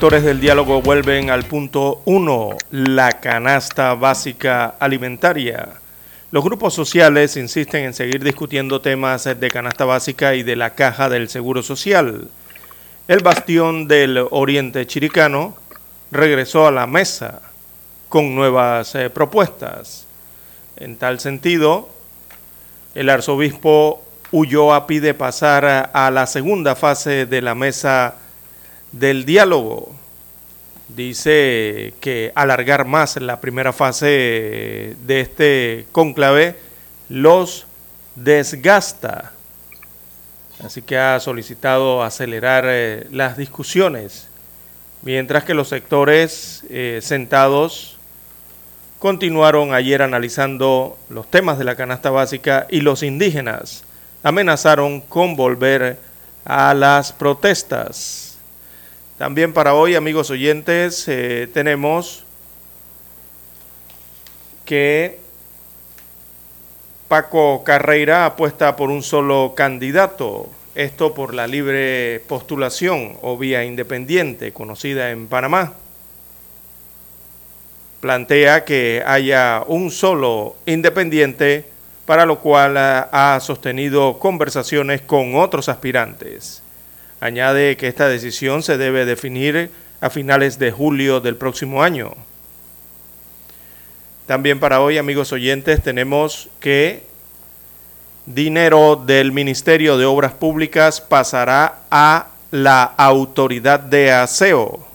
Actores 0.00 0.24
del 0.24 0.40
diálogo 0.40 0.80
vuelven 0.80 1.28
al 1.28 1.44
punto 1.44 2.00
1, 2.06 2.56
la 2.70 3.20
canasta 3.20 3.92
básica 3.92 4.74
alimentaria. 4.80 5.74
Los 6.30 6.42
grupos 6.42 6.72
sociales 6.72 7.36
insisten 7.36 7.84
en 7.84 7.92
seguir 7.92 8.24
discutiendo 8.24 8.80
temas 8.80 9.24
de 9.24 9.50
canasta 9.50 9.84
básica 9.84 10.34
y 10.34 10.42
de 10.42 10.56
la 10.56 10.74
caja 10.74 11.10
del 11.10 11.28
Seguro 11.28 11.62
Social. 11.62 12.28
El 13.08 13.18
bastión 13.22 13.88
del 13.88 14.26
Oriente 14.30 14.86
Chiricano 14.86 15.54
regresó 16.10 16.66
a 16.66 16.70
la 16.70 16.86
mesa 16.86 17.42
con 18.08 18.34
nuevas 18.34 18.94
eh, 18.94 19.10
propuestas. 19.10 20.06
En 20.78 20.96
tal 20.96 21.20
sentido, 21.20 21.90
el 22.94 23.10
arzobispo 23.10 24.02
Ulloa 24.32 24.86
pide 24.86 25.12
pasar 25.12 25.90
a 25.92 26.10
la 26.10 26.26
segunda 26.26 26.74
fase 26.74 27.26
de 27.26 27.42
la 27.42 27.54
mesa 27.54 28.14
del 28.92 29.24
diálogo. 29.24 29.92
Dice 30.88 31.94
que 32.00 32.32
alargar 32.34 32.84
más 32.84 33.16
la 33.16 33.40
primera 33.40 33.72
fase 33.72 34.96
de 35.06 35.20
este 35.20 35.86
cónclave 35.92 36.56
los 37.08 37.66
desgasta. 38.16 39.32
Así 40.64 40.82
que 40.82 40.98
ha 40.98 41.18
solicitado 41.20 42.02
acelerar 42.02 42.64
eh, 42.66 43.06
las 43.10 43.36
discusiones, 43.36 44.28
mientras 45.02 45.44
que 45.44 45.54
los 45.54 45.68
sectores 45.68 46.64
eh, 46.68 47.00
sentados 47.02 47.96
continuaron 48.98 49.72
ayer 49.72 50.02
analizando 50.02 50.98
los 51.08 51.26
temas 51.30 51.56
de 51.58 51.64
la 51.64 51.76
canasta 51.76 52.10
básica 52.10 52.66
y 52.68 52.82
los 52.82 53.02
indígenas 53.02 53.84
amenazaron 54.22 55.00
con 55.00 55.36
volver 55.36 55.98
a 56.44 56.74
las 56.74 57.12
protestas. 57.12 58.29
También 59.20 59.52
para 59.52 59.74
hoy, 59.74 59.96
amigos 59.96 60.30
oyentes, 60.30 61.06
eh, 61.06 61.46
tenemos 61.52 62.24
que 64.64 65.18
Paco 67.06 67.62
Carreira 67.62 68.24
apuesta 68.24 68.76
por 68.76 68.88
un 68.88 69.02
solo 69.02 69.52
candidato, 69.54 70.48
esto 70.74 71.12
por 71.12 71.34
la 71.34 71.46
libre 71.46 72.24
postulación 72.28 73.18
o 73.20 73.36
vía 73.36 73.62
independiente 73.62 74.52
conocida 74.52 75.10
en 75.10 75.26
Panamá. 75.26 75.74
Plantea 78.00 78.64
que 78.64 79.02
haya 79.04 79.64
un 79.66 79.90
solo 79.90 80.56
independiente, 80.64 81.66
para 82.06 82.24
lo 82.24 82.38
cual 82.38 82.74
ha 82.78 83.38
sostenido 83.42 84.18
conversaciones 84.18 85.02
con 85.02 85.34
otros 85.34 85.68
aspirantes. 85.68 86.62
Añade 87.20 87.76
que 87.76 87.86
esta 87.86 88.08
decisión 88.08 88.62
se 88.62 88.78
debe 88.78 89.04
definir 89.04 89.70
a 90.00 90.08
finales 90.08 90.58
de 90.58 90.70
julio 90.70 91.20
del 91.20 91.36
próximo 91.36 91.82
año. 91.82 92.14
También 94.26 94.58
para 94.58 94.80
hoy, 94.80 94.96
amigos 94.96 95.32
oyentes, 95.32 95.82
tenemos 95.82 96.48
que 96.60 97.02
dinero 98.26 98.96
del 98.96 99.32
Ministerio 99.32 99.98
de 99.98 100.06
Obras 100.06 100.32
Públicas 100.32 101.00
pasará 101.00 101.80
a 101.90 102.28
la 102.50 102.84
autoridad 102.84 103.80
de 103.80 104.12
aseo. 104.12 104.86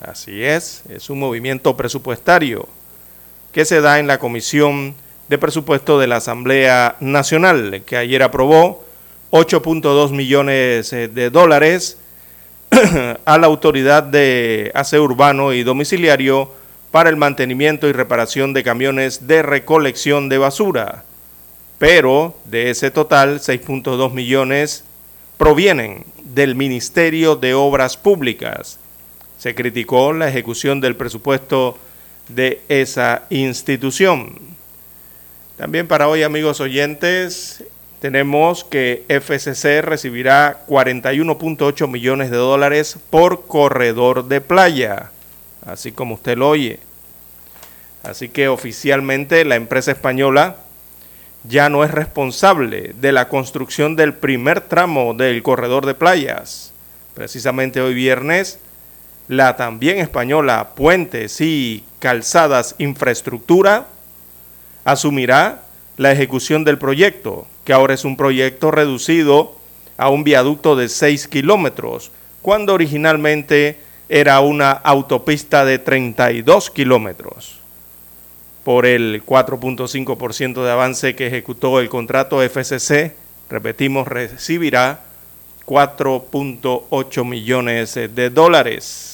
Así 0.00 0.42
es, 0.42 0.82
es 0.88 1.08
un 1.10 1.20
movimiento 1.20 1.76
presupuestario 1.76 2.68
que 3.52 3.64
se 3.64 3.80
da 3.80 3.98
en 3.98 4.06
la 4.06 4.18
Comisión 4.18 4.94
de 5.28 5.38
Presupuesto 5.38 5.98
de 5.98 6.06
la 6.06 6.16
Asamblea 6.16 6.96
Nacional, 7.00 7.82
que 7.86 7.96
ayer 7.96 8.22
aprobó 8.22 8.84
8.2 9.32 10.10
millones 10.10 10.92
eh, 10.92 11.08
de 11.08 11.30
dólares 11.30 11.96
a 13.24 13.38
la 13.38 13.46
autoridad 13.46 14.02
de 14.02 14.70
aseo 14.74 15.02
urbano 15.02 15.54
y 15.54 15.62
domiciliario 15.62 16.52
para 16.90 17.08
el 17.08 17.16
mantenimiento 17.16 17.88
y 17.88 17.92
reparación 17.92 18.52
de 18.52 18.62
camiones 18.62 19.26
de 19.26 19.42
recolección 19.42 20.28
de 20.28 20.36
basura. 20.36 21.04
Pero 21.78 22.36
de 22.44 22.70
ese 22.70 22.90
total, 22.90 23.40
6.2 23.40 24.12
millones 24.12 24.84
provienen 25.38 26.04
del 26.22 26.54
Ministerio 26.54 27.34
de 27.34 27.54
Obras 27.54 27.96
Públicas. 27.96 28.78
Se 29.38 29.54
criticó 29.54 30.12
la 30.12 30.28
ejecución 30.28 30.82
del 30.82 30.94
presupuesto 30.94 31.78
de 32.28 32.60
esa 32.68 33.22
institución. 33.30 34.38
También 35.56 35.88
para 35.88 36.08
hoy, 36.08 36.22
amigos 36.22 36.60
oyentes, 36.60 37.64
tenemos 38.02 38.64
que 38.64 39.04
FCC 39.08 39.80
recibirá 39.80 40.66
41.8 40.66 41.86
millones 41.86 42.32
de 42.32 42.36
dólares 42.36 42.98
por 43.10 43.46
corredor 43.46 44.26
de 44.26 44.40
playa, 44.40 45.12
así 45.64 45.92
como 45.92 46.16
usted 46.16 46.36
lo 46.36 46.48
oye. 46.48 46.80
Así 48.02 48.28
que 48.28 48.48
oficialmente 48.48 49.44
la 49.44 49.54
empresa 49.54 49.92
española 49.92 50.56
ya 51.44 51.68
no 51.68 51.84
es 51.84 51.92
responsable 51.92 52.92
de 53.00 53.12
la 53.12 53.28
construcción 53.28 53.94
del 53.94 54.14
primer 54.14 54.62
tramo 54.62 55.14
del 55.14 55.40
corredor 55.44 55.86
de 55.86 55.94
playas. 55.94 56.72
Precisamente 57.14 57.80
hoy 57.80 57.94
viernes, 57.94 58.58
la 59.28 59.54
también 59.54 59.98
española 59.98 60.70
Puentes 60.74 61.40
y 61.40 61.84
Calzadas 62.00 62.74
Infraestructura 62.78 63.86
asumirá 64.84 65.62
la 65.96 66.12
ejecución 66.12 66.64
del 66.64 66.78
proyecto 66.78 67.46
que 67.64 67.72
ahora 67.72 67.94
es 67.94 68.04
un 68.04 68.16
proyecto 68.16 68.70
reducido 68.70 69.54
a 69.96 70.08
un 70.08 70.24
viaducto 70.24 70.74
de 70.74 70.88
6 70.88 71.28
kilómetros, 71.28 72.10
cuando 72.40 72.74
originalmente 72.74 73.78
era 74.08 74.40
una 74.40 74.72
autopista 74.72 75.64
de 75.64 75.78
32 75.78 76.70
kilómetros. 76.70 77.58
Por 78.64 78.86
el 78.86 79.24
4.5% 79.24 80.64
de 80.64 80.70
avance 80.70 81.14
que 81.14 81.26
ejecutó 81.28 81.80
el 81.80 81.88
contrato 81.88 82.40
FCC, 82.42 83.14
repetimos, 83.48 84.08
recibirá 84.08 85.00
4.8 85.66 87.24
millones 87.24 87.94
de 87.94 88.30
dólares. 88.30 89.11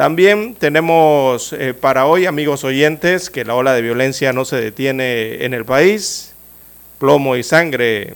También 0.00 0.54
tenemos 0.54 1.52
eh, 1.52 1.74
para 1.74 2.06
hoy, 2.06 2.24
amigos 2.24 2.64
oyentes, 2.64 3.28
que 3.28 3.44
la 3.44 3.54
ola 3.54 3.74
de 3.74 3.82
violencia 3.82 4.32
no 4.32 4.46
se 4.46 4.56
detiene 4.56 5.44
en 5.44 5.52
el 5.52 5.66
país 5.66 6.32
plomo 6.98 7.36
y 7.36 7.42
sangre 7.42 8.14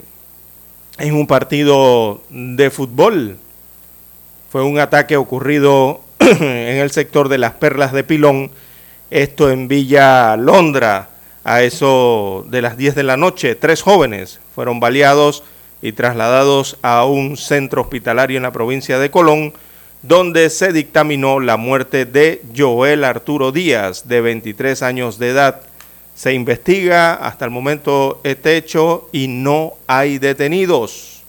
en 0.97 1.15
un 1.15 1.27
partido 1.27 2.23
de 2.31 2.71
fútbol. 2.71 3.37
Fue 4.51 4.63
un 4.63 4.79
ataque 4.79 5.19
ocurrido 5.19 6.01
en 6.21 6.79
el 6.79 6.91
sector 6.91 7.29
de 7.29 7.37
las 7.37 7.53
Perlas 7.53 7.93
de 7.93 8.03
Pilón, 8.03 8.51
esto 9.11 9.51
en 9.51 9.69
Villa 9.69 10.39
Londra, 10.39 11.11
a 11.45 11.63
eso 11.65 12.47
de 12.49 12.63
las 12.63 12.79
10 12.79 12.95
de 12.95 13.03
la 13.03 13.19
noche. 13.19 13.57
Tres 13.57 13.83
jóvenes 13.83 14.41
fueron 14.55 14.81
baleados 14.81 15.43
y 15.83 15.93
trasladados 15.93 16.79
a 16.81 17.05
un 17.05 17.37
centro 17.37 17.83
hospitalario 17.83 18.39
en 18.39 18.45
la 18.45 18.53
provincia 18.53 18.99
de 18.99 19.11
Colón, 19.11 19.53
donde 20.05 20.51
se 20.51 20.71
dictaminó 20.71 21.41
la 21.41 21.57
muerte 21.57 22.05
de 22.05 22.43
Joel 22.55 23.05
Arturo 23.05 23.53
Díaz, 23.53 24.07
de 24.07 24.21
23 24.21 24.83
años 24.83 25.19
de 25.19 25.31
edad, 25.31 25.63
se 26.15 26.35
investiga 26.35 27.15
hasta 27.15 27.47
el 27.47 27.51
momento 27.51 28.21
este 28.23 28.59
hecho 28.59 29.09
y 29.13 29.29
no 29.29 29.73
hay 29.87 30.19
detenidos. 30.19 31.23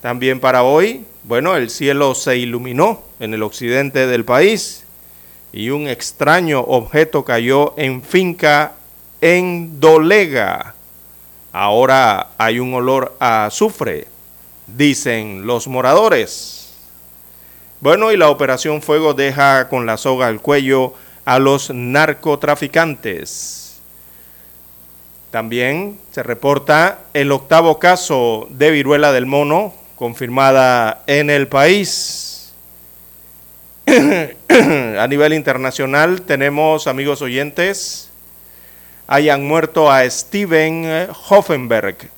También 0.00 0.40
para 0.40 0.62
hoy, 0.62 1.04
bueno, 1.24 1.54
el 1.54 1.68
cielo 1.68 2.14
se 2.14 2.38
iluminó 2.38 3.02
en 3.20 3.34
el 3.34 3.42
occidente 3.42 4.06
del 4.06 4.24
país 4.24 4.84
y 5.52 5.68
un 5.68 5.88
extraño 5.88 6.60
objeto 6.60 7.26
cayó 7.26 7.74
en 7.76 8.02
finca 8.02 8.72
en 9.20 9.78
Dolega. 9.80 10.74
Ahora 11.52 12.28
hay 12.38 12.58
un 12.58 12.72
olor 12.72 13.14
a 13.20 13.44
azufre, 13.44 14.08
dicen 14.66 15.46
los 15.46 15.68
moradores. 15.68 16.65
Bueno, 17.80 18.10
y 18.10 18.16
la 18.16 18.30
Operación 18.30 18.80
Fuego 18.80 19.12
deja 19.12 19.68
con 19.68 19.84
la 19.84 19.98
soga 19.98 20.28
al 20.28 20.40
cuello 20.40 20.94
a 21.26 21.38
los 21.38 21.70
narcotraficantes. 21.70 23.82
También 25.30 25.98
se 26.10 26.22
reporta 26.22 27.00
el 27.12 27.30
octavo 27.32 27.78
caso 27.78 28.46
de 28.48 28.70
viruela 28.70 29.12
del 29.12 29.26
mono 29.26 29.74
confirmada 29.96 31.02
en 31.06 31.28
el 31.28 31.48
país. 31.48 32.54
a 33.86 35.06
nivel 35.06 35.34
internacional 35.34 36.22
tenemos, 36.22 36.86
amigos 36.86 37.20
oyentes, 37.20 38.08
hayan 39.06 39.46
muerto 39.46 39.90
a 39.90 40.08
Steven 40.08 41.08
Hoffenberg, 41.28 42.08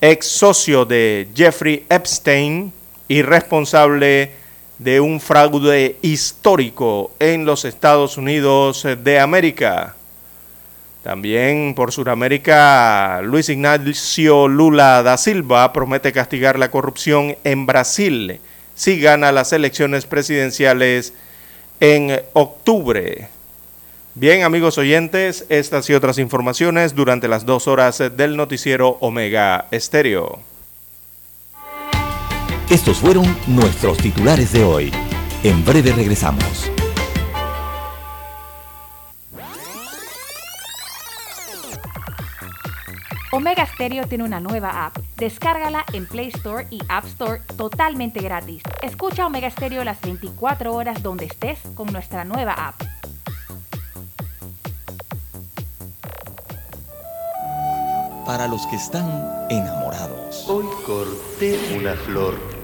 ex 0.00 0.26
socio 0.26 0.84
de 0.84 1.28
Jeffrey 1.36 1.86
Epstein 1.88 2.72
y 3.06 3.22
responsable 3.22 4.37
de 4.78 5.00
un 5.00 5.20
fraude 5.20 5.96
histórico 6.02 7.10
en 7.18 7.44
los 7.44 7.64
Estados 7.64 8.16
Unidos 8.16 8.86
de 9.02 9.18
América. 9.18 9.94
También 11.02 11.74
por 11.74 11.92
Sudamérica, 11.92 13.20
Luis 13.22 13.48
Ignacio 13.48 14.48
Lula 14.48 15.02
da 15.02 15.16
Silva 15.16 15.72
promete 15.72 16.12
castigar 16.12 16.58
la 16.58 16.70
corrupción 16.70 17.36
en 17.44 17.66
Brasil 17.66 18.40
si 18.74 19.00
gana 19.00 19.32
las 19.32 19.52
elecciones 19.52 20.06
presidenciales 20.06 21.12
en 21.80 22.20
octubre. 22.32 23.28
Bien, 24.14 24.42
amigos 24.42 24.78
oyentes, 24.78 25.46
estas 25.48 25.88
y 25.90 25.94
otras 25.94 26.18
informaciones 26.18 26.94
durante 26.94 27.28
las 27.28 27.46
dos 27.46 27.68
horas 27.68 28.02
del 28.16 28.36
noticiero 28.36 28.98
Omega 29.00 29.66
Estéreo. 29.70 30.47
Estos 32.70 32.98
fueron 32.98 33.24
nuestros 33.46 33.96
titulares 33.96 34.52
de 34.52 34.62
hoy. 34.62 34.92
En 35.42 35.64
breve 35.64 35.90
regresamos. 35.90 36.70
Omega 43.32 43.64
Stereo 43.64 44.06
tiene 44.06 44.24
una 44.24 44.38
nueva 44.40 44.84
app. 44.84 44.98
Descárgala 45.16 45.86
en 45.94 46.04
Play 46.04 46.28
Store 46.28 46.66
y 46.68 46.80
App 46.90 47.06
Store 47.06 47.40
totalmente 47.56 48.20
gratis. 48.20 48.62
Escucha 48.82 49.26
Omega 49.26 49.48
Stereo 49.48 49.82
las 49.82 49.98
24 50.02 50.74
horas 50.74 51.02
donde 51.02 51.24
estés 51.24 51.58
con 51.74 51.90
nuestra 51.90 52.24
nueva 52.24 52.52
app. 52.52 52.82
Para 58.26 58.46
los 58.46 58.66
que 58.66 58.76
están 58.76 59.08
enamorados. 59.48 60.44
Hoy 60.50 60.66
corté 60.84 61.58
una 61.74 61.94
flor. 61.94 62.57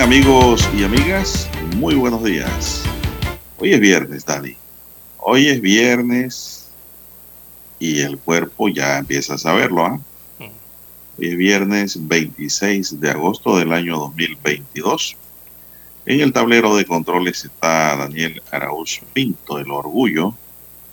Amigos 0.00 0.66
y 0.78 0.84
amigas, 0.84 1.50
muy 1.76 1.96
buenos 1.96 2.22
días. 2.22 2.84
Hoy 3.58 3.72
es 3.72 3.80
viernes, 3.80 4.24
Dani. 4.24 4.56
Hoy 5.18 5.48
es 5.48 5.60
viernes 5.60 6.70
y 7.80 8.00
el 8.00 8.16
cuerpo 8.16 8.68
ya 8.68 8.98
empieza 8.98 9.34
a 9.34 9.38
saberlo. 9.38 9.84
¿ah? 9.84 10.00
Hoy 10.38 11.28
es 11.28 11.36
viernes 11.36 12.08
26 12.08 13.00
de 13.00 13.10
agosto 13.10 13.58
del 13.58 13.72
año 13.72 13.98
2022. 13.98 15.16
En 16.06 16.20
el 16.20 16.32
tablero 16.32 16.76
de 16.76 16.86
controles 16.86 17.44
está 17.44 17.96
Daniel 17.96 18.40
Arauz 18.52 19.00
Pinto, 19.12 19.58
el 19.58 19.70
orgullo 19.70 20.32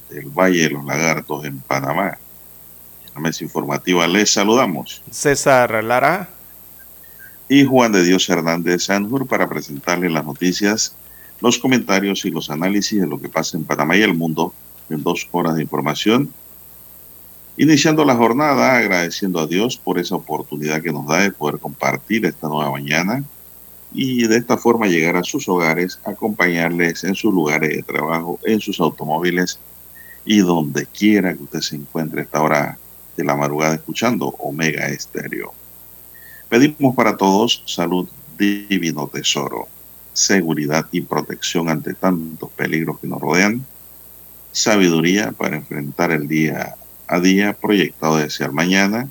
del 0.10 0.26
Valle 0.30 0.64
de 0.64 0.70
los 0.72 0.84
Lagartos 0.84 1.46
en 1.46 1.60
Panamá. 1.60 2.18
En 3.08 3.14
la 3.14 3.22
mesa 3.22 3.44
informativa 3.44 4.08
les 4.08 4.32
saludamos. 4.32 5.04
César 5.12 5.84
Lara. 5.84 6.35
Y 7.48 7.64
Juan 7.64 7.92
de 7.92 8.04
Dios 8.04 8.28
Hernández 8.30 8.84
Sanjur 8.86 9.28
para 9.28 9.48
presentarle 9.48 10.10
las 10.10 10.26
noticias, 10.26 10.96
los 11.42 11.60
comentarios 11.60 12.26
y 12.26 12.32
los 12.32 12.50
análisis 12.50 13.02
de 13.02 13.08
lo 13.08 13.20
que 13.20 13.30
pasa 13.30 13.58
en 13.58 13.66
Panamá 13.66 13.96
y 13.98 14.02
el 14.02 14.16
mundo 14.16 14.54
en 14.90 15.04
dos 15.04 15.28
horas 15.32 15.56
de 15.56 15.62
información. 15.62 16.32
Iniciando 17.58 18.04
la 18.04 18.16
jornada 18.16 18.76
agradeciendo 18.76 19.40
a 19.40 19.48
Dios 19.48 19.78
por 19.78 20.00
esa 20.00 20.16
oportunidad 20.16 20.82
que 20.82 20.92
nos 20.92 21.08
da 21.08 21.22
de 21.22 21.32
poder 21.32 21.60
compartir 21.60 22.26
esta 22.26 22.48
nueva 22.48 22.72
mañana 22.72 23.24
y 23.94 24.28
de 24.28 24.38
esta 24.38 24.58
forma 24.58 24.88
llegar 24.88 25.16
a 25.16 25.24
sus 25.24 25.48
hogares, 25.48 26.00
acompañarles 26.04 27.04
en 27.06 27.16
sus 27.16 27.34
lugares 27.34 27.70
de 27.70 27.84
trabajo, 27.84 28.40
en 28.44 28.60
sus 28.60 28.80
automóviles 28.80 29.60
y 30.26 30.40
donde 30.40 30.86
quiera 30.88 31.34
que 31.34 31.44
usted 31.44 31.62
se 31.62 31.76
encuentre 31.76 32.22
a 32.22 32.24
esta 32.24 32.42
hora 32.42 32.78
de 33.16 33.24
la 33.24 33.36
madrugada 33.36 33.76
escuchando 33.76 34.36
Omega 34.40 34.88
Estéreo. 34.88 35.54
Pedimos 36.56 36.96
para 36.96 37.18
todos 37.18 37.64
salud, 37.66 38.08
divino 38.38 39.10
tesoro, 39.10 39.68
seguridad 40.14 40.88
y 40.90 41.02
protección 41.02 41.68
ante 41.68 41.94
tantos 41.94 42.50
peligros 42.52 42.98
que 42.98 43.08
nos 43.08 43.20
rodean, 43.20 43.66
sabiduría 44.54 45.34
para 45.34 45.58
enfrentar 45.58 46.14
el 46.14 46.30
día 46.30 46.78
a 47.08 47.20
día 47.20 47.52
proyectado 47.52 48.16
de 48.16 48.30
ser 48.30 48.54
mañana, 48.54 49.10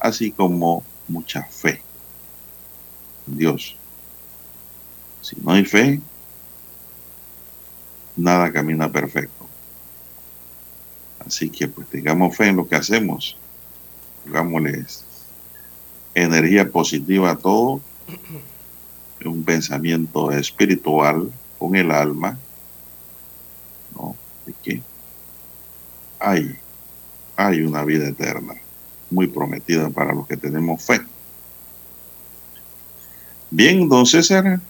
así 0.00 0.32
como 0.32 0.84
mucha 1.08 1.44
fe 1.44 1.80
en 3.26 3.38
Dios. 3.38 3.74
Si 5.22 5.36
no 5.40 5.52
hay 5.52 5.64
fe, 5.64 5.98
nada 8.18 8.52
camina 8.52 8.92
perfecto. 8.92 9.48
Así 11.20 11.48
que 11.48 11.68
pues 11.68 11.88
tengamos 11.88 12.36
fe 12.36 12.48
en 12.48 12.56
lo 12.56 12.68
que 12.68 12.76
hacemos, 12.76 13.38
pongámosles 14.24 15.06
energía 16.14 16.70
positiva 16.70 17.30
a 17.30 17.36
todo, 17.36 17.80
un 19.24 19.44
pensamiento 19.44 20.32
espiritual 20.32 21.30
con 21.58 21.76
el 21.76 21.90
alma, 21.92 22.38
¿no? 23.94 24.16
De 24.44 24.52
que 24.62 24.82
hay, 26.18 26.56
hay 27.36 27.60
una 27.60 27.84
vida 27.84 28.08
eterna 28.08 28.54
muy 29.10 29.28
prometida 29.28 29.88
para 29.90 30.12
los 30.12 30.26
que 30.26 30.36
tenemos 30.36 30.82
fe. 30.82 31.00
Bien, 33.50 33.88
don 33.88 34.06
César, 34.06 34.60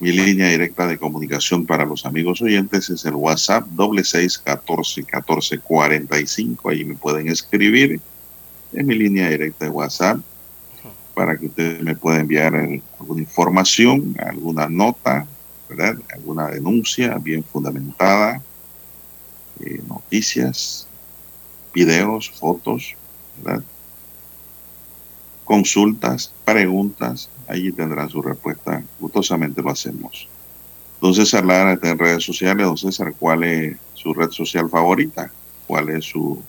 mi 0.00 0.10
línea 0.10 0.48
directa 0.48 0.86
de 0.88 0.98
comunicación 0.98 1.64
para 1.64 1.84
los 1.84 2.04
amigos 2.04 2.42
oyentes 2.42 2.90
es 2.90 3.04
el 3.04 3.14
WhatsApp 3.14 3.68
doble 3.68 4.02
seis 4.02 4.36
catorce 4.36 5.04
catorce 5.04 5.58
cuarenta 5.60 6.18
y 6.18 6.26
cinco. 6.26 6.70
Ahí 6.70 6.84
me 6.84 6.96
pueden 6.96 7.28
escribir 7.28 8.00
en 8.72 8.86
mi 8.86 8.96
línea 8.96 9.28
directa 9.28 9.66
de 9.66 9.70
WhatsApp 9.70 10.18
para 11.14 11.36
que 11.36 11.46
ustedes 11.46 11.82
me 11.82 11.94
puedan 11.94 12.22
enviar 12.22 12.54
alguna 12.54 13.20
información, 13.20 14.16
alguna 14.18 14.68
nota, 14.68 15.26
¿verdad? 15.68 15.96
alguna 16.12 16.48
denuncia 16.48 17.16
bien 17.18 17.44
fundamentada, 17.44 18.42
eh, 19.60 19.80
noticias, 19.88 20.86
videos, 21.74 22.30
fotos, 22.30 22.94
¿verdad? 23.42 23.62
consultas, 25.44 26.32
preguntas, 26.44 27.28
allí 27.46 27.72
tendrán 27.72 28.08
su 28.08 28.22
respuesta. 28.22 28.82
Gustosamente 28.98 29.62
lo 29.62 29.70
hacemos. 29.70 30.28
Don 31.00 31.14
César 31.14 31.44
Lara 31.44 31.74
está 31.74 31.90
en 31.90 31.98
redes 31.98 32.24
sociales. 32.24 32.66
Don 32.66 32.78
César, 32.78 33.12
¿cuál 33.18 33.44
es 33.44 33.76
su 33.94 34.14
red 34.14 34.30
social 34.30 34.70
favorita? 34.70 35.30
¿Cuál 35.66 35.90
es 35.90 36.06
su 36.06 36.40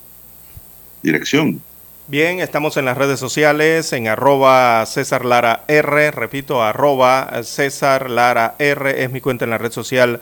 dirección? 1.02 1.62
Bien, 2.06 2.42
estamos 2.42 2.76
en 2.76 2.84
las 2.84 2.98
redes 2.98 3.18
sociales, 3.18 3.94
en 3.94 4.10
arroba 4.10 4.86
César 4.86 5.24
Lara 5.24 5.64
R, 5.70 6.12
repito, 6.12 6.62
arroba 6.62 7.32
César 7.44 8.10
Lara 8.10 8.56
R 8.60 9.02
es 9.02 9.10
mi 9.10 9.22
cuenta 9.22 9.46
en 9.46 9.52
la 9.52 9.58
red 9.58 9.72
social 9.72 10.20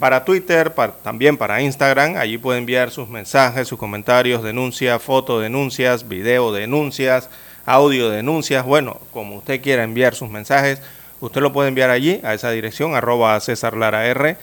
para 0.00 0.24
Twitter, 0.24 0.74
también 1.04 1.36
para 1.36 1.62
Instagram. 1.62 2.16
Allí 2.16 2.36
puede 2.36 2.58
enviar 2.58 2.90
sus 2.90 3.08
mensajes, 3.08 3.68
sus 3.68 3.78
comentarios, 3.78 4.42
denuncias, 4.42 5.00
fotodenuncias, 5.00 6.08
video 6.08 6.50
denuncias, 6.50 7.30
audio 7.64 8.10
denuncias. 8.10 8.66
Bueno, 8.66 9.00
como 9.12 9.36
usted 9.36 9.62
quiera 9.62 9.84
enviar 9.84 10.16
sus 10.16 10.30
mensajes, 10.30 10.82
usted 11.20 11.42
lo 11.42 11.52
puede 11.52 11.68
enviar 11.68 11.90
allí, 11.90 12.20
a 12.24 12.34
esa 12.34 12.50
dirección, 12.50 12.96
arroba 12.96 13.38
César 13.38 13.76
Lara 13.76 14.04
R. 14.04 14.36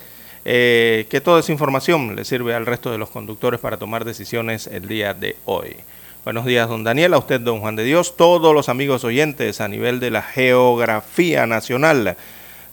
Eh, 0.46 1.06
que 1.10 1.20
toda 1.20 1.42
esa 1.42 1.52
información 1.52 2.16
le 2.16 2.24
sirve 2.24 2.56
al 2.56 2.66
resto 2.66 2.94
de 2.94 2.98
los 2.98 3.10
conductores 3.10 3.60
para 3.60 3.76
tomar 3.76 4.06
decisiones 4.06 4.68
el 4.68 4.88
día 4.88 5.14
de 5.14 5.36
hoy. 5.44 5.76
Buenos 6.24 6.46
días, 6.46 6.68
don 6.68 6.84
Daniel, 6.84 7.14
a 7.14 7.20
usted, 7.20 7.40
don 7.40 7.62
Juan 7.62 7.78
de 7.78 7.84
Dios, 7.84 8.18
todos 8.18 8.54
los 8.54 8.70
amigos 8.70 9.04
oyentes 9.04 9.62
a 9.62 9.68
nivel 9.68 10.00
de 10.00 10.12
la 10.12 10.22
geografía 10.22 11.48
nacional, 11.48 12.18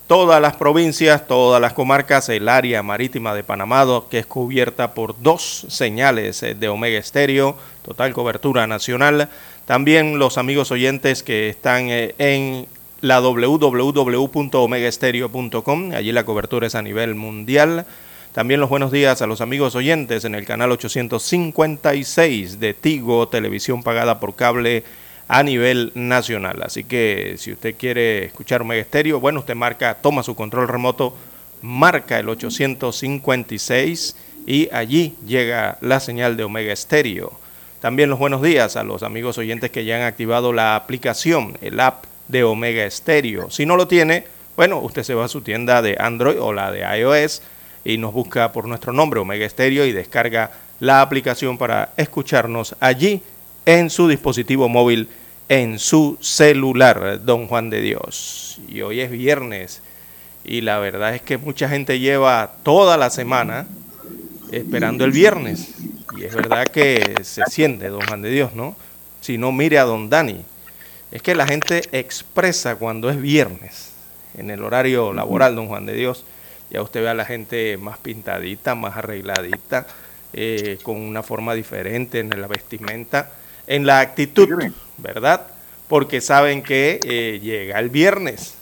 todas 0.09 0.43
las 0.43 0.57
provincias, 0.57 1.27
todas 1.29 1.61
las 1.61 1.73
comarcas, 1.73 2.29
el 2.29 2.49
área 2.49 2.83
marítima 2.83 3.33
de 3.35 3.45
Panamá, 3.45 3.87
que 4.11 4.19
es 4.19 4.27
cubierta 4.27 4.93
por 4.95 5.23
dos 5.23 5.67
señales 5.69 6.43
eh, 6.43 6.55
de 6.55 6.69
Omega 6.69 6.99
Estéreo, 6.99 7.57
total 7.85 8.13
cobertura 8.13 8.67
nacional. 8.67 9.29
También 9.67 10.19
los 10.19 10.37
amigos 10.37 10.73
oyentes 10.73 11.23
que 11.23 11.49
están 11.49 11.91
eh, 11.91 12.17
en 12.19 12.67
la 13.03 13.21
www.omegaestereo.com, 13.21 15.93
allí 15.93 16.11
la 16.11 16.25
cobertura 16.25 16.67
es 16.67 16.75
a 16.75 16.83
nivel 16.83 17.15
mundial. 17.15 17.87
También 18.35 18.59
los 18.59 18.69
buenos 18.69 18.91
días 18.91 19.23
a 19.23 19.29
los 19.29 19.41
amigos 19.41 19.77
oyentes 19.77 20.25
en 20.25 20.35
el 20.35 20.45
canal 20.45 20.73
856 20.73 22.59
de 22.59 22.75
Tigo, 22.75 23.29
televisión 23.29 23.85
pagada 23.85 24.19
por 24.19 24.35
cable 24.35 24.83
a 25.29 25.45
nivel 25.45 25.93
nacional. 25.95 26.61
Así 26.65 26.83
que 26.83 27.37
si 27.39 27.53
usted 27.53 27.77
quiere 27.77 28.25
escuchar 28.25 28.63
Omega 28.63 28.83
Estéreo, 28.83 29.21
bueno, 29.21 29.39
usted 29.39 29.55
marca, 29.55 29.99
toma 30.03 30.25
su 30.25 30.35
control 30.35 30.67
remoto, 30.67 31.17
marca 31.63 32.19
el 32.19 32.29
856 32.29 34.17
y 34.49 34.69
allí 34.73 35.15
llega 35.25 35.79
la 35.81 36.01
señal 36.01 36.37
de 36.37 36.43
Omega 36.43 36.73
Estéreo. 36.73 37.39
También 37.81 38.11
los 38.11 38.19
buenos 38.19 38.43
días 38.43 38.75
a 38.75 38.83
los 38.83 39.05
amigos 39.05 39.39
oyentes 39.39 39.71
que 39.71 39.85
ya 39.85 39.95
han 39.95 40.03
activado 40.03 40.53
la 40.53 40.75
aplicación, 40.75 41.57
el 41.61 41.79
app 41.79 42.07
de 42.27 42.43
Omega 42.43 42.85
Estéreo. 42.85 43.49
Si 43.53 43.65
no 43.65 43.77
lo 43.77 43.87
tiene, 43.87 44.25
bueno, 44.57 44.81
usted 44.81 45.05
se 45.05 45.15
va 45.15 45.27
a 45.27 45.29
su 45.29 45.43
tienda 45.43 45.83
de 45.83 45.97
Android 46.01 46.41
o 46.41 46.53
la 46.53 46.73
de 46.73 46.81
iOS 46.99 47.41
y 47.85 47.99
nos 47.99 48.13
busca 48.13 48.51
por 48.53 48.67
nuestro 48.67 48.93
nombre 48.93 49.21
Omega 49.21 49.45
Estéreo 49.45 49.85
y 49.85 49.93
descarga 49.93 50.51
la 50.81 51.01
aplicación 51.01 51.59
para 51.59 51.91
escucharnos 51.97 52.75
allí 52.81 53.23
en 53.67 53.91
su 53.91 54.09
dispositivo 54.09 54.69
móvil, 54.69 55.09
en 55.49 55.79
su 55.79 56.17
celular, 56.21 57.21
don 57.25 57.47
Juan 57.47 57.71
de 57.71 57.81
Dios. 57.81 58.61
Y 58.69 58.81
hoy 58.81 59.01
es 59.01 59.11
viernes 59.11 59.83
y 60.45 60.61
la 60.61 60.79
verdad 60.79 61.15
es 61.15 61.23
que 61.23 61.39
mucha 61.39 61.69
gente 61.69 61.99
lleva 61.99 62.55
toda 62.63 62.97
la 62.97 63.11
semana 63.11 63.67
esperando 64.53 65.05
el 65.05 65.13
viernes. 65.13 65.75
Y 66.17 66.25
es 66.25 66.35
verdad 66.35 66.65
que 66.65 67.17
se 67.23 67.43
siente, 67.51 67.89
don 67.89 68.03
Juan 68.03 68.23
de 68.23 68.31
Dios, 68.31 68.55
¿no? 68.55 68.77
Si 69.21 69.39
no, 69.39 69.53
mire 69.53 69.79
a 69.79 69.85
don 69.85 70.11
Dani. 70.11 70.45
Es 71.11 71.23
que 71.23 71.35
la 71.35 71.47
gente 71.47 71.83
expresa 71.93 72.77
cuando 72.77 73.09
es 73.09 73.21
viernes, 73.21 73.93
en 74.37 74.51
el 74.51 74.63
horario 74.63 75.13
laboral, 75.13 75.57
don 75.57 75.69
Juan 75.69 75.87
de 75.87 75.95
Dios, 75.95 76.25
ya 76.71 76.83
usted 76.83 77.03
ve 77.03 77.09
a 77.09 77.15
la 77.15 77.25
gente 77.25 77.77
más 77.77 77.99
pintadita, 77.99 78.75
más 78.75 78.97
arregladita, 78.97 79.87
eh, 80.33 80.79
con 80.83 80.97
una 80.97 81.23
forma 81.23 81.55
diferente 81.55 82.19
en 82.19 82.31
la 82.31 82.49
vestimenta, 82.49 83.31
en 83.67 83.87
la 83.87 84.01
actitud, 84.01 84.49
¿verdad? 84.99 85.47
Porque 85.89 86.21
saben 86.21 86.63
que 86.63 86.99
eh, 87.05 87.41
llega 87.43 87.79
el 87.79 87.91
viernes. 87.91 88.55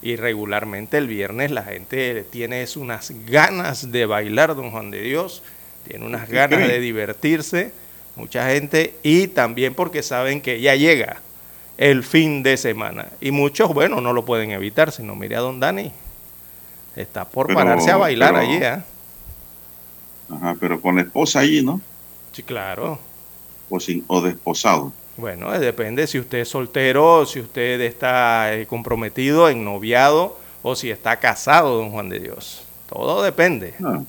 Y 0.00 0.16
regularmente 0.16 0.98
el 0.98 1.06
viernes 1.06 1.52
la 1.52 1.62
gente 1.62 2.24
tiene 2.28 2.66
unas 2.76 3.12
ganas 3.26 3.92
de 3.92 4.04
bailar, 4.06 4.56
don 4.56 4.70
Juan 4.72 4.90
de 4.90 5.00
Dios, 5.00 5.42
tiene 5.86 6.04
unas 6.04 6.28
ganas 6.28 6.66
de 6.66 6.80
divertirse, 6.80 7.72
mucha 8.16 8.48
gente, 8.48 8.94
y 9.02 9.28
también 9.28 9.74
porque 9.74 10.02
saben 10.02 10.40
que 10.40 10.60
ya 10.60 10.74
llega 10.74 11.20
el 11.78 12.02
fin 12.02 12.42
de 12.42 12.56
semana. 12.56 13.06
Y 13.20 13.30
muchos, 13.30 13.72
bueno, 13.72 14.00
no 14.00 14.12
lo 14.12 14.24
pueden 14.24 14.50
evitar, 14.50 14.92
sino 14.92 15.14
mire 15.14 15.36
a 15.36 15.40
don 15.40 15.60
Dani, 15.60 15.92
Está 16.96 17.24
por 17.24 17.46
Pero- 17.46 17.58
pararse 17.58 17.90
a 17.90 17.96
bailar 17.96 18.34
pero- 18.34 18.42
allí, 18.42 18.56
¿eh? 18.56 18.82
Ajá, 20.30 20.56
pero 20.58 20.80
con 20.80 20.96
la 20.96 21.02
esposa 21.02 21.40
allí, 21.40 21.62
¿no? 21.62 21.80
Sí, 22.32 22.42
claro. 22.42 22.98
O, 23.68 23.78
sin, 23.80 24.04
o 24.06 24.20
desposado. 24.20 24.92
Bueno, 25.16 25.54
eh, 25.54 25.58
depende 25.58 26.06
si 26.06 26.18
usted 26.18 26.38
es 26.38 26.48
soltero, 26.48 27.26
si 27.26 27.40
usted 27.40 27.80
está 27.82 28.54
eh, 28.54 28.66
comprometido, 28.66 29.48
en 29.50 29.64
noviado, 29.64 30.38
o 30.62 30.74
si 30.74 30.90
está 30.90 31.16
casado, 31.18 31.76
don 31.76 31.90
Juan 31.90 32.08
de 32.08 32.20
Dios. 32.20 32.62
Todo 32.88 33.22
depende. 33.22 33.74
No. 33.78 34.06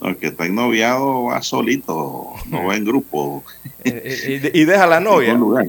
No, 0.00 0.08
el 0.10 0.16
que 0.18 0.26
está 0.26 0.44
ennoviado 0.44 1.24
va 1.24 1.42
solito, 1.42 2.32
no 2.46 2.64
va 2.66 2.76
en 2.76 2.84
grupo. 2.84 3.42
Eh, 3.88 4.40
y, 4.52 4.62
y 4.62 4.64
deja 4.64 4.84
la 4.86 4.96
en 4.98 5.04
novia. 5.04 5.32
un 5.34 5.40
lugar. 5.40 5.66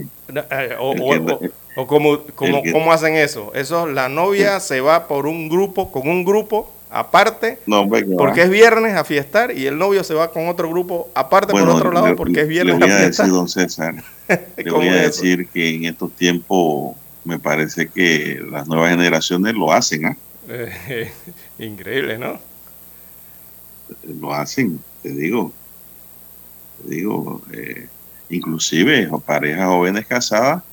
O, 0.79 0.91
o- 0.91 1.39
o 1.77 1.85
como, 1.87 2.19
como- 2.35 2.57
el 2.57 2.63
que- 2.63 2.71
¿cómo 2.71 2.91
hacen 2.91 3.15
eso? 3.15 3.51
Eso, 3.53 3.87
la 3.87 4.09
novia 4.09 4.59
se 4.59 4.81
va 4.81 5.07
por 5.07 5.27
un 5.27 5.47
grupo, 5.47 5.91
con 5.91 6.07
un 6.09 6.25
grupo 6.25 6.73
aparte, 6.89 7.59
No, 7.67 7.87
va. 7.87 7.99
porque 8.17 8.41
es 8.43 8.49
viernes 8.49 8.95
a 8.95 9.03
fiestar, 9.03 9.55
y 9.55 9.67
el 9.67 9.77
novio 9.77 10.03
se 10.03 10.13
va 10.13 10.31
con 10.31 10.47
otro 10.47 10.69
grupo 10.69 11.09
aparte 11.13 11.51
por 11.51 11.67
otro 11.69 11.91
lado, 11.91 12.07
le- 12.07 12.15
porque 12.15 12.41
es 12.41 12.47
le 12.47 12.53
viernes 12.53 12.79
voy 12.79 12.89
a 12.89 12.95
a 12.95 12.97
fiestar. 12.99 13.25
decir, 13.25 13.33
don 13.37 13.47
César, 13.49 13.95
le 14.57 14.63
¿Cómo 14.65 14.77
voy 14.77 14.87
a 14.89 15.03
eso? 15.03 15.21
decir 15.21 15.47
que 15.49 15.75
en 15.75 15.85
estos 15.85 16.11
tiempos 16.13 16.95
me 17.25 17.37
parece 17.39 17.89
que 17.89 18.41
las 18.49 18.67
nuevas 18.67 18.89
generaciones 18.91 19.53
lo 19.53 19.71
hacen. 19.71 20.17
Eh, 20.49 21.11
increíble, 21.59 22.17
¿no? 22.17 22.39
lo 24.19 24.33
hacen, 24.33 24.79
te 25.03 25.09
digo, 25.09 25.51
te 26.83 26.95
digo, 26.95 27.41
eh, 27.53 27.87
inclusive 28.29 29.09
parejas 29.25 29.67
jóvenes 29.67 30.05
casadas, 30.05 30.63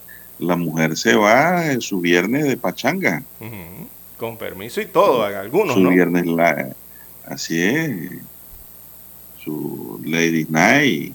la 0.44 0.56
mujer 0.56 0.96
se 0.96 1.14
va 1.14 1.70
en 1.72 1.80
su 1.80 2.00
viernes 2.00 2.44
de 2.44 2.56
pachanga. 2.56 3.22
Con 4.16 4.36
permiso 4.36 4.80
y 4.80 4.86
todo, 4.86 5.24
algunos, 5.24 5.74
su 5.74 5.80
¿no? 5.80 5.90
viernes 5.90 6.26
la, 6.26 6.74
así 7.26 7.60
es, 7.62 8.12
su 9.42 10.00
Lady 10.04 10.46
Night 10.48 11.14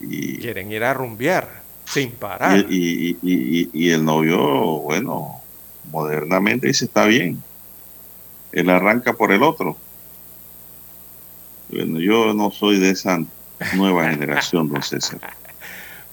y, 0.00 0.38
Quieren 0.38 0.70
ir 0.72 0.84
a 0.84 0.94
rumbear 0.94 1.62
sin 1.84 2.10
parar. 2.12 2.64
y- 2.70 3.16
y- 3.22 3.70
y 3.72 3.90
el 3.90 4.04
novio, 4.04 4.38
bueno, 4.80 5.40
modernamente 5.90 6.66
dice 6.68 6.84
está 6.86 7.04
bien, 7.06 7.42
él 8.52 8.70
arranca 8.70 9.12
por 9.14 9.32
el 9.32 9.42
otro. 9.42 9.76
Bueno, 11.68 11.98
yo 12.00 12.32
no 12.34 12.50
soy 12.50 12.78
de 12.78 12.90
esa 12.90 13.18
nueva 13.74 14.08
generación, 14.10 14.68
don 14.68 14.82
César. 14.82 15.18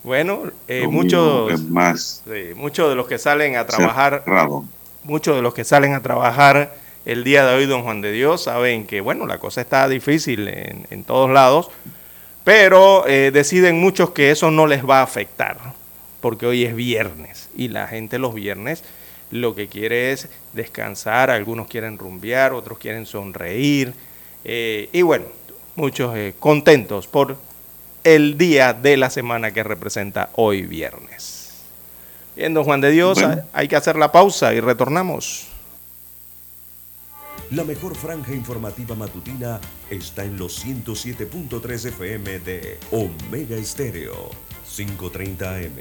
Bueno, 0.03 0.43
eh, 0.67 0.88
muchos, 0.88 1.51
es 1.53 1.62
más 1.62 2.24
sí, 2.25 2.53
muchos 2.55 2.89
de 2.89 2.96
los 2.96 3.08
que 3.08 3.17
salen 3.20 3.55
a 3.55 3.67
trabajar, 3.67 4.24
cerrado. 4.25 4.65
muchos 5.03 5.36
de 5.36 5.41
los 5.41 5.53
que 5.53 5.63
salen 5.63 5.93
a 5.93 6.01
trabajar 6.01 6.75
el 7.05 7.24
día 7.24 7.46
de 7.46 7.55
hoy, 7.55 7.65
don 7.67 7.84
Juan 7.84 8.01
de 8.01 8.12
Dios, 8.12 8.43
saben 8.43 8.88
que, 8.88 9.01
bueno, 9.01 9.27
la 9.27 9.38
cosa 9.38 9.62
está 9.62 9.88
difícil 9.88 10.48
en, 10.48 10.88
en 10.89 11.03
todos 11.03 11.29
lados, 11.29 11.70
pero 12.43 13.08
eh, 13.08 13.31
deciden 13.31 13.79
muchos 13.79 14.12
que 14.12 14.31
eso 14.31 14.50
no 14.50 14.65
les 14.65 14.88
va 14.88 15.00
a 15.00 15.03
afectar, 15.03 15.58
porque 16.20 16.46
hoy 16.46 16.65
es 16.65 16.75
viernes 16.75 17.50
y 17.55 17.67
la 17.67 17.88
gente 17.88 18.17
los 18.17 18.34
viernes 18.34 18.84
lo 19.29 19.55
que 19.55 19.67
quiere 19.67 20.12
es 20.12 20.29
descansar, 20.53 21.29
algunos 21.29 21.67
quieren 21.67 21.98
rumbear, 21.98 22.53
otros 22.53 22.77
quieren 22.77 23.05
sonreír 23.05 23.93
eh, 24.43 24.89
y 24.91 25.01
bueno, 25.03 25.25
muchos 25.75 26.15
eh, 26.17 26.34
contentos 26.39 27.08
por 27.08 27.38
el 28.03 28.38
día 28.38 28.74
de 28.74 28.98
la 28.98 29.10
semana 29.10 29.51
que 29.51 29.63
representa 29.63 30.29
hoy 30.36 30.63
viernes. 30.63 31.51
Bien, 32.36 32.53
don 32.53 32.63
Juan 32.63 32.81
de 32.81 32.91
Dios, 32.91 33.22
Bueno. 33.22 33.43
hay 33.53 33.67
que 33.67 33.75
hacer 33.75 33.96
la 33.98 34.12
pausa 34.12 34.53
y 34.53 34.60
retornamos. 34.60 35.48
La 37.51 37.65
mejor 37.65 37.96
franja 37.96 38.34
informativa 38.34 38.96
matutina 38.96 39.60
está 39.89 40.24
en 40.24 40.38
los 40.38 40.65
107.3 40.65 41.86
FM 41.89 42.39
de 42.39 42.79
Omega 42.91 43.58
Estéreo. 43.58 44.31
5.30 44.65 45.65
AM. 45.65 45.79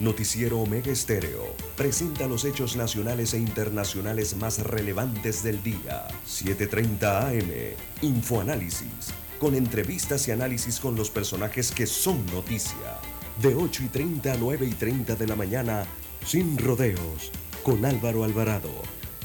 Noticiero 0.00 0.58
Omega 0.58 0.90
Estéreo. 0.90 1.54
Presenta 1.76 2.26
los 2.26 2.44
hechos 2.44 2.74
nacionales 2.74 3.34
e 3.34 3.38
internacionales 3.38 4.34
más 4.34 4.58
relevantes 4.58 5.44
del 5.44 5.62
día. 5.62 6.08
7.30 6.26 7.28
AM. 7.28 7.76
Infoanálisis. 8.02 9.14
Con 9.42 9.54
entrevistas 9.56 10.28
y 10.28 10.30
análisis 10.30 10.78
con 10.78 10.94
los 10.94 11.10
personajes 11.10 11.72
que 11.72 11.88
son 11.88 12.24
noticia. 12.26 13.00
De 13.42 13.56
8 13.56 13.82
y 13.82 13.88
30 13.88 14.34
a 14.34 14.36
9 14.36 14.66
y 14.66 14.74
30 14.74 15.16
de 15.16 15.26
la 15.26 15.34
mañana. 15.34 15.84
Sin 16.24 16.56
rodeos. 16.56 17.32
Con 17.64 17.84
Álvaro 17.84 18.22
Alvarado. 18.22 18.70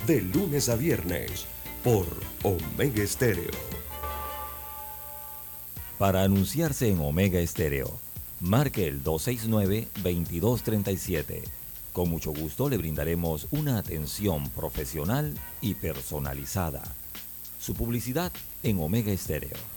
De 0.08 0.22
lunes 0.22 0.70
a 0.70 0.76
viernes 0.76 1.46
por 1.84 2.08
Omega 2.42 3.04
Estéreo. 3.04 3.52
Para 6.00 6.24
anunciarse 6.24 6.90
en 6.90 7.00
Omega 7.00 7.40
Estéreo, 7.40 8.00
marque 8.40 8.88
el 8.88 9.04
269-2237. 9.04 11.44
Con 11.94 12.10
mucho 12.10 12.34
gusto 12.34 12.70
le 12.70 12.78
brindaremos 12.78 13.46
una 13.52 13.78
atención 13.78 14.50
profesional 14.50 15.36
y 15.62 15.76
personalizada. 15.76 16.82
Su 17.60 17.76
publicidad 17.76 18.32
en 18.64 18.80
Omega 18.80 19.12
Estéreo. 19.12 19.77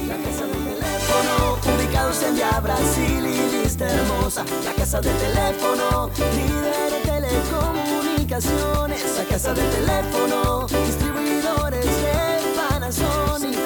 Ubicados 1.65 2.21
en 2.23 2.35
Via 2.35 2.59
Brasil 2.59 3.25
y 3.25 3.63
Vista 3.63 3.87
Hermosa. 3.87 4.43
La 4.63 4.73
casa 4.73 4.99
del 5.01 5.15
teléfono, 5.17 6.09
líder 6.35 6.93
en 6.93 7.03
telecomunicaciones. 7.03 9.17
La 9.17 9.25
casa 9.25 9.53
del 9.53 9.69
teléfono, 9.69 10.65
distribuidores 10.67 11.85
de 11.85 12.39
Panasonic. 12.55 13.57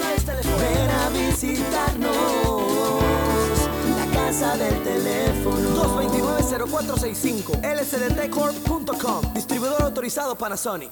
Ven 0.59 0.89
a 0.89 1.09
visitarnos. 1.09 2.15
La 3.97 4.05
casa 4.13 4.57
del 4.57 4.83
teléfono. 4.83 6.01
229-0465. 6.01 7.61
lsdtcorp.com. 7.61 9.33
Distribuidor 9.33 9.81
autorizado 9.81 10.35
Panasonic. 10.35 10.91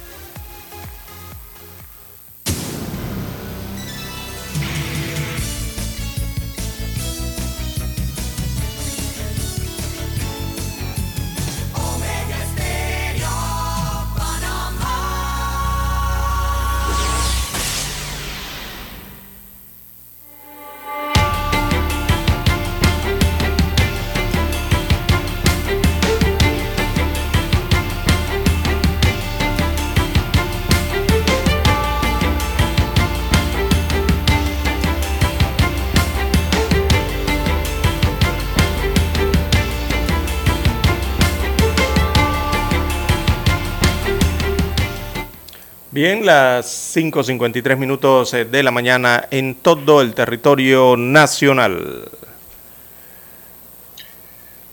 Bien, 46.03 46.25
las 46.25 46.95
5.53 46.95 47.77
minutos 47.77 48.33
eh, 48.33 48.43
de 48.43 48.63
la 48.63 48.71
mañana 48.71 49.27
en 49.29 49.53
todo 49.53 50.01
el 50.01 50.15
territorio 50.15 50.97
nacional. 50.97 52.09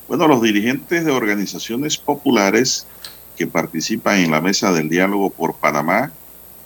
Bueno, 0.09 0.27
los 0.27 0.41
dirigentes 0.41 1.05
de 1.05 1.13
organizaciones 1.13 1.99
populares 1.99 2.87
que 3.37 3.47
participan 3.47 4.21
en 4.21 4.31
la 4.31 4.41
mesa 4.41 4.73
del 4.73 4.89
diálogo 4.89 5.29
por 5.29 5.57
Panamá 5.57 6.13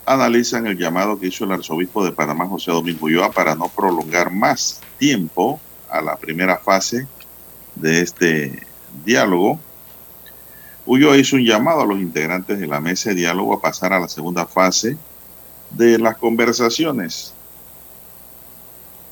analizan 0.07 0.69
el 0.69 0.79
llamado 0.79 1.19
que 1.19 1.27
hizo 1.27 1.45
el 1.45 1.51
arzobispo 1.51 2.05
de 2.05 2.13
Panamá, 2.13 2.47
José 2.47 2.71
Domingo 2.71 3.07
Ulloa, 3.07 3.33
para 3.33 3.57
no 3.57 3.69
prolongar 3.69 4.31
más 4.31 4.81
tiempo 4.97 5.61
a 5.91 6.01
la 6.01 6.15
primera 6.15 6.57
fase 6.59 7.09
de 7.75 8.01
este 8.01 8.65
diálogo. 9.05 9.59
Ulloa 10.85 11.17
hizo 11.17 11.37
un 11.37 11.45
llamado 11.45 11.83
a 11.83 11.87
los 11.87 12.01
integrantes 12.01 12.59
de 12.59 12.67
la 12.67 12.81
mesa 12.81 13.11
de 13.11 13.17
diálogo 13.17 13.55
a 13.55 13.61
pasar 13.61 13.93
a 13.93 14.01
la 14.01 14.09
segunda 14.09 14.47
fase 14.47 14.97
de 15.71 15.99
las 15.99 16.17
conversaciones. 16.17 17.33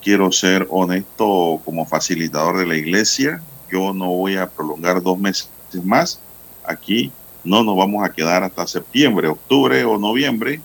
Quiero 0.02 0.32
ser 0.32 0.66
honesto 0.70 1.60
como 1.64 1.86
facilitador 1.86 2.58
de 2.58 2.66
la 2.66 2.74
iglesia. 2.74 3.40
Yo 3.70 3.92
no 3.92 4.08
voy 4.08 4.36
a 4.36 4.48
prolongar 4.48 5.00
dos 5.00 5.18
meses 5.18 5.48
más. 5.84 6.20
Aquí 6.64 7.12
no 7.44 7.62
nos 7.62 7.76
vamos 7.76 8.04
a 8.04 8.12
quedar 8.12 8.42
hasta 8.42 8.66
septiembre, 8.66 9.28
octubre 9.28 9.84
o 9.84 9.96
noviembre. 9.96 10.60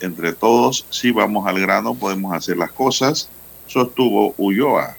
Entre 0.00 0.32
todos, 0.32 0.86
si 0.90 1.10
vamos 1.10 1.46
al 1.46 1.58
grano, 1.60 1.94
podemos 1.94 2.34
hacer 2.34 2.56
las 2.56 2.72
cosas, 2.72 3.30
sostuvo 3.66 4.34
Ulloa. 4.36 4.96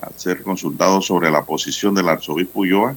Al 0.00 0.12
ser 0.16 0.42
consultado 0.42 1.02
sobre 1.02 1.30
la 1.30 1.44
posición 1.44 1.94
del 1.94 2.08
arzobispo 2.08 2.60
Ulloa, 2.60 2.96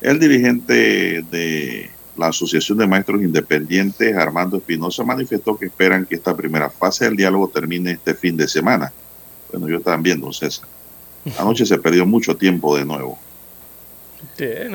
el 0.00 0.18
dirigente 0.18 1.24
de 1.30 1.90
la 2.16 2.28
Asociación 2.28 2.78
de 2.78 2.86
Maestros 2.86 3.22
Independientes, 3.22 4.16
Armando 4.16 4.56
Espinosa, 4.56 5.04
manifestó 5.04 5.56
que 5.56 5.66
esperan 5.66 6.04
que 6.04 6.16
esta 6.16 6.36
primera 6.36 6.68
fase 6.68 7.04
del 7.04 7.16
diálogo 7.16 7.48
termine 7.48 7.92
este 7.92 8.14
fin 8.14 8.36
de 8.36 8.48
semana. 8.48 8.92
Bueno, 9.50 9.68
yo 9.68 9.80
también, 9.80 10.20
don 10.20 10.32
César. 10.32 10.68
Anoche 11.38 11.66
se 11.66 11.78
perdió 11.78 12.06
mucho 12.06 12.36
tiempo 12.36 12.76
de 12.76 12.84
nuevo. 12.84 13.18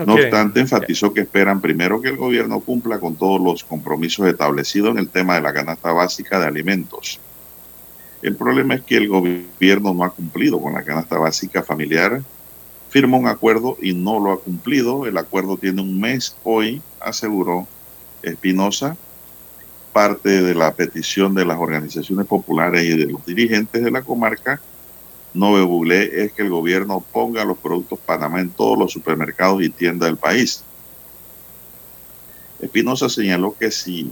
no 0.05 0.13
obstante, 0.13 0.59
enfatizó 0.59 1.13
que 1.13 1.21
esperan 1.21 1.61
primero 1.61 2.01
que 2.01 2.09
el 2.09 2.17
gobierno 2.17 2.59
cumpla 2.59 2.99
con 2.99 3.15
todos 3.15 3.41
los 3.41 3.63
compromisos 3.63 4.27
establecidos 4.27 4.91
en 4.91 4.99
el 4.99 5.09
tema 5.09 5.35
de 5.35 5.41
la 5.41 5.53
canasta 5.53 5.91
básica 5.91 6.39
de 6.39 6.47
alimentos. 6.47 7.19
El 8.21 8.35
problema 8.35 8.75
es 8.75 8.81
que 8.83 8.97
el 8.97 9.09
gobierno 9.09 9.93
no 9.93 10.03
ha 10.03 10.11
cumplido 10.11 10.61
con 10.61 10.73
la 10.73 10.83
canasta 10.83 11.17
básica 11.17 11.61
familiar, 11.61 12.21
firmó 12.93 13.17
un 13.17 13.27
acuerdo 13.27 13.75
y 13.81 13.95
no 13.95 14.19
lo 14.19 14.31
ha 14.31 14.39
cumplido. 14.39 15.07
El 15.07 15.17
acuerdo 15.17 15.57
tiene 15.57 15.81
un 15.81 15.99
mes 15.99 16.37
hoy, 16.43 16.79
aseguró 16.99 17.67
Espinosa. 18.21 18.95
Parte 19.91 20.43
de 20.43 20.53
la 20.53 20.75
petición 20.75 21.33
de 21.33 21.43
las 21.43 21.57
organizaciones 21.57 22.27
populares 22.27 22.83
y 22.83 22.95
de 22.95 23.11
los 23.11 23.25
dirigentes 23.25 23.83
de 23.83 23.89
la 23.89 24.03
comarca 24.03 24.61
no 25.33 25.53
googleé 25.65 26.23
es 26.23 26.33
que 26.33 26.43
el 26.43 26.51
gobierno 26.51 27.03
ponga 27.11 27.43
los 27.43 27.57
productos 27.57 27.97
Panamá 27.97 28.41
en 28.41 28.51
todos 28.51 28.77
los 28.77 28.91
supermercados 28.91 29.63
y 29.63 29.69
tiendas 29.69 30.09
del 30.09 30.17
país. 30.17 30.63
Espinosa 32.61 33.09
señaló 33.09 33.55
que 33.59 33.71
si 33.71 34.11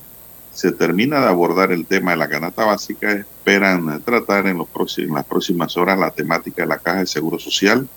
se 0.51 0.71
termina 0.71 1.19
de 1.19 1.27
abordar 1.27 1.71
el 1.71 1.85
tema 1.85 2.11
de 2.11 2.17
la 2.17 2.29
canasta 2.29 2.65
básica, 2.65 3.11
esperan 3.11 4.01
tratar 4.01 4.47
en, 4.47 4.57
los 4.57 4.67
próximos, 4.67 5.09
en 5.09 5.15
las 5.15 5.25
próximas 5.25 5.77
horas 5.77 5.99
la 5.99 6.09
temática 6.09 6.63
de 6.63 6.67
la 6.67 6.79
caja 6.79 7.01
de 7.01 7.05
seguro 7.05 7.37
social 7.37 7.87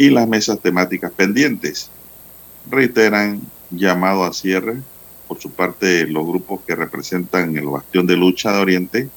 y 0.00 0.08
las 0.08 0.26
mesas 0.26 0.58
temáticas 0.60 1.12
pendientes. 1.12 1.90
Reiteran 2.70 3.42
llamado 3.70 4.24
a 4.24 4.32
cierre 4.32 4.78
por 5.28 5.38
su 5.38 5.50
parte 5.50 6.06
los 6.06 6.26
grupos 6.26 6.62
que 6.66 6.74
representan 6.74 7.54
el 7.54 7.66
bastión 7.66 8.06
de 8.06 8.16
lucha 8.16 8.50
de 8.50 8.58
Oriente, 8.60 9.08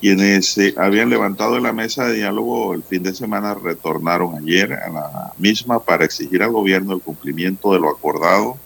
quienes 0.00 0.46
se 0.46 0.74
habían 0.76 1.08
levantado 1.08 1.56
en 1.56 1.62
la 1.62 1.72
mesa 1.72 2.06
de 2.06 2.14
diálogo 2.14 2.74
el 2.74 2.82
fin 2.82 3.04
de 3.04 3.14
semana 3.14 3.54
retornaron 3.54 4.38
ayer 4.38 4.72
a 4.72 4.88
la 4.88 5.32
misma 5.38 5.78
para 5.84 6.04
exigir 6.04 6.42
al 6.42 6.50
gobierno 6.50 6.92
el 6.92 7.00
cumplimiento 7.00 7.74
de 7.74 7.78
lo 7.78 7.90
acordado 7.90 8.58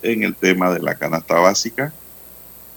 en 0.00 0.22
el 0.22 0.36
tema 0.36 0.72
de 0.72 0.78
la 0.78 0.94
canasta 0.94 1.40
básica. 1.40 1.92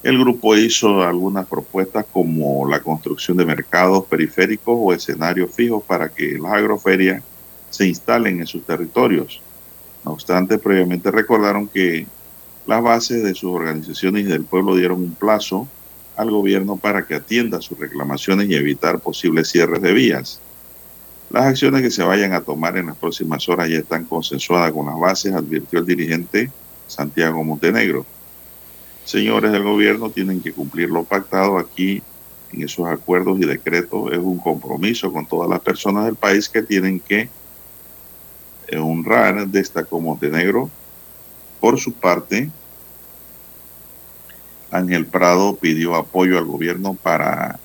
El 0.02 0.18
grupo 0.18 0.56
hizo 0.56 1.04
algunas 1.04 1.46
propuestas 1.46 2.06
como 2.12 2.68
la 2.70 2.80
construcción 2.80 3.36
de 3.36 3.46
mercados 3.46 4.06
periféricos 4.06 4.76
o 4.80 4.94
escenarios 4.94 5.52
fijos 5.54 5.84
para 5.84 6.08
que 6.08 6.38
las 6.38 6.54
agroferias 6.54 7.22
se 7.70 7.88
instalen 7.88 8.40
en 8.40 8.48
sus 8.48 8.66
territorios. 8.66 9.42
No 10.06 10.12
obstante, 10.12 10.58
previamente 10.58 11.12
recordaron 11.12 11.68
que 11.68 12.08
las 12.66 12.82
bases 12.82 13.24
de 13.24 13.36
sus 13.36 13.52
organizaciones 13.52 14.24
y 14.24 14.30
del 14.30 14.46
pueblo 14.46 14.76
dieron 14.76 15.00
un 15.00 15.16
plazo 15.16 15.68
al 16.16 16.32
gobierno 16.32 16.78
para 16.78 17.06
que 17.06 17.16
atienda 17.16 17.62
sus 17.62 17.78
reclamaciones 17.78 18.50
y 18.50 18.56
evitar 18.56 19.00
posibles 19.00 19.50
cierres 19.50 19.82
de 19.82 19.92
vías. 19.92 20.40
Las 21.30 21.46
acciones 21.46 21.82
que 21.82 21.92
se 21.92 22.04
vayan 22.04 22.34
a 22.34 22.42
tomar 22.42 22.78
en 22.78 22.88
las 22.88 22.98
próximas 22.98 23.48
horas 23.50 23.70
ya 23.70 23.78
están 23.78 24.06
consensuadas 24.06 24.72
con 24.72 24.86
las 24.86 24.98
bases, 24.98 25.34
advirtió 25.34 25.80
el 25.80 25.86
dirigente 25.86 26.52
Santiago 26.88 27.44
Montenegro. 27.44 28.06
Señores 29.10 29.52
del 29.52 29.63
gobierno 29.63 30.12
tienen 30.12 30.39
que 30.39 30.54
cumplir 30.54 30.88
lo 30.91 31.04
pactado 31.04 31.58
aquí 31.58 32.04
en 32.54 32.62
esos 32.62 32.88
acuerdos 32.88 33.39
y 33.39 33.45
decretos. 33.45 34.12
Es 34.12 34.19
un 34.19 34.38
compromiso 34.38 35.12
con 35.12 35.26
todas 35.26 35.50
las 35.50 35.62
personas 35.62 36.06
del 36.06 36.15
país 36.15 36.48
que 36.48 36.62
tienen 36.62 37.00
que 37.00 37.28
honrar, 38.80 39.48
destacó 39.48 40.00
Montenegro. 40.00 40.69
Por 41.60 41.80
su 41.80 41.91
parte, 41.93 42.52
Ángel 44.69 45.08
Prado 45.08 45.56
pidió 45.56 45.95
apoyo 45.95 46.38
al 46.38 46.45
gobierno 46.45 46.93
para 46.93 47.60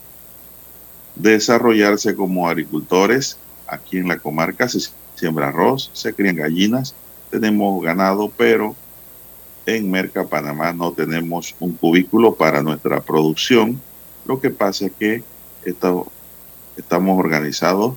desarrollarse 1.15 2.15
como 2.15 2.49
agricultores. 2.49 3.37
Aquí 3.67 3.99
en 3.99 4.09
la 4.09 4.17
comarca 4.17 4.67
se 4.67 4.81
siembra 5.15 5.49
arroz, 5.49 5.91
se 5.93 6.15
crían 6.15 6.37
gallinas, 6.37 6.95
tenemos 7.31 7.85
ganado, 7.85 8.33
pero 8.35 8.75
en 9.67 9.91
Merca, 9.91 10.25
Panamá, 10.25 10.73
no 10.73 10.93
tenemos 10.93 11.55
un 11.61 11.73
cubículo 11.73 12.35
para 12.35 12.63
nuestra 12.63 13.01
producción. 13.01 13.81
Lo 14.27 14.41
que 14.41 14.51
pasa 14.51 14.87
es 14.87 14.93
que 14.93 15.23
estamos 16.77 17.19
organizados. 17.19 17.95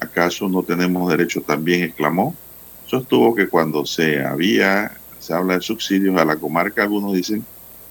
¿Acaso 0.00 0.48
no 0.48 0.62
tenemos 0.62 1.10
derecho 1.10 1.42
también? 1.42 1.82
exclamó. 1.82 2.34
Sostuvo 2.86 3.34
que 3.34 3.48
cuando 3.48 3.84
se 3.84 4.24
había, 4.24 4.96
se 5.18 5.34
habla 5.34 5.54
de 5.54 5.60
subsidios 5.60 6.16
a 6.18 6.24
la 6.24 6.36
comarca, 6.36 6.82
algunos 6.82 7.12
dicen 7.12 7.44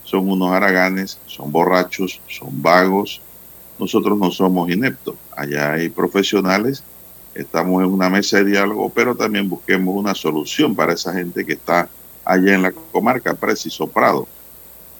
son 0.08 0.30
unos 0.30 0.54
haraganes, 0.54 1.20
son 1.26 1.52
borrachos, 1.52 2.22
son 2.30 2.62
vagos. 2.62 3.22
Nosotros 3.78 4.18
no 4.18 4.32
somos 4.32 4.70
ineptos. 4.72 5.16
Allá 5.36 5.74
hay 5.74 5.90
profesionales, 5.90 6.82
estamos 7.36 7.84
en 7.84 7.92
una 7.92 8.10
mesa 8.10 8.38
de 8.38 8.46
diálogo, 8.46 8.90
pero 8.90 9.16
también 9.16 9.50
busquemos 9.50 9.94
una 9.96 10.16
solución 10.16 10.74
para 10.76 10.94
esa 10.94 11.14
gente 11.14 11.46
que 11.46 11.54
está 11.54 11.90
allá 12.28 12.56
en 12.56 12.62
la 12.62 12.72
comarca 12.72 13.34
Preciso 13.34 13.88
Prado. 13.88 14.28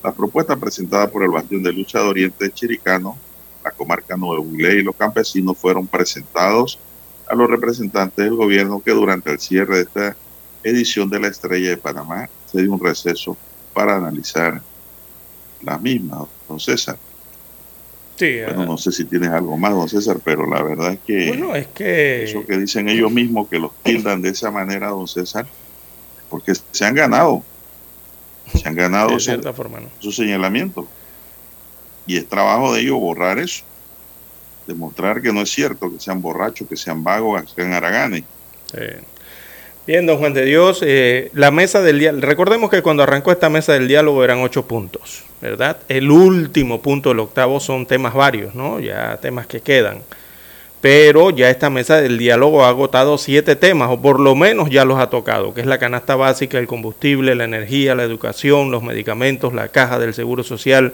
La 0.04 0.14
propuesta 0.14 0.56
presentada 0.56 1.10
por 1.10 1.24
el 1.24 1.30
Bastión 1.30 1.62
de 1.62 1.74
Lucha 1.74 2.00
de 2.00 2.06
Oriente 2.06 2.50
Chiricano, 2.52 3.18
la 3.64 3.72
comarca 3.72 4.16
Nuevo 4.16 4.48
Ley 4.56 4.78
y 4.78 4.84
los 4.84 4.96
campesinos 4.96 5.58
fueron 5.58 5.88
presentados 5.88 6.80
a 7.28 7.36
los 7.36 7.50
representantes 7.50 8.24
del 8.24 8.36
gobierno 8.36 8.82
que 8.82 8.92
durante 8.92 9.32
el 9.32 9.40
cierre 9.40 9.78
de 9.78 9.82
esta 9.84 10.16
edición 10.64 11.10
de 11.10 11.20
la 11.20 11.28
Estrella 11.28 11.72
de 11.72 11.78
Panamá 11.78 12.30
se 12.50 12.62
dio 12.62 12.72
un 12.72 12.80
receso 12.80 13.36
para 13.74 13.98
analizar 13.98 14.62
la 15.62 15.78
misma, 15.78 16.26
don 16.48 16.60
César. 16.60 16.98
Sí, 18.16 18.40
bueno, 18.46 18.66
no 18.66 18.78
sé 18.78 18.92
si 18.92 19.04
tienes 19.04 19.30
algo 19.30 19.58
más, 19.58 19.74
don 19.74 19.90
César, 19.90 20.18
pero 20.24 20.48
la 20.50 20.64
verdad 20.64 20.94
es 20.94 21.00
que, 21.06 21.28
bueno, 21.28 21.56
es 21.56 21.68
que 21.68 22.24
eso 22.24 22.46
que 22.46 22.58
dicen 22.58 22.88
ellos 22.88 23.12
mismos, 23.12 23.50
que 23.50 23.60
los 23.60 23.72
tildan 23.84 24.22
de 24.22 24.30
esa 24.30 24.50
manera, 24.50 24.88
don 24.88 25.08
César, 25.08 25.46
porque 26.30 26.54
se 26.72 26.86
han 26.86 26.96
ganado, 26.96 27.44
se 28.54 28.68
han 28.68 28.76
ganado 28.76 29.10
de 29.14 29.20
su, 29.20 29.54
forma, 29.54 29.80
¿no? 29.80 29.90
su 30.00 30.12
señalamiento. 30.12 30.88
Y 32.06 32.18
es 32.18 32.28
trabajo 32.28 32.74
de 32.74 32.82
ellos 32.82 33.00
borrar 33.00 33.38
eso, 33.40 33.64
demostrar 34.66 35.22
que 35.22 35.34
no 35.34 35.42
es 35.42 35.50
cierto, 35.50 35.92
que 35.92 36.00
sean 36.00 36.22
borrachos, 36.22 36.68
que 36.68 36.78
sean 36.78 37.04
vagos, 37.04 37.54
que 37.54 37.62
sean 37.62 37.74
haraganes. 37.74 38.24
Sí. 38.72 38.80
Bien, 39.88 40.06
don 40.06 40.18
Juan 40.18 40.34
de 40.34 40.44
Dios, 40.44 40.82
eh, 40.86 41.32
la 41.34 41.50
mesa 41.50 41.82
del 41.82 42.00
diálogo, 42.00 42.26
recordemos 42.26 42.70
que 42.70 42.82
cuando 42.82 43.04
arrancó 43.04 43.32
esta 43.32 43.50
mesa 43.50 43.72
del 43.72 43.88
diálogo 43.88 44.22
eran 44.22 44.40
ocho 44.40 44.68
puntos, 44.68 45.24
¿verdad? 45.42 45.78
El 45.88 46.12
último 46.12 46.82
punto, 46.82 47.12
el 47.12 47.20
octavo, 47.20 47.62
son 47.62 47.86
temas 47.86 48.14
varios, 48.14 48.54
¿no? 48.54 48.82
Ya 48.82 49.16
temas 49.22 49.48
que 49.48 49.62
quedan. 49.62 50.02
Pero 50.90 51.32
ya 51.32 51.50
esta 51.50 51.70
mesa 51.70 52.00
del 52.00 52.18
diálogo 52.18 52.64
ha 52.64 52.70
agotado 52.70 53.18
siete 53.18 53.58
temas, 53.58 53.90
o 53.92 54.02
por 54.02 54.22
lo 54.22 54.36
menos 54.36 54.70
ya 54.70 54.86
los 54.86 54.98
ha 55.00 55.10
tocado, 55.10 55.54
que 55.54 55.60
es 55.60 55.68
la 55.68 55.80
canasta 55.80 56.16
básica, 56.16 56.60
el 56.60 56.66
combustible, 56.66 57.36
la 57.36 57.44
energía, 57.44 57.94
la 57.94 58.04
educación, 58.04 58.72
los 58.72 58.84
medicamentos, 58.84 59.54
la 59.54 59.68
caja 59.68 60.00
del 60.00 60.14
Seguro 60.14 60.46
Social 60.46 60.94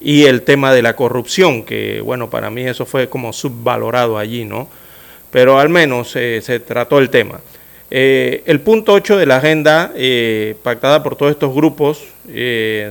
y 0.00 0.26
el 0.26 0.42
tema 0.42 0.72
de 0.72 0.82
la 0.82 0.94
corrupción, 0.94 1.64
que 1.64 2.00
bueno, 2.00 2.30
para 2.30 2.48
mí 2.48 2.62
eso 2.62 2.86
fue 2.86 3.08
como 3.08 3.32
subvalorado 3.32 4.18
allí, 4.18 4.44
¿no? 4.44 4.68
Pero 5.32 5.58
al 5.58 5.68
menos 5.68 6.14
eh, 6.14 6.40
se 6.40 6.60
trató 6.60 7.00
el 7.00 7.10
tema. 7.10 7.40
Eh, 7.90 8.44
el 8.46 8.60
punto 8.60 8.92
8 8.92 9.16
de 9.16 9.26
la 9.26 9.38
agenda 9.38 9.90
eh, 9.96 10.54
pactada 10.62 11.02
por 11.02 11.16
todos 11.16 11.32
estos 11.32 11.52
grupos 11.52 12.04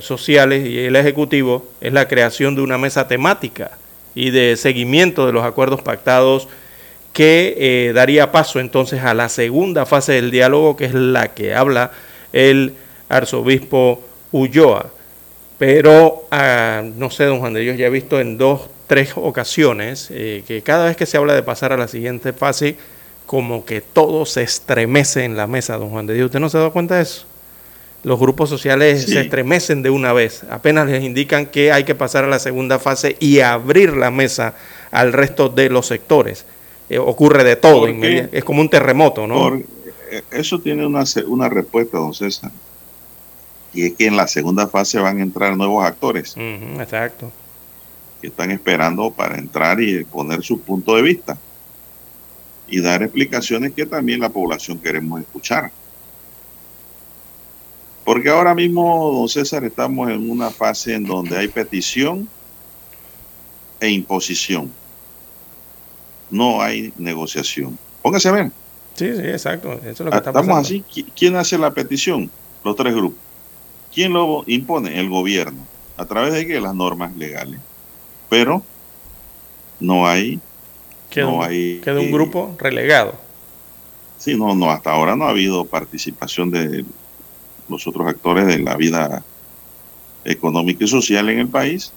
sociales 0.02 0.68
y 0.68 0.78
el 0.80 0.98
Ejecutivo 0.98 1.70
es 1.80 1.94
la 1.94 2.10
creación 2.10 2.54
de 2.54 2.62
una 2.64 2.78
mesa 2.78 3.08
temática 3.08 3.78
y 4.16 4.32
de 4.32 4.56
seguimiento 4.58 5.26
de 5.26 5.34
los 5.34 5.44
acuerdos 5.44 5.82
pactados 5.82 6.48
que 7.14 7.92
daría 7.94 8.32
paso 8.32 8.60
entonces 8.60 9.04
a 9.04 9.14
la 9.14 9.30
segunda 9.30 9.86
fase 9.86 10.14
del 10.14 10.32
diálogo, 10.32 10.76
que 10.76 10.86
es 10.86 10.94
la 10.94 11.34
que 11.34 11.54
habla 11.54 11.92
el 12.32 12.74
arzobispo 13.10 14.02
Ulloa. 14.32 14.92
Pero, 15.60 16.26
ah, 16.32 16.82
no 16.84 17.10
sé, 17.12 17.26
don 17.26 17.40
Juan 17.40 17.54
de 17.54 17.62
Dios, 17.62 17.78
ya 17.78 17.86
he 17.86 17.90
visto 17.92 18.20
en 18.20 18.38
dos, 18.38 18.70
tres 18.88 19.14
ocasiones 19.16 20.08
que 20.10 20.62
cada 20.66 20.86
vez 20.86 20.98
que 20.98 21.06
se 21.06 21.18
habla 21.18 21.36
de 21.36 21.44
pasar 21.44 21.72
a 21.72 21.78
la 21.78 21.88
siguiente 21.88 22.34
fase, 22.34 22.78
como 23.26 23.64
que 23.64 23.82
todo 23.82 24.26
se 24.26 24.42
estremece 24.42 25.24
en 25.24 25.38
la 25.38 25.48
mesa, 25.48 25.78
don 25.78 25.90
Juan 25.90 26.08
de 26.08 26.16
Dios. 26.16 26.26
¿Usted 26.26 26.40
no 26.40 26.50
se 26.50 26.58
dado 26.58 26.74
cuenta 26.74 26.96
de 26.96 27.04
eso? 27.04 27.26
Los 28.04 28.20
grupos 28.20 28.50
sociales 28.50 29.06
se 29.06 29.22
estremecen 29.22 29.82
de 29.82 29.90
una 29.90 30.12
vez. 30.12 30.44
Apenas 30.50 30.90
les 30.90 31.04
indican 31.04 31.46
que 31.46 31.72
hay 31.72 31.86
que 31.86 31.96
pasar 31.96 32.26
a 32.26 32.28
la 32.28 32.40
segunda 32.40 32.78
fase 32.78 33.16
y 33.20 33.40
abrir 33.40 33.96
la 33.96 34.12
mesa 34.12 34.56
al 34.92 35.14
resto 35.14 35.48
de 35.48 35.70
los 35.70 35.88
sectores. 35.88 36.46
Eh, 36.90 36.98
ocurre 36.98 37.46
de 37.46 37.56
todo. 37.56 37.88
Es 37.88 38.44
como 38.44 38.60
un 38.60 38.70
terremoto, 38.70 39.26
¿no? 39.26 39.56
Eh, 39.56 40.22
eso 40.32 40.60
tiene 40.60 40.86
una, 40.86 41.04
una 41.28 41.48
respuesta, 41.48 41.98
don 41.98 42.14
César. 42.14 42.52
Y 43.74 43.86
es 43.86 43.94
que 43.94 44.06
en 44.06 44.18
la 44.18 44.28
segunda 44.28 44.68
fase 44.68 45.00
van 45.00 45.20
a 45.20 45.24
entrar 45.24 45.56
nuevos 45.56 45.86
actores. 45.86 46.36
exacto. 46.38 47.32
Que 48.22 48.28
están 48.28 48.52
esperando 48.52 49.12
para 49.12 49.38
entrar 49.38 49.82
y 49.82 50.04
poner 50.04 50.44
su 50.44 50.60
punto 50.60 50.96
de 50.96 51.02
vista 51.02 51.38
y 52.68 52.82
dar 52.82 53.02
explicaciones 53.02 53.74
que 53.74 53.86
también 53.86 54.20
la 54.20 54.30
población 54.30 54.78
queremos 54.78 55.22
escuchar. 55.22 55.72
Porque 58.04 58.30
ahora 58.30 58.54
mismo, 58.54 59.12
don 59.12 59.30
César, 59.30 59.64
estamos 59.64 60.10
en 60.10 60.30
una 60.30 60.50
fase 60.50 60.96
en 60.96 61.06
donde 61.06 61.38
hay 61.38 61.48
petición 61.48 62.28
e 63.80 63.90
imposición. 63.90 64.72
No 66.30 66.62
hay 66.62 66.94
negociación. 66.98 67.78
Póngase 68.02 68.30
a 68.30 68.32
ver. 68.32 68.52
Sí, 68.96 69.16
sí, 69.16 69.22
exacto. 69.22 69.74
Eso 69.74 69.90
es 69.90 70.00
lo 70.02 70.12
que 70.12 70.18
está 70.18 70.30
Estamos 70.32 70.58
así. 70.58 70.84
¿Quién 71.16 71.36
hace 71.36 71.58
la 71.58 71.72
petición? 71.72 72.30
Los 72.64 72.76
tres 72.76 72.94
grupos. 72.94 73.20
¿Quién 73.94 74.14
lo 74.14 74.44
impone? 74.48 75.00
El 75.00 75.10
gobierno. 75.10 75.66
¿A 75.98 76.06
través 76.06 76.34
de 76.34 76.48
qué? 76.48 76.60
Las 76.60 76.76
normas 76.76 77.16
legales. 77.16 77.60
Pero 78.30 78.64
no 79.80 80.08
hay 80.08 80.40
Queda, 81.10 81.26
no 81.26 81.44
hay, 81.44 81.80
queda 81.82 82.00
un 82.00 82.12
grupo 82.12 82.56
relegado. 82.58 83.14
Sí, 84.18 84.36
no, 84.36 84.56
no, 84.56 84.72
hasta 84.72 84.92
ahora 84.92 85.16
no 85.16 85.26
ha 85.26 85.30
habido 85.30 85.66
participación 85.66 86.50
de 86.50 86.84
los 87.70 87.86
otros 87.88 88.08
actores 88.08 88.48
de 88.48 88.60
la 88.60 88.76
vida 88.76 89.24
económica 90.26 90.84
y 90.84 90.88
social 90.88 91.30
en 91.30 91.40
el 91.40 91.48
país 91.48 91.92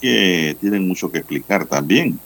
que 0.00 0.56
tienen 0.60 0.86
mucho 0.86 1.10
que 1.10 1.18
explicar 1.18 1.66
también 1.66 2.18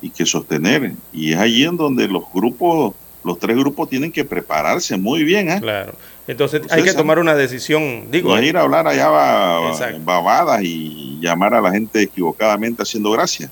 y 0.00 0.10
que 0.10 0.26
sostener. 0.26 0.94
Y 1.12 1.32
es 1.32 1.38
allí 1.38 1.64
en 1.64 1.76
donde 1.76 2.08
los 2.08 2.24
grupos, 2.32 2.94
los 3.24 3.38
tres 3.38 3.56
grupos 3.56 3.88
tienen 3.88 4.10
que 4.10 4.24
prepararse 4.24 4.96
muy 4.96 5.22
bien. 5.24 5.50
¿eh? 5.50 5.60
Claro. 5.60 5.94
Entonces, 6.26 6.62
hay 6.70 6.82
que 6.82 6.94
tomar 6.94 7.18
una 7.18 7.34
decisión, 7.34 8.10
digo. 8.10 8.34
No 8.34 8.42
ir 8.42 8.56
a 8.56 8.62
hablar 8.62 8.86
allá 8.86 9.08
babadas 10.04 10.62
y 10.62 11.18
llamar 11.20 11.54
a 11.54 11.60
la 11.60 11.70
gente 11.72 12.02
equivocadamente 12.02 12.82
haciendo 12.82 13.10
gracia. 13.10 13.50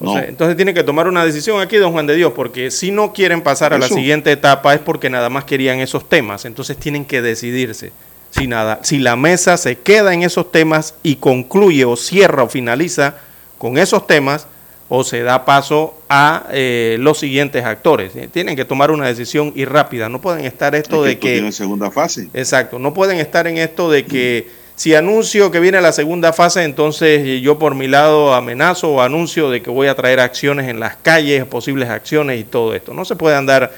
O 0.00 0.04
No. 0.04 0.12
sea, 0.12 0.24
entonces 0.26 0.56
tienen 0.56 0.74
que 0.74 0.84
tomar 0.84 1.08
una 1.08 1.24
decisión 1.24 1.60
aquí, 1.60 1.76
don 1.76 1.92
Juan 1.92 2.06
de 2.06 2.14
Dios, 2.14 2.32
porque 2.34 2.70
si 2.70 2.90
no 2.90 3.12
quieren 3.12 3.42
pasar 3.42 3.72
a 3.74 3.78
la 3.78 3.88
siguiente 3.88 4.30
etapa 4.30 4.74
es 4.74 4.80
porque 4.80 5.10
nada 5.10 5.28
más 5.28 5.44
querían 5.44 5.80
esos 5.80 6.08
temas. 6.08 6.44
Entonces 6.44 6.76
tienen 6.76 7.04
que 7.04 7.20
decidirse. 7.22 7.92
Si, 8.30 8.46
nada, 8.46 8.80
si 8.82 8.98
la 8.98 9.16
mesa 9.16 9.56
se 9.56 9.78
queda 9.78 10.12
en 10.14 10.22
esos 10.22 10.52
temas 10.52 10.94
y 11.02 11.16
concluye 11.16 11.84
o 11.84 11.96
cierra 11.96 12.42
o 12.44 12.48
finaliza 12.48 13.16
con 13.56 13.78
esos 13.78 14.06
temas, 14.06 14.46
o 14.90 15.04
se 15.04 15.22
da 15.22 15.44
paso 15.44 16.00
a 16.08 16.46
eh, 16.50 16.96
los 17.00 17.18
siguientes 17.18 17.62
actores. 17.64 18.14
Eh, 18.16 18.28
Tienen 18.32 18.56
que 18.56 18.64
tomar 18.64 18.90
una 18.90 19.06
decisión 19.06 19.52
y 19.54 19.64
rápida. 19.66 20.08
No 20.08 20.20
pueden 20.20 20.46
estar 20.46 20.74
esto 20.74 21.04
Es 21.04 21.10
de 21.10 21.18
que... 21.18 21.32
tiene 21.34 21.52
segunda 21.52 21.90
fase. 21.90 22.28
Exacto, 22.32 22.78
no 22.78 22.94
pueden 22.94 23.18
estar 23.18 23.46
en 23.46 23.58
esto 23.58 23.90
de 23.90 24.06
que 24.06 24.48
si 24.78 24.94
anuncio 24.94 25.50
que 25.50 25.58
viene 25.58 25.80
la 25.80 25.90
segunda 25.90 26.32
fase, 26.32 26.62
entonces 26.62 27.42
yo 27.42 27.58
por 27.58 27.74
mi 27.74 27.88
lado 27.88 28.32
amenazo 28.32 28.90
o 28.92 29.00
anuncio 29.00 29.50
de 29.50 29.60
que 29.60 29.70
voy 29.70 29.88
a 29.88 29.96
traer 29.96 30.20
acciones 30.20 30.68
en 30.68 30.78
las 30.78 30.94
calles, 30.94 31.44
posibles 31.46 31.88
acciones 31.88 32.40
y 32.40 32.44
todo 32.44 32.72
esto. 32.76 32.94
No 32.94 33.04
se 33.04 33.16
puede 33.16 33.34
andar 33.34 33.72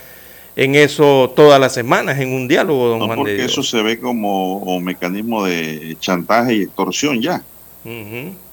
en 0.56 0.74
eso 0.74 1.32
todas 1.34 1.58
las 1.58 1.72
semanas 1.72 2.20
en 2.20 2.34
un 2.34 2.46
diálogo, 2.46 2.88
don 2.88 2.98
No, 2.98 3.06
Juan 3.06 3.16
de 3.16 3.22
porque 3.22 3.34
Dios. 3.34 3.52
eso 3.52 3.62
se 3.62 3.82
ve 3.82 3.98
como 3.98 4.58
un 4.58 4.84
mecanismo 4.84 5.42
de 5.46 5.96
chantaje 5.98 6.56
y 6.56 6.62
extorsión 6.64 7.22
ya. 7.22 7.42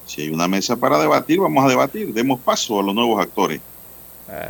Si 0.05 0.21
hay 0.21 0.29
una 0.29 0.47
mesa 0.47 0.77
para 0.77 0.97
debatir, 0.99 1.41
vamos 1.41 1.65
a 1.65 1.67
debatir. 1.67 2.13
Demos 2.13 2.39
paso 2.39 2.79
a 2.79 2.83
los 2.83 2.95
nuevos 2.95 3.21
actores. 3.21 3.59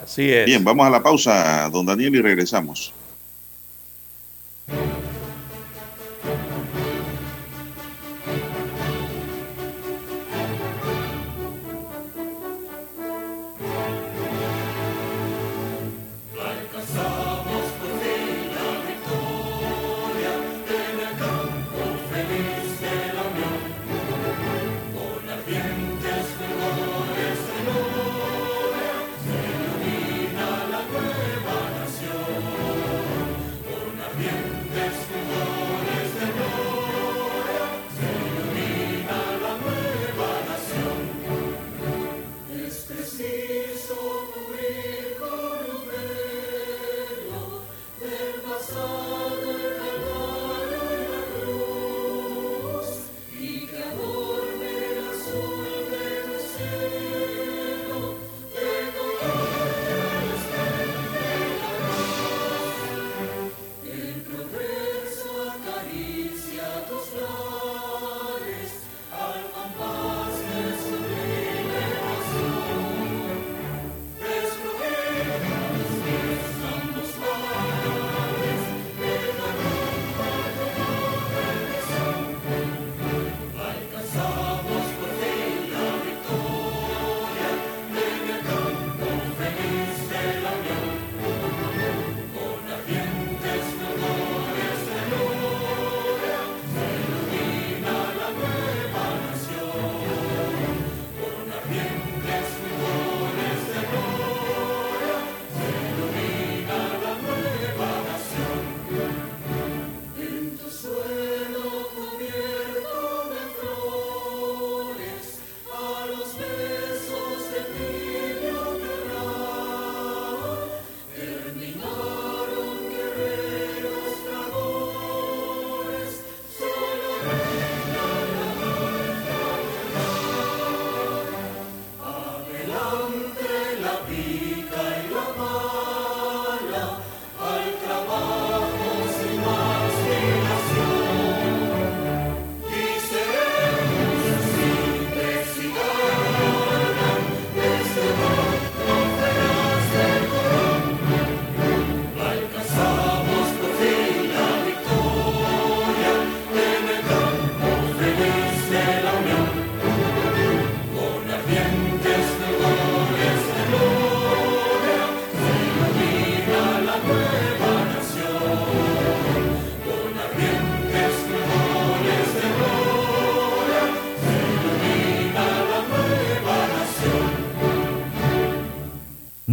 Así 0.04 0.32
es. 0.32 0.46
Bien, 0.46 0.64
vamos 0.64 0.86
a 0.86 0.92
la 0.92 1.02
pausa, 1.02 1.68
don 1.72 1.84
Daniel, 1.84 2.14
y 2.14 2.22
regresamos. 2.22 2.94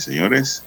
Señores. 0.00 0.64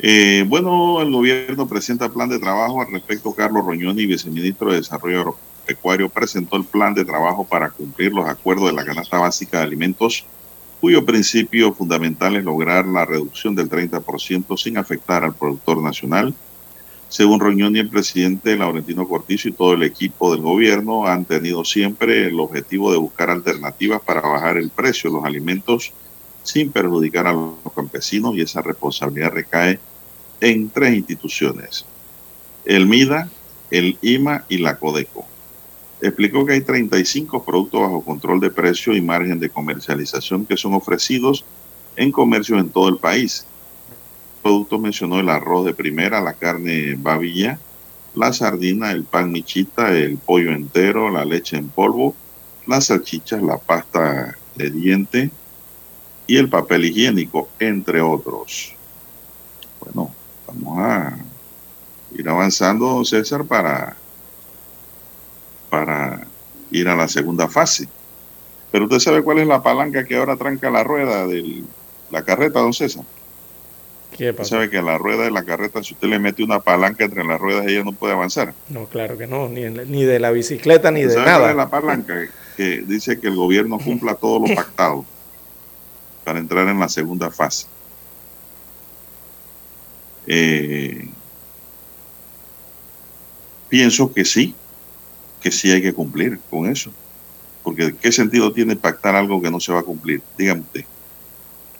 Eh, 0.00 0.44
bueno, 0.46 1.00
el 1.00 1.10
gobierno 1.10 1.66
presenta 1.66 2.08
plan 2.08 2.28
de 2.28 2.38
trabajo 2.38 2.80
al 2.80 2.92
respecto. 2.92 3.32
Carlos 3.32 3.64
Roñoni, 3.64 4.06
viceministro 4.06 4.70
de 4.70 4.76
Desarrollo 4.76 5.20
Agropecuario, 5.20 6.08
presentó 6.08 6.56
el 6.56 6.64
plan 6.64 6.94
de 6.94 7.04
trabajo 7.04 7.44
para 7.44 7.70
cumplir 7.70 8.12
los 8.12 8.28
acuerdos 8.28 8.66
de 8.66 8.74
la 8.74 8.84
canasta 8.84 9.18
básica 9.18 9.58
de 9.58 9.64
alimentos, 9.64 10.24
cuyo 10.80 11.04
principio 11.04 11.72
fundamental 11.72 12.36
es 12.36 12.44
lograr 12.44 12.86
la 12.86 13.04
reducción 13.04 13.56
del 13.56 13.68
30% 13.68 14.56
sin 14.56 14.78
afectar 14.78 15.24
al 15.24 15.34
productor 15.34 15.82
nacional. 15.82 16.32
Según 17.08 17.40
Roñoni, 17.40 17.80
el 17.80 17.88
presidente 17.88 18.56
Laurentino 18.56 19.08
Cortizo 19.08 19.48
y 19.48 19.52
todo 19.52 19.72
el 19.72 19.82
equipo 19.82 20.30
del 20.30 20.42
gobierno 20.42 21.06
han 21.06 21.24
tenido 21.24 21.64
siempre 21.64 22.26
el 22.26 22.38
objetivo 22.38 22.92
de 22.92 22.98
buscar 22.98 23.30
alternativas 23.30 24.00
para 24.02 24.20
bajar 24.20 24.58
el 24.58 24.70
precio 24.70 25.10
de 25.10 25.16
los 25.16 25.24
alimentos 25.24 25.92
sin 26.48 26.72
perjudicar 26.72 27.26
a 27.26 27.34
los 27.34 27.72
campesinos 27.76 28.34
y 28.34 28.40
esa 28.40 28.62
responsabilidad 28.62 29.32
recae 29.32 29.78
en 30.40 30.70
tres 30.70 30.94
instituciones, 30.94 31.84
el 32.64 32.86
MIDA, 32.86 33.28
el 33.70 33.98
IMA 34.00 34.44
y 34.48 34.56
la 34.56 34.78
CODECO. 34.78 35.26
explicó 36.00 36.46
que 36.46 36.54
hay 36.54 36.62
35 36.62 37.44
productos 37.44 37.82
bajo 37.82 38.02
control 38.02 38.40
de 38.40 38.50
precio 38.50 38.96
y 38.96 39.02
margen 39.02 39.38
de 39.38 39.50
comercialización 39.50 40.46
que 40.46 40.56
son 40.56 40.72
ofrecidos 40.72 41.44
en 41.96 42.12
comercios 42.12 42.60
en 42.60 42.70
todo 42.70 42.88
el 42.88 42.96
país. 42.96 43.44
Productos 44.42 44.80
mencionó 44.80 45.20
el 45.20 45.28
arroz 45.28 45.66
de 45.66 45.74
primera, 45.74 46.22
la 46.22 46.32
carne 46.32 46.94
babilla, 46.96 47.58
la 48.14 48.32
sardina, 48.32 48.90
el 48.92 49.04
pan 49.04 49.32
michita, 49.32 49.92
el 49.94 50.16
pollo 50.16 50.52
entero, 50.52 51.10
la 51.10 51.26
leche 51.26 51.58
en 51.58 51.68
polvo, 51.68 52.14
las 52.66 52.86
salchichas, 52.86 53.42
la 53.42 53.58
pasta 53.58 54.38
de 54.54 54.70
diente 54.70 55.30
y 56.28 56.36
el 56.36 56.48
papel 56.48 56.84
higiénico, 56.84 57.48
entre 57.58 58.00
otros. 58.00 58.72
Bueno, 59.80 60.14
vamos 60.46 60.78
a 60.78 61.18
ir 62.14 62.28
avanzando, 62.28 63.04
César, 63.04 63.44
para, 63.44 63.96
para 65.70 66.26
ir 66.70 66.88
a 66.88 66.94
la 66.94 67.08
segunda 67.08 67.48
fase. 67.48 67.88
Pero 68.70 68.84
usted 68.84 68.98
sabe 68.98 69.22
cuál 69.22 69.38
es 69.38 69.46
la 69.46 69.62
palanca 69.62 70.04
que 70.04 70.16
ahora 70.16 70.36
tranca 70.36 70.70
la 70.70 70.84
rueda 70.84 71.26
de 71.26 71.62
la 72.10 72.22
carreta, 72.22 72.60
don 72.60 72.72
César. 72.74 73.04
¿Qué 74.10 74.30
Usted 74.30 74.36
pasa? 74.36 74.50
sabe 74.50 74.70
que 74.70 74.82
la 74.82 74.98
rueda 74.98 75.24
de 75.24 75.30
la 75.30 75.44
carreta, 75.44 75.82
si 75.82 75.94
usted 75.94 76.08
le 76.08 76.18
mete 76.18 76.42
una 76.42 76.60
palanca 76.60 77.04
entre 77.04 77.24
las 77.24 77.40
ruedas, 77.40 77.66
ella 77.66 77.84
no 77.84 77.92
puede 77.92 78.12
avanzar. 78.14 78.52
No, 78.68 78.86
claro 78.86 79.16
que 79.16 79.26
no, 79.26 79.48
ni, 79.48 79.62
ni 79.62 80.04
de 80.04 80.18
la 80.18 80.30
bicicleta 80.30 80.90
ni 80.90 81.02
de 81.02 81.10
¿Sabe 81.10 81.24
cuál 81.24 81.34
nada. 81.38 81.50
es 81.50 81.56
la 81.56 81.70
palanca? 81.70 82.14
Que 82.56 82.82
dice 82.86 83.18
que 83.20 83.28
el 83.28 83.36
gobierno 83.36 83.78
cumpla 83.78 84.14
todo 84.14 84.46
lo 84.46 84.54
pactado 84.54 85.04
para 86.28 86.40
entrar 86.40 86.68
en 86.68 86.78
la 86.78 86.90
segunda 86.90 87.30
fase. 87.30 87.66
Eh, 90.26 91.08
pienso 93.70 94.12
que 94.12 94.26
sí, 94.26 94.54
que 95.40 95.50
sí 95.50 95.70
hay 95.70 95.80
que 95.80 95.94
cumplir 95.94 96.38
con 96.50 96.70
eso. 96.70 96.90
Porque 97.62 97.94
¿qué 97.98 98.12
sentido 98.12 98.52
tiene 98.52 98.76
pactar 98.76 99.16
algo 99.16 99.40
que 99.40 99.50
no 99.50 99.58
se 99.58 99.72
va 99.72 99.80
a 99.80 99.82
cumplir? 99.82 100.20
Dígame 100.36 100.60
usted. 100.60 100.84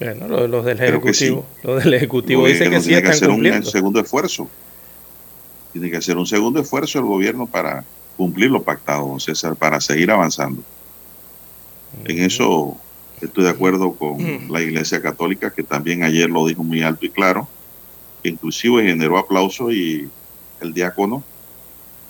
Bueno, 0.00 0.28
los, 0.28 0.48
los 0.48 0.64
del 0.64 0.78
que 0.78 0.86
Ejecutivo, 0.86 1.44
los 1.62 1.84
del 1.84 1.92
Ejecutivo 1.92 2.46
dicen 2.46 2.70
que 2.70 2.80
sí 2.80 2.88
que 2.88 2.96
están 2.96 3.10
hacer 3.10 3.28
un 3.28 3.64
segundo 3.66 4.00
esfuerzo. 4.00 4.48
Tiene 5.74 5.90
que 5.90 5.98
hacer 5.98 6.16
un 6.16 6.26
segundo 6.26 6.60
esfuerzo 6.60 7.00
el 7.00 7.04
gobierno 7.04 7.46
para 7.46 7.84
cumplir 8.16 8.50
lo 8.50 8.62
pactado, 8.62 9.08
don 9.08 9.20
César, 9.20 9.56
para 9.56 9.78
seguir 9.82 10.10
avanzando. 10.10 10.62
En 12.06 12.22
eso 12.22 12.78
estoy 13.26 13.44
de 13.44 13.50
acuerdo 13.50 13.92
con 13.92 14.18
la 14.50 14.60
Iglesia 14.60 15.02
Católica, 15.02 15.52
que 15.52 15.62
también 15.62 16.02
ayer 16.02 16.28
lo 16.30 16.46
dijo 16.46 16.62
muy 16.62 16.82
alto 16.82 17.06
y 17.06 17.10
claro, 17.10 17.48
que 18.22 18.28
inclusive 18.28 18.84
generó 18.84 19.18
aplauso 19.18 19.70
y 19.70 20.08
el 20.60 20.74
diácono 20.74 21.22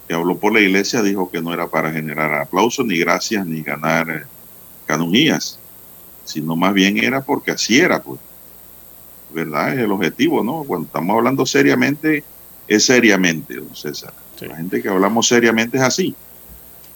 que 0.09 0.15
habló 0.15 0.39
por 0.39 0.55
la 0.55 0.61
Iglesia 0.61 1.03
dijo 1.03 1.31
que 1.31 1.43
no 1.43 1.53
era 1.53 1.69
para 1.69 1.93
generar 1.93 2.33
aplausos, 2.35 2.85
ni 2.87 2.99
gracias, 2.99 3.47
ni 3.47 3.61
ganar 3.61 4.09
eh, 4.09 4.23
canonjías, 4.87 5.59
sino 6.25 6.57
más 6.57 6.73
bien 6.73 6.97
era 6.97 7.21
porque 7.21 7.51
así 7.51 7.79
era, 7.79 8.03
pues. 8.03 8.19
¿Verdad? 9.31 9.75
Es 9.75 9.81
el 9.81 9.93
objetivo, 9.93 10.43
¿no? 10.43 10.65
Cuando 10.65 10.87
estamos 10.87 11.15
hablando 11.15 11.45
seriamente, 11.45 12.25
es 12.67 12.87
seriamente, 12.87 13.57
don 13.57 13.77
César. 13.77 14.15
Sí. 14.39 14.47
La 14.47 14.57
gente 14.57 14.81
que 14.81 14.89
hablamos 14.89 15.29
seriamente 15.29 15.77
es 15.77 15.83
así. 15.83 16.15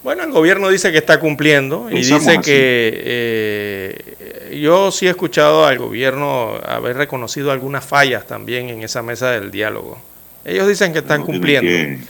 Bueno, 0.03 0.25
el 0.25 0.33
gobierno 0.33 0.69
dice 0.69 0.91
que 0.91 0.99
está 0.99 1.21
cumpliendo 1.21 1.89
y 1.89 1.95
Pensamos 1.95 2.23
dice 2.25 2.33
así. 2.39 2.45
que 2.45 3.03
eh, 3.05 4.59
yo 4.61 4.91
sí 4.91 5.07
he 5.07 5.11
escuchado 5.11 5.65
al 5.65 5.79
gobierno 5.79 6.59
haber 6.67 6.97
reconocido 6.97 7.53
algunas 7.53 7.85
fallas 7.85 8.27
también 8.27 8.69
en 8.69 8.83
esa 8.83 9.03
mesa 9.03 9.31
del 9.31 9.51
diálogo. 9.51 9.99
Ellos 10.45 10.67
dicen 10.67 10.93
que 10.93 10.99
están 10.99 11.23
cumpliendo, 11.23 11.71
que 11.71 12.01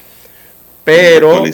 pero 0.85 1.45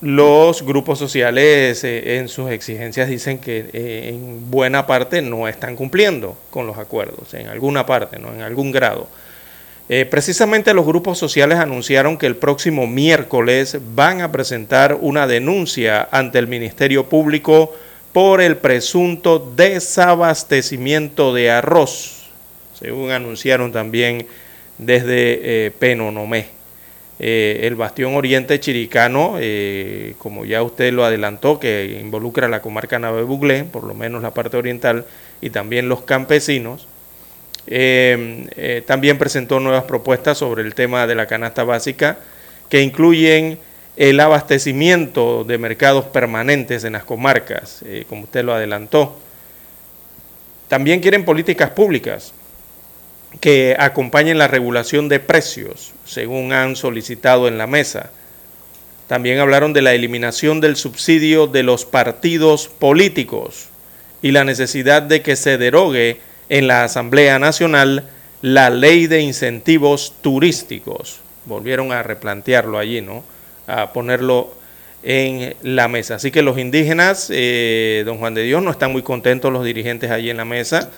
los 0.00 0.62
grupos 0.62 0.98
sociales 0.98 1.84
eh, 1.84 2.16
en 2.16 2.28
sus 2.28 2.50
exigencias 2.50 3.08
dicen 3.08 3.38
que 3.38 3.68
eh, 3.72 4.08
en 4.08 4.50
buena 4.50 4.86
parte 4.86 5.20
no 5.20 5.46
están 5.46 5.76
cumpliendo 5.76 6.38
con 6.50 6.66
los 6.66 6.78
acuerdos, 6.78 7.34
en 7.34 7.48
alguna 7.48 7.84
parte, 7.84 8.18
no 8.18 8.32
en 8.32 8.40
algún 8.40 8.72
grado. 8.72 9.08
Eh, 9.90 10.04
precisamente 10.04 10.74
los 10.74 10.84
grupos 10.84 11.18
sociales 11.18 11.58
anunciaron 11.58 12.18
que 12.18 12.26
el 12.26 12.36
próximo 12.36 12.86
miércoles 12.86 13.78
van 13.94 14.20
a 14.20 14.30
presentar 14.30 14.98
una 15.00 15.26
denuncia 15.26 16.08
ante 16.10 16.38
el 16.38 16.46
Ministerio 16.46 17.08
Público 17.08 17.74
por 18.12 18.40
el 18.40 18.56
presunto 18.56 19.52
desabastecimiento 19.56 21.32
de 21.32 21.50
arroz, 21.50 22.28
según 22.78 23.10
anunciaron 23.10 23.72
también 23.72 24.26
desde 24.76 25.66
eh, 25.66 25.70
Penonomé. 25.70 26.58
Eh, 27.20 27.60
el 27.64 27.74
bastión 27.74 28.14
oriente 28.14 28.60
chiricano, 28.60 29.36
eh, 29.40 30.14
como 30.18 30.44
ya 30.44 30.62
usted 30.62 30.92
lo 30.92 31.04
adelantó, 31.04 31.58
que 31.58 31.98
involucra 32.00 32.48
la 32.48 32.62
comarca 32.62 32.98
Nave 32.98 33.24
Buglé, 33.24 33.64
por 33.64 33.84
lo 33.84 33.94
menos 33.94 34.22
la 34.22 34.32
parte 34.32 34.56
oriental, 34.56 35.04
y 35.40 35.50
también 35.50 35.88
los 35.88 36.02
campesinos, 36.02 36.86
eh, 37.66 38.46
eh, 38.56 38.82
también 38.86 39.18
presentó 39.18 39.60
nuevas 39.60 39.84
propuestas 39.84 40.38
sobre 40.38 40.62
el 40.62 40.74
tema 40.74 41.06
de 41.06 41.14
la 41.14 41.26
canasta 41.26 41.64
básica 41.64 42.18
que 42.68 42.82
incluyen 42.82 43.58
el 43.96 44.20
abastecimiento 44.20 45.42
de 45.44 45.58
mercados 45.58 46.04
permanentes 46.04 46.84
en 46.84 46.92
las 46.92 47.04
comarcas, 47.04 47.82
eh, 47.84 48.04
como 48.08 48.22
usted 48.22 48.44
lo 48.44 48.54
adelantó. 48.54 49.18
También 50.68 51.00
quieren 51.00 51.24
políticas 51.24 51.70
públicas 51.70 52.32
que 53.40 53.76
acompañen 53.78 54.38
la 54.38 54.48
regulación 54.48 55.08
de 55.08 55.20
precios, 55.20 55.92
según 56.04 56.52
han 56.52 56.76
solicitado 56.76 57.48
en 57.48 57.58
la 57.58 57.66
mesa. 57.66 58.10
También 59.08 59.40
hablaron 59.40 59.72
de 59.72 59.82
la 59.82 59.94
eliminación 59.94 60.60
del 60.60 60.76
subsidio 60.76 61.46
de 61.46 61.62
los 61.62 61.84
partidos 61.84 62.68
políticos 62.68 63.68
y 64.22 64.30
la 64.30 64.44
necesidad 64.44 65.02
de 65.02 65.22
que 65.22 65.34
se 65.34 65.58
derogue 65.58 66.20
en 66.48 66.66
la 66.66 66.84
Asamblea 66.84 67.38
Nacional 67.38 68.04
la 68.42 68.70
ley 68.70 69.06
de 69.06 69.20
incentivos 69.20 70.14
turísticos. 70.20 71.20
Volvieron 71.44 71.92
a 71.92 72.02
replantearlo 72.02 72.78
allí, 72.78 73.00
¿no? 73.00 73.24
A 73.66 73.92
ponerlo 73.92 74.54
en 75.02 75.54
la 75.62 75.88
mesa. 75.88 76.16
Así 76.16 76.30
que 76.30 76.42
los 76.42 76.58
indígenas, 76.58 77.28
eh, 77.32 78.02
don 78.04 78.18
Juan 78.18 78.34
de 78.34 78.42
Dios, 78.42 78.62
no 78.62 78.70
están 78.70 78.92
muy 78.92 79.02
contentos 79.02 79.52
los 79.52 79.64
dirigentes 79.64 80.10
allí 80.10 80.30
en 80.30 80.36
la 80.36 80.44
mesa. 80.44 80.90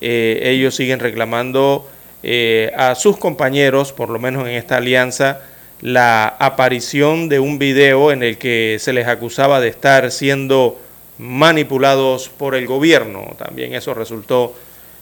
Eh, 0.00 0.40
ellos 0.42 0.74
siguen 0.74 1.00
reclamando 1.00 1.88
eh, 2.22 2.72
a 2.76 2.94
sus 2.94 3.16
compañeros, 3.16 3.92
por 3.92 4.10
lo 4.10 4.18
menos 4.18 4.46
en 4.46 4.54
esta 4.54 4.76
alianza, 4.76 5.40
la 5.80 6.26
aparición 6.38 7.28
de 7.28 7.40
un 7.40 7.58
video 7.58 8.10
en 8.10 8.22
el 8.22 8.38
que 8.38 8.78
se 8.80 8.92
les 8.92 9.06
acusaba 9.06 9.60
de 9.60 9.68
estar 9.68 10.10
siendo 10.10 10.80
manipulados 11.18 12.28
por 12.28 12.54
el 12.54 12.66
gobierno. 12.66 13.34
También 13.38 13.74
eso 13.74 13.94
resultó 13.94 14.54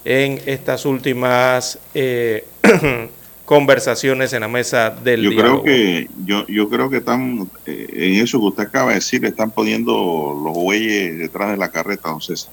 en 0.04 0.40
estas 0.46 0.84
últimas 0.84 1.78
eh, 1.94 2.44
conversaciones 3.44 4.32
en 4.32 4.40
la 4.40 4.48
mesa 4.48 4.90
del 4.90 5.22
Yo 5.22 5.30
diálogo. 5.30 5.62
creo 5.62 5.74
que 5.76 6.08
yo, 6.24 6.46
yo 6.46 6.68
creo 6.68 6.90
que 6.90 6.98
están 6.98 7.50
eh, 7.66 7.86
en 7.92 8.14
eso 8.22 8.38
que 8.38 8.46
usted 8.46 8.62
acaba 8.64 8.90
de 8.90 8.96
decir, 8.96 9.24
están 9.24 9.50
poniendo 9.50 10.40
los 10.44 10.54
bueyes 10.54 11.18
detrás 11.18 11.50
de 11.50 11.56
la 11.56 11.70
carreta, 11.70 12.08
don 12.08 12.20
César. 12.20 12.52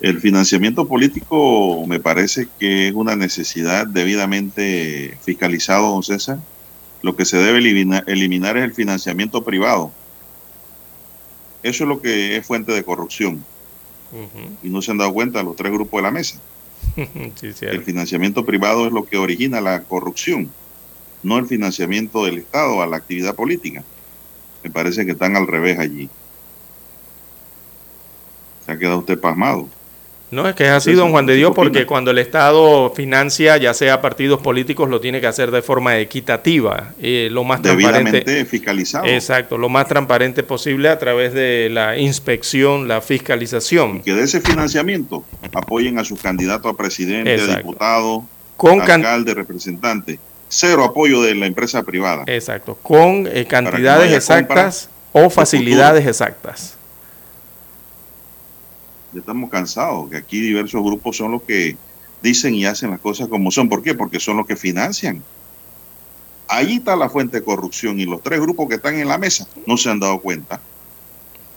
El 0.00 0.20
financiamiento 0.20 0.88
político 0.88 1.84
me 1.86 2.00
parece 2.00 2.48
que 2.58 2.88
es 2.88 2.94
una 2.94 3.14
necesidad 3.14 3.86
debidamente 3.86 5.16
fiscalizado, 5.22 5.90
don 5.90 6.02
César. 6.02 6.38
Lo 7.02 7.16
que 7.16 7.24
se 7.24 7.36
debe 7.36 7.58
eliminar, 7.58 8.04
eliminar 8.06 8.56
es 8.56 8.64
el 8.64 8.74
financiamiento 8.74 9.42
privado. 9.44 9.92
Eso 11.62 11.84
es 11.84 11.88
lo 11.88 12.00
que 12.00 12.36
es 12.36 12.46
fuente 12.46 12.72
de 12.72 12.82
corrupción. 12.82 13.44
Y 14.62 14.68
no 14.68 14.82
se 14.82 14.90
han 14.90 14.98
dado 14.98 15.12
cuenta 15.12 15.42
los 15.42 15.56
tres 15.56 15.72
grupos 15.72 15.98
de 15.98 16.02
la 16.02 16.10
mesa. 16.10 16.40
Sí. 17.36 17.52
El 17.62 17.82
financiamiento 17.84 18.44
privado 18.44 18.86
es 18.86 18.92
lo 18.92 19.04
que 19.04 19.16
origina 19.16 19.60
la 19.60 19.82
corrupción, 19.84 20.50
no 21.22 21.38
el 21.38 21.46
financiamiento 21.46 22.24
del 22.24 22.38
Estado 22.38 22.82
a 22.82 22.86
la 22.86 22.96
actividad 22.96 23.34
política. 23.34 23.84
Me 24.62 24.70
parece 24.70 25.04
que 25.04 25.12
están 25.12 25.36
al 25.36 25.46
revés 25.46 25.78
allí. 25.78 26.08
Se 28.66 28.72
ha 28.72 28.78
quedado 28.78 28.98
usted 28.98 29.18
pasmado. 29.18 29.68
No, 30.32 30.48
es 30.48 30.54
que 30.54 30.64
es 30.64 30.70
así, 30.70 30.94
don 30.94 31.10
Juan 31.10 31.26
de 31.26 31.34
¿qué 31.34 31.40
Dios, 31.40 31.52
porque 31.54 31.84
cuando 31.84 32.10
el 32.10 32.16
Estado 32.16 32.90
financia, 32.96 33.58
ya 33.58 33.74
sea 33.74 34.00
partidos 34.00 34.40
políticos, 34.40 34.88
lo 34.88 34.98
tiene 34.98 35.20
que 35.20 35.26
hacer 35.26 35.50
de 35.50 35.60
forma 35.60 35.98
equitativa, 35.98 36.94
eh, 37.02 37.28
lo 37.30 37.44
más 37.44 37.60
transparente. 37.60 38.12
Debidamente 38.12 38.46
fiscalizado. 38.46 39.04
Exacto, 39.04 39.58
lo 39.58 39.68
más 39.68 39.88
transparente 39.88 40.42
posible 40.42 40.88
a 40.88 40.98
través 40.98 41.34
de 41.34 41.68
la 41.70 41.98
inspección, 41.98 42.88
la 42.88 43.02
fiscalización, 43.02 44.00
Que 44.00 44.14
de 44.14 44.22
ese 44.22 44.40
financiamiento 44.40 45.22
apoyen 45.52 45.98
a 45.98 46.04
sus 46.04 46.18
candidatos 46.22 46.72
a 46.72 46.76
presidente, 46.78 47.34
Exacto. 47.34 47.58
diputado, 47.58 48.24
con, 48.56 48.80
alcalde, 48.80 49.34
representante. 49.34 50.18
Cero 50.48 50.82
apoyo 50.84 51.20
de 51.20 51.34
la 51.34 51.44
empresa 51.44 51.82
privada. 51.82 52.24
exacto, 52.26 52.78
con 52.82 53.26
eh, 53.26 53.42
no 53.42 53.48
cantidades 53.48 54.10
exactas 54.14 54.88
o 55.12 55.28
facilidades 55.28 56.06
exactas. 56.06 56.78
Ya 59.12 59.20
estamos 59.20 59.50
cansados, 59.50 60.10
que 60.10 60.16
aquí 60.16 60.40
diversos 60.40 60.82
grupos 60.82 61.16
son 61.16 61.32
los 61.32 61.42
que 61.42 61.76
dicen 62.22 62.54
y 62.54 62.64
hacen 62.64 62.90
las 62.90 63.00
cosas 63.00 63.28
como 63.28 63.50
son. 63.50 63.68
¿Por 63.68 63.82
qué? 63.82 63.94
Porque 63.94 64.20
son 64.20 64.36
los 64.38 64.46
que 64.46 64.56
financian 64.56 65.22
Ahí 66.52 66.76
está 66.76 66.96
la 66.96 67.08
fuente 67.08 67.38
de 67.38 67.44
corrupción 67.44 67.98
y 67.98 68.04
los 68.04 68.22
tres 68.22 68.38
grupos 68.38 68.68
que 68.68 68.74
están 68.74 68.96
en 68.96 69.08
la 69.08 69.16
mesa 69.16 69.48
no 69.66 69.78
se 69.78 69.88
han 69.88 69.98
dado 69.98 70.20
cuenta. 70.20 70.60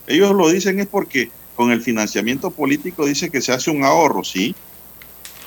Ellos 0.08 0.34
lo 0.34 0.48
dicen 0.48 0.80
es 0.80 0.88
porque 0.88 1.32
con 1.54 1.72
el 1.72 1.82
financiamiento 1.82 2.50
político 2.50 3.06
dice 3.06 3.30
que 3.30 3.42
se 3.42 3.52
hace 3.52 3.72
un 3.72 3.84
ahorro, 3.84 4.24
sí. 4.24 4.56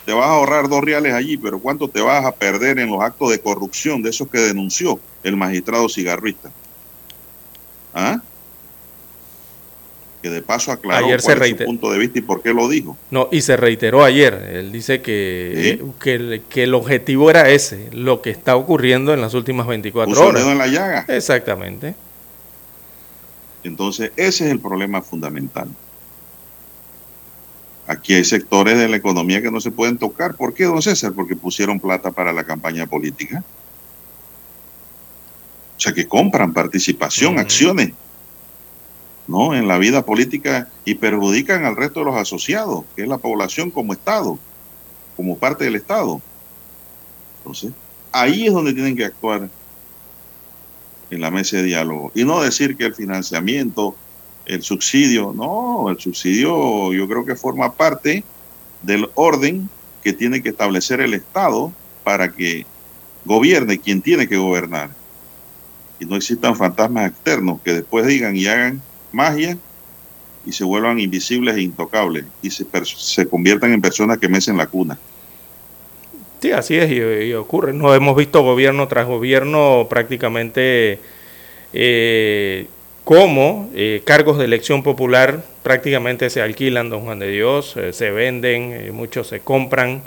Te 0.04 0.12
vas 0.12 0.26
a 0.26 0.32
ahorrar 0.32 0.68
dos 0.68 0.84
reales 0.84 1.14
allí, 1.14 1.38
pero 1.38 1.58
¿cuánto 1.60 1.88
te 1.88 2.02
vas 2.02 2.26
a 2.26 2.32
perder 2.32 2.78
en 2.78 2.90
los 2.90 3.00
actos 3.00 3.30
de 3.30 3.40
corrupción 3.40 4.02
de 4.02 4.10
esos 4.10 4.28
que 4.28 4.36
denunció 4.36 5.00
el 5.22 5.34
magistrado 5.38 5.88
cigarrista? 5.88 6.50
¿Ah? 7.94 8.20
Que 10.22 10.30
de 10.30 10.42
paso 10.42 10.72
aclaró 10.72 11.06
Ayer 11.06 11.20
se 11.20 11.32
es 11.32 11.48
su 11.50 11.64
punto 11.64 11.92
de 11.92 11.98
vista 11.98 12.18
y 12.18 12.22
por 12.22 12.42
qué 12.42 12.52
lo 12.52 12.68
dijo. 12.68 12.96
No, 13.10 13.28
y 13.30 13.40
se 13.42 13.56
reiteró 13.56 14.02
ayer. 14.02 14.34
Él 14.52 14.72
dice 14.72 15.00
que, 15.00 15.78
¿Sí? 15.80 15.92
que, 16.00 16.14
el, 16.14 16.42
que 16.48 16.64
el 16.64 16.74
objetivo 16.74 17.30
era 17.30 17.48
ese, 17.50 17.88
lo 17.92 18.20
que 18.20 18.30
está 18.30 18.56
ocurriendo 18.56 19.14
en 19.14 19.20
las 19.20 19.34
últimas 19.34 19.66
24 19.68 20.10
Puso 20.10 20.22
el 20.22 20.28
horas. 20.30 20.42
dedo 20.42 20.52
en 20.52 20.58
la 20.58 20.66
llaga. 20.66 21.04
Exactamente. 21.08 21.94
Entonces, 23.62 24.10
ese 24.16 24.46
es 24.46 24.50
el 24.50 24.60
problema 24.60 25.02
fundamental. 25.02 25.68
Aquí 27.86 28.14
hay 28.14 28.24
sectores 28.24 28.76
de 28.76 28.88
la 28.88 28.96
economía 28.96 29.40
que 29.40 29.50
no 29.50 29.60
se 29.60 29.70
pueden 29.70 29.98
tocar. 29.98 30.34
¿Por 30.34 30.52
qué, 30.52 30.64
don 30.64 30.82
César? 30.82 31.12
Porque 31.14 31.36
pusieron 31.36 31.80
plata 31.80 32.10
para 32.10 32.32
la 32.32 32.44
campaña 32.44 32.86
política. 32.86 33.42
O 35.76 35.80
sea, 35.80 35.92
que 35.92 36.06
compran 36.06 36.52
participación, 36.52 37.38
acciones, 37.38 37.92
¿no? 39.28 39.54
En 39.54 39.68
la 39.68 39.78
vida 39.78 40.04
política 40.04 40.68
y 40.84 40.94
perjudican 40.94 41.64
al 41.64 41.76
resto 41.76 42.00
de 42.00 42.06
los 42.06 42.16
asociados, 42.16 42.84
que 42.96 43.02
es 43.02 43.08
la 43.08 43.18
población 43.18 43.70
como 43.70 43.92
Estado, 43.92 44.38
como 45.16 45.36
parte 45.36 45.64
del 45.64 45.76
Estado. 45.76 46.20
Entonces, 47.38 47.72
ahí 48.10 48.46
es 48.46 48.52
donde 48.52 48.72
tienen 48.72 48.96
que 48.96 49.04
actuar 49.04 49.48
en 51.10 51.20
la 51.20 51.30
mesa 51.30 51.58
de 51.58 51.64
diálogo. 51.64 52.10
Y 52.14 52.24
no 52.24 52.40
decir 52.40 52.76
que 52.76 52.86
el 52.86 52.94
financiamiento, 52.94 53.94
el 54.46 54.62
subsidio, 54.62 55.32
no, 55.36 55.90
el 55.90 55.98
subsidio 55.98 56.92
yo 56.92 57.06
creo 57.06 57.24
que 57.24 57.36
forma 57.36 57.72
parte 57.74 58.24
del 58.82 59.10
orden 59.14 59.68
que 60.02 60.12
tiene 60.12 60.42
que 60.42 60.48
establecer 60.50 61.00
el 61.00 61.12
Estado 61.12 61.72
para 62.02 62.32
que 62.32 62.64
gobierne 63.24 63.78
quien 63.78 64.00
tiene 64.00 64.26
que 64.26 64.38
gobernar. 64.38 64.90
Y 66.00 66.06
no 66.06 66.16
existan 66.16 66.56
fantasmas 66.56 67.10
externos 67.10 67.60
que 67.62 67.74
después 67.74 68.06
digan 68.06 68.36
y 68.36 68.46
hagan 68.46 68.80
magia 69.12 69.56
y 70.46 70.52
se 70.52 70.64
vuelvan 70.64 70.98
invisibles 70.98 71.56
e 71.56 71.62
intocables 71.62 72.24
y 72.42 72.50
se, 72.50 72.64
se 72.84 73.28
conviertan 73.28 73.72
en 73.72 73.80
personas 73.80 74.18
que 74.18 74.28
mecen 74.28 74.56
la 74.56 74.66
cuna. 74.66 74.98
Sí, 76.40 76.52
así 76.52 76.76
es, 76.76 76.90
y, 76.90 77.00
y 77.28 77.34
ocurre. 77.34 77.72
No 77.72 77.92
hemos 77.94 78.16
visto 78.16 78.42
gobierno 78.42 78.86
tras 78.86 79.06
gobierno 79.06 79.88
prácticamente 79.90 81.00
eh, 81.72 82.66
cómo 83.04 83.68
eh, 83.74 84.02
cargos 84.04 84.38
de 84.38 84.44
elección 84.44 84.82
popular 84.82 85.42
prácticamente 85.64 86.30
se 86.30 86.40
alquilan, 86.40 86.90
don 86.90 87.00
Juan 87.00 87.18
de 87.18 87.30
Dios, 87.30 87.76
eh, 87.76 87.92
se 87.92 88.10
venden, 88.10 88.72
eh, 88.72 88.92
muchos 88.92 89.26
se 89.26 89.40
compran. 89.40 90.02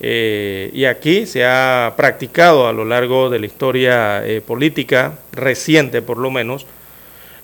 eh, 0.00 0.70
y 0.72 0.86
aquí 0.86 1.26
se 1.26 1.44
ha 1.44 1.92
practicado 1.96 2.66
a 2.66 2.72
lo 2.72 2.84
largo 2.84 3.28
de 3.30 3.38
la 3.38 3.46
historia 3.46 4.26
eh, 4.26 4.40
política, 4.40 5.18
reciente 5.32 6.02
por 6.02 6.18
lo 6.18 6.30
menos, 6.30 6.66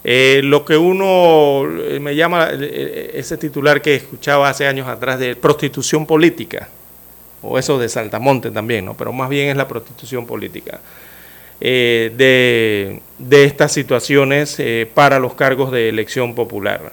eh, 0.08 0.40
lo 0.44 0.64
que 0.64 0.76
uno 0.76 1.64
eh, 1.80 1.98
me 1.98 2.14
llama 2.14 2.50
eh, 2.52 3.10
ese 3.14 3.36
titular 3.36 3.82
que 3.82 3.96
escuchaba 3.96 4.48
hace 4.48 4.64
años 4.64 4.86
atrás 4.86 5.18
de 5.18 5.34
prostitución 5.34 6.06
política 6.06 6.68
o 7.42 7.58
eso 7.58 7.76
de 7.76 7.88
Saltamonte 7.88 8.52
también, 8.52 8.84
¿no? 8.84 8.96
pero 8.96 9.12
más 9.12 9.28
bien 9.28 9.48
es 9.48 9.56
la 9.56 9.66
prostitución 9.66 10.24
política, 10.24 10.78
de, 11.58 13.02
de 13.18 13.44
estas 13.44 13.72
situaciones 13.72 14.56
para 14.94 15.18
los 15.18 15.34
cargos 15.34 15.72
de 15.72 15.88
elección 15.88 16.36
popular. 16.36 16.92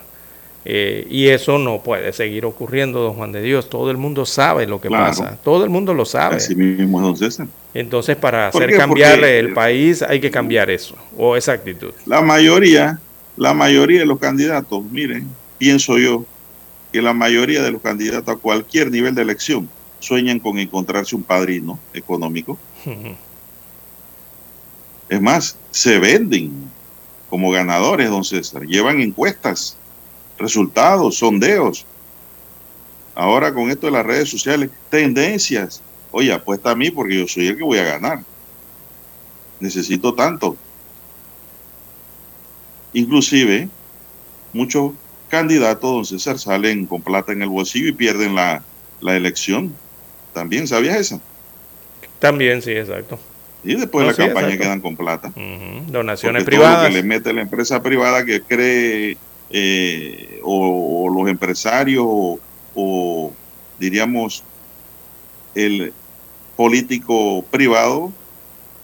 Eh, 0.66 1.06
y 1.10 1.28
eso 1.28 1.58
no 1.60 1.82
puede 1.84 2.14
seguir 2.14 2.46
ocurriendo, 2.46 3.02
don 3.02 3.16
Juan 3.16 3.32
de 3.34 3.42
Dios. 3.42 3.70
Todo 3.70 3.92
el 3.92 3.98
mundo 3.98 4.26
sabe 4.26 4.66
lo 4.66 4.80
que 4.80 4.88
Claro. 4.88 5.06
pasa. 5.08 5.38
Todo 5.44 5.64
el 5.66 5.70
mundo 5.70 5.94
lo 5.94 6.06
sabe. 6.06 6.38
Así 6.38 6.56
mismo 6.56 7.00
es 7.00 7.04
don 7.06 7.18
César. 7.18 7.48
Entonces, 7.74 8.16
para 8.16 8.50
¿Por 8.52 8.64
hacer 8.64 8.72
qué? 8.74 8.78
cambiar 8.78 9.16
Porque- 9.16 9.40
el 9.40 9.54
país 9.54 10.02
hay 10.02 10.22
que 10.22 10.32
cambiar 10.32 10.70
eso, 10.70 10.96
o 11.18 11.36
esa 11.36 11.52
actitud. 11.54 11.92
La 12.06 12.22
mayoría, 12.22 13.00
la 13.36 13.54
mayoría 13.54 14.00
de 14.00 14.06
los 14.06 14.20
candidatos, 14.20 14.84
miren, 14.92 15.28
pienso 15.58 15.98
yo 15.98 16.26
que 16.94 17.02
la 17.02 17.14
mayoría 17.14 17.62
de 17.62 17.72
los 17.72 17.82
candidatos 17.82 18.36
a 18.36 18.38
cualquier 18.38 18.90
nivel 18.92 19.16
de 19.16 19.24
elección 19.24 19.68
sueñan 20.00 20.40
con 20.40 20.60
encontrarse 20.60 21.16
un 21.16 21.24
padrino 21.24 21.78
económico. 21.94 22.58
Es 25.10 25.22
más, 25.22 25.58
se 25.72 26.00
venden 26.00 26.52
como 27.30 27.52
ganadores, 27.52 28.10
don 28.10 28.24
César. 28.24 28.64
Llevan 28.64 29.02
encuestas, 29.02 29.78
resultados, 30.38 31.18
sondeos. 31.18 31.86
Ahora 33.16 33.54
con 33.54 33.70
esto 33.70 33.88
de 33.88 33.92
las 33.94 34.06
redes 34.06 34.30
sociales, 34.30 34.70
tendencias. 34.90 35.82
Oye, 36.12 36.32
apuesta 36.34 36.72
a 36.72 36.76
mí 36.76 36.90
porque 36.92 37.20
yo 37.20 37.28
soy 37.28 37.48
el 37.48 37.58
que 37.58 37.64
voy 37.64 37.78
a 37.80 37.84
ganar. 37.84 38.20
Necesito 39.60 40.14
tanto. 40.14 40.58
Inclusive, 42.94 43.70
muchos 44.52 44.92
candidatos, 45.30 45.92
don 45.92 46.06
César, 46.06 46.38
salen 46.38 46.86
con 46.86 47.02
plata 47.02 47.32
en 47.32 47.42
el 47.42 47.50
bolsillo 47.50 47.88
y 47.88 47.94
pierden 47.94 48.36
la, 48.36 48.64
la 49.02 49.16
elección. 49.16 49.74
También, 50.34 50.68
¿sabías 50.68 50.98
eso? 50.98 51.22
También, 52.20 52.62
sí, 52.62 52.72
exacto. 52.72 53.20
Y 53.64 53.76
después 53.76 54.06
No, 54.06 54.12
de 54.12 54.12
la 54.12 54.14
sí, 54.14 54.22
campaña 54.24 54.48
exacto. 54.48 54.64
quedan 54.64 54.82
con 54.82 54.96
plata. 54.96 55.32
Donaciones 55.88 56.44
Porque 56.44 56.58
todo 56.58 56.66
lo 56.66 56.70
privadas. 56.72 56.88
que 56.90 56.94
le 56.96 57.04
mete 57.04 57.34
la 57.34 57.42
empresa 57.42 57.82
privada 57.82 58.26
que 58.26 58.42
cree 58.42 59.18
eh, 59.54 60.42
o, 60.44 61.10
los 61.10 61.30
empresarios 61.30 62.04
o, 62.06 62.40
o, 62.76 63.32
diríamos 63.80 64.44
el 65.56 65.94
político 66.58 67.46
privado 67.50 68.12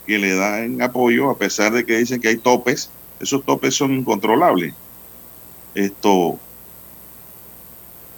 que 0.07 0.17
le 0.17 0.33
dan 0.35 0.81
apoyo 0.81 1.29
a 1.29 1.37
pesar 1.37 1.73
de 1.73 1.85
que 1.85 1.97
dicen 1.97 2.21
que 2.21 2.29
hay 2.29 2.37
topes, 2.37 2.89
esos 3.19 3.43
topes 3.43 3.75
son 3.75 3.93
incontrolables. 3.93 4.73
Esto 5.75 6.39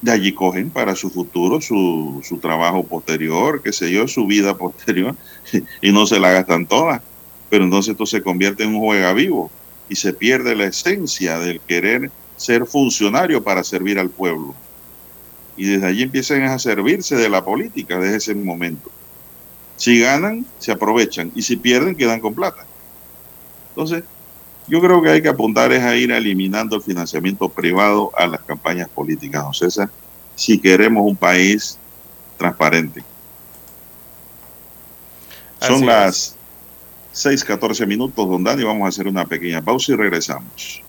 de 0.02 0.12
allí 0.12 0.34
cogen 0.34 0.70
para 0.70 0.96
su 0.96 1.10
futuro, 1.10 1.62
su, 1.62 2.22
su 2.24 2.38
trabajo 2.38 2.84
posterior, 2.84 3.62
qué 3.64 3.74
sé 3.74 3.92
yo, 3.92 4.08
su 4.08 4.28
vida 4.28 4.56
posterior, 4.58 5.16
y 5.82 5.92
no 5.92 6.06
se 6.06 6.20
la 6.20 6.32
gastan 6.32 6.68
todas 6.68 7.02
pero 7.52 7.66
entonces 7.66 7.92
esto 7.92 8.06
se 8.06 8.24
convierte 8.24 8.64
en 8.64 8.74
un 8.74 8.80
juega 8.80 9.12
vivo 9.12 9.52
y 9.90 9.98
se 9.98 10.14
pierde 10.14 10.56
la 10.56 10.68
esencia 10.68 11.38
del 11.38 11.60
querer 11.60 12.10
ser 12.42 12.66
funcionario 12.66 13.44
para 13.44 13.64
servir 13.64 14.00
al 14.00 14.10
pueblo. 14.10 14.56
Y 15.56 15.66
desde 15.66 15.86
allí 15.86 16.02
empiezan 16.02 16.42
a 16.44 16.58
servirse 16.58 17.16
de 17.16 17.30
la 17.30 17.46
política 17.46 18.00
desde 18.00 18.18
ese 18.18 18.36
momento. 18.36 18.90
Si 19.78 20.00
ganan, 20.00 20.46
se 20.58 20.72
aprovechan 20.72 21.32
y 21.36 21.44
si 21.44 21.56
pierden, 21.56 21.96
quedan 21.96 22.20
con 22.20 22.34
plata. 22.34 22.66
Entonces, 23.70 24.04
yo 24.68 24.82
creo 24.82 25.02
que 25.04 25.10
hay 25.10 25.22
que 25.22 25.30
apuntar 25.30 25.72
es 25.72 25.84
a 25.84 25.96
ir 25.96 26.12
eliminando 26.12 26.76
el 26.76 26.82
financiamiento 26.82 27.48
privado 27.48 28.12
a 28.18 28.26
las 28.26 28.42
campañas 28.42 28.90
políticas, 28.90 29.44
don 29.44 29.54
César, 29.54 29.90
si 30.36 30.58
queremos 30.58 31.04
un 31.06 31.16
país 31.16 31.78
transparente. 32.38 33.04
Son 35.60 35.76
Así 35.76 35.86
las 35.86 36.36
6:14 37.14 37.86
minutos, 37.86 38.28
don 38.28 38.44
Dani. 38.44 38.64
Vamos 38.64 38.86
a 38.86 38.90
hacer 38.90 39.08
una 39.08 39.26
pequeña 39.26 39.62
pausa 39.62 39.92
y 39.92 39.96
regresamos. 39.96 40.84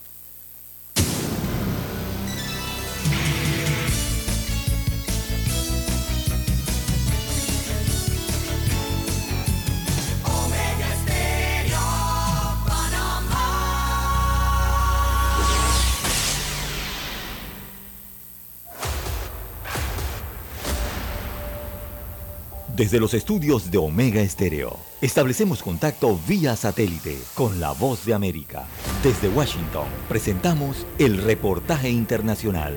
Desde 22.82 22.98
los 22.98 23.14
estudios 23.14 23.70
de 23.70 23.78
Omega 23.78 24.22
Estéreo, 24.22 24.76
establecemos 25.00 25.62
contacto 25.62 26.18
vía 26.26 26.56
satélite 26.56 27.16
con 27.36 27.60
la 27.60 27.70
voz 27.70 28.04
de 28.04 28.12
América. 28.12 28.64
Desde 29.04 29.28
Washington, 29.28 29.86
presentamos 30.08 30.84
el 30.98 31.18
reportaje 31.18 31.90
internacional. 31.90 32.74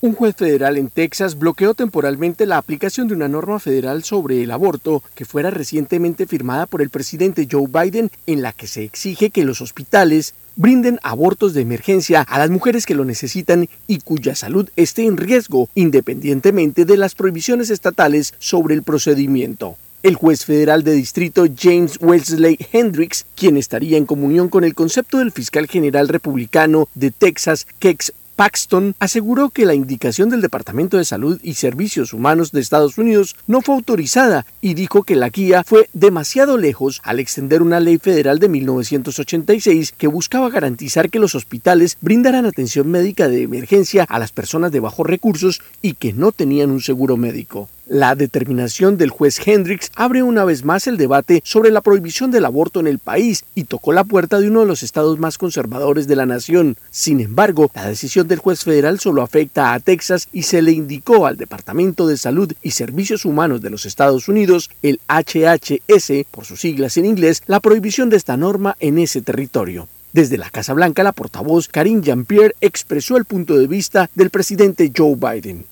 Un 0.00 0.14
juez 0.14 0.34
federal 0.36 0.78
en 0.78 0.88
Texas 0.88 1.38
bloqueó 1.38 1.74
temporalmente 1.74 2.46
la 2.46 2.56
aplicación 2.56 3.08
de 3.08 3.14
una 3.14 3.28
norma 3.28 3.60
federal 3.60 4.04
sobre 4.04 4.42
el 4.42 4.52
aborto 4.52 5.02
que 5.14 5.26
fuera 5.26 5.50
recientemente 5.50 6.26
firmada 6.26 6.64
por 6.64 6.80
el 6.80 6.88
presidente 6.88 7.46
Joe 7.48 7.68
Biden 7.68 8.10
en 8.26 8.40
la 8.40 8.54
que 8.54 8.66
se 8.66 8.84
exige 8.84 9.28
que 9.28 9.44
los 9.44 9.60
hospitales 9.60 10.34
brinden 10.56 10.98
abortos 11.02 11.54
de 11.54 11.62
emergencia 11.62 12.22
a 12.22 12.38
las 12.38 12.50
mujeres 12.50 12.86
que 12.86 12.94
lo 12.94 13.04
necesitan 13.04 13.68
y 13.86 13.98
cuya 14.00 14.34
salud 14.34 14.68
esté 14.76 15.06
en 15.06 15.16
riesgo, 15.16 15.68
independientemente 15.74 16.84
de 16.84 16.96
las 16.96 17.14
prohibiciones 17.14 17.70
estatales 17.70 18.34
sobre 18.38 18.74
el 18.74 18.82
procedimiento. 18.82 19.76
El 20.02 20.16
juez 20.16 20.44
federal 20.44 20.82
de 20.82 20.94
distrito 20.94 21.44
James 21.56 21.96
Wesley 22.00 22.58
Hendricks, 22.72 23.24
quien 23.36 23.56
estaría 23.56 23.96
en 23.96 24.04
comunión 24.04 24.48
con 24.48 24.64
el 24.64 24.74
concepto 24.74 25.18
del 25.18 25.30
fiscal 25.30 25.68
general 25.68 26.08
republicano 26.08 26.88
de 26.96 27.12
Texas, 27.12 27.68
Kex 27.78 28.12
Paxton 28.42 28.96
aseguró 28.98 29.50
que 29.50 29.66
la 29.66 29.74
indicación 29.74 30.28
del 30.28 30.40
Departamento 30.40 30.96
de 30.96 31.04
Salud 31.04 31.38
y 31.44 31.54
Servicios 31.54 32.12
Humanos 32.12 32.50
de 32.50 32.60
Estados 32.60 32.98
Unidos 32.98 33.36
no 33.46 33.60
fue 33.60 33.76
autorizada 33.76 34.46
y 34.60 34.74
dijo 34.74 35.04
que 35.04 35.14
la 35.14 35.28
guía 35.28 35.62
fue 35.64 35.88
demasiado 35.92 36.58
lejos 36.58 37.00
al 37.04 37.20
extender 37.20 37.62
una 37.62 37.78
ley 37.78 37.98
federal 37.98 38.40
de 38.40 38.48
1986 38.48 39.94
que 39.96 40.08
buscaba 40.08 40.50
garantizar 40.50 41.08
que 41.08 41.20
los 41.20 41.36
hospitales 41.36 41.98
brindaran 42.00 42.44
atención 42.44 42.90
médica 42.90 43.28
de 43.28 43.42
emergencia 43.42 44.06
a 44.08 44.18
las 44.18 44.32
personas 44.32 44.72
de 44.72 44.80
bajos 44.80 45.06
recursos 45.06 45.62
y 45.80 45.94
que 45.94 46.12
no 46.12 46.32
tenían 46.32 46.72
un 46.72 46.80
seguro 46.80 47.16
médico. 47.16 47.68
La 47.86 48.14
determinación 48.14 48.96
del 48.96 49.10
juez 49.10 49.40
Hendricks 49.44 49.90
abre 49.96 50.22
una 50.22 50.44
vez 50.44 50.64
más 50.64 50.86
el 50.86 50.96
debate 50.96 51.42
sobre 51.44 51.72
la 51.72 51.80
prohibición 51.80 52.30
del 52.30 52.44
aborto 52.44 52.78
en 52.78 52.86
el 52.86 53.00
país 53.00 53.44
y 53.56 53.64
tocó 53.64 53.92
la 53.92 54.04
puerta 54.04 54.38
de 54.38 54.46
uno 54.46 54.60
de 54.60 54.66
los 54.66 54.84
estados 54.84 55.18
más 55.18 55.36
conservadores 55.36 56.06
de 56.06 56.14
la 56.14 56.24
nación. 56.24 56.76
Sin 56.90 57.20
embargo, 57.20 57.72
la 57.74 57.88
decisión 57.88 58.28
del 58.28 58.38
juez 58.38 58.62
federal 58.62 59.00
solo 59.00 59.20
afecta 59.20 59.74
a 59.74 59.80
Texas 59.80 60.28
y 60.32 60.44
se 60.44 60.62
le 60.62 60.70
indicó 60.70 61.26
al 61.26 61.36
Departamento 61.36 62.06
de 62.06 62.16
Salud 62.16 62.52
y 62.62 62.70
Servicios 62.70 63.24
Humanos 63.24 63.60
de 63.62 63.70
los 63.70 63.84
Estados 63.84 64.28
Unidos, 64.28 64.70
el 64.82 65.00
HHS, 65.08 66.26
por 66.30 66.44
sus 66.44 66.60
siglas 66.60 66.96
en 66.98 67.06
inglés, 67.06 67.42
la 67.46 67.58
prohibición 67.58 68.10
de 68.10 68.16
esta 68.16 68.36
norma 68.36 68.76
en 68.78 68.98
ese 68.98 69.22
territorio. 69.22 69.88
Desde 70.12 70.36
la 70.36 70.50
Casa 70.50 70.74
Blanca, 70.74 71.02
la 71.02 71.12
portavoz 71.12 71.68
Karine 71.68 72.02
Jean-Pierre 72.02 72.54
expresó 72.60 73.16
el 73.16 73.24
punto 73.24 73.56
de 73.56 73.66
vista 73.66 74.10
del 74.14 74.28
presidente 74.28 74.92
Joe 74.94 75.14
Biden. 75.16 75.64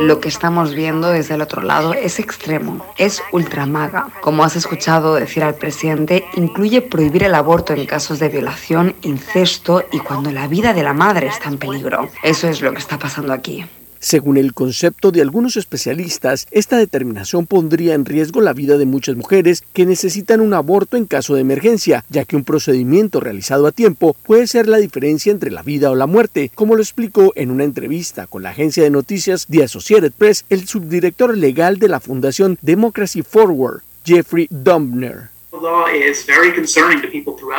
Lo 0.00 0.20
que 0.20 0.28
estamos 0.28 0.74
viendo 0.74 1.10
desde 1.10 1.34
el 1.34 1.42
otro 1.42 1.60
lado 1.60 1.92
es 1.92 2.18
extremo, 2.18 2.86
es 2.96 3.22
ultramaga. 3.32 4.08
Como 4.22 4.44
has 4.44 4.56
escuchado 4.56 5.14
decir 5.14 5.42
al 5.42 5.56
presidente, 5.56 6.24
incluye 6.36 6.80
prohibir 6.80 7.24
el 7.24 7.34
aborto 7.34 7.74
en 7.74 7.84
casos 7.84 8.18
de 8.18 8.30
violación, 8.30 8.94
incesto 9.02 9.84
y 9.92 9.98
cuando 9.98 10.30
la 10.30 10.46
vida 10.46 10.72
de 10.72 10.82
la 10.82 10.94
madre 10.94 11.26
está 11.26 11.50
en 11.50 11.58
peligro. 11.58 12.08
Eso 12.22 12.48
es 12.48 12.62
lo 12.62 12.72
que 12.72 12.78
está 12.78 12.98
pasando 12.98 13.34
aquí. 13.34 13.66
Según 13.98 14.36
el 14.36 14.52
concepto 14.52 15.10
de 15.10 15.22
algunos 15.22 15.56
especialistas, 15.56 16.46
esta 16.50 16.76
determinación 16.76 17.46
pondría 17.46 17.94
en 17.94 18.04
riesgo 18.04 18.40
la 18.40 18.52
vida 18.52 18.78
de 18.78 18.86
muchas 18.86 19.16
mujeres 19.16 19.64
que 19.72 19.86
necesitan 19.86 20.40
un 20.40 20.54
aborto 20.54 20.96
en 20.96 21.06
caso 21.06 21.34
de 21.34 21.40
emergencia, 21.40 22.04
ya 22.08 22.24
que 22.24 22.36
un 22.36 22.44
procedimiento 22.44 23.20
realizado 23.20 23.66
a 23.66 23.72
tiempo 23.72 24.16
puede 24.24 24.46
ser 24.46 24.68
la 24.68 24.78
diferencia 24.78 25.32
entre 25.32 25.50
la 25.50 25.62
vida 25.62 25.90
o 25.90 25.94
la 25.94 26.06
muerte, 26.06 26.50
como 26.54 26.76
lo 26.76 26.82
explicó 26.82 27.32
en 27.36 27.50
una 27.50 27.64
entrevista 27.64 28.26
con 28.26 28.42
la 28.42 28.50
agencia 28.50 28.82
de 28.82 28.90
noticias 28.90 29.46
The 29.48 29.64
Associated 29.64 30.12
Press 30.12 30.44
el 30.50 30.66
subdirector 30.66 31.36
legal 31.36 31.78
de 31.78 31.88
la 31.88 32.00
Fundación 32.00 32.58
Democracy 32.62 33.22
Forward, 33.22 33.82
Jeffrey 34.04 34.46
Dumbner. 34.50 35.35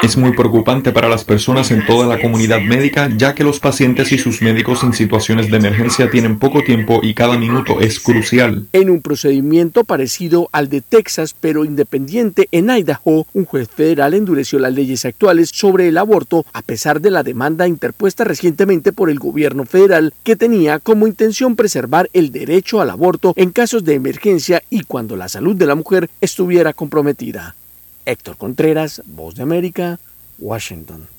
Es 0.02 0.18
muy 0.18 0.32
preocupante 0.34 0.92
para 0.92 1.10
las 1.10 1.24
personas 1.24 1.72
en 1.72 1.86
toda 1.86 2.06
la 2.08 2.22
comunidad 2.22 2.62
médica, 2.62 3.10
ya 3.16 3.34
que 3.34 3.44
los 3.44 3.60
pacientes 3.60 4.12
y 4.12 4.18
sus 4.18 4.42
médicos 4.42 4.84
en 4.84 4.94
situaciones 4.94 5.50
de 5.50 5.58
emergencia 5.58 6.10
tienen 6.10 6.40
poco 6.40 6.64
tiempo 6.64 7.00
y 7.04 7.14
cada 7.14 7.38
minuto 7.38 7.80
es 7.80 8.00
crucial. 8.00 8.68
En 8.74 8.90
un 8.90 9.02
procedimiento 9.02 9.84
parecido 9.84 10.50
al 10.52 10.70
de 10.70 10.82
Texas, 10.82 11.36
pero 11.40 11.66
independiente 11.66 12.48
en 12.52 12.70
Idaho, 12.70 13.26
un 13.34 13.46
juez 13.46 13.70
federal 13.70 14.14
endureció 14.14 14.60
las 14.60 14.74
leyes 14.74 15.06
actuales 15.06 15.50
sobre 15.54 15.88
el 15.88 15.98
aborto 15.98 16.46
a 16.54 16.62
pesar 16.62 17.02
de 17.02 17.12
la 17.12 17.24
demanda 17.24 17.68
interpuesta 17.68 18.24
recientemente 18.24 18.92
por 18.92 19.10
el 19.10 19.20
gobierno 19.20 19.66
federal 19.66 20.14
que 20.24 20.36
tenía 20.36 20.80
como 20.80 21.08
intención 21.08 21.56
preservar 21.56 22.10
el 22.14 22.32
derecho 22.32 22.82
al 22.82 22.90
aborto 22.90 23.34
en 23.36 23.52
casos 23.52 23.84
de 23.84 23.96
emergencia 23.96 24.64
y 24.70 24.84
cuando 24.84 25.16
la 25.16 25.30
salud 25.30 25.56
de 25.56 25.66
la 25.66 25.76
mujer 25.76 26.10
estuviera 26.22 26.74
comprometida. 26.74 27.56
Héctor 28.08 28.38
Contreras, 28.38 29.04
Voz 29.06 29.36
de 29.36 29.44
América, 29.44 30.00
Washington. 30.40 31.10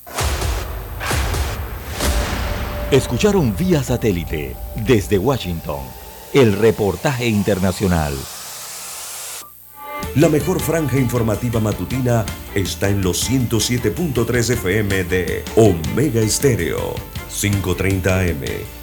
Escucharon 2.91 3.55
vía 3.55 3.83
satélite 3.83 4.57
desde 4.87 5.19
Washington 5.19 5.81
el 6.33 6.55
reportaje 6.55 7.27
internacional. 7.29 8.15
La 10.17 10.31
mejor 10.31 10.61
franja 10.61 10.97
informativa 10.99 11.61
matutina 11.61 12.25
está 12.55 12.89
en 12.89 13.03
los 13.03 13.31
107.3 13.31 14.51
FM 14.55 15.05
de 15.05 15.45
Omega 15.57 16.23
Estéreo, 16.23 16.95
530 17.29 18.21
AM. 18.21 18.78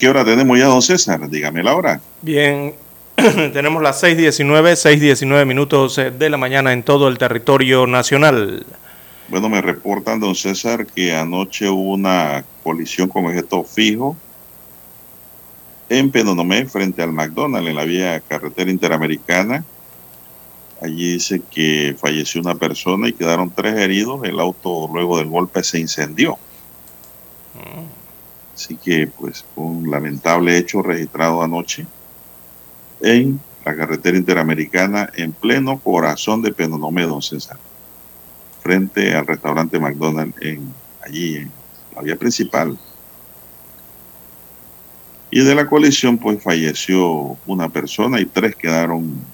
¿Qué 0.00 0.08
hora 0.08 0.24
tenemos 0.24 0.58
ya, 0.58 0.64
don 0.64 0.80
César? 0.80 1.28
Dígame 1.28 1.62
la 1.62 1.76
hora. 1.76 2.00
Bien, 2.22 2.74
tenemos 3.52 3.82
las 3.82 4.02
6.19, 4.02 4.72
6.19 4.72 5.44
minutos 5.44 5.98
eh, 5.98 6.10
de 6.10 6.30
la 6.30 6.38
mañana 6.38 6.72
en 6.72 6.82
todo 6.82 7.06
el 7.06 7.18
territorio 7.18 7.86
nacional. 7.86 8.64
Bueno, 9.28 9.50
me 9.50 9.60
reportan, 9.60 10.18
don 10.18 10.34
César, 10.34 10.86
que 10.86 11.14
anoche 11.14 11.68
hubo 11.68 11.92
una 11.92 12.42
colisión 12.64 13.10
con 13.10 13.26
objeto 13.26 13.62
fijo 13.62 14.16
en 15.90 16.10
Penonomé, 16.10 16.64
frente 16.64 17.02
al 17.02 17.12
McDonald's, 17.12 17.68
en 17.68 17.76
la 17.76 17.84
vía 17.84 18.20
carretera 18.20 18.70
interamericana. 18.70 19.64
Allí 20.80 21.12
dice 21.12 21.42
que 21.50 21.94
falleció 22.00 22.40
una 22.40 22.54
persona 22.54 23.06
y 23.06 23.12
quedaron 23.12 23.50
tres 23.50 23.74
heridos. 23.76 24.24
El 24.24 24.40
auto 24.40 24.88
luego 24.90 25.18
del 25.18 25.28
golpe 25.28 25.62
se 25.62 25.78
incendió. 25.78 26.38
Así 28.60 28.76
que, 28.76 29.06
pues, 29.06 29.42
un 29.56 29.90
lamentable 29.90 30.58
hecho 30.58 30.82
registrado 30.82 31.42
anoche 31.42 31.86
en 33.00 33.40
la 33.64 33.74
carretera 33.74 34.18
interamericana 34.18 35.08
en 35.16 35.32
pleno 35.32 35.78
corazón 35.78 36.42
de 36.42 36.52
Penonomé, 36.52 37.04
don 37.04 37.22
César, 37.22 37.56
frente 38.62 39.14
al 39.14 39.26
restaurante 39.26 39.80
McDonald's 39.80 40.36
en, 40.42 40.74
allí 41.02 41.36
en 41.36 41.50
la 41.96 42.02
vía 42.02 42.16
principal. 42.16 42.78
Y 45.30 45.42
de 45.42 45.54
la 45.54 45.66
colisión, 45.66 46.18
pues, 46.18 46.42
falleció 46.42 47.38
una 47.46 47.70
persona 47.70 48.20
y 48.20 48.26
tres 48.26 48.54
quedaron 48.56 49.24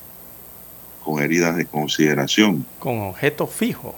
con 1.02 1.20
heridas 1.20 1.56
de 1.56 1.66
consideración. 1.66 2.64
Con 2.78 3.00
objeto 3.00 3.48
fijo. 3.48 3.96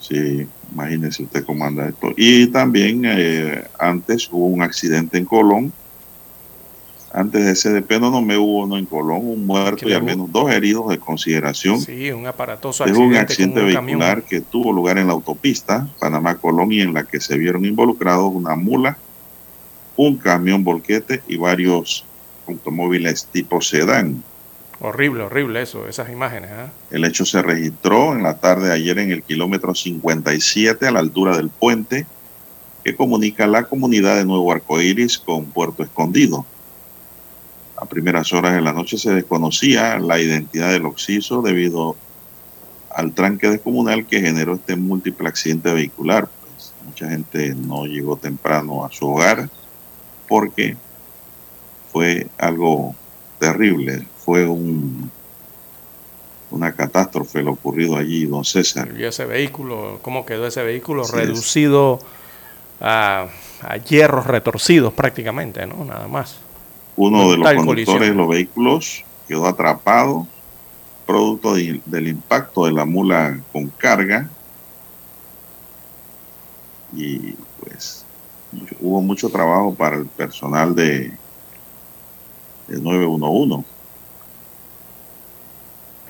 Sí, 0.00 0.48
imagínese 0.74 1.22
usted 1.22 1.44
cómo 1.44 1.64
anda 1.64 1.88
esto. 1.88 2.12
Y 2.16 2.48
también 2.48 3.02
eh, 3.04 3.64
antes 3.78 4.28
hubo 4.30 4.46
un 4.46 4.62
accidente 4.62 5.16
en 5.16 5.24
Colón. 5.24 5.72
Antes 7.12 7.44
de 7.44 7.54
CDP 7.54 8.00
no, 8.00 8.10
no 8.10 8.20
me 8.20 8.36
hubo 8.36 8.64
uno 8.64 8.76
en 8.76 8.86
Colón, 8.86 9.20
un 9.22 9.46
muerto 9.46 9.88
y 9.88 9.92
al 9.92 10.02
menos 10.02 10.32
dos 10.32 10.50
heridos 10.50 10.88
de 10.88 10.98
consideración. 10.98 11.80
Sí, 11.80 12.10
un 12.10 12.26
aparatoso 12.26 12.84
Es 12.84 12.90
accidente, 12.90 13.14
un 13.14 13.16
accidente 13.16 13.60
con 13.60 13.68
un 13.68 13.72
camión. 13.74 13.98
vehicular 14.00 14.22
que 14.24 14.40
tuvo 14.40 14.72
lugar 14.72 14.98
en 14.98 15.06
la 15.06 15.12
autopista 15.12 15.88
Panamá-Colón 16.00 16.72
y 16.72 16.80
en 16.80 16.92
la 16.92 17.04
que 17.04 17.20
se 17.20 17.38
vieron 17.38 17.64
involucrados 17.64 18.32
una 18.34 18.56
mula, 18.56 18.98
un 19.96 20.16
camión 20.16 20.64
volquete 20.64 21.22
y 21.28 21.36
varios 21.36 22.04
automóviles 22.48 23.26
tipo 23.26 23.60
sedán. 23.60 24.24
Horrible, 24.80 25.22
horrible 25.22 25.62
eso, 25.62 25.86
esas 25.88 26.10
imágenes. 26.10 26.50
¿ah? 26.52 26.70
El 26.90 27.04
hecho 27.04 27.24
se 27.24 27.42
registró 27.42 28.12
en 28.12 28.22
la 28.22 28.38
tarde 28.38 28.68
de 28.68 28.74
ayer 28.74 28.98
en 28.98 29.12
el 29.12 29.22
kilómetro 29.22 29.74
57 29.74 30.86
a 30.86 30.90
la 30.90 31.00
altura 31.00 31.36
del 31.36 31.48
puente 31.48 32.06
que 32.82 32.94
comunica 32.94 33.46
la 33.46 33.64
comunidad 33.64 34.16
de 34.16 34.26
Nuevo 34.26 34.52
Arcoíris 34.52 35.18
con 35.18 35.46
Puerto 35.46 35.82
Escondido. 35.82 36.44
A 37.76 37.86
primeras 37.86 38.32
horas 38.32 38.54
de 38.54 38.60
la 38.60 38.72
noche 38.72 38.98
se 38.98 39.12
desconocía 39.12 39.98
la 39.98 40.20
identidad 40.20 40.70
del 40.70 40.86
occiso 40.86 41.40
debido 41.40 41.96
al 42.94 43.12
tranque 43.12 43.48
descomunal 43.48 44.06
que 44.06 44.20
generó 44.20 44.54
este 44.54 44.76
múltiple 44.76 45.28
accidente 45.28 45.72
vehicular. 45.72 46.28
Pues, 46.28 46.72
mucha 46.84 47.08
gente 47.08 47.54
no 47.54 47.86
llegó 47.86 48.16
temprano 48.16 48.84
a 48.84 48.92
su 48.92 49.08
hogar 49.08 49.48
porque 50.28 50.76
fue 51.90 52.26
algo 52.38 52.94
terrible, 53.38 54.06
fue 54.24 54.46
un, 54.46 55.10
una 56.50 56.72
catástrofe 56.72 57.42
lo 57.42 57.52
ocurrido 57.52 57.96
allí, 57.96 58.26
don 58.26 58.44
César. 58.44 58.88
Y 58.96 59.04
ese 59.04 59.24
vehículo, 59.26 59.98
¿cómo 60.02 60.24
quedó 60.24 60.46
ese 60.46 60.62
vehículo? 60.62 61.04
Reducido 61.06 61.98
a, 62.80 63.26
a 63.62 63.76
hierros 63.78 64.26
retorcidos 64.26 64.92
prácticamente, 64.92 65.66
¿no? 65.66 65.84
Nada 65.84 66.08
más. 66.08 66.36
Uno 66.96 67.30
de 67.30 67.36
los 67.38 67.46
conductores 67.54 67.66
colisión. 67.86 68.00
de 68.00 68.14
los 68.14 68.28
vehículos 68.28 69.04
quedó 69.26 69.46
atrapado 69.46 70.26
producto 71.06 71.54
de- 71.54 71.80
del 71.84 72.08
impacto 72.08 72.64
de 72.66 72.72
la 72.72 72.84
mula 72.84 73.38
con 73.52 73.66
carga 73.68 74.28
y 76.96 77.32
pues 77.60 78.04
hubo 78.80 79.00
mucho 79.02 79.28
trabajo 79.28 79.74
para 79.74 79.96
el 79.96 80.06
personal 80.06 80.74
de, 80.74 81.10
de 82.68 82.80
911 82.80 83.64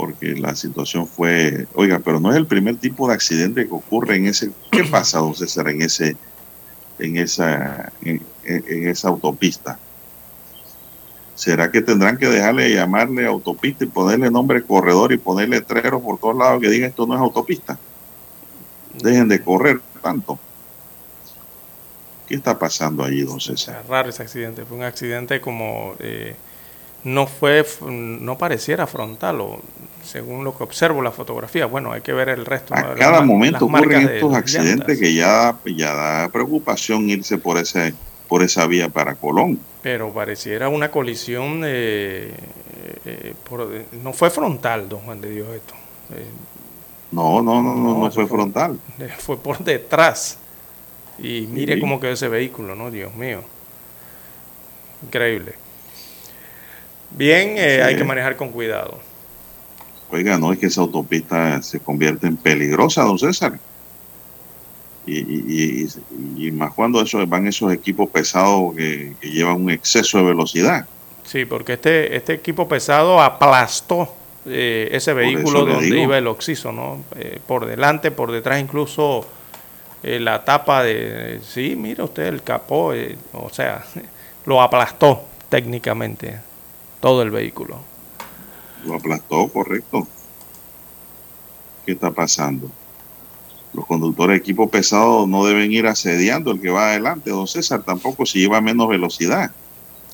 porque 0.05 0.35
la 0.35 0.55
situación 0.55 1.07
fue, 1.09 1.67
oiga, 1.75 1.99
pero 1.99 2.21
no 2.21 2.31
es 2.31 2.37
el 2.37 2.47
primer 2.47 2.77
tipo 2.77 3.09
de 3.09 3.15
accidente 3.15 3.67
que 3.67 3.73
ocurre 3.73 4.17
en 4.17 4.27
ese, 4.27 4.51
¿qué 4.71 4.85
pasa, 4.91 5.19
don 5.19 5.35
César, 5.35 5.69
en 5.69 5.81
ese, 5.81 6.17
en 6.99 7.17
esa, 7.17 7.91
en, 8.03 8.21
en- 8.45 8.65
en 8.69 8.89
esa 8.89 9.09
autopista? 9.09 9.79
¿Será 11.35 11.71
que 11.73 11.81
tendrán 11.81 12.19
que 12.19 12.29
dejarle 12.29 12.65
de 12.65 12.75
llamarle 12.75 13.27
autopista 13.27 13.85
y 13.85 13.89
ponerle 13.89 14.31
nombre 14.31 14.63
corredor 14.63 15.13
y 15.13 15.17
ponerle 15.19 15.57
letreros 15.57 16.03
por 16.03 16.19
todos 16.19 16.37
lados 16.37 16.61
que 16.61 16.69
digan 16.69 16.91
esto 16.91 17.07
no 17.07 17.15
es 17.15 17.21
autopista? 17.21 17.79
Dejen 18.93 19.27
de 19.29 19.43
correr 19.43 19.81
tanto. 20.03 20.39
¿Qué 22.29 22.37
está 22.37 22.59
pasando 22.59 23.03
allí, 23.05 23.23
don 23.23 23.41
César? 23.41 23.81
Es 23.83 23.89
raro 23.89 24.11
ese 24.11 24.23
accidente. 24.23 24.65
Fue 24.65 24.77
un 24.77 24.85
accidente 24.85 25.41
como 25.41 25.95
eh, 25.99 26.37
no 27.05 27.27
fue, 27.27 27.65
no 27.89 28.37
pareciera 28.39 28.87
frontal 28.87 29.41
o 29.41 29.61
según 30.03 30.45
lo 30.45 30.57
que 30.57 30.65
observo 30.65 31.03
la 31.03 31.11
fotografía. 31.13 31.67
Bueno, 31.67 31.93
hay 31.93 32.01
que 32.01 32.13
ver 32.13 32.29
el 32.31 32.45
resto. 32.47 32.75
A 32.75 32.95
cada 32.95 33.21
momento 33.23 33.69
las 33.71 33.81
ocurren 33.83 34.07
de 34.07 34.15
estos 34.17 34.35
accidentes 34.35 34.99
que 34.99 35.15
ya, 35.15 35.57
ya 35.65 35.95
da 35.95 36.29
preocupación 36.31 37.09
irse 37.09 37.39
por 37.39 37.59
ese 37.59 37.95
por 38.29 38.43
esa 38.43 38.67
vía 38.67 38.89
para 38.89 39.15
Colón. 39.17 39.61
Pero 39.83 40.11
pareciera 40.11 40.71
una 40.71 40.91
colisión, 40.91 41.61
eh, 41.65 42.33
eh, 43.05 43.35
por- 43.49 43.69
no 44.03 44.13
fue 44.15 44.31
frontal, 44.31 44.89
don 44.89 45.01
Juan 45.01 45.21
de 45.21 45.29
Dios, 45.31 45.49
esto. 45.55 45.75
Eh, 46.15 46.25
No, 47.13 47.43
no, 47.43 47.63
no, 47.63 47.75
no, 47.77 47.99
no 47.99 48.11
fue 48.11 48.27
frontal. 48.27 48.79
eh, 48.99 49.11
fue 49.19 49.37
por 49.37 49.59
detrás. 49.59 50.39
Y 51.19 51.47
mire 51.51 51.75
Sí. 51.75 51.81
cómo 51.81 52.01
quedó 52.01 52.13
ese 52.13 52.29
vehículo, 52.29 52.75
¿no? 52.75 52.91
Dios 52.91 53.15
mío. 53.15 53.43
Increíble. 55.03 55.55
Bien, 57.17 57.55
eh, 57.57 57.77
Sí. 57.77 57.81
hay 57.89 57.97
que 57.97 58.05
manejar 58.05 58.37
con 58.37 58.51
cuidado. 58.51 58.99
Oiga, 60.11 60.39
no 60.39 60.53
es 60.53 60.59
que 60.59 60.67
esa 60.67 60.81
autopista 60.81 61.61
se 61.63 61.81
convierte 61.81 62.27
en 62.27 62.37
peligrosa, 62.37 63.03
don 63.03 63.19
César. 63.19 63.59
Y, 65.07 65.19
y- 65.19 65.87
y- 66.39 66.47
y 66.47 66.51
más 66.53 66.73
cuando 66.73 67.01
eso, 67.03 67.25
van 67.27 67.47
esos 67.47 67.73
equipos 67.73 68.09
pesados 68.11 68.75
que, 68.75 69.15
que 69.21 69.29
llevan 69.31 69.61
un 69.63 69.71
exceso 69.71 70.19
de 70.19 70.25
velocidad. 70.25 70.87
Sí, 71.25 71.45
porque 71.45 71.75
este, 71.75 72.17
este 72.17 72.33
equipo 72.35 72.69
pesado 72.69 73.21
aplastó 73.21 74.15
eh, 74.47 74.89
ese 74.93 75.13
vehículo 75.15 75.65
donde 75.65 75.87
digo. 75.87 76.03
iba 76.03 76.19
el 76.19 76.27
oxiso, 76.27 76.71
¿no? 76.73 77.03
Eh, 77.17 77.39
por 77.47 77.67
delante, 77.67 78.11
por 78.11 78.31
detrás, 78.31 78.61
incluso 78.61 79.27
la 80.03 80.45
tapa 80.45 80.83
de... 80.83 81.41
Sí, 81.43 81.77
mira 81.77 82.05
usted 82.05 82.25
el 82.27 82.43
capó, 82.43 82.93
o 83.33 83.49
sea, 83.51 83.83
lo 84.47 84.61
aplastó 84.61 85.23
técnicamente 85.49 86.39
todo 87.05 87.21
el 87.21 87.31
vehículo. 87.31 87.77
Lo 88.87 88.95
aplastó, 88.95 89.47
correcto. 89.49 90.09
¿Qué 91.85 91.93
está 91.93 92.11
pasando? 92.11 92.71
Los 93.75 93.85
conductores 93.85 94.37
de 94.37 94.39
equipo 94.39 94.71
pesado 94.71 95.27
no 95.27 95.45
deben 95.45 95.71
ir 95.71 95.87
asediando 95.87 96.51
el 96.53 96.63
que 96.63 96.71
va 96.71 96.93
adelante, 96.93 97.29
don 97.29 97.47
César, 97.47 97.83
tampoco 97.83 98.25
si 98.25 98.39
lleva 98.39 98.63
menos 98.63 98.89
velocidad. 98.89 99.51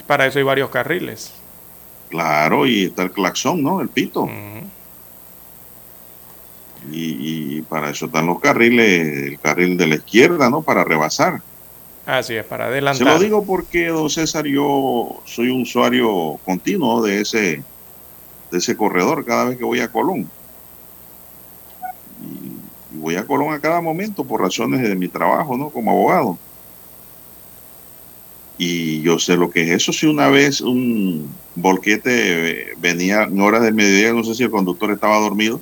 Para 0.08 0.26
eso 0.26 0.40
hay 0.40 0.44
varios 0.44 0.70
carriles. 0.70 1.32
Claro, 2.08 2.66
y 2.66 2.86
está 2.86 3.04
el 3.04 3.12
claxón, 3.12 3.62
¿no? 3.62 3.80
El 3.80 3.88
pito. 3.88 4.28
Y, 6.90 7.58
y 7.58 7.62
para 7.62 7.90
eso 7.90 8.06
están 8.06 8.26
los 8.26 8.40
carriles, 8.40 9.28
el 9.28 9.38
carril 9.38 9.76
de 9.76 9.86
la 9.86 9.94
izquierda, 9.94 10.50
¿no? 10.50 10.62
Para 10.62 10.82
rebasar. 10.82 11.40
Así 12.10 12.34
es, 12.34 12.44
para 12.44 12.64
Se 12.64 12.70
adelantar. 12.72 13.06
lo 13.06 13.18
digo 13.20 13.44
porque, 13.44 13.86
don 13.86 14.10
César, 14.10 14.44
yo 14.44 15.22
soy 15.26 15.48
un 15.50 15.62
usuario 15.62 16.40
continuo 16.44 17.02
de 17.02 17.20
ese, 17.20 17.62
de 18.50 18.58
ese 18.58 18.76
corredor 18.76 19.24
cada 19.24 19.44
vez 19.44 19.58
que 19.58 19.64
voy 19.64 19.78
a 19.78 19.92
Colón. 19.92 20.28
Y, 22.20 22.96
y 22.96 22.98
voy 22.98 23.14
a 23.14 23.24
Colón 23.24 23.54
a 23.54 23.60
cada 23.60 23.80
momento 23.80 24.24
por 24.24 24.40
razones 24.40 24.82
de 24.82 24.96
mi 24.96 25.06
trabajo, 25.06 25.56
¿no? 25.56 25.70
Como 25.70 25.92
abogado. 25.92 26.36
Y 28.58 29.00
yo 29.02 29.20
sé 29.20 29.36
lo 29.36 29.48
que 29.50 29.62
es 29.62 29.70
eso. 29.70 29.92
Si 29.92 30.06
una 30.06 30.28
vez 30.28 30.60
un 30.60 31.32
volquete 31.54 32.50
eh, 32.50 32.66
venía 32.78 33.22
en 33.22 33.40
horas 33.40 33.62
del 33.62 33.74
mediodía, 33.74 34.12
no 34.12 34.24
sé 34.24 34.34
si 34.34 34.42
el 34.42 34.50
conductor 34.50 34.90
estaba 34.90 35.18
dormido, 35.20 35.60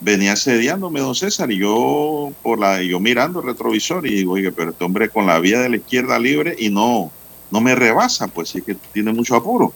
venía 0.00 0.32
asediándome, 0.32 1.00
don 1.00 1.14
César, 1.14 1.50
y 1.50 1.58
yo 1.58 2.32
por 2.42 2.60
la, 2.60 2.82
yo 2.82 3.00
mirando 3.00 3.40
el 3.40 3.46
retrovisor 3.46 4.06
y 4.06 4.14
digo, 4.16 4.32
oye, 4.32 4.52
pero 4.52 4.70
este 4.70 4.84
hombre 4.84 5.08
con 5.08 5.26
la 5.26 5.38
vía 5.38 5.60
de 5.60 5.68
la 5.68 5.76
izquierda 5.76 6.18
libre 6.18 6.54
y 6.58 6.68
no, 6.68 7.10
no 7.50 7.60
me 7.60 7.74
rebasa, 7.74 8.28
pues 8.28 8.50
sí 8.50 8.62
que 8.62 8.74
tiene 8.92 9.12
mucho 9.12 9.36
apuro. 9.36 9.72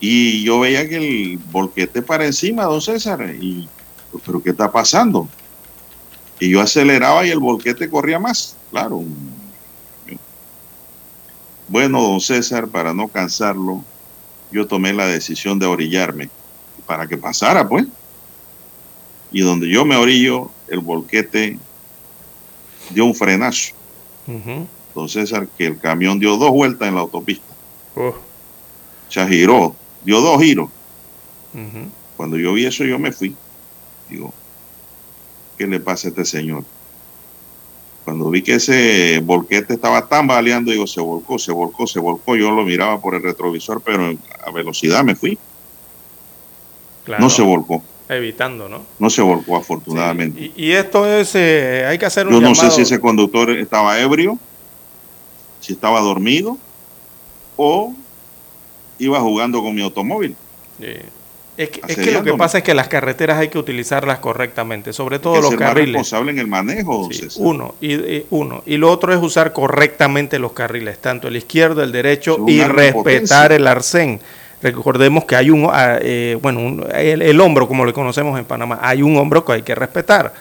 Y 0.00 0.42
yo 0.42 0.60
veía 0.60 0.88
que 0.88 0.96
el 0.96 1.38
volquete 1.38 2.00
para 2.00 2.24
encima, 2.24 2.64
don 2.64 2.80
César, 2.80 3.34
y 3.40 3.68
pero 4.24 4.42
¿qué 4.42 4.50
está 4.50 4.72
pasando? 4.72 5.28
Y 6.38 6.48
yo 6.48 6.60
aceleraba 6.60 7.24
y 7.26 7.30
el 7.30 7.38
volquete 7.38 7.90
corría 7.90 8.18
más, 8.18 8.56
claro. 8.70 9.04
Bueno, 11.68 12.02
don 12.02 12.20
César, 12.20 12.66
para 12.66 12.94
no 12.94 13.08
cansarlo, 13.08 13.84
yo 14.50 14.66
tomé 14.66 14.92
la 14.92 15.06
decisión 15.06 15.58
de 15.58 15.66
orillarme 15.66 16.30
para 16.86 17.06
que 17.06 17.18
pasara, 17.18 17.68
pues 17.68 17.86
y 19.32 19.40
donde 19.42 19.68
yo 19.68 19.84
me 19.84 19.96
orillo, 19.96 20.50
el 20.68 20.80
volquete 20.80 21.58
dio 22.90 23.04
un 23.04 23.14
frenazo. 23.14 23.72
Ujú. 24.26 24.66
Entonces, 24.88 25.32
que 25.56 25.66
el 25.66 25.78
camión 25.78 26.18
dio 26.18 26.36
dos 26.36 26.50
vueltas 26.50 26.88
en 26.88 26.94
la 26.96 27.00
autopista. 27.00 27.54
Uf. 27.94 28.16
Se 29.08 29.26
giró, 29.26 29.74
dio 30.04 30.20
dos 30.20 30.40
giros. 30.42 30.68
Cuando 32.16 32.36
yo 32.36 32.52
vi 32.52 32.66
eso, 32.66 32.84
yo 32.84 32.98
me 32.98 33.12
fui. 33.12 33.34
Digo, 34.08 34.32
¿qué 35.58 35.66
le 35.66 35.80
pasa 35.80 36.08
a 36.08 36.10
este 36.10 36.24
señor? 36.24 36.64
Cuando 38.04 38.30
vi 38.30 38.42
que 38.42 38.54
ese 38.54 39.20
volquete 39.20 39.74
estaba 39.74 40.06
tambaleando, 40.06 40.70
digo, 40.70 40.86
se 40.86 41.00
volcó, 41.00 41.38
se 41.38 41.52
volcó, 41.52 41.86
se 41.86 42.00
volcó. 42.00 42.36
Yo 42.36 42.50
lo 42.50 42.64
miraba 42.64 43.00
por 43.00 43.14
el 43.14 43.22
retrovisor, 43.22 43.80
pero 43.80 44.12
a 44.44 44.50
velocidad 44.50 45.04
me 45.04 45.14
fui. 45.14 45.38
Claro, 47.04 47.22
No 47.22 47.30
se 47.30 47.42
volcó, 47.42 47.82
Evitando, 48.16 48.68
¿no? 48.68 48.82
no 48.98 49.08
se 49.10 49.22
volcó 49.22 49.56
afortunadamente. 49.56 50.50
Y, 50.56 50.66
y 50.66 50.72
esto 50.72 51.06
es, 51.06 51.32
eh, 51.34 51.84
hay 51.88 51.96
que 51.98 52.06
hacer 52.06 52.26
un 52.26 52.32
Yo 52.34 52.40
no 52.40 52.48
llamado. 52.52 52.70
sé 52.70 52.76
si 52.76 52.82
ese 52.82 52.98
conductor 53.00 53.50
estaba 53.50 53.98
ebrio, 54.00 54.38
si 55.60 55.74
estaba 55.74 56.00
dormido 56.00 56.58
o 57.56 57.94
iba 58.98 59.20
jugando 59.20 59.62
con 59.62 59.74
mi 59.74 59.82
automóvil. 59.82 60.34
Es 61.56 61.68
que, 61.68 61.80
es 61.88 61.96
que 61.98 62.10
lo 62.12 62.22
que 62.24 62.32
pasa 62.34 62.58
es 62.58 62.64
que 62.64 62.72
las 62.72 62.88
carreteras 62.88 63.38
hay 63.38 63.48
que 63.48 63.58
utilizarlas 63.58 64.18
correctamente, 64.18 64.94
sobre 64.94 65.18
todo 65.18 65.34
que 65.34 65.40
los 65.42 65.50
ser 65.50 65.58
más 65.60 65.68
carriles. 65.68 65.92
responsable 65.92 66.30
en 66.32 66.38
el 66.38 66.46
manejo. 66.46 67.08
Sí, 67.12 67.28
uno, 67.36 67.74
y, 67.82 67.94
y- 67.94 68.26
uno. 68.30 68.62
Y 68.64 68.78
lo 68.78 68.90
otro 68.90 69.12
es 69.12 69.20
usar 69.22 69.52
correctamente 69.52 70.38
los 70.38 70.52
carriles, 70.52 70.98
tanto 71.00 71.28
el 71.28 71.36
izquierdo, 71.36 71.82
el 71.82 71.92
derecho, 71.92 72.38
y 72.48 72.62
respetar 72.62 72.92
potencia. 72.94 73.46
el 73.56 73.66
arcén. 73.66 74.20
Recordemos 74.62 75.24
que 75.24 75.36
hay 75.36 75.50
un, 75.50 75.68
ah, 75.72 75.98
eh, 76.00 76.36
bueno, 76.40 76.60
un- 76.60 76.86
el, 76.94 77.22
el 77.22 77.40
hombro, 77.40 77.66
como 77.66 77.84
le 77.84 77.92
conocemos 77.92 78.38
en 78.38 78.44
Panamá, 78.44 78.78
hay 78.82 79.02
un 79.02 79.16
hombro 79.16 79.44
que 79.44 79.52
hay 79.52 79.62
que 79.62 79.74
respetar. 79.74 80.32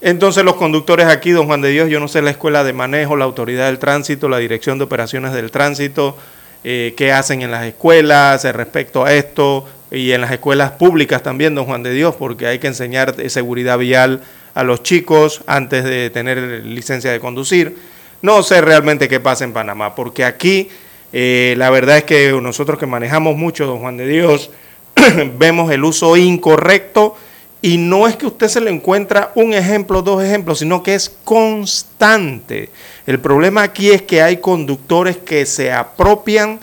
Entonces 0.00 0.44
los 0.44 0.56
conductores 0.56 1.06
aquí, 1.06 1.30
don 1.30 1.46
Juan 1.46 1.60
de 1.62 1.70
Dios, 1.70 1.88
yo 1.88 2.00
no 2.00 2.08
sé 2.08 2.20
la 2.20 2.30
escuela 2.30 2.64
de 2.64 2.72
manejo, 2.72 3.16
la 3.16 3.24
autoridad 3.24 3.66
del 3.66 3.78
tránsito, 3.78 4.28
la 4.28 4.38
dirección 4.38 4.78
de 4.78 4.84
operaciones 4.84 5.32
del 5.32 5.50
tránsito, 5.50 6.18
eh, 6.64 6.94
qué 6.96 7.12
hacen 7.12 7.42
en 7.42 7.50
las 7.50 7.64
escuelas 7.64 8.44
respecto 8.54 9.04
a 9.04 9.12
esto 9.12 9.66
y 9.90 10.12
en 10.12 10.20
las 10.20 10.32
escuelas 10.32 10.72
públicas 10.72 11.22
también, 11.22 11.54
don 11.54 11.64
Juan 11.66 11.82
de 11.82 11.92
Dios, 11.92 12.16
porque 12.16 12.46
hay 12.48 12.58
que 12.58 12.66
enseñar 12.66 13.14
seguridad 13.30 13.78
vial 13.78 14.22
a 14.54 14.64
los 14.64 14.82
chicos 14.82 15.42
antes 15.46 15.84
de 15.84 16.10
tener 16.10 16.38
licencia 16.66 17.12
de 17.12 17.20
conducir. 17.20 17.76
No 18.20 18.42
sé 18.42 18.60
realmente 18.60 19.08
qué 19.08 19.20
pasa 19.20 19.44
en 19.44 19.52
Panamá, 19.52 19.94
porque 19.94 20.24
aquí 20.24 20.68
eh, 21.16 21.54
la 21.58 21.70
verdad 21.70 21.98
es 21.98 22.04
que 22.04 22.32
nosotros 22.42 22.76
que 22.76 22.86
manejamos 22.86 23.36
mucho, 23.36 23.66
don 23.66 23.78
Juan 23.78 23.96
de 23.96 24.08
Dios, 24.08 24.50
vemos 25.38 25.70
el 25.70 25.84
uso 25.84 26.16
incorrecto 26.16 27.14
y 27.62 27.76
no 27.78 28.08
es 28.08 28.16
que 28.16 28.26
usted 28.26 28.48
se 28.48 28.60
le 28.60 28.72
encuentra 28.72 29.30
un 29.36 29.54
ejemplo, 29.54 30.02
dos 30.02 30.24
ejemplos, 30.24 30.58
sino 30.58 30.82
que 30.82 30.96
es 30.96 31.14
constante. 31.22 32.70
El 33.06 33.20
problema 33.20 33.62
aquí 33.62 33.92
es 33.92 34.02
que 34.02 34.22
hay 34.22 34.38
conductores 34.38 35.16
que 35.16 35.46
se 35.46 35.70
apropian, 35.70 36.58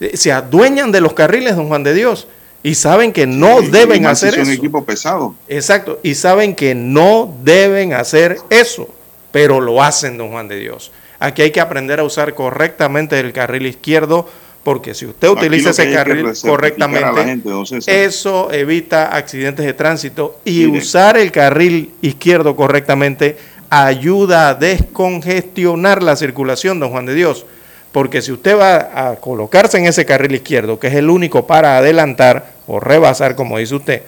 eh, 0.00 0.16
se 0.16 0.32
adueñan 0.32 0.92
de 0.92 1.02
los 1.02 1.12
carriles, 1.12 1.54
don 1.54 1.68
Juan 1.68 1.84
de 1.84 1.92
Dios, 1.92 2.26
y 2.62 2.76
saben 2.76 3.12
que 3.12 3.26
no 3.26 3.60
deben 3.60 3.98
si 3.98 4.06
hacer 4.06 4.38
eso. 4.38 4.50
equipo 4.50 4.82
pesado. 4.82 5.34
Exacto, 5.46 6.00
y 6.02 6.14
saben 6.14 6.54
que 6.54 6.74
no 6.74 7.36
deben 7.42 7.92
hacer 7.92 8.38
eso, 8.48 8.88
pero 9.30 9.60
lo 9.60 9.82
hacen, 9.82 10.16
don 10.16 10.30
Juan 10.30 10.48
de 10.48 10.56
Dios. 10.56 10.90
Aquí 11.20 11.42
hay 11.42 11.50
que 11.50 11.60
aprender 11.60 12.00
a 12.00 12.04
usar 12.04 12.34
correctamente 12.34 13.20
el 13.20 13.32
carril 13.34 13.66
izquierdo, 13.66 14.26
porque 14.62 14.94
si 14.94 15.06
usted 15.06 15.28
utiliza 15.28 15.70
ese 15.70 15.92
carril 15.92 16.32
correctamente, 16.42 17.24
gente, 17.24 17.50
eso 17.86 18.50
evita 18.52 19.14
accidentes 19.14 19.64
de 19.64 19.74
tránsito 19.74 20.40
y 20.44 20.66
usar 20.66 21.18
el 21.18 21.30
carril 21.30 21.92
izquierdo 22.00 22.56
correctamente 22.56 23.36
ayuda 23.68 24.48
a 24.48 24.54
descongestionar 24.54 26.02
la 26.02 26.16
circulación, 26.16 26.80
don 26.80 26.90
Juan 26.90 27.06
de 27.06 27.14
Dios. 27.14 27.46
Porque 27.92 28.22
si 28.22 28.32
usted 28.32 28.56
va 28.56 29.10
a 29.10 29.16
colocarse 29.16 29.76
en 29.78 29.86
ese 29.86 30.06
carril 30.06 30.34
izquierdo, 30.34 30.78
que 30.78 30.86
es 30.86 30.94
el 30.94 31.10
único 31.10 31.46
para 31.46 31.76
adelantar 31.76 32.52
o 32.66 32.80
rebasar, 32.80 33.34
como 33.34 33.58
dice 33.58 33.74
usted, 33.74 34.02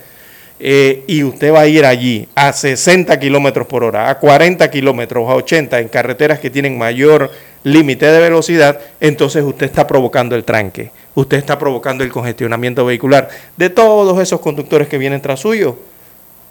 eh, 0.65 1.03
y 1.07 1.25
usted 1.25 1.53
va 1.53 1.59
a 1.59 1.67
ir 1.67 1.85
allí 1.85 2.25
a 2.35 2.53
60 2.53 3.19
kilómetros 3.19 3.67
por 3.67 3.83
hora, 3.83 4.09
a 4.09 4.17
40 4.17 4.71
kilómetros, 4.71 5.29
a 5.29 5.35
80 5.35 5.77
en 5.81 5.89
carreteras 5.89 6.39
que 6.39 6.49
tienen 6.49 6.77
mayor 6.77 7.29
límite 7.63 8.05
de 8.05 8.21
velocidad, 8.21 8.79
entonces 9.01 9.43
usted 9.43 9.65
está 9.65 9.85
provocando 9.85 10.37
el 10.37 10.45
tranque, 10.45 10.91
usted 11.15 11.35
está 11.35 11.59
provocando 11.59 12.05
el 12.05 12.13
congestionamiento 12.13 12.85
vehicular 12.85 13.27
de 13.57 13.69
todos 13.71 14.17
esos 14.21 14.39
conductores 14.39 14.87
que 14.87 14.97
vienen 14.97 15.21
tras 15.21 15.41
suyo. 15.41 15.77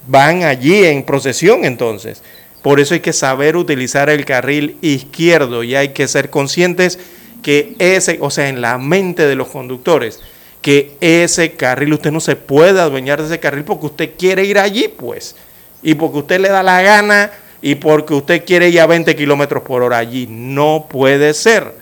Van 0.07 0.43
allí 0.43 0.85
en 0.85 1.05
procesión 1.05 1.65
entonces. 1.65 2.23
Por 2.61 2.81
eso 2.81 2.93
hay 2.93 3.01
que 3.01 3.15
saber 3.15 3.57
utilizar 3.57 4.11
el 4.11 4.27
carril 4.27 4.77
izquierdo 4.83 5.65
y 5.65 5.75
hay 5.75 5.95
que 5.95 6.07
ser 6.07 6.29
conscientes 6.29 6.99
que 7.43 7.77
ese, 7.79 8.19
o 8.21 8.31
sea, 8.31 8.51
en 8.51 8.61
la 8.61 8.77
mente 8.77 9.27
de 9.27 9.37
los 9.37 9.49
conductores, 9.49 10.21
que 10.63 10.97
ese 11.01 11.53
carril, 11.53 11.93
usted 11.93 12.13
no 12.13 12.21
se 12.21 12.37
puede 12.37 12.81
adueñar 12.81 13.21
de 13.21 13.27
ese 13.27 13.41
carril 13.41 13.65
porque 13.65 13.87
usted 13.87 14.11
quiere 14.17 14.45
ir 14.45 14.59
allí, 14.59 14.89
pues, 14.89 15.35
y 15.83 15.95
porque 15.95 16.19
usted 16.19 16.41
le 16.41 16.49
da 16.49 16.63
la 16.63 16.81
gana 16.83 17.31
y 17.61 17.75
porque 17.75 18.15
usted 18.15 18.45
quiere 18.45 18.69
ir 18.69 18.81
a 18.81 18.87
20 18.87 19.15
kilómetros 19.17 19.63
por 19.65 19.83
hora 19.83 19.99
allí. 19.99 20.27
No 20.31 20.87
puede 20.89 21.35
ser. 21.35 21.75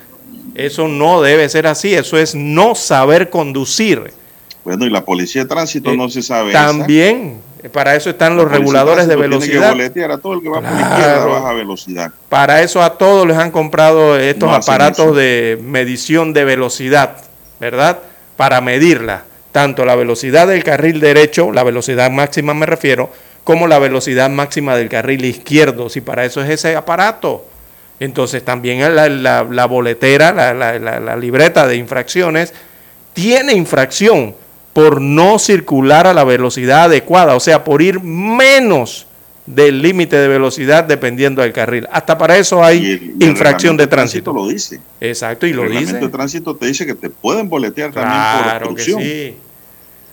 Eso 0.55 0.89
no 0.89 1.23
debe 1.23 1.49
ser 1.49 1.67
así. 1.67 1.95
Eso 1.95 2.19
es 2.19 2.35
no 2.35 2.75
saber 2.75 3.31
conducir. 3.31 4.13
Bueno, 4.65 4.85
y 4.87 4.91
la 4.91 5.05
policía 5.05 5.43
de 5.43 5.49
tránsito 5.49 5.91
Eh, 5.91 5.97
no 5.97 6.09
se 6.09 6.23
sabe. 6.23 6.53
También, 6.53 7.41
eh, 7.63 7.69
para 7.69 7.95
eso 7.97 8.11
están 8.11 8.37
los 8.37 8.51
reguladores 8.51 9.07
de 9.07 9.17
tránsito 9.17 9.39
tiene 9.41 9.57
que 9.57 9.69
velocidad. 9.69 10.11
a 10.13 10.19
todo 10.19 10.35
el 10.35 10.43
que 10.43 10.49
va 10.49 10.61
Claro. 10.61 11.31
baja 11.33 11.53
velocidad. 11.53 12.13
Para 12.29 12.63
eso 12.63 12.83
a 12.83 12.99
todos 12.99 13.27
les 13.27 13.37
han 13.37 13.51
comprado 13.51 14.19
estos 14.19 14.49
No 14.51 14.55
aparatos 14.55 15.17
de 15.17 15.59
medición 15.63 16.33
de 16.33 16.45
velocidad, 16.45 17.17
¿verdad? 17.59 18.01
Para 18.41 18.63
medirla, 18.63 19.25
tanto 19.53 19.85
la 19.85 19.95
velocidad 19.95 20.49
del 20.49 20.65
carril 20.65 20.99
derecho, 20.99 21.53
la 21.53 21.63
velocidad 21.63 22.11
máxima 22.11 22.55
me 22.55 22.65
refiero, 22.65 23.13
como 23.45 23.67
la 23.67 23.79
velocidad 23.79 24.31
máxima 24.31 24.77
del 24.77 24.89
carril 24.89 25.27
izquierdo, 25.27 25.91
si 25.91 26.01
para 26.01 26.25
eso 26.25 26.41
es 26.43 26.49
ese 26.49 26.75
aparato. 26.75 27.45
Entonces 27.99 28.43
también 28.43 28.95
la, 28.95 29.67
boletera, 29.67 30.55
la 30.55 31.17
libreta 31.17 31.67
de 31.67 31.77
infracciones, 31.77 32.55
tiene 33.13 33.53
infracción 33.53 34.35
por 34.73 35.03
no 35.03 35.39
circular 35.39 36.07
a 36.07 36.15
la 36.15 36.25
velocidad 36.25 36.85
adecuada, 36.85 37.35
o 37.35 37.41
sea, 37.41 37.63
por 37.63 37.83
ir 37.83 38.01
menos 38.01 39.07
del 39.47 39.83
límite 39.83 40.17
de 40.17 40.29
velocidad 40.29 40.85
dependiendo 40.85 41.43
del 41.43 41.53
carril. 41.53 41.89
Hasta 41.91 42.17
para 42.19 42.37
eso 42.37 42.63
hay 42.63 43.13
el- 43.19 43.27
infracción 43.29 43.77
de 43.77 43.87
tránsito. 43.87 44.33
lo 44.33 44.47
dice. 44.49 44.81
Exacto, 45.01 45.47
y 45.47 45.53
lo 45.53 45.63
el 45.63 45.69
reglamento 45.69 45.95
dice. 45.97 46.07
de 46.07 46.13
tránsito 46.13 46.57
te 46.57 46.67
dice 46.67 46.87
que 46.87 46.95
te 46.95 47.11
pueden 47.11 47.49
boletear 47.49 47.91
también 47.93 48.21
por 48.21 48.45
que 48.45 48.57
obstrucción. 48.59 49.01
sí. 49.03 49.35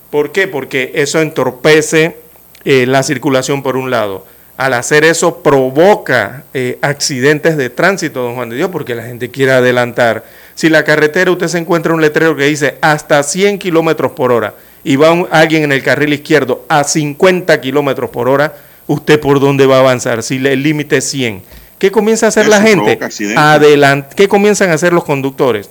¿Por 0.09 0.31
qué? 0.31 0.47
Porque 0.47 0.91
eso 0.95 1.19
entorpece 1.21 2.17
eh, 2.63 2.85
la 2.87 3.03
circulación 3.03 3.61
por 3.61 3.75
un 3.77 3.91
lado. 3.91 4.25
Al 4.55 4.73
hacer 4.73 5.03
eso 5.03 5.43
provoca 5.43 6.45
eh, 6.53 6.79
accidentes 6.81 7.57
de 7.57 7.69
tránsito, 7.69 8.23
don 8.23 8.33
Juan 8.35 8.49
de 8.49 8.55
Dios, 8.55 8.69
porque 8.71 8.95
la 8.95 9.03
gente 9.03 9.29
quiere 9.29 9.51
adelantar. 9.51 10.23
Si 10.55 10.69
la 10.69 10.83
carretera 10.83 11.29
usted 11.29 11.47
se 11.47 11.59
encuentra 11.59 11.93
un 11.93 12.01
letrero 12.01 12.35
que 12.35 12.45
dice 12.45 12.77
hasta 12.81 13.21
100 13.21 13.59
kilómetros 13.59 14.13
por 14.13 14.31
hora 14.31 14.55
y 14.83 14.95
va 14.95 15.11
un- 15.11 15.27
alguien 15.29 15.63
en 15.63 15.71
el 15.73 15.83
carril 15.83 16.13
izquierdo 16.13 16.65
a 16.69 16.83
50 16.85 17.61
kilómetros 17.61 18.09
por 18.09 18.29
hora, 18.29 18.55
¿usted 18.87 19.19
por 19.19 19.39
dónde 19.39 19.65
va 19.65 19.77
a 19.77 19.79
avanzar? 19.81 20.23
Si 20.23 20.35
el 20.35 20.63
límite 20.63 20.97
es 20.97 21.09
100. 21.09 21.43
¿Qué 21.77 21.91
comienza 21.91 22.25
a 22.25 22.29
hacer 22.29 22.43
Eso 22.43 22.51
la 22.51 22.61
gente? 22.61 22.97
Adelant 23.37 24.11
¿Qué 24.13 24.27
comienzan 24.27 24.71
a 24.71 24.73
hacer 24.73 24.93
los 24.93 25.03
conductores? 25.03 25.69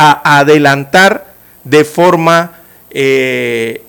a 0.00 0.38
adelantar 0.38 1.34
de 1.64 1.84
forma, 1.84 2.52
eh, 2.90 3.82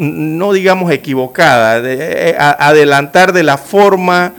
no 0.00 0.52
digamos 0.52 0.90
equivocada, 0.90 1.80
de- 1.80 2.30
eh, 2.30 2.36
a- 2.38 2.68
adelantar 2.68 3.32
de 3.32 3.42
la 3.44 3.56
forma 3.58 4.32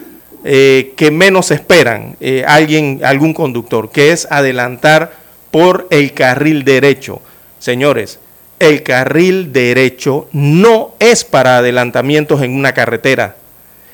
eh, 0.45 0.91
que 0.97 1.09
menos 1.11 1.51
esperan 1.51 2.17
eh, 2.19 2.43
alguien, 2.45 2.99
algún 3.05 3.33
conductor, 3.33 3.89
que 3.89 4.11
es 4.11 4.27
adelantar 4.29 5.13
por 5.51 5.87
el 5.89 6.11
carril 6.13 6.65
derecho. 6.65 7.21
Señores, 7.59 8.19
el 8.63 8.83
carril 8.83 9.53
derecho 9.53 10.27
no 10.31 10.95
es 10.99 11.23
para 11.23 11.57
adelantamientos 11.57 12.41
en 12.41 12.55
una 12.55 12.73
carretera. 12.73 13.35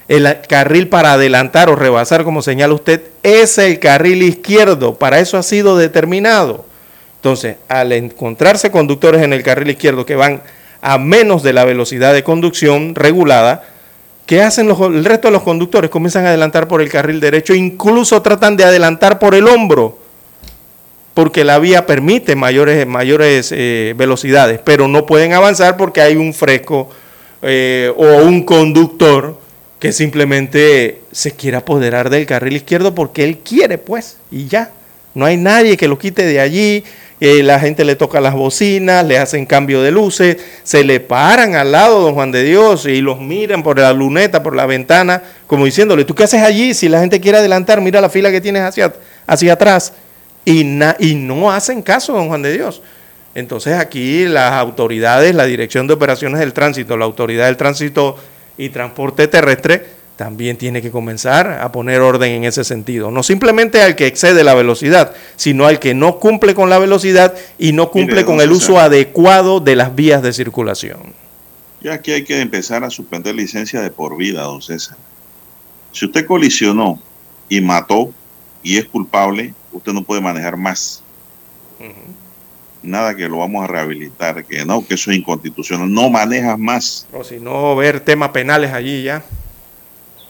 El 0.07 0.27
carril 0.47 0.87
para 0.87 1.13
adelantar 1.13 1.69
o 1.69 1.75
rebasar, 1.75 2.23
como 2.23 2.41
señala 2.41 2.73
usted, 2.73 3.03
es 3.21 3.57
el 3.59 3.77
carril 3.79 4.23
izquierdo. 4.23 4.95
Para 4.95 5.19
eso 5.19 5.37
ha 5.37 5.43
sido 5.43 5.77
determinado. 5.77 6.65
Entonces, 7.17 7.57
al 7.67 7.91
encontrarse 7.91 8.71
conductores 8.71 9.21
en 9.21 9.33
el 9.33 9.43
carril 9.43 9.69
izquierdo 9.69 10.05
que 10.05 10.15
van 10.15 10.41
a 10.81 10.97
menos 10.97 11.43
de 11.43 11.53
la 11.53 11.65
velocidad 11.65 12.13
de 12.13 12.23
conducción 12.23 12.95
regulada, 12.95 13.63
¿qué 14.25 14.41
hacen 14.41 14.67
los- 14.67 14.79
el 14.79 15.05
resto 15.05 15.27
de 15.27 15.33
los 15.33 15.43
conductores? 15.43 15.91
Comienzan 15.91 16.25
a 16.25 16.29
adelantar 16.29 16.67
por 16.67 16.81
el 16.81 16.89
carril 16.89 17.19
derecho, 17.19 17.53
incluso 17.53 18.21
tratan 18.21 18.57
de 18.57 18.63
adelantar 18.63 19.19
por 19.19 19.35
el 19.35 19.47
hombro, 19.47 19.98
porque 21.19 21.43
la 21.43 21.59
vía 21.59 21.85
permite 21.85 22.37
mayores, 22.37 22.87
mayores 22.87 23.51
eh, 23.53 23.93
velocidades, 23.97 24.61
pero 24.63 24.87
no 24.87 25.05
pueden 25.05 25.33
avanzar 25.33 25.75
porque 25.75 25.99
hay 25.99 26.15
un 26.15 26.33
fresco 26.33 26.89
eh, 27.41 27.91
o 27.97 28.23
un 28.23 28.43
conductor 28.45 29.37
que 29.79 29.91
simplemente 29.91 31.01
se 31.11 31.31
quiere 31.31 31.57
apoderar 31.57 32.09
del 32.09 32.25
carril 32.25 32.55
izquierdo 32.55 32.95
porque 32.95 33.25
él 33.25 33.39
quiere, 33.39 33.77
pues, 33.77 34.15
y 34.31 34.47
ya. 34.47 34.71
No 35.13 35.25
hay 35.25 35.35
nadie 35.35 35.75
que 35.75 35.89
lo 35.89 35.99
quite 35.99 36.23
de 36.23 36.39
allí, 36.39 36.85
eh, 37.19 37.43
la 37.43 37.59
gente 37.59 37.83
le 37.83 37.97
toca 37.97 38.21
las 38.21 38.33
bocinas, 38.33 39.05
le 39.05 39.17
hacen 39.17 39.45
cambio 39.45 39.81
de 39.81 39.91
luces, 39.91 40.37
se 40.63 40.85
le 40.85 41.01
paran 41.01 41.53
al 41.53 41.73
lado, 41.73 41.99
don 41.99 42.13
Juan 42.13 42.31
de 42.31 42.43
Dios, 42.43 42.85
y 42.85 43.01
los 43.01 43.19
miran 43.19 43.61
por 43.61 43.77
la 43.77 43.91
luneta, 43.91 44.41
por 44.41 44.55
la 44.55 44.65
ventana, 44.65 45.21
como 45.47 45.65
diciéndole, 45.65 46.05
¿tú 46.05 46.15
qué 46.15 46.23
haces 46.23 46.43
allí? 46.43 46.73
Si 46.73 46.87
la 46.87 47.01
gente 47.01 47.19
quiere 47.19 47.39
adelantar, 47.39 47.81
mira 47.81 47.99
la 47.99 48.09
fila 48.09 48.31
que 48.31 48.39
tienes 48.39 48.61
hacia, 48.61 48.93
hacia 49.27 49.51
atrás. 49.51 49.91
Y, 50.45 50.63
na- 50.63 50.95
y 50.99 51.15
no 51.15 51.51
hacen 51.51 51.81
caso, 51.81 52.13
don 52.13 52.27
Juan 52.27 52.41
de 52.41 52.53
Dios. 52.53 52.81
Entonces 53.35 53.73
aquí 53.75 54.25
las 54.25 54.53
autoridades, 54.53 55.35
la 55.35 55.45
Dirección 55.45 55.87
de 55.87 55.93
Operaciones 55.93 56.39
del 56.39 56.53
Tránsito, 56.53 56.97
la 56.97 57.05
Autoridad 57.05 57.45
del 57.45 57.57
Tránsito 57.57 58.17
y 58.57 58.69
Transporte 58.69 59.27
Terrestre, 59.27 59.99
también 60.15 60.57
tiene 60.57 60.81
que 60.81 60.91
comenzar 60.91 61.59
a 61.61 61.71
poner 61.71 62.01
orden 62.01 62.31
en 62.33 62.43
ese 62.43 62.65
sentido. 62.65 63.09
No 63.11 63.23
simplemente 63.23 63.81
al 63.81 63.95
que 63.95 64.07
excede 64.07 64.43
la 64.43 64.53
velocidad, 64.55 65.13
sino 65.37 65.65
al 65.65 65.79
que 65.79 65.93
no 65.93 66.19
cumple 66.19 66.53
con 66.55 66.69
la 66.69 66.77
velocidad 66.79 67.35
y 67.57 67.71
no 67.71 67.89
cumple 67.91 68.25
con 68.25 68.41
el 68.41 68.51
uso 68.51 68.79
adecuado 68.79 69.61
de 69.61 69.77
las 69.77 69.95
vías 69.95 70.21
de 70.21 70.33
circulación. 70.33 71.13
Ya 71.81 71.93
aquí 71.93 72.11
hay 72.11 72.25
que 72.25 72.41
empezar 72.41 72.83
a 72.83 72.89
suspender 72.89 73.33
licencia 73.35 73.79
de 73.79 73.91
por 73.91 74.17
vida, 74.17 74.41
don 74.41 74.61
César. 74.61 74.97
Si 75.93 76.05
usted 76.05 76.25
colisionó 76.25 77.01
y 77.47 77.61
mató 77.61 78.11
y 78.63 78.77
es 78.77 78.85
culpable, 78.85 79.53
usted 79.71 79.93
no 79.93 80.03
puede 80.03 80.21
manejar 80.21 80.57
más. 80.57 81.03
Nada 82.81 83.13
que 83.15 83.27
lo 83.27 83.37
vamos 83.39 83.63
a 83.63 83.67
rehabilitar, 83.67 84.45
que 84.45 84.63
no, 84.65 84.85
que 84.85 84.93
eso 84.93 85.11
es 85.11 85.17
inconstitucional. 85.17 85.91
No 85.93 86.09
manejas 86.09 86.57
más. 86.57 87.07
O 87.13 87.23
si 87.23 87.37
no, 87.39 87.75
ver 87.75 87.99
temas 87.99 88.29
penales 88.29 88.71
allí 88.71 89.03
ya. 89.03 89.23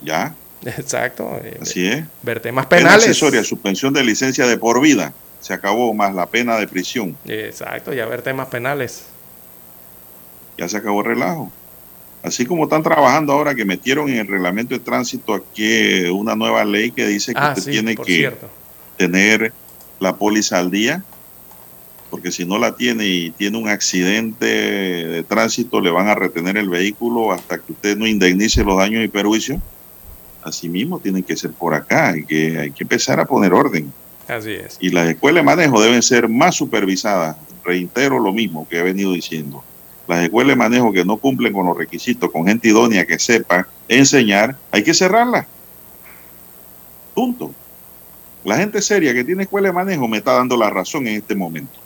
Ya. 0.03 0.33
Exacto. 0.65 1.39
eh, 1.43 1.59
Así 1.61 1.85
es. 1.87 2.03
Ver 2.23 2.39
temas 2.39 2.65
Pena 2.65 2.81
penales. 2.81 3.05
accesoria, 3.05 3.43
suspensión 3.43 3.93
de 3.93 4.03
licencia 4.03 4.47
de 4.47 4.57
por 4.57 4.81
vida. 4.81 5.13
Se 5.41 5.53
acabó 5.53 5.93
más 5.93 6.13
la 6.15 6.25
pena 6.25 6.57
de 6.57 6.67
prisión. 6.67 7.15
Exacto, 7.25 7.93
ya 7.93 8.05
ver 8.07 8.21
temas 8.23 8.47
penales. 8.47 9.05
Ya 10.57 10.67
se 10.67 10.77
acabó 10.77 10.99
el 11.01 11.05
relajo. 11.07 11.51
Así 12.21 12.45
como 12.45 12.65
están 12.65 12.83
trabajando 12.83 13.31
ahora 13.33 13.55
que 13.55 13.63
metieron 13.63 14.09
en 14.09 14.17
el 14.17 14.27
reglamento 14.27 14.73
de 14.73 14.79
tránsito 14.81 15.33
aquí 15.33 16.03
una 16.11 16.35
nueva 16.35 16.65
ley 16.65 16.91
que 16.91 17.07
dice 17.07 17.33
que 17.33 17.39
Ah, 17.39 17.49
usted 17.55 17.63
sí, 17.63 17.71
tiene 17.71 17.95
que 17.95 18.03
cierto. 18.03 18.49
tener 18.97 19.53
la 20.01 20.15
póliza 20.17 20.59
al 20.59 20.69
día, 20.69 21.03
porque 22.09 22.31
si 22.31 22.45
no 22.45 22.57
la 22.57 22.75
tiene 22.75 23.05
y 23.05 23.31
tiene 23.31 23.57
un 23.57 23.69
accidente 23.69 24.45
de 24.45 25.23
tránsito, 25.23 25.79
le 25.79 25.91
van 25.91 26.07
a 26.09 26.15
retener 26.15 26.57
el 26.57 26.67
vehículo 26.69 27.31
hasta 27.31 27.57
que 27.59 27.71
usted 27.71 27.97
no 27.97 28.05
indemnice 28.07 28.63
los 28.63 28.77
daños 28.77 29.03
y 29.03 29.07
perjuicios. 29.07 29.59
Asimismo, 30.43 30.99
tienen 30.99 31.23
que 31.23 31.35
ser 31.37 31.51
por 31.51 31.73
acá, 31.73 32.09
hay 32.09 32.23
que, 32.25 32.57
hay 32.57 32.71
que 32.71 32.83
empezar 32.83 33.19
a 33.19 33.25
poner 33.25 33.53
orden. 33.53 33.91
Así 34.27 34.51
es. 34.51 34.77
Y 34.79 34.89
las 34.89 35.09
escuelas 35.09 35.41
de 35.41 35.45
manejo 35.45 35.81
deben 35.81 36.01
ser 36.01 36.27
más 36.29 36.55
supervisadas. 36.55 37.35
Reitero 37.63 38.19
lo 38.19 38.31
mismo 38.33 38.67
que 38.67 38.79
he 38.79 38.81
venido 38.83 39.11
diciendo. 39.13 39.63
Las 40.09 40.23
escuelas 40.23 40.53
de 40.53 40.55
manejo 40.55 40.91
que 40.91 41.05
no 41.05 41.17
cumplen 41.17 41.53
con 41.53 41.67
los 41.67 41.77
requisitos, 41.77 42.31
con 42.31 42.47
gente 42.47 42.67
idónea 42.67 43.05
que 43.05 43.19
sepa 43.19 43.67
enseñar, 43.87 44.57
hay 44.71 44.83
que 44.83 44.95
cerrarlas. 44.95 45.45
Punto. 47.13 47.53
La 48.43 48.57
gente 48.57 48.81
seria 48.81 49.13
que 49.13 49.23
tiene 49.23 49.43
escuela 49.43 49.67
de 49.67 49.73
manejo 49.73 50.07
me 50.07 50.17
está 50.17 50.31
dando 50.33 50.57
la 50.57 50.71
razón 50.71 51.05
en 51.05 51.17
este 51.17 51.35
momento. 51.35 51.77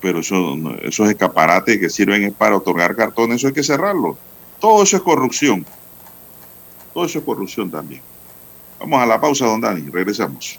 Pero 0.00 0.18
eso, 0.18 0.56
esos 0.82 1.08
escaparates 1.08 1.78
que 1.78 1.88
sirven 1.88 2.32
para 2.32 2.56
otorgar 2.56 2.96
cartones, 2.96 3.36
eso 3.36 3.46
hay 3.46 3.52
que 3.52 3.62
cerrarlo. 3.62 4.18
Todo 4.58 4.82
eso 4.82 4.96
es 4.96 5.02
corrupción. 5.04 5.64
Todo 6.92 7.04
eso 7.04 7.20
es 7.20 7.24
corrupción 7.24 7.70
también. 7.70 8.02
Vamos 8.80 9.00
a 9.00 9.06
la 9.06 9.20
pausa, 9.20 9.46
don 9.46 9.60
Dani. 9.60 9.88
Regresamos. 9.88 10.58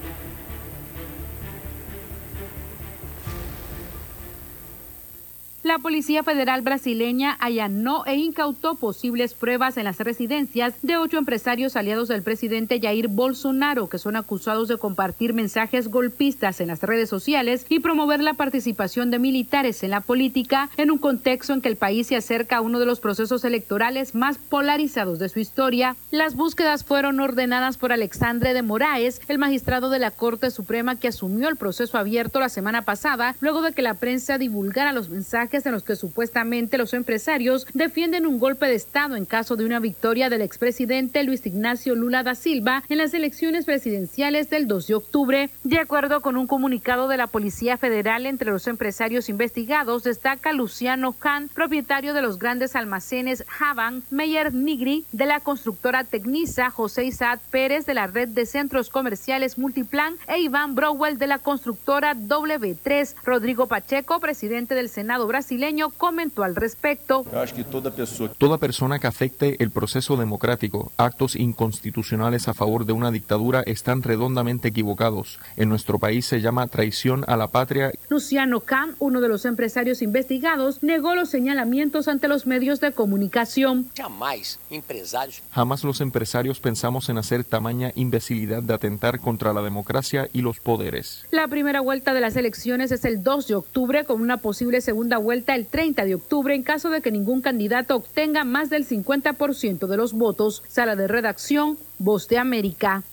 La 5.71 5.79
Policía 5.79 6.21
Federal 6.21 6.63
brasileña 6.63 7.37
allanó 7.39 8.03
e 8.05 8.17
incautó 8.17 8.75
posibles 8.75 9.33
pruebas 9.33 9.77
en 9.77 9.85
las 9.85 9.99
residencias 9.99 10.73
de 10.81 10.97
ocho 10.97 11.17
empresarios 11.17 11.77
aliados 11.77 12.09
del 12.09 12.23
presidente 12.23 12.81
Jair 12.81 13.07
Bolsonaro 13.07 13.87
que 13.87 13.97
son 13.97 14.17
acusados 14.17 14.67
de 14.67 14.75
compartir 14.75 15.33
mensajes 15.33 15.87
golpistas 15.87 16.59
en 16.59 16.67
las 16.67 16.81
redes 16.81 17.07
sociales 17.07 17.65
y 17.69 17.79
promover 17.79 18.19
la 18.19 18.33
participación 18.33 19.11
de 19.11 19.19
militares 19.19 19.81
en 19.83 19.91
la 19.91 20.01
política 20.01 20.69
en 20.75 20.91
un 20.91 20.97
contexto 20.97 21.53
en 21.53 21.61
que 21.61 21.69
el 21.69 21.77
país 21.77 22.07
se 22.07 22.17
acerca 22.17 22.57
a 22.57 22.61
uno 22.61 22.77
de 22.77 22.85
los 22.85 22.99
procesos 22.99 23.45
electorales 23.45 24.13
más 24.13 24.39
polarizados 24.39 25.19
de 25.19 25.29
su 25.29 25.39
historia. 25.39 25.95
Las 26.11 26.35
búsquedas 26.35 26.83
fueron 26.83 27.21
ordenadas 27.21 27.77
por 27.77 27.93
Alexandre 27.93 28.53
de 28.53 28.61
Moraes, 28.61 29.21
el 29.29 29.37
magistrado 29.37 29.89
de 29.89 29.99
la 29.99 30.11
Corte 30.11 30.51
Suprema 30.51 30.97
que 30.97 31.07
asumió 31.07 31.47
el 31.47 31.55
proceso 31.55 31.97
abierto 31.97 32.41
la 32.41 32.49
semana 32.49 32.81
pasada 32.81 33.37
luego 33.39 33.61
de 33.61 33.71
que 33.71 33.81
la 33.81 33.93
prensa 33.93 34.37
divulgara 34.37 34.91
los 34.91 35.07
mensajes 35.07 35.60
en 35.65 35.73
los 35.73 35.83
que 35.83 35.95
supuestamente 35.95 36.77
los 36.77 36.93
empresarios 36.93 37.67
defienden 37.73 38.25
un 38.25 38.39
golpe 38.39 38.65
de 38.65 38.75
Estado 38.75 39.15
en 39.15 39.25
caso 39.25 39.55
de 39.55 39.65
una 39.65 39.79
victoria 39.79 40.29
del 40.29 40.41
expresidente 40.41 41.23
Luis 41.23 41.45
Ignacio 41.45 41.95
Lula 41.95 42.23
da 42.23 42.35
Silva 42.35 42.83
en 42.89 42.97
las 42.97 43.13
elecciones 43.13 43.65
presidenciales 43.65 44.49
del 44.49 44.67
2 44.67 44.87
de 44.87 44.95
octubre. 44.95 45.49
De 45.63 45.79
acuerdo 45.79 46.21
con 46.21 46.37
un 46.37 46.47
comunicado 46.47 47.07
de 47.07 47.17
la 47.17 47.27
Policía 47.27 47.77
Federal, 47.77 48.25
entre 48.25 48.51
los 48.51 48.67
empresarios 48.67 49.29
investigados 49.29 50.03
destaca 50.03 50.53
Luciano 50.53 51.13
Khan, 51.13 51.49
propietario 51.53 52.13
de 52.13 52.21
los 52.21 52.39
grandes 52.39 52.75
almacenes 52.75 53.43
Havan, 53.59 54.03
Meyer 54.09 54.53
Nigri, 54.53 55.05
de 55.11 55.25
la 55.25 55.39
constructora 55.39 56.03
Tecnisa, 56.03 56.69
José 56.69 57.05
Isaac 57.05 57.39
Pérez, 57.51 57.85
de 57.85 57.93
la 57.93 58.07
red 58.07 58.29
de 58.29 58.45
centros 58.45 58.89
comerciales 58.89 59.57
Multiplan, 59.57 60.15
e 60.27 60.39
Iván 60.39 60.75
Browell, 60.75 61.17
de 61.17 61.27
la 61.27 61.39
constructora 61.39 62.15
W3. 62.15 63.15
Rodrigo 63.23 63.67
Pacheco, 63.67 64.19
presidente 64.19 64.75
del 64.75 64.89
Senado 64.89 65.27
brasileño, 65.27 65.50
comentó 65.97 66.43
al 66.43 66.55
respecto. 66.55 67.25
Toda 68.37 68.57
persona 68.57 68.99
que 68.99 69.07
afecte 69.07 69.55
el 69.59 69.71
proceso 69.71 70.15
democrático, 70.15 70.91
actos 70.97 71.35
inconstitucionales 71.35 72.47
a 72.47 72.53
favor 72.53 72.85
de 72.85 72.93
una 72.93 73.11
dictadura 73.11 73.61
están 73.65 74.01
redondamente 74.01 74.69
equivocados. 74.69 75.39
En 75.57 75.69
nuestro 75.69 75.99
país 75.99 76.25
se 76.25 76.41
llama 76.41 76.67
traición 76.67 77.25
a 77.27 77.35
la 77.35 77.47
patria. 77.47 77.91
Luciano 78.09 78.61
Khan, 78.61 78.95
uno 78.99 79.21
de 79.21 79.27
los 79.27 79.45
empresarios 79.45 80.01
investigados, 80.01 80.81
negó 80.81 81.15
los 81.15 81.29
señalamientos 81.29 82.07
ante 82.07 82.27
los 82.27 82.45
medios 82.45 82.79
de 82.79 82.91
comunicación. 82.91 83.87
Jamais 83.95 84.59
empresários 84.69 85.41
Jamás 85.51 85.83
los 85.83 86.01
empresarios 86.01 86.59
pensamos 86.59 87.09
en 87.09 87.17
hacer 87.17 87.43
tamaña 87.43 87.91
imbecilidad 87.95 88.63
de 88.63 88.73
atentar 88.73 89.19
contra 89.19 89.53
la 89.53 89.61
democracia 89.61 90.29
y 90.33 90.41
los 90.41 90.59
poderes. 90.59 91.25
La 91.31 91.47
primera 91.47 91.81
vuelta 91.81 92.13
de 92.13 92.21
las 92.21 92.35
elecciones 92.35 92.91
es 92.91 93.05
el 93.05 93.23
2 93.23 93.47
de 93.47 93.55
octubre 93.55 94.05
con 94.05 94.21
una 94.21 94.37
posible 94.37 94.81
segunda 94.81 95.17
vuelta 95.17 95.30
el 95.33 95.65
30 95.65 96.05
de 96.05 96.15
octubre 96.15 96.53
en 96.55 96.63
caso 96.63 96.89
de 96.89 97.01
que 97.01 97.11
ningún 97.11 97.41
candidato 97.41 97.95
obtenga 97.95 98.43
más 98.43 98.69
del 98.69 98.87
50% 98.87 99.87
de 99.87 99.97
los 99.97 100.13
votos. 100.13 100.63
Sala 100.67 100.95
de 100.95 101.07
redacción, 101.07 101.77
Voz 101.99 102.27
de 102.27 102.37
América. 102.37 103.03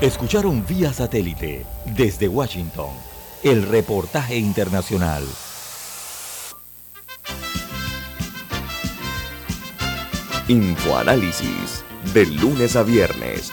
Escucharon 0.00 0.64
vía 0.66 0.92
satélite 0.92 1.64
desde 1.96 2.28
Washington 2.28 2.90
el 3.42 3.62
reportaje 3.62 4.36
internacional. 4.36 5.22
Infoanálisis, 10.48 11.84
de 12.12 12.26
lunes 12.26 12.76
a 12.76 12.82
viernes, 12.82 13.52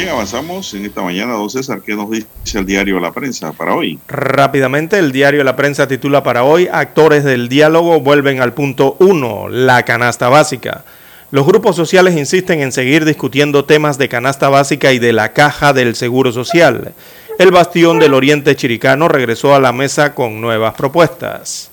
Bien, 0.00 0.12
avanzamos 0.12 0.72
en 0.72 0.86
esta 0.86 1.02
mañana, 1.02 1.34
don 1.34 1.50
César. 1.50 1.82
¿Qué 1.84 1.94
nos 1.94 2.10
dice 2.10 2.26
el 2.54 2.64
diario 2.64 2.98
La 3.00 3.12
Prensa 3.12 3.52
para 3.52 3.74
hoy? 3.74 3.98
Rápidamente, 4.08 4.98
el 4.98 5.12
diario 5.12 5.44
La 5.44 5.56
Prensa 5.56 5.86
titula 5.88 6.22
para 6.22 6.42
hoy, 6.42 6.70
actores 6.72 7.22
del 7.22 7.50
diálogo 7.50 8.00
vuelven 8.00 8.40
al 8.40 8.54
punto 8.54 8.96
uno, 8.98 9.50
la 9.50 9.82
canasta 9.82 10.30
básica. 10.30 10.86
Los 11.30 11.44
grupos 11.44 11.76
sociales 11.76 12.16
insisten 12.16 12.62
en 12.62 12.72
seguir 12.72 13.04
discutiendo 13.04 13.66
temas 13.66 13.98
de 13.98 14.08
canasta 14.08 14.48
básica 14.48 14.90
y 14.94 14.98
de 14.98 15.12
la 15.12 15.34
caja 15.34 15.74
del 15.74 15.94
Seguro 15.94 16.32
Social. 16.32 16.94
El 17.38 17.50
bastión 17.50 17.98
del 17.98 18.14
Oriente 18.14 18.56
Chiricano 18.56 19.06
regresó 19.06 19.54
a 19.54 19.60
la 19.60 19.74
mesa 19.74 20.14
con 20.14 20.40
nuevas 20.40 20.72
propuestas. 20.76 21.70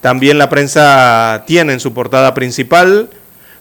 También 0.00 0.38
la 0.38 0.48
prensa 0.48 1.44
tiene 1.46 1.74
en 1.74 1.80
su 1.80 1.92
portada 1.92 2.32
principal 2.32 3.10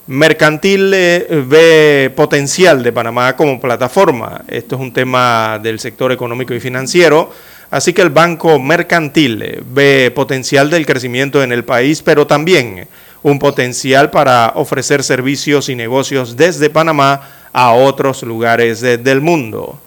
Mercantil 0.08 0.94
eh, 0.94 1.44
ve 1.48 2.14
potencial 2.16 2.84
de 2.84 2.94
Panamá 2.94 3.36
como 3.36 3.60
plataforma. 3.60 4.44
Esto 4.48 4.76
es 4.76 4.82
un 4.82 4.94
tema 4.94 5.60
del 5.62 5.80
sector 5.80 6.12
económico 6.12 6.54
y 6.54 6.60
financiero. 6.60 7.32
Así 7.72 7.92
que 7.92 8.04
el 8.04 8.12
Banco 8.12 8.60
Mercantil 8.60 9.42
eh, 9.42 9.64
ve 9.66 10.12
potencial 10.14 10.70
del 10.70 10.86
crecimiento 10.86 11.42
en 11.42 11.52
el 11.52 11.66
país, 11.66 12.04
pero 12.04 12.28
también 12.28 12.88
un 13.24 13.40
potencial 13.40 14.12
para 14.12 14.52
ofrecer 14.54 15.04
servicios 15.04 15.70
y 15.70 15.76
negocios 15.76 16.38
desde 16.38 16.70
Panamá 16.70 17.22
a 17.52 17.72
otros 17.72 18.22
lugares 18.22 18.82
de, 18.82 19.00
del 19.00 19.22
mundo. 19.22 19.80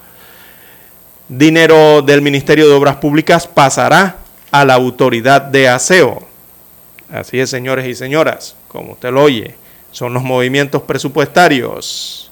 Dinero 1.28 2.02
del 2.02 2.22
Ministerio 2.22 2.66
de 2.66 2.74
Obras 2.74 2.96
Públicas 2.96 3.46
pasará 3.46 4.16
a 4.50 4.64
la 4.64 4.74
autoridad 4.74 5.42
de 5.42 5.68
aseo. 5.68 6.26
Así 7.08 7.38
es, 7.38 7.50
señores 7.50 7.86
y 7.86 7.94
señoras, 7.94 8.56
como 8.66 8.94
usted 8.94 9.12
lo 9.12 9.22
oye 9.22 9.54
son 9.98 10.14
los 10.14 10.22
movimientos 10.22 10.82
presupuestarios. 10.82 12.30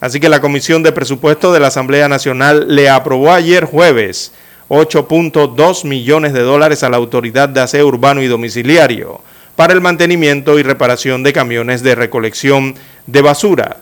Así 0.00 0.20
que 0.20 0.30
la 0.30 0.40
Comisión 0.40 0.82
de 0.82 0.90
Presupuesto 0.90 1.52
de 1.52 1.60
la 1.60 1.66
Asamblea 1.66 2.08
Nacional 2.08 2.74
le 2.74 2.88
aprobó 2.88 3.30
ayer 3.30 3.66
jueves 3.66 4.32
8.2 4.70 5.84
millones 5.84 6.32
de 6.32 6.40
dólares 6.40 6.82
a 6.82 6.88
la 6.88 6.96
Autoridad 6.96 7.50
de 7.50 7.60
Aseo 7.60 7.86
Urbano 7.86 8.22
y 8.22 8.26
Domiciliario 8.26 9.20
para 9.54 9.74
el 9.74 9.82
mantenimiento 9.82 10.58
y 10.58 10.62
reparación 10.62 11.22
de 11.22 11.34
camiones 11.34 11.82
de 11.82 11.94
recolección 11.94 12.74
de 13.06 13.20
basura. 13.20 13.76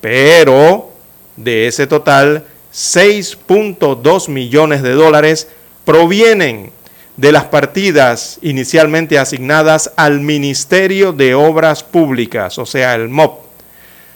Pero 0.00 0.90
de 1.36 1.68
ese 1.68 1.86
total, 1.86 2.46
6.2 2.74 4.28
millones 4.28 4.82
de 4.82 4.92
dólares 4.92 5.48
provienen 5.84 6.72
de 7.16 7.32
las 7.32 7.44
partidas 7.44 8.38
inicialmente 8.42 9.18
asignadas 9.18 9.90
al 9.96 10.20
Ministerio 10.20 11.12
de 11.12 11.34
Obras 11.34 11.82
Públicas, 11.82 12.58
o 12.58 12.66
sea, 12.66 12.94
el 12.94 13.08
MOP. 13.08 13.46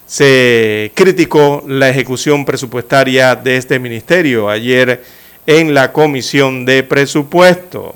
Se 0.07 0.92
criticó 0.94 1.62
la 1.66 1.88
ejecución 1.88 2.44
presupuestaria 2.44 3.36
de 3.36 3.57
este 3.57 3.78
ministerio 3.78 4.51
ayer 4.51 5.05
en 5.46 5.72
la 5.72 5.92
Comisión 5.92 6.64
de 6.64 6.82
Presupuesto. 6.82 7.94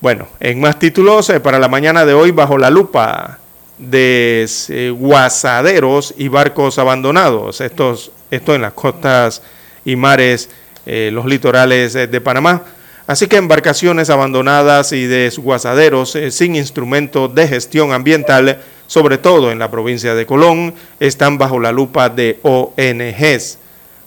Bueno, 0.00 0.28
en 0.40 0.60
más 0.60 0.78
títulos, 0.78 1.30
eh, 1.30 1.40
para 1.40 1.58
la 1.58 1.68
mañana 1.68 2.04
de 2.04 2.14
hoy, 2.14 2.32
bajo 2.32 2.58
la 2.58 2.70
lupa 2.70 3.38
de 3.78 4.48
eh, 4.68 4.90
guasaderos 4.90 6.14
y 6.18 6.28
barcos 6.28 6.78
abandonados, 6.78 7.60
estos, 7.60 8.10
esto 8.30 8.54
en 8.54 8.62
las 8.62 8.72
costas 8.72 9.42
y 9.84 9.96
mares, 9.96 10.50
eh, 10.86 11.10
los 11.12 11.24
litorales 11.26 11.92
de 11.92 12.20
Panamá. 12.20 12.62
Así 13.10 13.26
que 13.26 13.38
embarcaciones 13.38 14.08
abandonadas 14.08 14.92
y 14.92 15.04
desguazaderos 15.04 16.14
eh, 16.14 16.30
sin 16.30 16.54
instrumento 16.54 17.26
de 17.26 17.48
gestión 17.48 17.92
ambiental, 17.92 18.60
sobre 18.86 19.18
todo 19.18 19.50
en 19.50 19.58
la 19.58 19.68
provincia 19.68 20.14
de 20.14 20.26
Colón, 20.26 20.74
están 21.00 21.36
bajo 21.36 21.58
la 21.58 21.72
lupa 21.72 22.08
de 22.08 22.38
ONGs. 22.42 23.58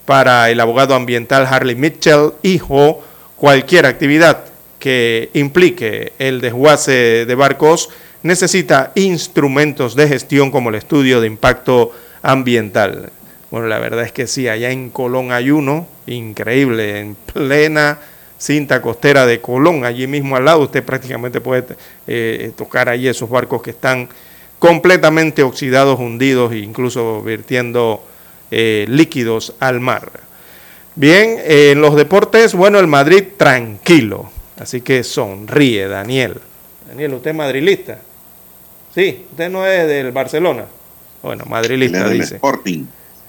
Para 0.06 0.50
el 0.50 0.58
abogado 0.62 0.96
ambiental 0.96 1.46
Harley 1.46 1.76
Mitchell, 1.76 2.32
hijo, 2.44 3.04
cualquier 3.36 3.88
actividad 3.88 4.46
que 4.80 5.30
implique 5.34 6.14
el 6.18 6.40
desguace 6.40 7.26
de 7.26 7.36
barcos 7.36 7.90
necesita 8.22 8.94
instrumentos 8.96 9.98
de 9.98 10.08
gestión 10.08 10.50
como 10.50 10.70
el 10.70 10.76
estudio 10.76 11.20
de 11.20 11.28
impacto 11.28 11.92
ambiental. 12.22 13.10
Bueno, 13.52 13.68
la 13.68 13.80
verdad 13.80 14.06
es 14.06 14.14
que 14.14 14.28
sí, 14.28 14.48
allá 14.48 14.72
en 14.72 14.90
Colón 14.90 15.34
hay 15.34 15.52
uno 15.52 15.90
increíble, 16.08 17.02
en 17.02 17.16
plena 17.16 18.00
cinta 18.44 18.82
costera 18.82 19.26
de 19.26 19.40
Colón, 19.40 19.86
allí 19.86 20.06
mismo 20.06 20.36
al 20.36 20.44
lado, 20.44 20.60
usted 20.60 20.84
prácticamente 20.84 21.40
puede 21.40 21.64
eh, 22.08 22.52
tocar 22.58 22.90
ahí 22.90 23.08
esos 23.08 23.30
barcos 23.30 23.62
que 23.62 23.70
están 23.70 24.10
completamente 24.60 25.44
oxidados, 25.44 25.98
hundidos 25.98 26.52
e 26.52 26.58
incluso 26.58 27.24
vertiendo 27.24 28.04
eh, 28.52 28.86
líquidos 28.90 29.56
al 29.62 29.80
mar. 29.80 30.12
Bien, 30.96 31.38
en 31.46 31.80
los 31.80 31.96
deportes, 31.96 32.54
bueno, 32.54 32.80
el 32.80 32.88
Madrid 32.88 33.24
tranquilo, 33.38 34.30
así 34.60 34.82
que 34.82 35.06
sonríe 35.06 35.88
Daniel. 35.88 36.36
Daniel, 36.90 37.14
¿usted 37.14 37.32
es 37.32 37.38
madrilista? 37.38 38.00
Sí, 38.94 39.26
usted 39.32 39.50
no 39.50 39.66
es 39.66 39.88
del 39.88 40.12
Barcelona. 40.12 40.66
Bueno, 41.22 41.46
madrilista 41.46 42.10
dice. 42.10 42.36
Sporting. 42.36 42.84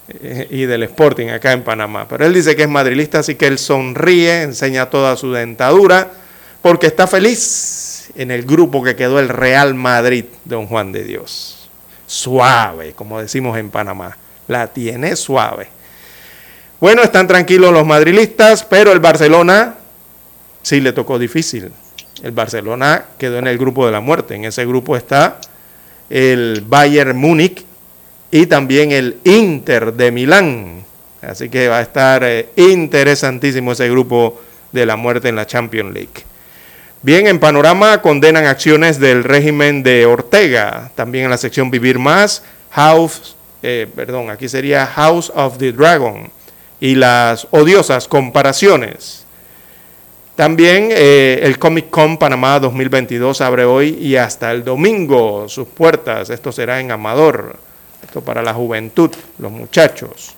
Y 0.08 0.66
del 0.66 0.82
Sporting 0.82 1.28
acá 1.28 1.52
en 1.52 1.62
Panamá. 1.62 2.06
Pero 2.08 2.26
él 2.26 2.34
dice 2.34 2.54
que 2.54 2.64
es 2.64 2.68
madrilista, 2.68 3.20
así 3.20 3.36
que 3.36 3.46
él 3.46 3.58
sonríe, 3.58 4.42
enseña 4.42 4.90
toda 4.90 5.16
su 5.16 5.32
dentadura, 5.32 6.10
porque 6.60 6.86
está 6.86 7.06
feliz 7.06 8.10
en 8.14 8.30
el 8.30 8.44
grupo 8.44 8.82
que 8.82 8.96
quedó 8.96 9.18
el 9.18 9.28
Real 9.28 9.74
Madrid, 9.74 10.26
don 10.44 10.66
Juan 10.66 10.92
de 10.92 11.04
Dios. 11.04 11.70
Suave, 12.06 12.92
como 12.92 13.20
decimos 13.20 13.56
en 13.58 13.70
Panamá. 13.70 14.16
La 14.46 14.66
tiene 14.66 15.16
suave. 15.16 15.68
Bueno, 16.80 17.02
están 17.02 17.26
tranquilos 17.26 17.72
los 17.72 17.86
madrilistas, 17.86 18.62
pero 18.62 18.92
el 18.92 19.00
Barcelona 19.00 19.76
sí 20.62 20.80
le 20.80 20.92
tocó 20.92 21.18
difícil. 21.18 21.72
El 22.22 22.32
Barcelona 22.32 23.06
quedó 23.18 23.38
en 23.38 23.46
el 23.46 23.56
grupo 23.56 23.86
de 23.86 23.92
la 23.92 24.00
muerte. 24.00 24.34
En 24.34 24.44
ese 24.44 24.66
grupo 24.66 24.96
está 24.96 25.40
el 26.10 26.62
Bayern 26.66 27.16
Múnich, 27.16 27.64
y 28.34 28.46
también 28.46 28.90
el 28.90 29.18
Inter 29.22 29.92
de 29.92 30.10
Milán. 30.10 30.82
Así 31.22 31.48
que 31.48 31.68
va 31.68 31.78
a 31.78 31.82
estar 31.82 32.24
eh, 32.24 32.48
interesantísimo 32.56 33.70
ese 33.70 33.88
grupo 33.88 34.40
de 34.72 34.84
la 34.84 34.96
muerte 34.96 35.28
en 35.28 35.36
la 35.36 35.46
Champions 35.46 35.94
League. 35.94 36.24
Bien, 37.00 37.28
en 37.28 37.38
panorama 37.38 38.02
condenan 38.02 38.46
acciones 38.46 38.98
del 38.98 39.22
régimen 39.22 39.84
de 39.84 40.04
Ortega. 40.04 40.90
También 40.96 41.26
en 41.26 41.30
la 41.30 41.36
sección 41.36 41.70
Vivir 41.70 42.00
Más, 42.00 42.42
House, 42.72 43.36
eh, 43.62 43.86
perdón, 43.94 44.30
aquí 44.30 44.48
sería 44.48 44.84
House 44.84 45.30
of 45.32 45.56
the 45.58 45.70
Dragon 45.70 46.28
y 46.80 46.96
las 46.96 47.46
odiosas 47.52 48.08
comparaciones. 48.08 49.26
También 50.34 50.88
eh, 50.90 51.38
el 51.44 51.60
Comic 51.60 51.88
Con 51.88 52.18
Panamá 52.18 52.58
2022 52.58 53.40
abre 53.40 53.64
hoy 53.64 53.90
y 53.90 54.16
hasta 54.16 54.50
el 54.50 54.64
domingo 54.64 55.48
sus 55.48 55.68
puertas. 55.68 56.30
Esto 56.30 56.50
será 56.50 56.80
en 56.80 56.90
Amador 56.90 57.62
para 58.24 58.42
la 58.42 58.54
juventud, 58.54 59.10
los 59.38 59.50
muchachos. 59.52 60.34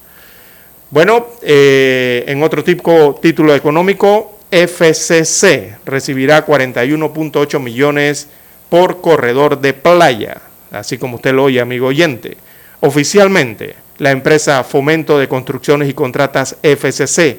Bueno, 0.91 1.27
eh, 1.43 2.25
en 2.29 2.43
otro 2.43 2.63
tipo, 2.63 3.19
título 3.21 3.55
económico, 3.55 4.39
FCC 4.51 5.79
recibirá 5.85 6.47
41.8 6.47 7.59
millones 7.61 8.29
por 8.69 9.01
corredor 9.01 9.61
de 9.61 9.75
playa, 9.75 10.41
así 10.71 10.99
como 10.99 11.17
usted 11.17 11.35
lo 11.35 11.45
oye, 11.45 11.61
amigo 11.61 11.89
oyente. 11.89 12.37
Oficialmente, 12.81 13.75
la 13.99 14.11
empresa 14.11 14.63
Fomento 14.63 15.19
de 15.19 15.29
Construcciones 15.29 15.89
y 15.89 15.95
Contratas 15.95 16.57
FCC 16.63 17.39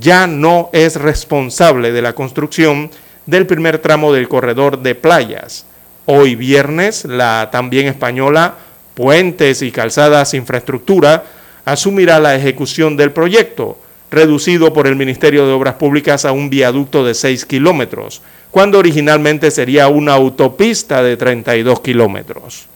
ya 0.00 0.26
no 0.26 0.68
es 0.72 0.96
responsable 0.96 1.92
de 1.92 2.02
la 2.02 2.14
construcción 2.14 2.90
del 3.26 3.46
primer 3.46 3.78
tramo 3.78 4.12
del 4.12 4.28
corredor 4.28 4.80
de 4.80 4.94
playas. 4.94 5.64
Hoy 6.06 6.34
viernes, 6.34 7.04
la 7.04 7.48
también 7.52 7.86
española 7.86 8.56
Puentes 8.98 9.62
y 9.62 9.70
Calzadas 9.70 10.34
Infraestructura 10.34 11.22
asumirá 11.64 12.18
la 12.18 12.34
ejecución 12.34 12.96
del 12.96 13.12
proyecto, 13.12 13.78
reducido 14.10 14.72
por 14.72 14.88
el 14.88 14.96
Ministerio 14.96 15.46
de 15.46 15.52
Obras 15.52 15.74
Públicas 15.74 16.24
a 16.24 16.32
un 16.32 16.50
viaducto 16.50 17.04
de 17.04 17.14
6 17.14 17.46
kilómetros, 17.46 18.22
cuando 18.50 18.76
originalmente 18.76 19.52
sería 19.52 19.86
una 19.86 20.14
autopista 20.14 21.00
de 21.04 21.16
32 21.16 21.78
kilómetros. 21.78 22.66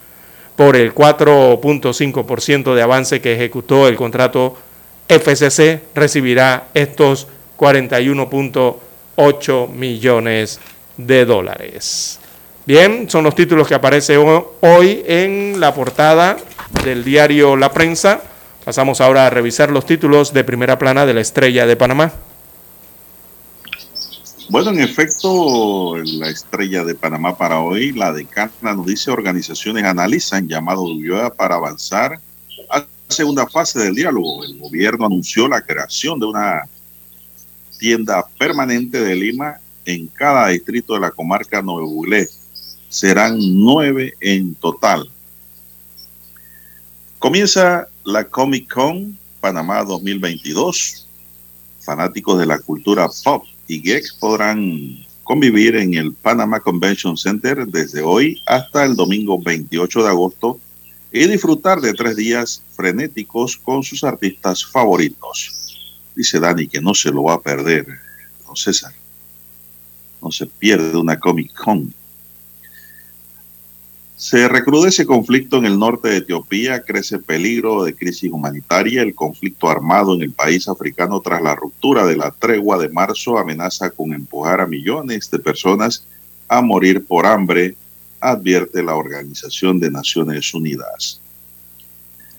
Por 0.54 0.76
el 0.76 0.94
4.5% 0.94 2.72
de 2.72 2.82
avance 2.82 3.20
que 3.20 3.34
ejecutó 3.34 3.88
el 3.88 3.96
contrato, 3.96 4.56
FCC 5.08 5.80
recibirá 5.92 6.68
estos 6.72 7.26
41.8 7.58 9.68
millones 9.70 10.60
de 10.96 11.24
dólares. 11.24 12.20
Bien, 12.64 13.10
son 13.10 13.24
los 13.24 13.34
títulos 13.34 13.66
que 13.66 13.74
aparecen 13.74 14.20
hoy 14.60 15.02
en 15.06 15.58
la 15.58 15.74
portada 15.74 16.36
del 16.84 17.02
diario 17.02 17.56
La 17.56 17.72
Prensa. 17.72 18.22
Pasamos 18.64 19.00
ahora 19.00 19.26
a 19.26 19.30
revisar 19.30 19.72
los 19.72 19.84
títulos 19.84 20.32
de 20.32 20.44
primera 20.44 20.78
plana 20.78 21.04
de 21.04 21.12
la 21.12 21.20
Estrella 21.20 21.66
de 21.66 21.74
Panamá. 21.74 22.12
Bueno, 24.48 24.70
en 24.70 24.80
efecto, 24.80 25.96
la 26.04 26.28
estrella 26.28 26.84
de 26.84 26.94
Panamá 26.94 27.36
para 27.36 27.58
hoy, 27.58 27.90
la 27.92 28.12
decana 28.12 28.74
nos 28.74 28.86
dice 28.86 29.10
organizaciones 29.10 29.82
analizan 29.82 30.46
llamado 30.46 30.84
de 30.84 30.92
Ulloa 30.92 31.34
para 31.34 31.56
avanzar 31.56 32.20
a 32.70 32.78
la 32.78 32.86
segunda 33.08 33.48
fase 33.48 33.80
del 33.80 33.96
diálogo. 33.96 34.44
El 34.44 34.58
gobierno 34.58 35.06
anunció 35.06 35.48
la 35.48 35.62
creación 35.62 36.20
de 36.20 36.26
una 36.26 36.62
tienda 37.80 38.24
permanente 38.38 39.00
de 39.00 39.16
Lima 39.16 39.56
en 39.84 40.06
cada 40.06 40.48
distrito 40.48 40.94
de 40.94 41.00
la 41.00 41.10
comarca 41.10 41.60
Nuevo 41.60 42.04
serán 42.92 43.38
nueve 43.40 44.12
en 44.20 44.54
total. 44.54 45.10
Comienza 47.18 47.88
la 48.04 48.24
Comic 48.24 48.70
Con 48.70 49.18
Panamá 49.40 49.82
2022. 49.82 51.08
Fanáticos 51.80 52.38
de 52.38 52.44
la 52.44 52.58
cultura 52.58 53.08
pop 53.24 53.44
y 53.66 53.80
geek 53.80 54.04
podrán 54.20 55.06
convivir 55.22 55.74
en 55.76 55.94
el 55.94 56.12
Panama 56.12 56.60
Convention 56.60 57.16
Center 57.16 57.66
desde 57.66 58.02
hoy 58.02 58.42
hasta 58.46 58.84
el 58.84 58.94
domingo 58.94 59.40
28 59.40 60.02
de 60.02 60.08
agosto 60.08 60.60
y 61.10 61.26
disfrutar 61.26 61.80
de 61.80 61.94
tres 61.94 62.14
días 62.16 62.62
frenéticos 62.76 63.56
con 63.56 63.82
sus 63.82 64.04
artistas 64.04 64.66
favoritos. 64.66 65.94
Dice 66.14 66.38
Dani 66.38 66.68
que 66.68 66.82
no 66.82 66.92
se 66.92 67.10
lo 67.10 67.22
va 67.22 67.34
a 67.34 67.40
perder, 67.40 67.86
don 68.46 68.54
César. 68.54 68.92
No 70.20 70.30
se 70.30 70.44
pierde 70.46 70.94
una 70.98 71.18
Comic 71.18 71.54
Con. 71.54 71.94
Se 74.22 74.46
recrudece 74.46 75.04
conflicto 75.04 75.56
en 75.56 75.64
el 75.64 75.76
norte 75.76 76.08
de 76.08 76.18
Etiopía, 76.18 76.84
crece 76.84 77.18
peligro 77.18 77.82
de 77.82 77.96
crisis 77.96 78.30
humanitaria, 78.30 79.02
el 79.02 79.16
conflicto 79.16 79.68
armado 79.68 80.14
en 80.14 80.22
el 80.22 80.30
país 80.30 80.68
africano 80.68 81.20
tras 81.20 81.42
la 81.42 81.56
ruptura 81.56 82.06
de 82.06 82.16
la 82.16 82.30
tregua 82.30 82.78
de 82.78 82.88
marzo 82.88 83.36
amenaza 83.36 83.90
con 83.90 84.12
empujar 84.12 84.60
a 84.60 84.68
millones 84.68 85.28
de 85.28 85.40
personas 85.40 86.06
a 86.46 86.62
morir 86.62 87.04
por 87.04 87.26
hambre, 87.26 87.74
advierte 88.20 88.80
la 88.84 88.94
Organización 88.94 89.80
de 89.80 89.90
Naciones 89.90 90.54
Unidas. 90.54 91.20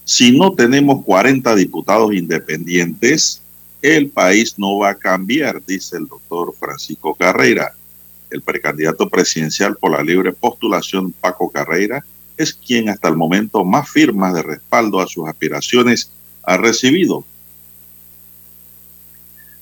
Si 0.06 0.32
no 0.32 0.54
tenemos 0.54 1.04
40 1.04 1.54
diputados 1.54 2.14
independientes, 2.14 3.42
el 3.82 4.08
país 4.08 4.58
no 4.58 4.78
va 4.78 4.92
a 4.92 4.96
cambiar, 4.96 5.62
dice 5.66 5.98
el 5.98 6.08
doctor 6.08 6.56
Francisco 6.58 7.14
Carrera 7.14 7.74
el 8.34 8.42
precandidato 8.42 9.08
presidencial 9.10 9.78
por 9.78 9.92
la 9.92 10.04
libre 10.04 10.34
postulación 10.34 11.12
Paco 11.12 11.52
Carreira 11.52 12.04
es 12.36 12.54
quien 12.54 12.90
hasta 12.90 13.08
el 13.08 13.16
momento 13.16 13.64
más 13.64 13.90
firmas 13.90 14.34
de 14.34 14.42
respaldo 14.42 15.00
a 15.00 15.08
sus 15.08 15.28
aspiraciones 15.28 16.12
ha 16.42 16.58
recibido. 16.58 17.24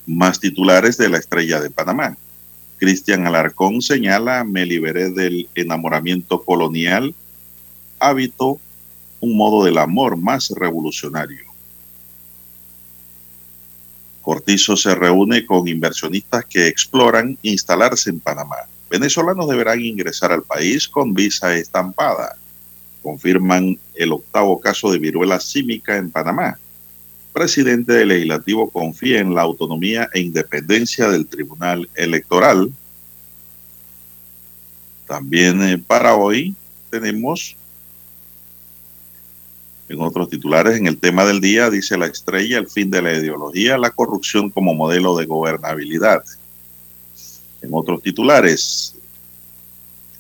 Más 0.08 0.40
titulares 0.40 0.98
de 0.98 1.10
la 1.10 1.18
estrella 1.18 1.60
de 1.60 1.70
Panamá. 1.70 2.18
Cristian 2.78 3.28
Alarcón 3.28 3.82
señala, 3.82 4.46
me 4.46 4.66
liberé 4.66 5.12
del 5.12 5.50
enamoramiento 5.54 6.42
colonial, 6.42 7.14
hábito, 8.00 8.58
un 9.20 9.38
modo 9.38 9.66
del 9.66 9.78
amor 9.78 10.16
más 10.16 10.50
revolucionario. 10.50 11.51
Cortizo 14.22 14.78
se 14.78 14.94
reúne 14.96 15.46
con 15.46 15.68
inversionistas 15.68 16.46
que 16.46 16.68
exploran 16.68 17.38
instalarse 17.42 18.10
en 18.10 18.20
Panamá. 18.20 18.58
Venezolanos 18.90 19.50
deberán 19.50 19.82
ingresar 19.82 20.32
al 20.32 20.44
país 20.44 20.88
con 20.88 21.14
visa 21.14 21.56
estampada. 21.56 22.36
Confirman 23.02 23.80
el 23.96 24.12
octavo 24.12 24.60
caso 24.60 24.92
de 24.92 25.00
viruela 25.00 25.40
símica 25.40 25.98
en 25.98 26.12
Panamá. 26.12 26.60
Presidente 27.34 27.94
del 27.94 28.10
Legislativo 28.10 28.70
confía 28.70 29.20
en 29.20 29.34
la 29.34 29.42
autonomía 29.42 30.10
e 30.14 30.20
independencia 30.20 31.10
del 31.10 31.26
Tribunal 31.26 31.90
Electoral. 31.96 32.72
También 35.08 35.64
eh, 35.64 35.78
para 35.78 36.16
hoy 36.16 36.54
tenemos 36.90 37.56
en 39.92 40.02
otros 40.02 40.30
titulares, 40.30 40.78
en 40.78 40.88
el 40.88 40.98
tema 40.98 41.26
del 41.26 41.42
día, 41.42 41.70
dice 41.70 41.98
la 41.98 42.06
estrella, 42.06 42.58
el 42.58 42.70
fin 42.70 42.90
de 42.90 43.02
la 43.02 43.14
ideología, 43.14 43.78
la 43.78 43.90
corrupción 43.90 44.50
como 44.50 44.74
modelo 44.74 45.18
de 45.18 45.26
gobernabilidad. 45.26 46.24
En 47.62 47.70
otros 47.74 48.02
titulares, 48.02 48.96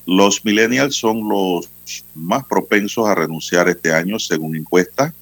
los 0.06 0.44
millennials 0.44 0.96
son 0.96 1.28
los 1.28 1.70
más 2.14 2.46
propensos 2.46 3.08
a 3.08 3.16
renunciar 3.16 3.70
este 3.70 3.94
año, 3.94 4.20
según 4.20 4.58
encuesta. 4.58 5.14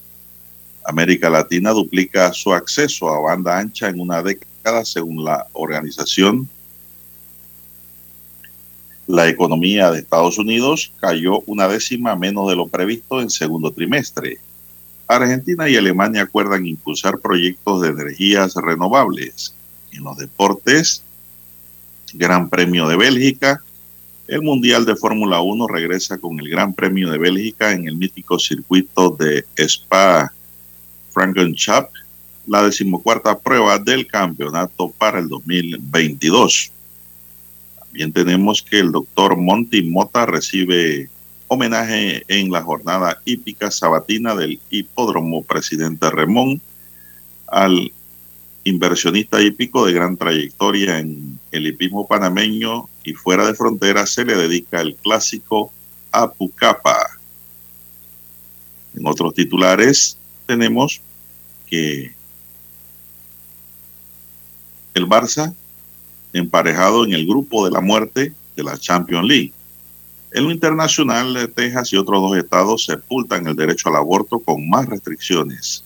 América 0.84 1.30
Latina 1.30 1.70
duplica 1.70 2.32
su 2.32 2.52
acceso 2.52 3.08
a 3.08 3.20
banda 3.20 3.56
ancha 3.56 3.88
en 3.88 4.00
una 4.00 4.20
década, 4.20 4.84
según 4.84 5.24
la 5.24 5.46
organización. 5.52 6.48
La 9.10 9.28
economía 9.28 9.90
de 9.90 9.98
Estados 9.98 10.38
Unidos 10.38 10.92
cayó 11.00 11.40
una 11.46 11.66
décima 11.66 12.14
menos 12.14 12.48
de 12.48 12.54
lo 12.54 12.68
previsto 12.68 13.20
en 13.20 13.28
segundo 13.28 13.72
trimestre. 13.72 14.38
Argentina 15.08 15.68
y 15.68 15.74
Alemania 15.74 16.22
acuerdan 16.22 16.64
impulsar 16.64 17.18
proyectos 17.18 17.82
de 17.82 17.88
energías 17.88 18.54
renovables. 18.54 19.52
En 19.90 20.04
los 20.04 20.16
deportes, 20.16 21.02
Gran 22.14 22.48
Premio 22.48 22.86
de 22.86 22.96
Bélgica, 22.96 23.60
el 24.28 24.42
Mundial 24.42 24.86
de 24.86 24.94
Fórmula 24.94 25.40
1 25.40 25.66
regresa 25.66 26.18
con 26.18 26.38
el 26.38 26.48
Gran 26.48 26.72
Premio 26.72 27.10
de 27.10 27.18
Bélgica 27.18 27.72
en 27.72 27.88
el 27.88 27.96
mítico 27.96 28.38
circuito 28.38 29.10
de 29.10 29.44
Spa 29.56 30.32
Frankenschap, 31.10 31.90
la 32.46 32.62
decimocuarta 32.62 33.36
prueba 33.36 33.76
del 33.80 34.06
campeonato 34.06 34.88
para 34.96 35.18
el 35.18 35.28
2022. 35.28 36.70
También 37.90 38.12
tenemos 38.12 38.62
que 38.62 38.78
el 38.78 38.92
doctor 38.92 39.36
Monty 39.36 39.82
Mota 39.82 40.24
recibe 40.24 41.10
homenaje 41.48 42.22
en 42.28 42.52
la 42.52 42.62
jornada 42.62 43.20
hípica 43.24 43.72
sabatina 43.72 44.36
del 44.36 44.60
Hipódromo 44.70 45.42
Presidente 45.42 46.08
Remón 46.08 46.62
al 47.48 47.92
inversionista 48.62 49.42
hípico 49.42 49.84
de 49.84 49.92
gran 49.92 50.16
trayectoria 50.16 51.00
en 51.00 51.40
el 51.50 51.66
hipismo 51.66 52.06
panameño 52.06 52.88
y 53.02 53.14
fuera 53.14 53.44
de 53.44 53.54
frontera 53.54 54.06
se 54.06 54.24
le 54.24 54.36
dedica 54.36 54.80
el 54.80 54.94
clásico 54.94 55.72
Apucapa. 56.12 57.18
En 58.94 59.04
otros 59.04 59.34
titulares 59.34 60.16
tenemos 60.46 61.00
que 61.66 62.14
el 64.94 65.06
Barça 65.08 65.54
emparejado 66.32 67.04
en 67.04 67.12
el 67.12 67.26
grupo 67.26 67.64
de 67.64 67.70
la 67.70 67.80
muerte 67.80 68.32
de 68.56 68.62
la 68.62 68.78
Champions 68.78 69.26
League. 69.26 69.52
En 70.32 70.44
lo 70.44 70.50
internacional, 70.50 71.50
Texas 71.54 71.92
y 71.92 71.96
otros 71.96 72.20
dos 72.22 72.36
estados 72.36 72.84
sepultan 72.84 73.46
el 73.46 73.56
derecho 73.56 73.88
al 73.88 73.96
aborto 73.96 74.38
con 74.38 74.68
más 74.68 74.86
restricciones. 74.86 75.84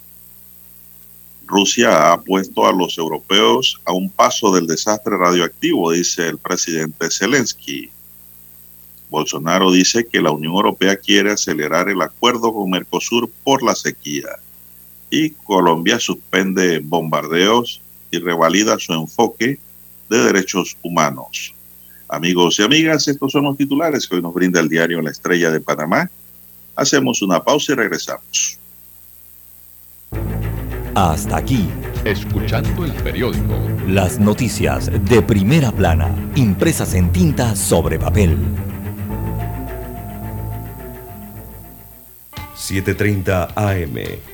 Rusia 1.46 2.12
ha 2.12 2.20
puesto 2.20 2.66
a 2.66 2.72
los 2.72 2.98
europeos 2.98 3.80
a 3.84 3.92
un 3.92 4.10
paso 4.10 4.52
del 4.52 4.66
desastre 4.66 5.16
radioactivo, 5.16 5.92
dice 5.92 6.28
el 6.28 6.38
presidente 6.38 7.10
Zelensky. 7.10 7.90
Bolsonaro 9.10 9.70
dice 9.70 10.06
que 10.06 10.20
la 10.20 10.30
Unión 10.30 10.54
Europea 10.54 10.96
quiere 10.96 11.30
acelerar 11.30 11.88
el 11.88 12.02
acuerdo 12.02 12.52
con 12.52 12.70
Mercosur 12.70 13.30
por 13.44 13.62
la 13.62 13.74
sequía. 13.74 14.28
Y 15.10 15.30
Colombia 15.30 16.00
suspende 16.00 16.80
bombardeos 16.80 17.80
y 18.10 18.18
revalida 18.18 18.78
su 18.78 18.92
enfoque 18.92 19.58
de 20.14 20.24
derechos 20.24 20.76
humanos. 20.82 21.54
Amigos 22.08 22.58
y 22.58 22.62
amigas, 22.62 23.08
estos 23.08 23.32
son 23.32 23.44
los 23.44 23.56
titulares 23.56 24.06
que 24.06 24.16
hoy 24.16 24.22
nos 24.22 24.34
brinda 24.34 24.60
el 24.60 24.68
diario 24.68 25.02
La 25.02 25.10
Estrella 25.10 25.50
de 25.50 25.60
Panamá. 25.60 26.10
Hacemos 26.76 27.22
una 27.22 27.42
pausa 27.42 27.72
y 27.72 27.76
regresamos. 27.76 28.58
Hasta 30.94 31.36
aquí. 31.38 31.68
Escuchando 32.04 32.84
el 32.84 32.92
periódico. 32.92 33.58
Las 33.88 34.20
noticias 34.20 34.90
de 35.08 35.22
primera 35.22 35.72
plana, 35.72 36.14
impresas 36.36 36.94
en 36.94 37.10
tinta 37.10 37.56
sobre 37.56 37.98
papel. 37.98 38.36
7.30 42.54 43.52
AM 43.56 44.33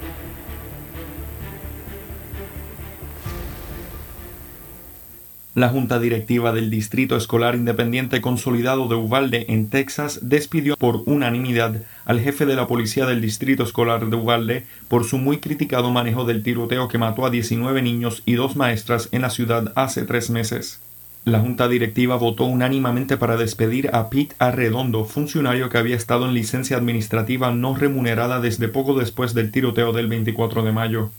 La 5.53 5.67
Junta 5.67 5.99
Directiva 5.99 6.53
del 6.53 6.69
Distrito 6.69 7.17
Escolar 7.17 7.55
Independiente 7.55 8.21
Consolidado 8.21 8.87
de 8.87 8.95
Uvalde, 8.95 9.47
en 9.49 9.69
Texas, 9.69 10.19
despidió 10.21 10.77
por 10.77 11.03
unanimidad 11.05 11.81
al 12.05 12.21
jefe 12.21 12.45
de 12.45 12.55
la 12.55 12.67
policía 12.67 13.05
del 13.05 13.19
Distrito 13.19 13.63
Escolar 13.63 14.09
de 14.09 14.15
Uvalde 14.15 14.65
por 14.87 15.03
su 15.03 15.17
muy 15.17 15.39
criticado 15.39 15.91
manejo 15.91 16.23
del 16.23 16.41
tiroteo 16.41 16.87
que 16.87 16.97
mató 16.97 17.25
a 17.25 17.29
19 17.29 17.81
niños 17.81 18.23
y 18.25 18.35
dos 18.35 18.55
maestras 18.55 19.09
en 19.11 19.23
la 19.23 19.29
ciudad 19.29 19.73
hace 19.75 20.03
tres 20.03 20.29
meses. 20.29 20.79
La 21.25 21.41
Junta 21.41 21.67
Directiva 21.67 22.15
votó 22.15 22.45
unánimemente 22.45 23.17
para 23.17 23.35
despedir 23.35 23.89
a 23.93 24.09
Pete 24.09 24.33
Arredondo, 24.39 25.03
funcionario 25.03 25.67
que 25.67 25.77
había 25.77 25.97
estado 25.97 26.27
en 26.27 26.33
licencia 26.33 26.77
administrativa 26.77 27.51
no 27.51 27.75
remunerada 27.75 28.39
desde 28.39 28.69
poco 28.69 28.97
después 28.97 29.33
del 29.33 29.51
tiroteo 29.51 29.91
del 29.91 30.07
24 30.07 30.63
de 30.63 30.71
mayo. 30.71 31.11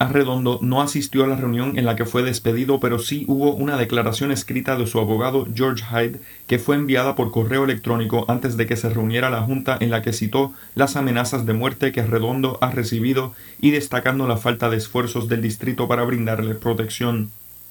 Arredondo 0.00 0.60
no 0.62 0.80
asistió 0.80 1.24
a 1.24 1.26
la 1.26 1.34
reunión 1.34 1.76
en 1.76 1.84
la 1.84 1.96
que 1.96 2.04
fue 2.04 2.22
despedido, 2.22 2.78
pero 2.78 3.00
sí 3.00 3.24
hubo 3.26 3.52
una 3.52 3.76
declaración 3.76 4.30
escrita 4.30 4.76
de 4.76 4.86
su 4.86 5.00
abogado 5.00 5.48
George 5.52 5.84
Hyde 5.84 6.20
que 6.46 6.60
fue 6.60 6.76
enviada 6.76 7.16
por 7.16 7.32
correo 7.32 7.64
electrónico 7.64 8.24
antes 8.28 8.56
de 8.56 8.66
que 8.66 8.76
se 8.76 8.90
reuniera 8.90 9.28
la 9.28 9.42
Junta 9.42 9.76
en 9.80 9.90
la 9.90 10.00
que 10.02 10.12
citó 10.12 10.52
las 10.76 10.94
amenazas 10.94 11.46
de 11.46 11.52
muerte 11.52 11.90
que 11.90 12.00
Arredondo 12.00 12.58
ha 12.60 12.70
recibido 12.70 13.34
y 13.60 13.72
destacando 13.72 14.28
la 14.28 14.36
falta 14.36 14.70
de 14.70 14.76
esfuerzos 14.76 15.26
del 15.26 15.42
distrito 15.42 15.88
para 15.88 16.04
brindarle 16.04 16.54
protección. 16.54 17.30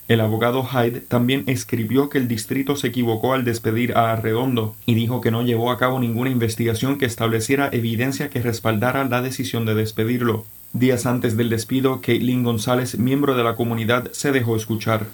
El 0.10 0.20
abogado 0.20 0.66
Hyde 0.66 1.02
también 1.02 1.44
escribió 1.48 2.10
que 2.10 2.18
el 2.18 2.28
distrito 2.28 2.76
se 2.76 2.88
equivocó 2.88 3.34
al 3.34 3.46
despedir 3.46 3.96
a 3.98 4.12
Arredondo 4.12 4.76
y 4.86 4.96
dijo 4.96 5.22
que 5.22 5.32
no 5.32 5.44
llevó 5.44 5.72
a 5.72 5.78
cabo 5.78 6.00
ninguna 6.00 6.30
investigación 6.30 6.98
que 6.98 7.06
estableciera 7.06 7.70
evidencia 7.72 8.30
que 8.30 8.42
respaldara 8.42 9.06
la 9.06 9.22
decisión 9.22 9.66
de 9.66 9.76
despedirlo. 9.76 10.46
Días 10.74 11.06
antes 11.06 11.38
del 11.38 11.50
despido, 11.50 12.02
Caitlin 12.02 12.44
González, 12.44 12.98
miembro 12.98 13.36
de 13.36 13.44
la 13.44 13.56
comunidad, 13.56 14.12
se 14.12 14.32
dejó 14.32 14.56
escuchar. 14.56 15.08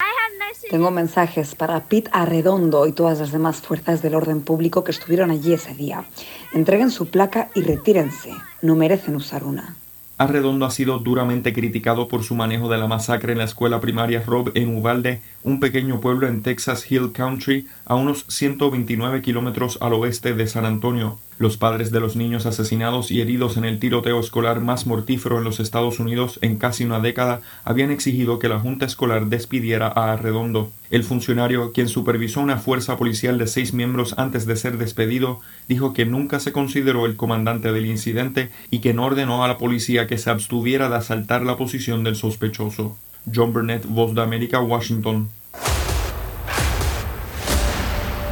Tengo 0.69 0.89
mensajes 0.91 1.53
para 1.53 1.81
Pete 1.81 2.09
Arredondo 2.13 2.87
y 2.87 2.93
todas 2.93 3.19
las 3.19 3.31
demás 3.31 3.61
fuerzas 3.61 4.01
del 4.01 4.15
orden 4.15 4.41
público 4.41 4.83
que 4.83 4.91
estuvieron 4.91 5.29
allí 5.29 5.53
ese 5.53 5.75
día. 5.75 6.05
Entreguen 6.53 6.89
su 6.89 7.09
placa 7.09 7.49
y 7.53 7.61
retírense. 7.61 8.31
No 8.61 8.75
merecen 8.75 9.15
usar 9.15 9.43
una. 9.43 9.75
Arredondo 10.17 10.65
ha 10.65 10.71
sido 10.71 10.99
duramente 10.99 11.53
criticado 11.53 12.07
por 12.07 12.23
su 12.23 12.33
manejo 12.33 12.69
de 12.69 12.77
la 12.77 12.87
masacre 12.87 13.33
en 13.33 13.39
la 13.39 13.43
escuela 13.43 13.81
primaria 13.81 14.23
Rob 14.25 14.51
en 14.55 14.75
Uvalde, 14.75 15.21
un 15.43 15.59
pequeño 15.59 15.99
pueblo 15.99 16.27
en 16.27 16.41
Texas 16.43 16.89
Hill 16.89 17.11
Country, 17.11 17.67
a 17.85 17.95
unos 17.95 18.25
129 18.29 19.21
kilómetros 19.21 19.77
al 19.81 19.93
oeste 19.93 20.33
de 20.33 20.47
San 20.47 20.65
Antonio. 20.65 21.19
Los 21.43 21.57
padres 21.57 21.91
de 21.91 21.99
los 21.99 22.15
niños 22.15 22.45
asesinados 22.45 23.11
y 23.11 23.19
heridos 23.19 23.57
en 23.57 23.65
el 23.65 23.77
tiroteo 23.77 24.17
escolar 24.17 24.61
más 24.61 24.87
mortífero 24.87 25.39
en 25.39 25.43
los 25.43 25.59
Estados 25.59 25.99
Unidos 25.99 26.39
en 26.41 26.55
casi 26.55 26.85
una 26.85 27.01
década 27.01 27.41
habían 27.65 27.91
exigido 27.91 28.39
que 28.39 28.47
la 28.47 28.61
Junta 28.61 28.85
Escolar 28.85 29.25
despidiera 29.25 29.91
a 29.93 30.13
Arredondo. 30.13 30.71
El 30.89 31.03
funcionario, 31.03 31.73
quien 31.73 31.89
supervisó 31.89 32.39
una 32.39 32.59
fuerza 32.59 32.95
policial 32.95 33.37
de 33.37 33.47
seis 33.47 33.73
miembros 33.73 34.15
antes 34.17 34.45
de 34.45 34.55
ser 34.55 34.77
despedido, 34.77 35.41
dijo 35.67 35.91
que 35.91 36.05
nunca 36.05 36.39
se 36.39 36.53
consideró 36.53 37.05
el 37.05 37.17
comandante 37.17 37.73
del 37.73 37.87
incidente 37.87 38.49
y 38.71 38.79
que 38.79 38.93
no 38.93 39.03
ordenó 39.03 39.43
a 39.43 39.49
la 39.49 39.57
policía 39.57 40.07
que 40.07 40.17
se 40.17 40.29
abstuviera 40.29 40.87
de 40.87 40.95
asaltar 40.95 41.41
la 41.41 41.57
posición 41.57 42.05
del 42.05 42.15
sospechoso. 42.15 42.97
John 43.35 43.51
Burnett, 43.51 43.85
Voz 43.85 44.15
de 44.15 44.21
América, 44.21 44.61
Washington. 44.61 45.27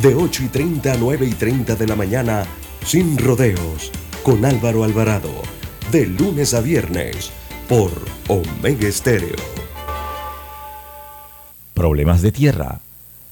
De 0.00 0.14
8 0.14 0.44
y 0.44 0.48
30 0.48 0.94
a 0.94 0.96
9 0.96 1.26
y 1.26 1.34
30 1.34 1.76
de 1.76 1.86
la 1.86 1.94
mañana, 1.94 2.46
sin 2.86 3.18
rodeos, 3.18 3.90
con 4.22 4.46
Álvaro 4.46 4.82
Alvarado. 4.82 5.30
De 5.92 6.06
lunes 6.06 6.54
a 6.54 6.62
viernes, 6.62 7.30
por 7.68 7.92
Omega 8.28 8.88
Estéreo. 8.88 9.36
Problemas 11.74 12.22
de 12.22 12.32
tierra, 12.32 12.80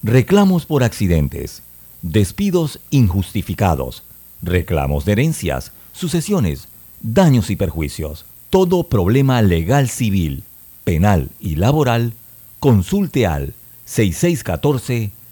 reclamos 0.03 0.67
por 0.67 0.83
accidentes, 0.83 1.63
despidos 2.03 2.79
injustificados, 2.91 4.03
reclamos 4.43 5.05
de 5.05 5.13
herencias, 5.13 5.71
sucesiones, 5.91 6.67
daños 7.01 7.49
y 7.49 7.55
perjuicios. 7.55 8.25
Todo 8.51 8.83
problema 8.83 9.41
legal 9.41 9.89
civil, 9.89 10.43
penal 10.83 11.31
y 11.39 11.55
laboral, 11.55 12.13
consulte 12.59 13.25
al 13.25 13.55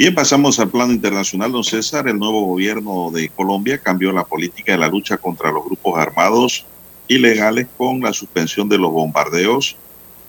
Bien, 0.00 0.14
pasamos 0.14 0.58
al 0.58 0.70
plano 0.70 0.94
internacional, 0.94 1.52
don 1.52 1.62
César. 1.62 2.08
El 2.08 2.18
nuevo 2.18 2.46
gobierno 2.46 3.10
de 3.10 3.28
Colombia 3.28 3.76
cambió 3.76 4.12
la 4.12 4.24
política 4.24 4.72
de 4.72 4.78
la 4.78 4.88
lucha 4.88 5.18
contra 5.18 5.52
los 5.52 5.62
grupos 5.62 5.98
armados 5.98 6.64
ilegales 7.06 7.66
con 7.76 8.00
la 8.00 8.14
suspensión 8.14 8.66
de 8.66 8.78
los 8.78 8.90
bombardeos, 8.90 9.76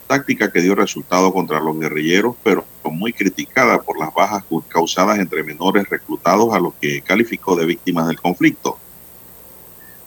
táctica 0.07 0.51
que 0.51 0.59
dio 0.59 0.75
resultado 0.75 1.31
contra 1.31 1.61
los 1.61 1.79
guerrilleros, 1.79 2.35
pero 2.43 2.65
muy 2.83 3.13
criticada 3.13 3.81
por 3.81 3.97
las 3.97 4.13
bajas 4.13 4.43
causadas 4.67 5.19
entre 5.19 5.41
menores 5.41 5.89
reclutados 5.89 6.53
a 6.53 6.59
los 6.59 6.73
que 6.73 7.01
calificó 7.01 7.55
de 7.55 7.65
víctimas 7.65 8.09
del 8.09 8.19
conflicto. 8.19 8.77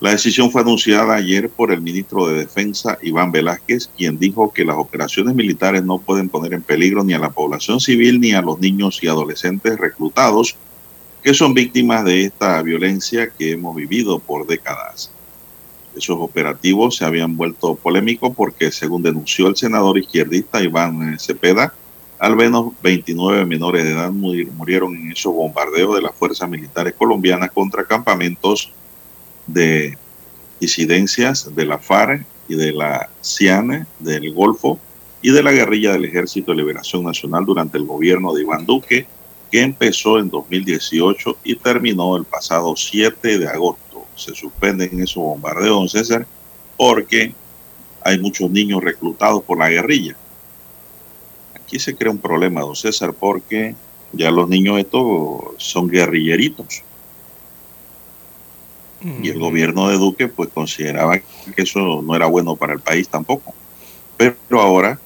La 0.05 0.11
decisión 0.11 0.51
fue 0.51 0.61
anunciada 0.61 1.15
ayer 1.15 1.49
por 1.49 1.73
el 1.73 1.81
ministro 1.81 2.27
de 2.27 2.41
Defensa, 2.41 2.99
Iván 3.01 3.33
Velázquez, 3.33 3.89
quien 3.97 4.19
dijo 4.19 4.53
que 4.53 4.63
las 4.63 4.77
operaciones 4.77 5.35
militares 5.35 5.83
no 5.83 5.97
pueden 5.97 6.29
poner 6.29 6.53
en 6.53 6.61
peligro 6.61 7.03
ni 7.03 7.15
a 7.15 7.19
la 7.19 7.31
población 7.31 7.81
civil 7.81 8.21
ni 8.21 8.33
a 8.33 8.43
los 8.43 8.61
niños 8.61 9.03
y 9.03 9.09
adolescentes 9.09 9.79
reclutados, 9.79 10.57
que 11.23 11.33
son 11.33 11.55
víctimas 11.55 12.05
de 12.05 12.25
esta 12.25 12.61
violencia 12.61 13.31
que 13.31 13.53
hemos 13.53 13.75
vivido 13.75 14.19
por 14.19 14.47
décadas. 14.47 15.11
Esos 15.97 16.19
operativos 16.21 16.97
se 16.97 17.07
habían 17.07 17.35
vuelto 17.39 17.75
polémicos 17.75 18.31
porque, 18.37 18.71
según 18.73 19.03
denunció 19.03 19.47
el 19.49 19.57
senador 19.57 19.97
izquierdista 19.97 20.63
Iván 20.63 21.19
Cepeda, 21.19 21.73
al 22.19 22.37
menos 22.37 22.75
29 22.83 23.47
menores 23.47 23.85
de 23.85 23.93
edad 23.93 24.13
murieron 24.13 24.97
en 24.97 25.13
esos 25.13 25.33
bombardeos 25.33 25.95
de 25.95 26.03
las 26.03 26.15
fuerzas 26.15 26.47
militares 26.47 26.93
colombianas 26.93 27.51
contra 27.53 27.87
campamentos 27.87 28.71
de 29.47 29.97
disidencias 30.61 31.55
de 31.55 31.67
la 31.67 31.79
FARC 31.79 32.25
y 32.49 32.55
de 32.55 32.73
la 32.73 33.09
CIANE 33.23 33.87
del 33.99 34.33
Golfo 34.33 34.79
y 35.23 35.31
de 35.31 35.43
la 35.43 35.53
guerrilla 35.53 35.93
del 35.93 36.05
Ejército 36.05 36.53
de 36.53 36.59
Liberación 36.59 37.05
Nacional 37.05 37.45
durante 37.45 37.79
el 37.79 37.85
gobierno 37.85 38.33
de 38.35 38.43
Iván 38.43 38.67
Duque, 38.67 39.07
que 39.51 39.63
empezó 39.63 40.19
en 40.19 40.29
2018 40.29 41.39
y 41.45 41.57
terminó 41.57 42.17
el 42.17 42.25
pasado 42.25 42.75
7 42.77 43.39
de 43.39 43.49
agosto. 43.49 44.05
Se 44.17 44.35
suspenden 44.35 45.01
esos 45.01 45.23
bombardeos, 45.23 45.77
don 45.77 45.89
César, 45.89 46.27
porque 46.77 47.33
hay 48.03 48.19
muchos 48.19 48.51
niños 48.51 48.83
reclutados 48.83 49.43
por 49.43 49.59
la 49.59 49.71
guerrilla. 49.71 50.17
Aquí 51.55 51.79
se 51.79 51.97
crea 51.97 52.13
un 52.13 52.19
problema, 52.19 52.61
don 52.61 52.77
César, 52.77 53.15
porque 53.15 53.75
ya 54.13 54.31
los 54.31 54.49
niños 54.49 54.79
estos 54.79 55.55
son 55.57 55.89
guerrilleritos 55.89 56.83
y 59.05 59.29
el 59.29 59.39
gobierno 59.39 59.89
de 59.89 59.99
Duque 59.99 60.29
pues 60.29 60.49
consideraba 60.49 61.19
que 61.19 61.63
eso 61.63 62.01
no 62.03 62.17
era 62.17 62.27
bueno 62.27 62.57
para 62.57 62.73
el 62.73 62.81
país 62.81 63.09
tampoco. 63.09 63.55
Pero 64.17 64.61
ahora 64.61 64.99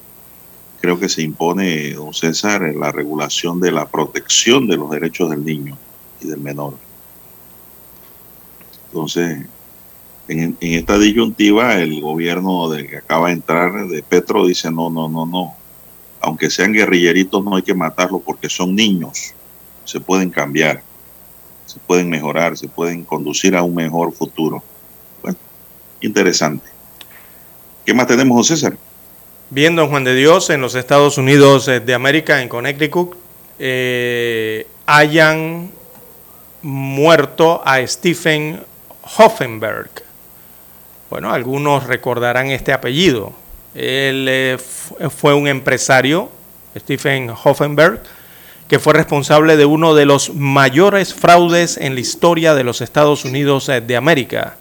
creo 0.79 0.97
que 0.99 1.09
se 1.09 1.21
impone, 1.21 1.91
don 1.93 2.13
César, 2.13 2.61
la 2.75 2.91
regulación 2.91 3.59
de 3.59 3.71
la 3.71 3.87
protección 3.87 4.67
de 4.67 4.77
los 4.77 4.89
derechos 4.89 5.29
del 5.29 5.43
niño 5.43 5.77
y 6.21 6.27
del 6.27 6.39
menor. 6.39 6.75
Entonces, 8.85 9.45
en, 10.29 10.57
en 10.59 10.73
esta 10.73 10.97
disyuntiva, 10.97 11.75
el 11.75 11.99
gobierno 11.99 12.69
de 12.69 12.87
que 12.87 12.97
acaba 12.97 13.27
de 13.27 13.33
entrar 13.33 13.87
de 13.87 14.01
Petro 14.01 14.45
dice, 14.45 14.71
no, 14.71 14.89
no, 14.89 15.09
no, 15.09 15.25
no. 15.25 15.55
Aunque 16.21 16.49
sean 16.49 16.71
guerrilleritos, 16.71 17.43
no 17.43 17.55
hay 17.55 17.63
que 17.63 17.73
matarlos 17.73 18.21
porque 18.25 18.49
son 18.49 18.75
niños. 18.75 19.33
Se 19.83 19.99
pueden 19.99 20.29
cambiar 20.29 20.83
se 21.69 21.79
pueden 21.79 22.09
mejorar, 22.09 22.57
se 22.57 22.67
pueden 22.67 23.03
conducir 23.03 23.55
a 23.55 23.61
un 23.61 23.75
mejor 23.75 24.11
futuro. 24.11 24.63
Bueno, 25.21 25.37
interesante. 26.01 26.67
¿Qué 27.85 27.93
más 27.93 28.07
tenemos, 28.07 28.35
José 28.37 28.55
César? 28.55 28.77
Bien, 29.51 29.75
don 29.75 29.89
Juan 29.89 30.03
de 30.03 30.15
Dios, 30.15 30.49
en 30.49 30.61
los 30.61 30.73
Estados 30.73 31.17
Unidos 31.19 31.67
eh, 31.67 31.79
de 31.79 31.93
América, 31.93 32.41
en 32.41 32.49
Connecticut, 32.49 33.15
eh, 33.59 34.65
hayan 34.87 35.71
muerto 36.63 37.61
a 37.63 37.85
Stephen 37.85 38.63
Hoffenberg. 39.17 39.89
Bueno, 41.09 41.31
algunos 41.31 41.85
recordarán 41.85 42.47
este 42.47 42.73
apellido. 42.73 43.33
Él 43.75 44.25
eh, 44.27 44.57
fue 45.15 45.35
un 45.35 45.47
empresario, 45.47 46.29
Stephen 46.75 47.31
Hoffenberg, 47.43 48.01
que 48.69 48.77
fue 48.77 48.93
responsable 48.93 49.57
de 49.57 49.65
uno 49.65 49.95
de 49.95 50.05
los 50.05 50.35
mayores 50.35 51.15
fraudes 51.15 51.75
en 51.75 51.95
la 51.95 52.01
historia 52.01 52.53
de 52.53 52.63
los 52.63 52.81
Estados 52.81 53.25
Unidos 53.25 53.67
eh, 53.67 53.81
de 53.81 53.97
América. 53.97 54.57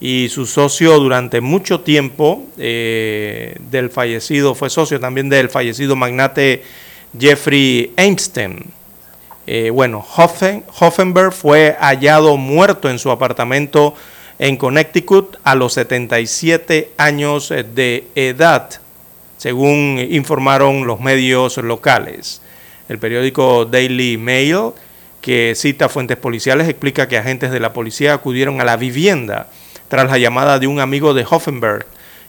Y 0.00 0.28
su 0.30 0.46
socio 0.46 0.98
durante 0.98 1.42
mucho 1.42 1.80
tiempo 1.80 2.46
eh, 2.58 3.56
del 3.70 3.90
fallecido, 3.90 4.54
fue 4.54 4.70
socio 4.70 4.98
también 4.98 5.28
del 5.28 5.50
fallecido 5.50 5.94
magnate 5.94 6.62
Jeffrey 7.16 7.92
Einstein. 7.96 8.64
Eh, 9.46 9.68
bueno, 9.68 10.04
Hoffenberg 10.16 11.32
fue 11.32 11.76
hallado 11.78 12.38
muerto 12.38 12.88
en 12.88 12.98
su 12.98 13.10
apartamento 13.10 13.94
en 14.38 14.56
Connecticut 14.56 15.36
a 15.44 15.54
los 15.54 15.74
77 15.74 16.92
años 16.96 17.50
de 17.50 18.06
edad, 18.14 18.70
según 19.36 19.98
informaron 20.10 20.86
los 20.86 21.00
medios 21.00 21.58
locales. 21.58 22.40
El 22.88 22.98
periódico 22.98 23.64
Daily 23.64 24.18
Mail, 24.18 24.72
que 25.20 25.54
cita 25.56 25.88
fuentes 25.88 26.16
policiales, 26.16 26.68
explica 26.68 27.08
que 27.08 27.16
agentes 27.16 27.50
de 27.50 27.60
la 27.60 27.72
policía 27.72 28.14
acudieron 28.14 28.60
a 28.60 28.64
la 28.64 28.76
vivienda 28.76 29.48
tras 29.88 30.10
la 30.10 30.18
llamada 30.18 30.58
de 30.58 30.66
un 30.66 30.80
amigo 30.80 31.14
de 31.14 31.26
Hoffenberg, 31.28 31.86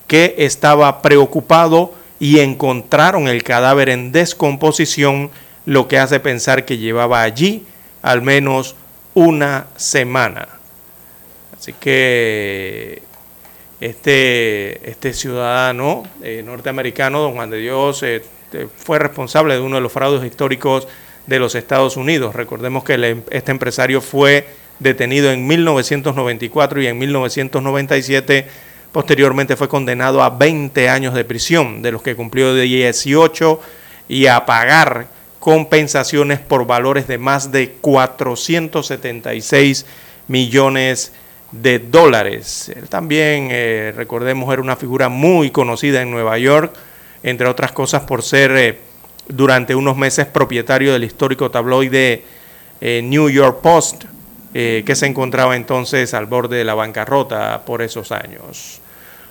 que 0.08 0.36
estaba 0.38 1.02
preocupado 1.02 1.94
y 2.20 2.40
encontraron 2.40 3.28
el 3.28 3.44
cadáver 3.44 3.90
en 3.90 4.12
descomposición, 4.12 5.30
lo 5.66 5.88
que 5.88 5.98
hace 5.98 6.20
pensar 6.20 6.64
que 6.64 6.78
llevaba 6.78 7.24
allí 7.24 7.66
al 8.02 8.22
menos 8.22 8.76
una 9.16 9.68
semana. 9.76 10.48
Así 11.58 11.74
que 11.74 13.02
este, 13.82 14.90
este 14.90 15.14
ciudadano 15.14 16.04
eh, 16.22 16.44
norteamericano, 16.46 17.20
don 17.20 17.34
Juan 17.34 17.50
de 17.50 17.58
Dios, 17.58 18.04
eh, 18.04 18.24
fue 18.78 19.00
responsable 19.00 19.56
de 19.56 19.62
uno 19.62 19.76
de 19.76 19.82
los 19.82 19.92
fraudes 19.92 20.24
históricos 20.24 20.88
de 21.28 21.40
los 21.40 21.56
Estados 21.56 21.98
Unidos. 21.98 22.36
Recordemos 22.36 22.84
que 22.84 22.94
em, 22.94 23.24
este 23.32 23.52
empresario 23.52 24.02
fue 24.02 24.48
detenido 24.80 25.32
en 25.32 25.48
1994 25.48 26.82
y 26.82 26.88
en 26.88 26.98
1997 26.98 28.48
posteriormente 28.92 29.56
fue 29.56 29.68
condenado 29.68 30.24
a 30.24 30.30
20 30.30 30.90
años 30.90 31.14
de 31.14 31.26
prisión, 31.26 31.82
de 31.82 31.92
los 31.92 32.02
que 32.02 32.16
cumplió 32.16 32.54
de 32.54 32.64
18 32.64 33.60
y 34.08 34.28
a 34.28 34.46
pagar 34.46 35.08
compensaciones 35.40 36.40
por 36.40 36.66
valores 36.66 37.08
de 37.08 37.18
más 37.18 37.52
de 37.52 37.74
476 37.82 39.86
millones 40.28 41.12
de 41.52 41.80
dólares. 41.80 42.72
Él 42.76 42.90
también, 42.90 43.50
eh, 43.52 43.94
recordemos, 43.96 44.52
era 44.52 44.62
una 44.62 44.76
figura 44.76 45.10
muy 45.10 45.52
conocida 45.52 46.02
en 46.02 46.12
Nueva 46.12 46.38
York, 46.38 46.74
entre 47.26 47.48
otras 47.48 47.72
cosas 47.72 48.04
por 48.04 48.22
ser 48.22 48.52
eh, 48.56 48.80
durante 49.28 49.74
unos 49.74 49.98
meses 49.98 50.28
propietario 50.28 50.94
del 50.94 51.04
histórico 51.04 51.50
tabloide 51.50 52.24
eh, 52.80 53.02
New 53.04 53.30
York 53.32 53.62
Post, 53.62 54.04
eh, 54.54 54.84
que 54.86 54.96
se 54.96 55.08
encontraba 55.08 55.56
entonces 55.56 56.14
al 56.14 56.28
borde 56.28 56.58
de 56.58 56.64
la 56.64 56.76
bancarrota 56.76 57.66
por 57.66 57.82
esos 57.82 58.12
años. 58.12 58.80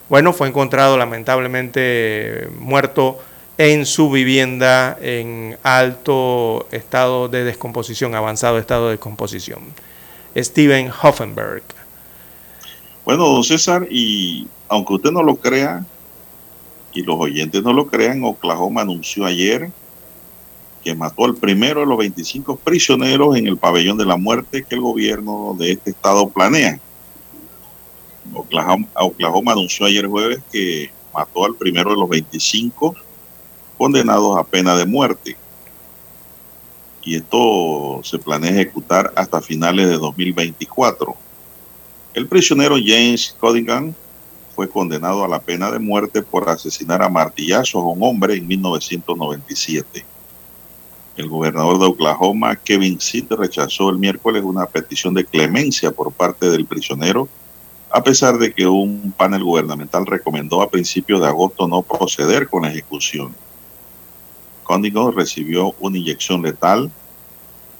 Bueno, 0.08 0.32
fue 0.32 0.48
encontrado 0.48 0.98
lamentablemente 0.98 2.48
muerto 2.58 3.22
en 3.58 3.86
su 3.86 4.10
vivienda 4.10 4.98
en 5.00 5.56
alto 5.62 6.66
estado 6.72 7.28
de 7.28 7.44
descomposición, 7.44 8.16
avanzado 8.16 8.58
estado 8.58 8.86
de 8.86 8.92
descomposición. 8.92 9.60
Steven 10.36 10.90
Hoffenberg. 11.00 11.62
Bueno, 13.04 13.28
don 13.28 13.44
César, 13.44 13.86
y 13.88 14.48
aunque 14.68 14.94
usted 14.94 15.12
no 15.12 15.22
lo 15.22 15.36
crea, 15.36 15.84
y 16.94 17.02
los 17.02 17.16
oyentes 17.18 17.62
no 17.62 17.72
lo 17.72 17.88
crean, 17.88 18.24
Oklahoma 18.24 18.82
anunció 18.82 19.26
ayer 19.26 19.70
que 20.82 20.94
mató 20.94 21.24
al 21.24 21.34
primero 21.34 21.80
de 21.80 21.86
los 21.86 21.98
25 21.98 22.56
prisioneros 22.56 23.36
en 23.36 23.46
el 23.46 23.56
pabellón 23.56 23.98
de 23.98 24.06
la 24.06 24.16
muerte 24.16 24.62
que 24.62 24.74
el 24.76 24.80
gobierno 24.80 25.56
de 25.58 25.72
este 25.72 25.90
estado 25.90 26.28
planea. 26.28 26.78
Oklahoma, 28.32 28.86
Oklahoma 28.94 29.52
anunció 29.52 29.86
ayer 29.86 30.06
jueves 30.06 30.40
que 30.52 30.90
mató 31.12 31.44
al 31.44 31.54
primero 31.56 31.90
de 31.90 31.96
los 31.96 32.08
25 32.08 32.94
condenados 33.76 34.38
a 34.38 34.44
pena 34.44 34.76
de 34.76 34.86
muerte. 34.86 35.36
Y 37.02 37.16
esto 37.16 38.00
se 38.02 38.18
planea 38.18 38.50
ejecutar 38.50 39.12
hasta 39.16 39.40
finales 39.40 39.88
de 39.88 39.96
2024. 39.96 41.16
El 42.14 42.28
prisionero 42.28 42.76
James 42.76 43.36
Codigan 43.40 43.94
fue 44.54 44.68
condenado 44.68 45.24
a 45.24 45.28
la 45.28 45.40
pena 45.40 45.70
de 45.70 45.78
muerte 45.78 46.22
por 46.22 46.48
asesinar 46.48 47.02
a 47.02 47.08
martillazos 47.08 47.82
a 47.82 47.86
un 47.86 48.02
hombre 48.02 48.34
en 48.34 48.46
1997. 48.46 50.04
El 51.16 51.28
gobernador 51.28 51.78
de 51.78 51.86
Oklahoma, 51.86 52.56
Kevin 52.56 53.00
Sitt, 53.00 53.30
rechazó 53.32 53.90
el 53.90 53.98
miércoles 53.98 54.42
una 54.44 54.66
petición 54.66 55.14
de 55.14 55.24
clemencia 55.24 55.92
por 55.92 56.12
parte 56.12 56.50
del 56.50 56.66
prisionero, 56.66 57.28
a 57.90 58.02
pesar 58.02 58.38
de 58.38 58.52
que 58.52 58.66
un 58.66 59.14
panel 59.16 59.44
gubernamental 59.44 60.06
recomendó 60.06 60.60
a 60.60 60.70
principios 60.70 61.20
de 61.20 61.28
agosto 61.28 61.68
no 61.68 61.82
proceder 61.82 62.48
con 62.48 62.62
la 62.62 62.70
ejecución. 62.70 63.34
Cónigo 64.64 65.10
recibió 65.12 65.74
una 65.78 65.98
inyección 65.98 66.42
letal 66.42 66.90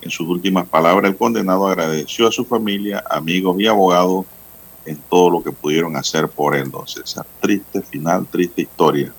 En 0.03 0.11
sus 0.11 0.29
últimas 0.29 0.69
palabras, 0.69 1.11
el 1.11 1.17
condenado 1.17 1.67
agradeció 1.67 2.29
a 2.29 2.33
su 2.33 2.45
familia, 2.45 3.03
amigos 3.11 3.57
y 3.59 3.67
abogados 3.67 4.27
en 4.87 4.97
todo 5.09 5.31
lo 5.31 5.43
que 5.43 5.53
pudieron 5.53 5.97
hacer 5.97 6.29
por 6.29 6.55
él, 6.55 6.71
don 6.71 6.87
César. 6.87 7.27
Triste 7.41 7.83
final, 7.83 8.27
triste 8.27 8.63
historia. 8.63 9.13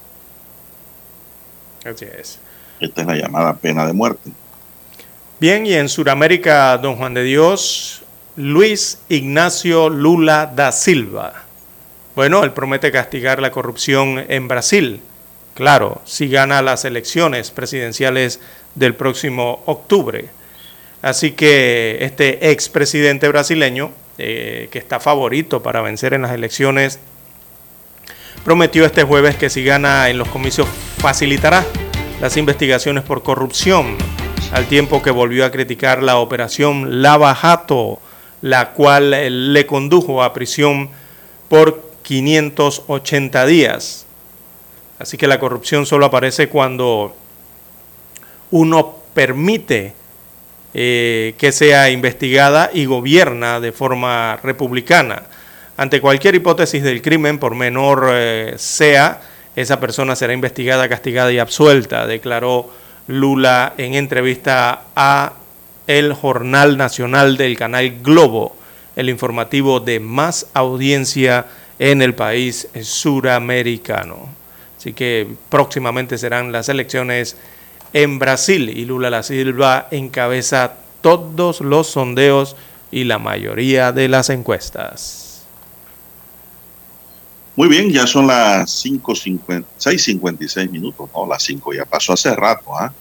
Así 1.83 2.05
es. 2.05 2.39
Esta 2.79 3.01
es 3.01 3.07
la 3.07 3.15
llamada 3.15 3.53
pena 3.55 3.85
de 3.85 3.93
muerte. 3.93 4.31
Bien, 5.39 5.65
y 5.65 5.73
en 5.73 5.89
Sudamérica, 5.89 6.77
don 6.77 6.95
Juan 6.95 7.13
de 7.13 7.23
Dios, 7.23 8.03
Luis 8.35 8.99
Ignacio 9.09 9.89
Lula 9.89 10.51
da 10.53 10.71
Silva. 10.71 11.45
Bueno, 12.15 12.43
él 12.43 12.51
promete 12.51 12.91
castigar 12.91 13.41
la 13.41 13.51
corrupción 13.51 14.25
en 14.29 14.47
Brasil. 14.47 15.01
Claro, 15.53 16.01
si 16.05 16.29
gana 16.29 16.61
las 16.61 16.85
elecciones 16.85 17.51
presidenciales 17.51 18.39
del 18.75 18.95
próximo 18.95 19.63
octubre. 19.65 20.29
Así 21.01 21.31
que 21.31 21.97
este 22.01 22.51
expresidente 22.51 23.27
brasileño, 23.27 23.91
eh, 24.17 24.69
que 24.71 24.79
está 24.79 24.99
favorito 24.99 25.61
para 25.61 25.81
vencer 25.81 26.13
en 26.13 26.21
las 26.21 26.31
elecciones, 26.31 26.99
prometió 28.43 28.85
este 28.85 29.03
jueves 29.03 29.35
que 29.35 29.49
si 29.49 29.63
gana 29.63 30.09
en 30.09 30.17
los 30.17 30.27
comicios 30.27 30.67
facilitará 30.97 31.65
las 32.21 32.37
investigaciones 32.37 33.03
por 33.03 33.23
corrupción, 33.23 33.97
al 34.51 34.67
tiempo 34.67 35.01
que 35.01 35.11
volvió 35.11 35.45
a 35.45 35.51
criticar 35.51 36.01
la 36.01 36.17
operación 36.17 37.01
Lava 37.01 37.35
Jato, 37.35 37.99
la 38.41 38.71
cual 38.71 39.13
eh, 39.13 39.29
le 39.29 39.65
condujo 39.65 40.23
a 40.23 40.33
prisión 40.33 40.89
por 41.49 41.83
580 42.03 43.45
días. 43.45 44.05
Así 44.99 45.17
que 45.17 45.27
la 45.27 45.39
corrupción 45.39 45.85
solo 45.85 46.05
aparece 46.05 46.47
cuando 46.47 47.15
uno 48.51 48.95
permite 49.13 49.93
eh, 50.77 51.35
que 51.37 51.53
sea 51.53 51.89
investigada 51.89 52.69
y 52.73 52.83
gobierna 52.83 53.61
de 53.61 53.71
forma 53.71 54.37
republicana. 54.43 55.23
Ante 55.77 56.01
cualquier 56.01 56.35
hipótesis 56.35 56.83
del 56.83 57.01
crimen, 57.01 57.39
por 57.39 57.55
menor 57.55 58.09
eh, 58.11 58.55
sea, 58.57 59.21
esa 59.55 59.79
persona 59.79 60.17
será 60.17 60.33
investigada, 60.33 60.89
castigada 60.89 61.31
y 61.31 61.39
absuelta, 61.39 62.05
declaró 62.05 62.69
Lula 63.07 63.73
en 63.77 63.93
entrevista 63.93 64.81
a 64.97 65.35
el 65.87 66.11
Jornal 66.11 66.75
Nacional 66.75 67.37
del 67.37 67.57
canal 67.57 68.01
Globo, 68.01 68.57
el 68.97 69.07
informativo 69.07 69.79
de 69.79 70.01
más 70.01 70.47
audiencia 70.53 71.45
en 71.79 72.01
el 72.01 72.15
país 72.15 72.67
suramericano. 72.81 74.27
Así 74.77 74.91
que 74.91 75.25
próximamente 75.47 76.17
serán 76.17 76.51
las 76.51 76.67
elecciones 76.67 77.37
en 77.95 78.19
Brasil 78.19 78.69
y 78.69 78.83
Lula 78.83 79.09
la 79.09 79.23
Silva 79.23 79.87
encabeza 79.89 80.73
todos 80.99 81.61
los 81.61 81.87
sondeos 81.87 82.57
y 82.91 83.05
la 83.05 83.19
mayoría 83.19 83.93
de 83.93 84.09
las 84.09 84.29
encuestas. 84.29 85.45
Muy 87.55 87.69
bien, 87.69 87.89
ya 87.89 88.05
son 88.05 88.27
las 88.27 88.83
6.56 88.83 90.69
minutos, 90.69 91.09
no, 91.15 91.25
las 91.25 91.41
5 91.43 91.73
ya 91.73 91.85
pasó 91.85 92.11
hace 92.11 92.35
rato, 92.35 92.77
¿ah? 92.77 92.91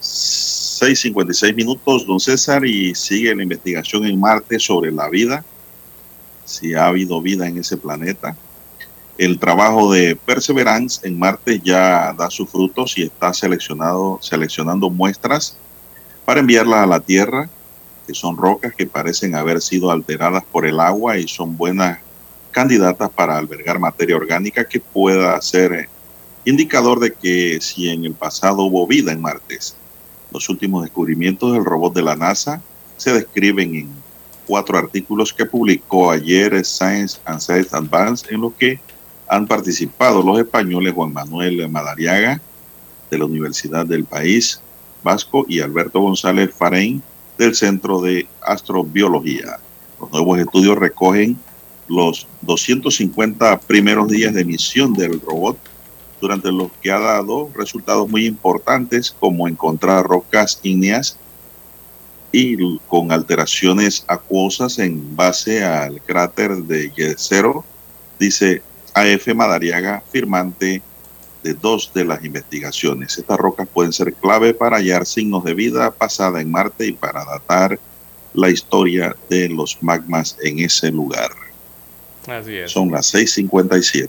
6.56 0.00 1.54
minutos, 1.54 2.06
don 2.06 2.18
César, 2.18 2.64
y 2.64 2.94
sigue 2.94 3.36
la 3.36 3.42
investigación 3.42 4.06
en 4.06 4.18
Marte 4.18 4.58
sobre 4.58 4.90
la 4.92 5.10
vida, 5.10 5.44
si 6.46 6.72
ha 6.72 6.86
habido 6.86 7.20
vida 7.20 7.46
en 7.46 7.58
ese 7.58 7.76
planeta. 7.76 8.34
El 9.16 9.38
trabajo 9.38 9.92
de 9.92 10.16
Perseverance 10.16 11.06
en 11.06 11.16
Marte 11.16 11.60
ya 11.62 12.12
da 12.14 12.30
sus 12.30 12.50
frutos 12.50 12.98
y 12.98 13.04
está 13.04 13.32
seleccionado, 13.32 14.18
seleccionando 14.20 14.90
muestras 14.90 15.56
para 16.24 16.40
enviarlas 16.40 16.80
a 16.80 16.86
la 16.86 16.98
Tierra, 16.98 17.48
que 18.08 18.14
son 18.14 18.36
rocas 18.36 18.74
que 18.74 18.86
parecen 18.86 19.36
haber 19.36 19.60
sido 19.60 19.92
alteradas 19.92 20.42
por 20.44 20.66
el 20.66 20.80
agua 20.80 21.16
y 21.16 21.28
son 21.28 21.56
buenas 21.56 22.00
candidatas 22.50 23.08
para 23.10 23.38
albergar 23.38 23.78
materia 23.78 24.16
orgánica 24.16 24.64
que 24.64 24.80
pueda 24.80 25.40
ser 25.40 25.88
indicador 26.44 26.98
de 26.98 27.12
que 27.12 27.60
si 27.60 27.90
en 27.90 28.04
el 28.04 28.14
pasado 28.14 28.64
hubo 28.64 28.84
vida 28.86 29.12
en 29.12 29.22
Marte. 29.22 29.58
Los 30.32 30.48
últimos 30.48 30.82
descubrimientos 30.82 31.52
del 31.52 31.64
robot 31.64 31.94
de 31.94 32.02
la 32.02 32.16
NASA 32.16 32.60
se 32.96 33.12
describen 33.12 33.76
en 33.76 33.88
cuatro 34.44 34.76
artículos 34.76 35.32
que 35.32 35.46
publicó 35.46 36.10
ayer 36.10 36.64
Science 36.64 37.18
and 37.24 37.40
Science 37.40 37.76
Advance 37.76 38.26
en 38.34 38.40
los 38.40 38.52
que 38.54 38.80
han 39.28 39.46
participado 39.46 40.22
los 40.22 40.38
españoles 40.38 40.92
Juan 40.94 41.12
Manuel 41.12 41.68
Madariaga 41.68 42.40
de 43.10 43.18
la 43.18 43.24
Universidad 43.24 43.86
del 43.86 44.04
País 44.04 44.60
Vasco 45.02 45.44
y 45.48 45.60
Alberto 45.60 46.00
González 46.00 46.52
Farein 46.54 47.02
del 47.38 47.54
Centro 47.54 48.00
de 48.00 48.26
Astrobiología. 48.40 49.58
Los 50.00 50.10
nuevos 50.10 50.38
estudios 50.38 50.76
recogen 50.78 51.36
los 51.88 52.26
250 52.42 53.60
primeros 53.60 54.08
días 54.08 54.32
de 54.32 54.44
misión 54.44 54.94
del 54.94 55.20
robot, 55.20 55.58
durante 56.20 56.50
los 56.50 56.70
que 56.80 56.90
ha 56.90 56.98
dado 56.98 57.50
resultados 57.54 58.08
muy 58.08 58.24
importantes 58.24 59.14
como 59.20 59.46
encontrar 59.46 60.06
rocas 60.06 60.58
ígneas 60.62 61.18
y 62.32 62.78
con 62.88 63.12
alteraciones 63.12 64.04
acuosas 64.08 64.78
en 64.78 65.14
base 65.14 65.62
al 65.62 66.00
cráter 66.00 66.56
de 66.56 66.90
Yesero, 66.90 67.62
dice 68.18 68.62
AF 68.94 69.34
Madariaga, 69.34 70.02
firmante 70.10 70.80
de 71.42 71.54
dos 71.54 71.92
de 71.92 72.04
las 72.04 72.24
investigaciones. 72.24 73.18
Estas 73.18 73.38
rocas 73.38 73.68
pueden 73.68 73.92
ser 73.92 74.14
clave 74.14 74.54
para 74.54 74.78
hallar 74.78 75.04
signos 75.04 75.44
de 75.44 75.52
vida 75.52 75.90
pasada 75.90 76.40
en 76.40 76.50
Marte 76.50 76.86
y 76.86 76.92
para 76.92 77.24
datar 77.24 77.78
la 78.32 78.48
historia 78.48 79.14
de 79.28 79.48
los 79.48 79.82
magmas 79.82 80.36
en 80.42 80.60
ese 80.60 80.90
lugar. 80.90 81.30
Así 82.26 82.56
es. 82.56 82.72
Son 82.72 82.90
las 82.90 83.12
6:57. 83.14 84.08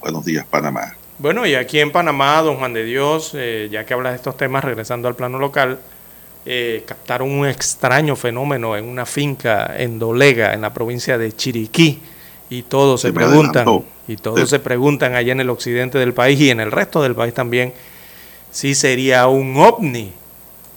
Buenos 0.00 0.24
días, 0.24 0.44
Panamá. 0.44 0.96
Bueno, 1.18 1.46
y 1.46 1.54
aquí 1.54 1.78
en 1.78 1.92
Panamá, 1.92 2.42
don 2.42 2.56
Juan 2.56 2.72
de 2.72 2.84
Dios, 2.84 3.30
eh, 3.34 3.68
ya 3.70 3.86
que 3.86 3.94
habla 3.94 4.10
de 4.10 4.16
estos 4.16 4.36
temas, 4.36 4.64
regresando 4.64 5.06
al 5.06 5.14
plano 5.14 5.38
local, 5.38 5.78
eh, 6.44 6.82
captaron 6.84 7.30
un 7.30 7.46
extraño 7.46 8.16
fenómeno 8.16 8.76
en 8.76 8.86
una 8.86 9.06
finca 9.06 9.72
en 9.78 10.00
Dolega, 10.00 10.54
en 10.54 10.62
la 10.62 10.74
provincia 10.74 11.16
de 11.16 11.30
Chiriquí, 11.30 12.00
y 12.58 12.62
todos 12.62 13.00
se, 13.00 13.12
preguntan, 13.12 13.66
adelantó. 13.68 13.84
y 14.08 14.16
todos 14.16 14.40
Sí. 14.40 14.46
se 14.46 14.58
preguntan 14.58 15.14
allá 15.14 15.32
en 15.32 15.40
el 15.40 15.50
occidente 15.50 15.98
del 15.98 16.12
país 16.12 16.38
y 16.40 16.50
en 16.50 16.60
el 16.60 16.70
resto 16.70 17.02
del 17.02 17.14
país 17.14 17.32
también, 17.34 17.72
si 18.50 18.74
sería 18.74 19.26
un 19.28 19.56
ovni 19.56 20.12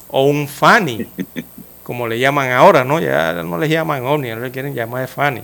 o 0.10 0.23
un 0.26 0.47
fani, 0.47 1.06
como 1.84 2.07
le 2.07 2.18
llaman 2.19 2.52
ahora, 2.52 2.84
¿no? 2.84 2.99
Ya 2.99 3.43
no 3.43 3.57
les 3.57 3.69
llaman 3.69 4.06
ovni, 4.06 4.30
ahora 4.31 4.43
le 4.45 4.52
quieren 4.52 4.73
llamar 4.73 5.02
de 5.02 5.07
fani 5.07 5.41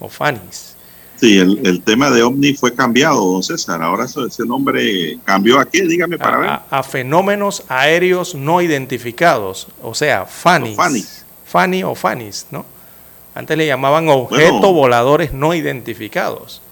o 0.00 0.08
fanis. 0.08 0.72
Sí, 1.16 1.38
el, 1.38 1.60
el 1.64 1.80
tema 1.82 2.10
de 2.10 2.22
OVNI 2.24 2.54
fue 2.54 2.74
cambiado, 2.74 3.24
don 3.24 3.42
César. 3.42 3.80
Ahora 3.80 4.04
eso- 4.04 4.26
ese 4.26 4.44
nombre 4.44 5.16
cambió 5.24 5.60
a 5.60 5.64
qué, 5.64 5.82
dígame 5.86 6.18
para 6.18 6.38
ver. 6.38 6.48
a, 6.50 6.64
a 6.70 6.82
fenómenos 6.82 7.62
aéreos 7.68 8.34
no 8.34 8.60
identificados, 8.60 9.68
o 9.80 9.94
sea, 9.94 10.26
FANIs. 10.26 10.76
fanis. 10.76 11.24
FANI 11.46 11.84
o 11.84 11.94
FANIS, 11.94 12.46
¿no? 12.50 12.66
Antes 13.34 13.56
le 13.58 13.66
llamaban 13.66 14.08
objetos 14.08 14.52
Bueno. 14.60 14.72
voladores 14.72 15.32
no 15.32 15.54
identificados. 15.54 16.62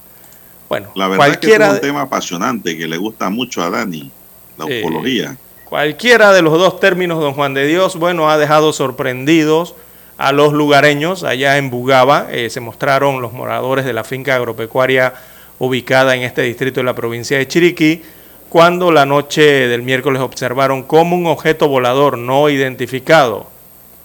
Bueno, 0.68 0.89
La 0.94 1.09
verdad 1.09 1.28
es 1.28 1.32
que 1.36 1.40
cualquiera, 1.48 1.66
es 1.68 1.74
un 1.74 1.80
tema 1.80 2.01
apasionante 2.02 2.78
que 2.78 2.86
le 2.86 2.97
gusta 2.97 3.28
mucho 3.30 3.62
a 3.62 3.70
Dani, 3.70 4.10
la 4.56 4.64
Eh, 4.68 4.82
ufología. 4.84 5.36
cualquiera 5.64 6.32
de 6.32 6.40
los 6.43 6.52
dos 6.55 6.80
términos, 6.80 7.18
don 7.20 7.34
Juan 7.34 7.52
de 7.55 7.66
Dios, 7.66 7.97
bueno, 7.97 8.30
ha 8.30 8.39
dejado 8.39 8.72
sorprendidos 8.72 9.74
a 10.18 10.32
los 10.32 10.52
lugareños 10.52 11.24
allá 11.24 11.59
en 11.59 11.68
Bugaba. 11.68 12.28
Eh, 12.30 12.48
se 12.48 12.60
mostraron 12.60 13.20
los 13.20 13.32
moradores 13.32 13.84
de 13.84 13.93
la 13.93 14.05
finca 14.05 14.36
agropecuaria 14.36 15.12
ubicada 15.59 16.14
en 16.16 16.22
este 16.22 16.43
distrito 16.43 16.80
de 16.80 16.84
la 16.84 16.94
provincia 16.94 17.36
de 17.39 17.47
Chiriquí, 17.48 18.02
cuando 18.48 18.93
la 18.93 19.05
noche 19.06 19.43
del 19.68 19.82
miércoles 19.82 20.20
observaron 20.22 20.82
como 20.84 21.16
un 21.16 21.26
objeto 21.26 21.68
volador 21.68 22.18
no 22.18 22.48
identificado, 22.51 23.47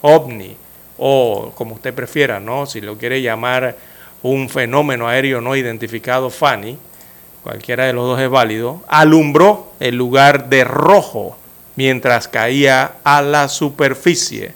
ovni, 0.02 0.56
o 0.98 1.52
como 1.56 1.76
usted 1.76 1.94
prefiera, 1.94 2.40
¿no? 2.40 2.66
Si 2.66 2.82
lo 2.82 2.98
quiere 2.98 3.22
llamar 3.22 3.76
un 4.24 4.50
fenómeno 4.50 5.08
aéreo 5.08 5.42
no 5.42 5.56
identificado, 5.56 6.30
FANI, 6.30 6.78
cualquiera 7.44 7.86
de 7.86 7.94
los 7.94 8.06
dos 8.06 8.20
es 8.20 8.30
válido, 8.30 8.82
alumbró 8.88 9.72
el 9.80 9.96
lugar 9.96 10.50
de 10.50 10.64
rojo 10.64 11.38
mientras 11.76 12.28
caía 12.28 12.94
a 13.04 13.22
la 13.22 13.48
superficie. 13.48 14.54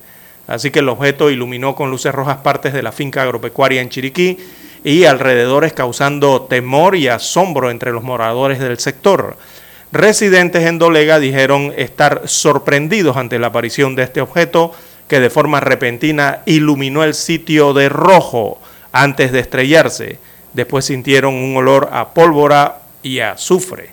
Así 0.48 0.72
que 0.72 0.80
el 0.80 0.90
objeto 0.90 1.30
iluminó 1.30 1.76
con 1.76 1.90
luces 1.90 2.14
rojas 2.14 2.38
partes 2.38 2.74
de 2.74 2.84
la 2.84 2.92
finca 2.92 3.22
agropecuaria 3.22 3.82
en 3.82 3.90
Chiriquí 3.90 4.38
y 4.84 5.06
alrededores 5.06 5.74
causando 5.74 6.42
temor 6.42 6.96
y 6.96 7.08
asombro 7.08 7.70
entre 7.70 7.92
los 7.92 8.04
moradores 8.04 8.60
del 8.60 8.80
sector. 8.80 9.38
Residentes 9.92 10.66
en 10.66 10.80
Dolega 10.80 11.20
dijeron 11.20 11.74
estar 11.78 12.24
sorprendidos 12.26 13.18
ante 13.18 13.40
la 13.40 13.48
aparición 13.48 13.96
de 13.96 14.04
este 14.04 14.22
objeto 14.22 14.74
que 15.12 15.20
de 15.20 15.30
forma 15.30 15.60
repentina 15.60 16.40
iluminó 16.46 17.04
el 17.04 17.14
sitio 17.14 17.74
de 17.74 17.90
rojo 17.90 18.62
antes 18.94 19.34
de 19.34 19.42
estrellarse. 19.42 20.20
Después 20.54 20.86
sintieron 20.86 21.34
un 21.34 21.58
olor 21.58 21.90
a 21.92 22.14
pólvora 22.14 22.80
y 23.04 23.20
a 23.20 23.34
azufre. 23.34 23.90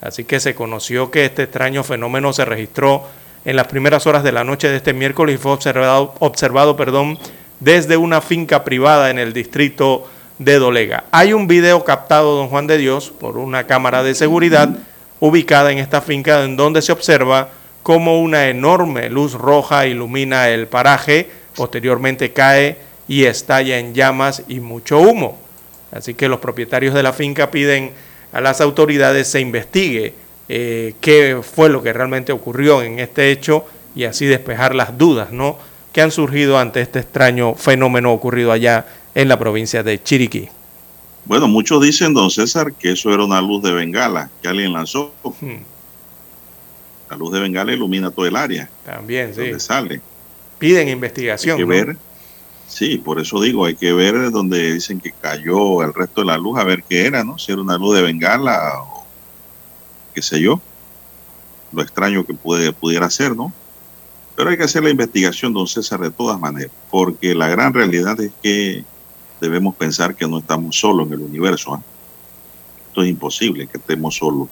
Así 0.00 0.24
que 0.24 0.40
se 0.40 0.54
conoció 0.54 1.10
que 1.10 1.26
este 1.26 1.42
extraño 1.42 1.84
fenómeno 1.84 2.32
se 2.32 2.46
registró 2.46 3.04
en 3.44 3.54
las 3.54 3.66
primeras 3.66 4.06
horas 4.06 4.24
de 4.24 4.32
la 4.32 4.44
noche 4.44 4.70
de 4.70 4.76
este 4.76 4.94
miércoles 4.94 5.34
y 5.34 5.38
fue 5.38 5.52
observado, 5.52 6.14
observado 6.20 6.74
perdón, 6.74 7.18
desde 7.60 7.98
una 7.98 8.22
finca 8.22 8.64
privada 8.64 9.10
en 9.10 9.18
el 9.18 9.34
distrito 9.34 10.08
de 10.38 10.58
Dolega. 10.58 11.04
Hay 11.10 11.34
un 11.34 11.46
video 11.48 11.84
captado, 11.84 12.34
don 12.34 12.48
Juan 12.48 12.66
de 12.66 12.78
Dios, 12.78 13.10
por 13.10 13.36
una 13.36 13.64
cámara 13.66 14.02
de 14.02 14.14
seguridad 14.14 14.70
ubicada 15.20 15.70
en 15.70 15.76
esta 15.76 16.00
finca 16.00 16.44
en 16.44 16.56
donde 16.56 16.80
se 16.80 16.92
observa 16.92 17.50
cómo 17.86 18.20
una 18.20 18.48
enorme 18.48 19.08
luz 19.08 19.34
roja 19.34 19.86
ilumina 19.86 20.48
el 20.48 20.66
paraje, 20.66 21.30
posteriormente 21.54 22.32
cae 22.32 22.78
y 23.06 23.26
estalla 23.26 23.78
en 23.78 23.94
llamas 23.94 24.42
y 24.48 24.58
mucho 24.58 24.98
humo. 24.98 25.38
Así 25.92 26.14
que 26.14 26.28
los 26.28 26.40
propietarios 26.40 26.94
de 26.94 27.04
la 27.04 27.12
finca 27.12 27.52
piden 27.52 27.92
a 28.32 28.40
las 28.40 28.60
autoridades 28.60 29.28
se 29.28 29.38
investigue 29.38 30.14
eh, 30.48 30.94
qué 31.00 31.38
fue 31.40 31.68
lo 31.68 31.80
que 31.80 31.92
realmente 31.92 32.32
ocurrió 32.32 32.82
en 32.82 32.98
este 32.98 33.30
hecho 33.30 33.64
y 33.94 34.02
así 34.02 34.26
despejar 34.26 34.74
las 34.74 34.98
dudas 34.98 35.30
¿no? 35.30 35.56
que 35.92 36.02
han 36.02 36.10
surgido 36.10 36.58
ante 36.58 36.80
este 36.80 36.98
extraño 36.98 37.54
fenómeno 37.54 38.12
ocurrido 38.12 38.50
allá 38.50 38.84
en 39.14 39.28
la 39.28 39.38
provincia 39.38 39.84
de 39.84 40.02
Chiriquí. 40.02 40.48
Bueno, 41.24 41.46
muchos 41.46 41.80
dicen, 41.80 42.14
don 42.14 42.32
César, 42.32 42.72
que 42.72 42.90
eso 42.90 43.14
era 43.14 43.24
una 43.24 43.40
luz 43.40 43.62
de 43.62 43.70
bengala 43.70 44.28
que 44.42 44.48
alguien 44.48 44.72
lanzó. 44.72 45.14
Hmm. 45.40 45.75
La 47.10 47.16
luz 47.16 47.32
de 47.32 47.40
bengala 47.40 47.72
ilumina 47.72 48.10
todo 48.10 48.26
el 48.26 48.36
área. 48.36 48.68
También, 48.84 49.34
sí. 49.34 49.42
Donde 49.42 49.60
sale. 49.60 50.00
Piden 50.58 50.88
investigación. 50.88 51.56
Hay 51.56 51.62
que 51.62 51.64
ver. 51.64 51.96
Sí, 52.66 52.98
por 52.98 53.20
eso 53.20 53.40
digo, 53.40 53.64
hay 53.64 53.76
que 53.76 53.92
ver 53.92 54.30
donde 54.30 54.72
dicen 54.74 55.00
que 55.00 55.12
cayó 55.12 55.82
el 55.82 55.94
resto 55.94 56.22
de 56.22 56.26
la 56.26 56.36
luz, 56.36 56.58
a 56.58 56.64
ver 56.64 56.82
qué 56.82 57.06
era, 57.06 57.22
¿no? 57.22 57.38
Si 57.38 57.52
era 57.52 57.60
una 57.60 57.78
luz 57.78 57.94
de 57.94 58.02
bengala 58.02 58.82
o 58.82 59.04
qué 60.14 60.22
sé 60.22 60.40
yo. 60.40 60.60
Lo 61.72 61.82
extraño 61.82 62.26
que 62.26 62.34
puede, 62.34 62.72
pudiera 62.72 63.08
ser, 63.08 63.36
¿no? 63.36 63.52
Pero 64.34 64.50
hay 64.50 64.56
que 64.56 64.64
hacer 64.64 64.82
la 64.82 64.90
investigación, 64.90 65.52
don 65.52 65.66
César, 65.66 66.00
de 66.00 66.10
todas 66.10 66.38
maneras, 66.38 66.72
porque 66.90 67.34
la 67.34 67.48
gran 67.48 67.72
realidad 67.72 68.20
es 68.20 68.32
que 68.42 68.84
debemos 69.40 69.74
pensar 69.74 70.14
que 70.14 70.26
no 70.26 70.38
estamos 70.38 70.78
solos 70.78 71.06
en 71.06 71.14
el 71.14 71.20
universo. 71.20 71.74
¿ah? 71.74 71.82
Esto 72.88 73.02
es 73.02 73.08
imposible 73.08 73.66
que 73.66 73.78
estemos 73.78 74.16
solos. 74.16 74.48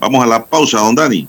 Vamos 0.00 0.22
a 0.22 0.26
la 0.26 0.44
pausa, 0.44 0.78
don 0.78 0.94
Dani. 0.94 1.28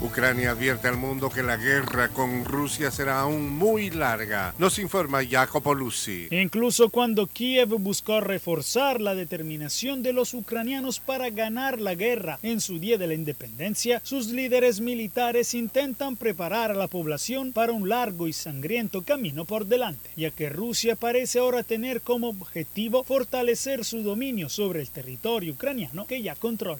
Ucrania 0.00 0.52
advierte 0.52 0.86
al 0.86 0.96
mundo 0.96 1.28
que 1.28 1.42
la 1.42 1.56
guerra 1.56 2.10
con 2.10 2.44
Rusia 2.44 2.92
será 2.92 3.20
aún 3.20 3.50
muy 3.50 3.90
larga. 3.90 4.54
Nos 4.56 4.78
informa 4.78 5.26
Jacopo 5.28 5.74
Luzzi. 5.74 6.28
Incluso 6.30 6.88
cuando 6.90 7.26
Kiev 7.26 7.70
buscó 7.80 8.20
reforzar 8.20 9.00
la 9.00 9.16
determinación 9.16 10.04
de 10.04 10.12
los 10.12 10.34
ucranianos 10.34 11.00
para 11.00 11.30
ganar 11.30 11.80
la 11.80 11.96
guerra 11.96 12.38
en 12.44 12.60
su 12.60 12.78
día 12.78 12.96
de 12.96 13.08
la 13.08 13.14
independencia, 13.14 14.00
sus 14.04 14.28
líderes 14.28 14.80
militares 14.80 15.52
intentan 15.54 16.14
preparar 16.14 16.70
a 16.70 16.74
la 16.74 16.86
población 16.86 17.52
para 17.52 17.72
un 17.72 17.88
largo 17.88 18.28
y 18.28 18.32
sangriento 18.32 19.02
camino 19.02 19.46
por 19.46 19.66
delante, 19.66 20.10
ya 20.14 20.30
que 20.30 20.48
Rusia 20.48 20.94
parece 20.94 21.40
ahora 21.40 21.64
tener 21.64 22.02
como 22.02 22.28
objetivo 22.28 23.02
fortalecer 23.02 23.84
su 23.84 24.04
dominio 24.04 24.48
sobre 24.48 24.80
el 24.80 24.90
territorio 24.90 25.54
ucraniano 25.54 26.06
que 26.06 26.22
ya 26.22 26.36
controla. 26.36 26.78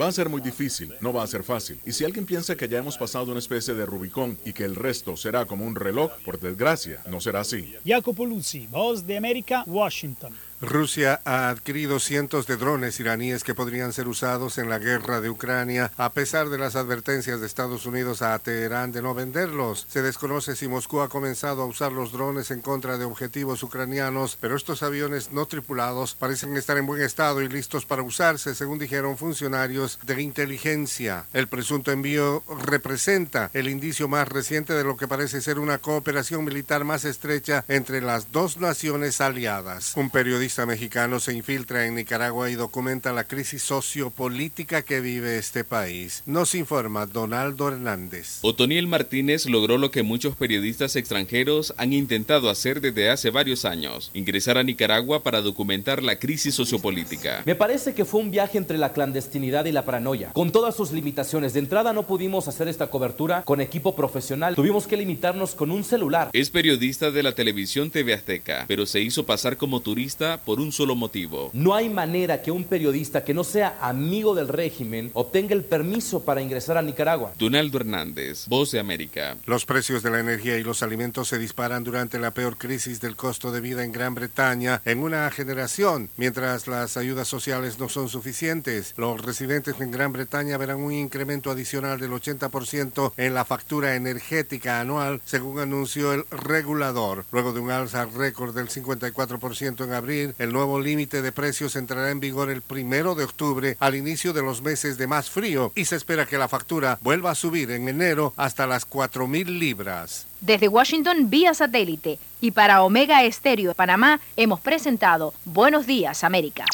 Va 0.00 0.06
a 0.06 0.12
ser 0.12 0.28
muy 0.28 0.40
difícil, 0.40 0.94
no 1.00 1.12
va 1.12 1.24
a 1.24 1.26
ser 1.26 1.42
fácil. 1.42 1.80
Y 1.88 1.92
si 1.92 2.04
alguien 2.04 2.26
piensa 2.26 2.54
que 2.54 2.68
ya 2.68 2.76
hemos 2.76 2.98
pasado 2.98 3.30
una 3.30 3.38
especie 3.38 3.72
de 3.72 3.86
Rubicón 3.86 4.38
y 4.44 4.52
que 4.52 4.66
el 4.66 4.76
resto 4.76 5.16
será 5.16 5.46
como 5.46 5.64
un 5.64 5.74
reloj, 5.74 6.12
por 6.22 6.38
desgracia, 6.38 7.00
no 7.08 7.18
será 7.18 7.40
así. 7.40 7.76
Jacopo 7.82 8.26
Luzzi, 8.26 8.66
Voz 8.66 9.06
de 9.06 9.16
América, 9.16 9.64
Washington. 9.66 10.34
Rusia 10.60 11.20
ha 11.24 11.50
adquirido 11.50 12.00
cientos 12.00 12.48
de 12.48 12.56
drones 12.56 12.98
iraníes 12.98 13.44
que 13.44 13.54
podrían 13.54 13.92
ser 13.92 14.08
usados 14.08 14.58
en 14.58 14.68
la 14.68 14.80
guerra 14.80 15.20
de 15.20 15.30
Ucrania, 15.30 15.92
a 15.96 16.12
pesar 16.12 16.48
de 16.48 16.58
las 16.58 16.74
advertencias 16.74 17.40
de 17.40 17.46
Estados 17.46 17.86
Unidos 17.86 18.22
a 18.22 18.36
Teherán 18.40 18.90
de 18.90 19.00
no 19.00 19.14
venderlos. 19.14 19.86
Se 19.88 20.02
desconoce 20.02 20.56
si 20.56 20.66
Moscú 20.66 21.00
ha 21.00 21.08
comenzado 21.08 21.62
a 21.62 21.66
usar 21.66 21.92
los 21.92 22.10
drones 22.10 22.50
en 22.50 22.60
contra 22.60 22.98
de 22.98 23.04
objetivos 23.04 23.62
ucranianos, 23.62 24.36
pero 24.40 24.56
estos 24.56 24.82
aviones 24.82 25.30
no 25.30 25.46
tripulados 25.46 26.16
parecen 26.16 26.56
estar 26.56 26.76
en 26.76 26.86
buen 26.86 27.02
estado 27.02 27.40
y 27.40 27.48
listos 27.48 27.86
para 27.86 28.02
usarse, 28.02 28.56
según 28.56 28.80
dijeron 28.80 29.16
funcionarios 29.16 30.00
de 30.04 30.20
inteligencia. 30.20 31.26
El 31.32 31.46
presunto 31.46 31.92
envío 31.92 32.42
representa 32.66 33.48
el 33.54 33.68
indicio 33.68 34.08
más 34.08 34.26
reciente 34.26 34.72
de 34.72 34.82
lo 34.82 34.96
que 34.96 35.06
parece 35.06 35.40
ser 35.40 35.60
una 35.60 35.78
cooperación 35.78 36.44
militar 36.44 36.82
más 36.82 37.04
estrecha 37.04 37.64
entre 37.68 38.00
las 38.00 38.32
dos 38.32 38.56
naciones 38.56 39.20
aliadas. 39.20 39.92
Un 39.94 40.10
periodista 40.10 40.47
mexicano 40.48 41.20
se 41.20 41.34
infiltra 41.34 41.86
en 41.86 41.94
Nicaragua 41.94 42.50
y 42.50 42.54
documenta 42.54 43.12
la 43.12 43.24
crisis 43.24 43.62
sociopolítica 43.62 44.82
que 44.82 45.00
vive 45.00 45.36
este 45.36 45.62
país. 45.62 46.22
Nos 46.24 46.54
informa 46.54 47.06
Donaldo 47.06 47.68
Hernández. 47.68 48.38
Otoniel 48.40 48.86
Martínez 48.86 49.46
logró 49.46 49.76
lo 49.76 49.90
que 49.90 50.02
muchos 50.02 50.36
periodistas 50.36 50.96
extranjeros 50.96 51.74
han 51.76 51.92
intentado 51.92 52.48
hacer 52.48 52.80
desde 52.80 53.10
hace 53.10 53.30
varios 53.30 53.66
años, 53.66 54.10
ingresar 54.14 54.56
a 54.56 54.62
Nicaragua 54.62 55.22
para 55.22 55.42
documentar 55.42 56.02
la 56.02 56.18
crisis 56.18 56.54
sociopolítica. 56.54 57.42
Me 57.44 57.54
parece 57.54 57.94
que 57.94 58.06
fue 58.06 58.20
un 58.20 58.30
viaje 58.30 58.56
entre 58.56 58.78
la 58.78 58.92
clandestinidad 58.92 59.66
y 59.66 59.72
la 59.72 59.84
paranoia, 59.84 60.30
con 60.32 60.50
todas 60.50 60.74
sus 60.74 60.92
limitaciones. 60.92 61.52
De 61.52 61.60
entrada 61.60 61.92
no 61.92 62.04
pudimos 62.04 62.48
hacer 62.48 62.68
esta 62.68 62.88
cobertura 62.88 63.42
con 63.42 63.60
equipo 63.60 63.94
profesional, 63.94 64.54
tuvimos 64.54 64.86
que 64.86 64.96
limitarnos 64.96 65.54
con 65.54 65.70
un 65.70 65.84
celular. 65.84 66.30
Es 66.32 66.50
periodista 66.50 67.10
de 67.10 67.22
la 67.22 67.32
televisión 67.32 67.90
TV 67.90 68.14
Azteca, 68.14 68.64
pero 68.66 68.86
se 68.86 69.00
hizo 69.00 69.26
pasar 69.26 69.58
como 69.58 69.80
turista 69.80 70.37
por 70.44 70.60
un 70.60 70.72
solo 70.72 70.94
motivo. 70.94 71.50
No 71.52 71.74
hay 71.74 71.88
manera 71.88 72.42
que 72.42 72.50
un 72.50 72.64
periodista 72.64 73.24
que 73.24 73.34
no 73.34 73.44
sea 73.44 73.78
amigo 73.80 74.34
del 74.34 74.48
régimen 74.48 75.10
obtenga 75.14 75.54
el 75.54 75.64
permiso 75.64 76.24
para 76.24 76.42
ingresar 76.42 76.76
a 76.76 76.82
Nicaragua. 76.82 77.32
Donaldo 77.38 77.78
Hernández, 77.78 78.46
Voz 78.46 78.70
de 78.70 78.80
América. 78.80 79.36
Los 79.46 79.66
precios 79.66 80.02
de 80.02 80.10
la 80.10 80.20
energía 80.20 80.58
y 80.58 80.62
los 80.62 80.82
alimentos 80.82 81.28
se 81.28 81.38
disparan 81.38 81.84
durante 81.84 82.18
la 82.18 82.32
peor 82.32 82.56
crisis 82.56 83.00
del 83.00 83.16
costo 83.16 83.52
de 83.52 83.60
vida 83.60 83.84
en 83.84 83.92
Gran 83.92 84.14
Bretaña 84.14 84.82
en 84.84 85.00
una 85.00 85.30
generación, 85.30 86.10
mientras 86.16 86.66
las 86.66 86.96
ayudas 86.96 87.28
sociales 87.28 87.78
no 87.78 87.88
son 87.88 88.08
suficientes. 88.08 88.94
Los 88.96 89.20
residentes 89.20 89.80
en 89.80 89.90
Gran 89.90 90.12
Bretaña 90.12 90.56
verán 90.56 90.80
un 90.80 90.92
incremento 90.92 91.50
adicional 91.50 92.00
del 92.00 92.12
80% 92.12 93.12
en 93.16 93.34
la 93.34 93.44
factura 93.44 93.94
energética 93.94 94.80
anual, 94.80 95.20
según 95.24 95.58
anunció 95.58 96.12
el 96.12 96.24
regulador, 96.30 97.24
luego 97.32 97.52
de 97.52 97.60
un 97.60 97.70
alza 97.70 98.06
récord 98.06 98.54
del 98.54 98.68
54% 98.68 99.84
en 99.84 99.92
abril 99.92 100.27
el 100.38 100.52
nuevo 100.52 100.80
límite 100.80 101.22
de 101.22 101.32
precios 101.32 101.76
entrará 101.76 102.10
en 102.10 102.20
vigor 102.20 102.50
el 102.50 102.62
primero 102.62 103.14
de 103.14 103.24
octubre 103.24 103.76
al 103.80 103.94
inicio 103.94 104.32
de 104.32 104.42
los 104.42 104.62
meses 104.62 104.98
de 104.98 105.06
más 105.06 105.30
frío 105.30 105.72
y 105.74 105.84
se 105.84 105.96
espera 105.96 106.26
que 106.26 106.38
la 106.38 106.48
factura 106.48 106.98
vuelva 107.02 107.30
a 107.30 107.34
subir 107.34 107.70
en 107.70 107.88
enero 107.88 108.32
hasta 108.36 108.66
las 108.66 108.84
4 108.84 109.26
mil 109.26 109.58
libras. 109.58 110.26
Desde 110.40 110.68
Washington 110.68 111.30
vía 111.30 111.54
satélite 111.54 112.18
y 112.40 112.52
para 112.52 112.82
Omega 112.82 113.24
Estéreo 113.24 113.70
de 113.70 113.74
Panamá 113.74 114.20
hemos 114.36 114.60
presentado 114.60 115.34
Buenos 115.44 115.86
Días 115.86 116.24
América. 116.24 116.64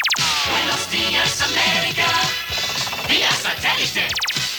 Buenos 0.50 0.90
días 0.90 1.40
América, 1.40 2.06
vía 3.08 3.30
satélite 3.30 4.08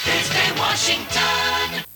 desde 0.04 0.60
Washington. 0.60 1.95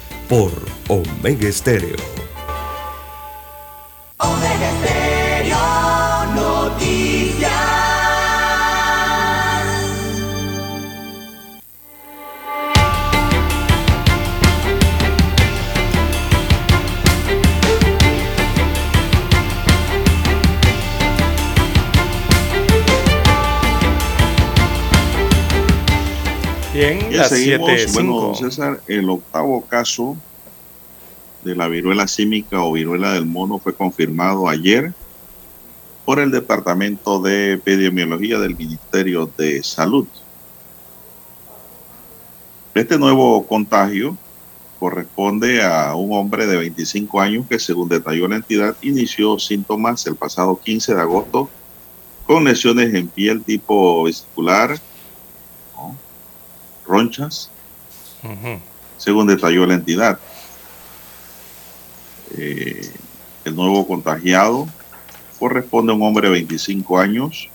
por 0.31 0.53
Omega 0.87 1.49
Estéreo. 1.49 1.97
Omega 4.17 4.69
Estéreo. 4.71 4.90
Bien, 26.81 27.11
Y 27.11 27.13
las 27.13 27.29
seguimos, 27.29 27.69
7.05. 27.69 27.93
bueno, 27.93 28.33
César, 28.33 28.81
el 28.87 29.07
octavo 29.07 29.61
caso 29.67 30.17
de 31.43 31.55
la 31.55 31.67
viruela 31.67 32.07
símica 32.07 32.63
o 32.63 32.71
viruela 32.71 33.13
del 33.13 33.27
mono 33.27 33.59
fue 33.59 33.75
confirmado 33.75 34.49
ayer 34.49 34.91
por 36.05 36.19
el 36.19 36.31
Departamento 36.31 37.21
de 37.21 37.53
Epidemiología 37.53 38.39
del 38.39 38.57
Ministerio 38.57 39.29
de 39.37 39.61
Salud. 39.61 40.07
Este 42.73 42.97
nuevo 42.97 43.45
contagio 43.45 44.17
corresponde 44.79 45.63
a 45.63 45.93
un 45.93 46.17
hombre 46.17 46.47
de 46.47 46.57
25 46.57 47.21
años 47.21 47.45
que, 47.47 47.59
según 47.59 47.89
detalló 47.89 48.27
la 48.27 48.37
entidad, 48.37 48.75
inició 48.81 49.37
síntomas 49.37 50.07
el 50.07 50.15
pasado 50.15 50.59
15 50.59 50.95
de 50.95 51.01
agosto 51.01 51.47
con 52.25 52.43
lesiones 52.43 52.91
en 52.95 53.07
piel 53.07 53.43
tipo 53.43 54.01
vesicular. 54.01 54.79
Ronchas, 56.91 57.49
según 58.97 59.27
detalló 59.27 59.65
la 59.65 59.75
entidad. 59.75 60.19
Eh, 62.37 62.91
el 63.45 63.55
nuevo 63.55 63.87
contagiado 63.87 64.67
corresponde 65.39 65.91
a 65.91 65.95
un 65.95 66.03
hombre 66.03 66.27
de 66.27 66.33
25 66.33 66.99
años 66.99 67.49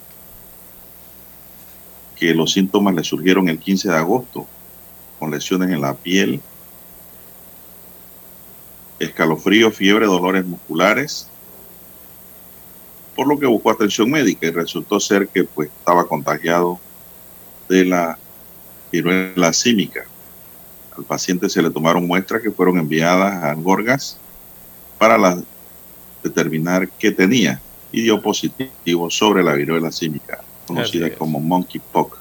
que 2.17 2.35
los 2.35 2.53
síntomas 2.53 2.95
le 2.95 3.05
surgieron 3.05 3.49
el 3.49 3.59
15 3.59 3.91
de 3.91 3.97
agosto 3.97 4.47
con 5.19 5.31
lesiones 5.31 5.71
en 5.71 5.83
la 5.83 5.95
piel, 5.95 6.41
escalofrío, 8.99 9.71
fiebre, 9.71 10.07
dolores 10.07 10.45
musculares, 10.47 11.29
por 13.15 13.27
lo 13.27 13.39
que 13.39 13.47
buscó 13.47 13.71
atención 13.71 14.11
médica 14.11 14.47
y 14.47 14.51
resultó 14.51 14.99
ser 14.99 15.29
que 15.29 15.45
pues 15.45 15.69
estaba 15.69 16.07
contagiado 16.07 16.79
de 17.69 17.85
la 17.85 18.19
viruela 18.93 19.53
símica. 19.53 20.05
Al 20.97 21.05
paciente 21.05 21.49
se 21.49 21.63
le 21.63 21.71
tomaron 21.71 22.07
muestras 22.07 22.43
que 22.43 22.51
fueron 22.51 22.79
enviadas 22.79 23.45
a 23.45 23.55
Gorgas 23.55 24.19
para 24.99 25.19
la- 25.19 25.43
determinar 26.23 26.89
qué 26.99 27.11
tenía 27.13 27.61
y 27.93 28.03
dio 28.03 28.21
positivo 28.21 29.11
sobre 29.11 29.45
la 29.45 29.55
viruela 29.55 29.93
símica, 29.93 30.41
conocida 30.67 31.11
como 31.15 31.39
monkeypox. 31.39 32.19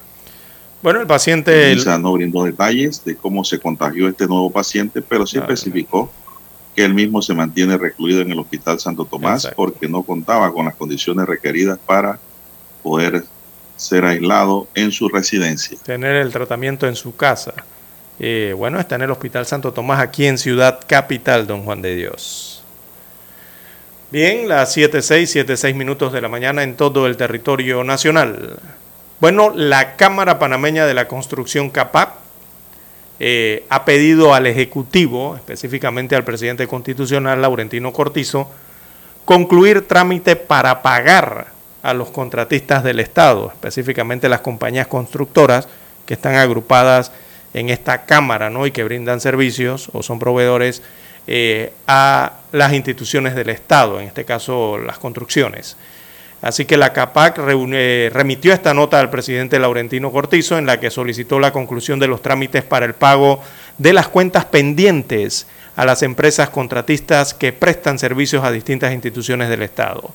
Bueno, 0.83 1.01
el 1.01 1.07
paciente... 1.07 1.71
el- 1.71 1.83
no 2.01 2.13
brindó 2.13 2.43
detalles 2.43 3.03
de 3.03 3.15
cómo 3.15 3.43
se 3.43 3.59
contagió 3.59 4.07
este 4.07 4.27
nuevo 4.27 4.51
paciente, 4.51 5.01
pero 5.01 5.25
sí 5.25 5.37
especificó 5.39 6.11
que 6.75 6.83
él 6.85 6.93
mismo 6.93 7.21
se 7.21 7.33
mantiene 7.33 7.77
recluido 7.77 8.21
en 8.21 8.31
el 8.31 8.39
Hospital 8.39 8.79
Santo 8.79 9.05
Tomás 9.05 9.45
Exacto. 9.45 9.55
porque 9.55 9.87
no 9.87 10.03
contaba 10.03 10.51
con 10.53 10.65
las 10.65 10.75
condiciones 10.75 11.25
requeridas 11.25 11.79
para 11.79 12.19
poder 12.83 13.23
ser 13.75 14.05
aislado 14.05 14.67
en 14.75 14.91
su 14.91 15.09
residencia. 15.09 15.77
tener 15.83 16.15
el 16.15 16.31
tratamiento 16.31 16.87
en 16.87 16.95
su 16.95 17.15
casa. 17.15 17.53
Eh, 18.19 18.53
bueno, 18.55 18.79
está 18.79 18.95
en 18.95 19.01
el 19.01 19.11
Hospital 19.11 19.45
Santo 19.45 19.73
Tomás, 19.73 19.99
aquí 19.99 20.25
en 20.25 20.37
Ciudad 20.37 20.79
Capital, 20.87 21.47
don 21.47 21.63
Juan 21.63 21.81
de 21.81 21.95
Dios. 21.95 22.63
Bien, 24.11 24.47
las 24.47 24.77
7.6, 24.77 25.45
7.6 25.45 25.73
minutos 25.73 26.13
de 26.13 26.21
la 26.21 26.29
mañana 26.29 26.63
en 26.63 26.75
todo 26.75 27.07
el 27.07 27.17
territorio 27.17 27.83
nacional. 27.83 28.57
Bueno, 29.19 29.51
la 29.53 29.95
Cámara 29.95 30.39
Panameña 30.39 30.85
de 30.85 30.93
la 30.93 31.07
Construcción 31.07 31.69
CAPAC 31.69 32.13
eh, 33.19 33.65
ha 33.69 33.83
pedido 33.83 34.33
al 34.33 34.45
Ejecutivo, 34.45 35.35
específicamente 35.35 36.15
al 36.15 36.23
presidente 36.23 36.67
constitucional, 36.67 37.41
Laurentino 37.41 37.91
Cortizo, 37.91 38.49
concluir 39.25 39.87
trámite 39.87 40.35
para 40.35 40.81
pagar 40.81 41.54
a 41.85 41.93
los 41.93 42.09
contratistas 42.09 42.83
del 42.83 42.99
Estado, 42.99 43.51
específicamente 43.53 44.27
las 44.27 44.41
compañías 44.41 44.87
constructoras 44.87 45.67
que 46.07 46.15
están 46.15 46.33
agrupadas 46.33 47.11
en 47.53 47.69
esta 47.69 48.05
Cámara 48.05 48.49
¿no? 48.49 48.65
y 48.65 48.71
que 48.71 48.83
brindan 48.83 49.21
servicios 49.21 49.89
o 49.93 50.01
son 50.01 50.17
proveedores 50.17 50.81
eh, 51.27 51.73
a 51.85 52.39
las 52.51 52.73
instituciones 52.73 53.35
del 53.35 53.49
Estado, 53.49 53.99
en 53.99 54.07
este 54.07 54.25
caso 54.25 54.79
las 54.79 54.97
construcciones. 54.97 55.77
Así 56.41 56.65
que 56.65 56.75
la 56.75 56.91
CAPAC 56.91 57.39
eh, 57.47 58.09
remitió 58.11 58.51
esta 58.51 58.73
nota 58.73 58.99
al 58.99 59.11
presidente 59.11 59.59
Laurentino 59.59 60.11
Cortizo 60.11 60.57
en 60.57 60.65
la 60.65 60.79
que 60.79 60.89
solicitó 60.89 61.39
la 61.39 61.51
conclusión 61.53 61.99
de 61.99 62.07
los 62.07 62.23
trámites 62.23 62.63
para 62.63 62.87
el 62.87 62.95
pago 62.95 63.41
de 63.77 63.93
las 63.93 64.07
cuentas 64.07 64.45
pendientes 64.45 65.45
a 65.75 65.85
las 65.85 66.01
empresas 66.01 66.49
contratistas 66.49 67.35
que 67.35 67.53
prestan 67.53 67.99
servicios 67.99 68.43
a 68.43 68.51
distintas 68.51 68.91
instituciones 68.91 69.49
del 69.49 69.61
Estado. 69.61 70.13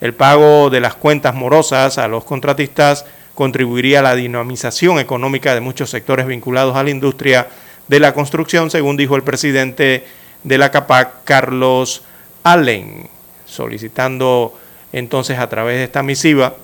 El 0.00 0.14
pago 0.14 0.70
de 0.70 0.80
las 0.80 0.94
cuentas 0.94 1.34
morosas 1.34 1.98
a 1.98 2.08
los 2.08 2.24
contratistas 2.24 3.04
contribuiría 3.34 4.00
a 4.00 4.02
la 4.02 4.14
dinamización 4.14 4.98
económica 4.98 5.54
de 5.54 5.60
muchos 5.60 5.90
sectores 5.90 6.26
vinculados 6.26 6.76
a 6.76 6.82
la 6.82 6.90
industria 6.90 7.48
de 7.88 8.00
la 8.00 8.14
construcción, 8.14 8.70
según 8.70 8.96
dijo 8.96 9.16
el 9.16 9.22
presidente 9.22 10.04
de 10.44 10.58
la 10.58 10.70
CAPAC, 10.70 11.24
Carlos 11.24 12.02
Allen, 12.44 13.08
solicitando 13.44 14.58
entonces 14.92 15.38
a 15.38 15.48
través 15.48 15.76
de 15.76 15.84
esta 15.84 16.02
misiva 16.02 16.54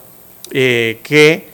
eh, 0.52 1.00
que 1.02 1.48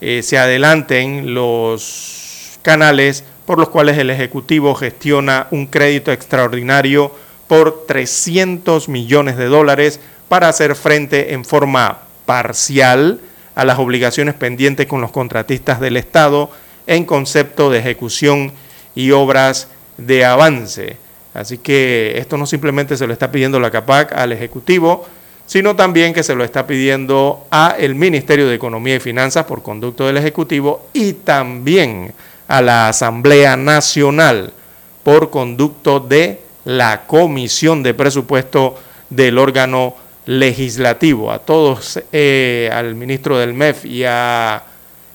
eh, 0.00 0.22
se 0.22 0.38
adelanten 0.38 1.34
los 1.34 2.58
canales 2.62 3.24
por 3.46 3.58
los 3.58 3.68
cuales 3.68 3.98
el 3.98 4.10
Ejecutivo 4.10 4.74
gestiona 4.74 5.46
un 5.50 5.66
crédito 5.66 6.12
extraordinario 6.12 7.12
por 7.48 7.86
300 7.86 8.88
millones 8.88 9.36
de 9.36 9.46
dólares 9.46 10.00
para 10.32 10.48
hacer 10.48 10.74
frente 10.76 11.34
en 11.34 11.44
forma 11.44 11.98
parcial 12.24 13.20
a 13.54 13.66
las 13.66 13.78
obligaciones 13.78 14.34
pendientes 14.34 14.86
con 14.86 15.02
los 15.02 15.10
contratistas 15.10 15.78
del 15.78 15.98
Estado 15.98 16.48
en 16.86 17.04
concepto 17.04 17.68
de 17.68 17.80
ejecución 17.80 18.50
y 18.94 19.10
obras 19.10 19.68
de 19.98 20.24
avance. 20.24 20.96
Así 21.34 21.58
que 21.58 22.14
esto 22.16 22.38
no 22.38 22.46
simplemente 22.46 22.96
se 22.96 23.06
lo 23.06 23.12
está 23.12 23.30
pidiendo 23.30 23.60
la 23.60 23.70
CAPAC 23.70 24.12
al 24.12 24.32
Ejecutivo, 24.32 25.06
sino 25.44 25.76
también 25.76 26.14
que 26.14 26.22
se 26.22 26.34
lo 26.34 26.44
está 26.44 26.66
pidiendo 26.66 27.44
a 27.50 27.76
el 27.78 27.94
Ministerio 27.94 28.48
de 28.48 28.54
Economía 28.54 28.96
y 28.96 29.00
Finanzas 29.00 29.44
por 29.44 29.62
conducto 29.62 30.06
del 30.06 30.16
Ejecutivo 30.16 30.86
y 30.94 31.12
también 31.12 32.14
a 32.48 32.62
la 32.62 32.88
Asamblea 32.88 33.58
Nacional 33.58 34.54
por 35.02 35.28
conducto 35.28 36.00
de 36.00 36.40
la 36.64 37.02
Comisión 37.06 37.82
de 37.82 37.92
Presupuesto 37.92 38.78
del 39.10 39.36
órgano 39.36 39.96
legislativo. 40.26 41.32
A 41.32 41.38
todos, 41.38 42.00
eh, 42.12 42.70
al 42.72 42.94
ministro 42.94 43.38
del 43.38 43.54
MEF 43.54 43.84
y 43.84 44.04
a 44.04 44.64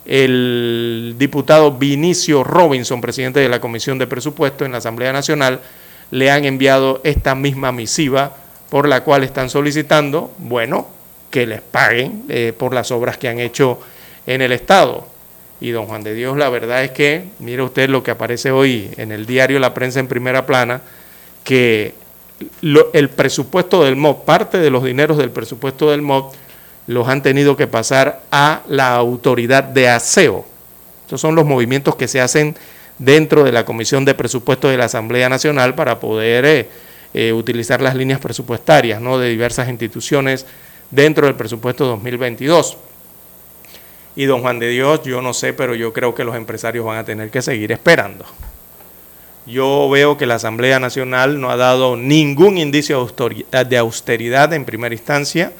el 0.06 1.16
diputado 1.18 1.74
Vinicio 1.74 2.44
Robinson, 2.44 3.02
presidente 3.02 3.42
de 3.42 3.50
la 3.50 3.60
Comisión 3.60 3.98
de 3.98 4.08
Presupuesto 4.08 4.64
en 4.64 4.72
la 4.72 4.78
Asamblea 4.78 5.12
Nacional, 5.12 5.60
le 6.12 6.32
han 6.32 6.46
enviado 6.46 7.02
esta 7.04 7.36
misma 7.36 7.74
misiva 7.74 8.36
por 8.70 8.88
la 8.88 9.04
cual 9.04 9.24
están 9.24 9.50
solicitando, 9.50 10.34
bueno, 10.38 10.88
que 11.30 11.46
les 11.46 11.62
paguen 11.62 12.24
eh, 12.30 12.54
por 12.58 12.74
las 12.74 12.92
obras 12.92 13.18
que 13.18 13.28
han 13.28 13.40
hecho 13.40 13.80
en 14.26 14.42
el 14.42 14.54
Estado. 14.54 15.08
Y 15.60 15.72
don 15.72 15.88
Juan 15.88 16.04
de 16.04 16.14
Dios, 16.14 16.38
la 16.38 16.50
verdad 16.50 16.84
es 16.84 16.92
que, 16.92 17.26
mire 17.40 17.64
usted 17.64 17.90
lo 17.90 18.04
que 18.04 18.12
aparece 18.12 18.52
hoy 18.52 18.92
en 18.98 19.12
el 19.12 19.26
diario 19.26 19.60
La 19.60 19.74
Prensa 19.74 20.00
en 20.00 20.08
primera 20.08 20.46
plana, 20.46 20.82
que 21.44 21.94
lo- 22.62 22.92
el 22.94 23.10
presupuesto 23.10 23.84
del 23.84 23.96
MOB, 23.96 24.26
parte 24.26 24.58
de 24.60 24.70
los 24.70 24.84
dineros 24.84 25.18
del 25.18 25.32
presupuesto 25.32 25.92
del 25.92 26.02
MOB, 26.02 26.32
los 26.88 27.08
han 27.08 27.22
tenido 27.22 27.58
que 27.58 27.68
pasar 27.68 28.22
a 28.32 28.62
la 28.68 28.96
autoridad 28.96 29.64
de 29.64 29.90
aseo. 29.90 30.46
Estos 31.04 31.20
son 31.22 31.36
los 31.36 31.46
movimientos 31.46 31.96
que 31.96 32.08
se 32.08 32.22
hacen 32.22 32.56
dentro 32.98 33.44
de 33.44 33.52
la 33.52 33.66
Comisión 33.66 34.06
de 34.06 34.14
Presupuestos 34.16 34.72
de 34.72 34.78
la 34.78 34.86
Asamblea 34.86 35.30
Nacional 35.30 35.76
para 35.76 36.00
poder 36.00 36.46
eh, 36.46 36.70
eh, 37.14 37.34
utilizar 37.34 37.82
las 37.82 37.96
líneas 37.96 38.20
presupuestarias 38.20 39.02
¿no? 39.02 39.18
de 39.20 39.30
diversas 39.30 39.70
instituciones 39.70 40.46
dentro 40.92 41.26
del 41.28 41.36
presupuesto 41.36 41.86
2022. 41.86 42.78
Y 44.16 44.26
don 44.26 44.42
Juan 44.42 44.58
de 44.60 44.70
Dios, 44.70 45.04
yo 45.04 45.22
no 45.22 45.34
sé, 45.34 45.54
pero 45.54 45.76
yo 45.76 45.94
creo 45.94 46.16
que 46.16 46.24
los 46.24 46.36
empresarios 46.36 46.84
van 46.86 46.98
a 46.98 47.04
tener 47.06 47.30
que 47.30 47.42
seguir 47.42 47.72
esperando. 47.72 48.26
Yo 49.48 49.90
veo 49.90 50.18
que 50.18 50.26
la 50.26 50.36
Asamblea 50.36 50.80
Nacional 50.80 51.40
no 51.40 51.50
ha 51.50 51.56
dado 51.56 51.96
ningún 51.96 52.58
indicio 52.58 53.08
de 53.08 53.78
austeridad- 53.78 54.54
en 54.54 54.66
primera 54.66 54.94
instancia, 54.94 55.54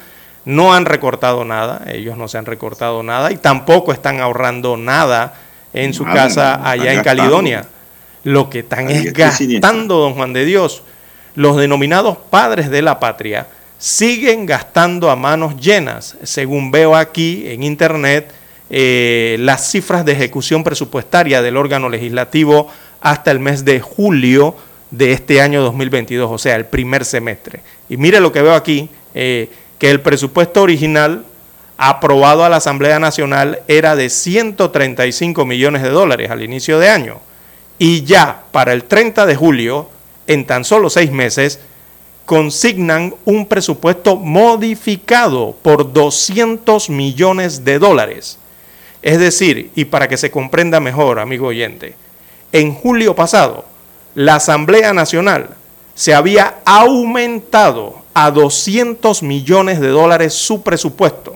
no 0.44 0.74
han 0.74 0.84
recortado 0.84 1.44
nada, 1.44 1.82
ellos 1.90 2.16
no 2.16 2.28
se 2.28 2.38
han 2.38 2.46
recortado 2.46 3.02
nada 3.02 3.32
y 3.32 3.36
tampoco 3.36 3.92
están 3.92 4.20
ahorrando 4.20 4.76
nada 4.76 5.34
en 5.72 5.94
su 5.94 6.04
casa 6.04 6.68
allá 6.68 6.92
en. 6.92 7.02
Caledonia. 7.02 7.66
Lo 8.24 8.50
que 8.50 8.60
están 8.60 8.90
es 8.90 9.12
gastando, 9.12 9.98
don 9.98 10.14
Juan 10.14 10.32
de 10.32 10.44
Dios. 10.44 10.82
Los 11.34 11.56
denominados 11.56 12.18
padres 12.30 12.68
de 12.68 12.82
la 12.82 12.98
patria 12.98 13.46
siguen 13.78 14.44
gastando 14.44 15.10
a 15.10 15.16
manos 15.16 15.56
llenas, 15.56 16.16
según 16.24 16.70
veo 16.70 16.96
aquí 16.96 17.44
en 17.46 17.62
internet 17.62 18.32
eh, 18.70 19.36
las 19.38 19.70
cifras 19.70 20.04
de 20.04 20.12
ejecución 20.12 20.62
presupuestaria 20.62 21.40
del 21.40 21.56
órgano 21.56 21.88
legislativo 21.88 22.70
hasta 23.00 23.30
el 23.30 23.38
mes 23.38 23.64
de 23.64 23.80
julio 23.80 24.56
de 24.90 25.12
este 25.12 25.40
año 25.40 25.62
2022, 25.62 26.30
o 26.30 26.38
sea, 26.38 26.56
el 26.56 26.66
primer 26.66 27.04
semestre. 27.04 27.60
Y 27.88 27.96
mire 27.96 28.20
lo 28.20 28.32
que 28.32 28.42
veo 28.42 28.54
aquí, 28.54 28.88
eh, 29.14 29.50
que 29.78 29.90
el 29.90 30.00
presupuesto 30.00 30.62
original 30.62 31.24
aprobado 31.76 32.44
a 32.44 32.48
la 32.48 32.56
Asamblea 32.56 32.98
Nacional 32.98 33.60
era 33.68 33.94
de 33.94 34.10
135 34.10 35.44
millones 35.44 35.82
de 35.82 35.90
dólares 35.90 36.30
al 36.30 36.42
inicio 36.42 36.78
de 36.78 36.88
año. 36.88 37.20
Y 37.78 38.02
ya 38.02 38.42
para 38.50 38.72
el 38.72 38.84
30 38.84 39.24
de 39.26 39.36
julio, 39.36 39.88
en 40.26 40.44
tan 40.44 40.64
solo 40.64 40.90
seis 40.90 41.12
meses, 41.12 41.60
consignan 42.24 43.14
un 43.24 43.46
presupuesto 43.46 44.16
modificado 44.16 45.56
por 45.62 45.92
200 45.92 46.90
millones 46.90 47.64
de 47.64 47.78
dólares. 47.78 48.38
Es 49.00 49.20
decir, 49.20 49.70
y 49.76 49.84
para 49.84 50.08
que 50.08 50.16
se 50.16 50.30
comprenda 50.30 50.80
mejor, 50.80 51.20
amigo 51.20 51.46
oyente, 51.46 51.94
en 52.52 52.74
julio 52.74 53.14
pasado, 53.14 53.64
la 54.14 54.36
Asamblea 54.36 54.92
Nacional 54.92 55.50
se 55.94 56.14
había 56.14 56.58
aumentado 56.64 57.96
a 58.14 58.30
200 58.30 59.22
millones 59.22 59.80
de 59.80 59.88
dólares 59.88 60.34
su 60.34 60.62
presupuesto. 60.62 61.34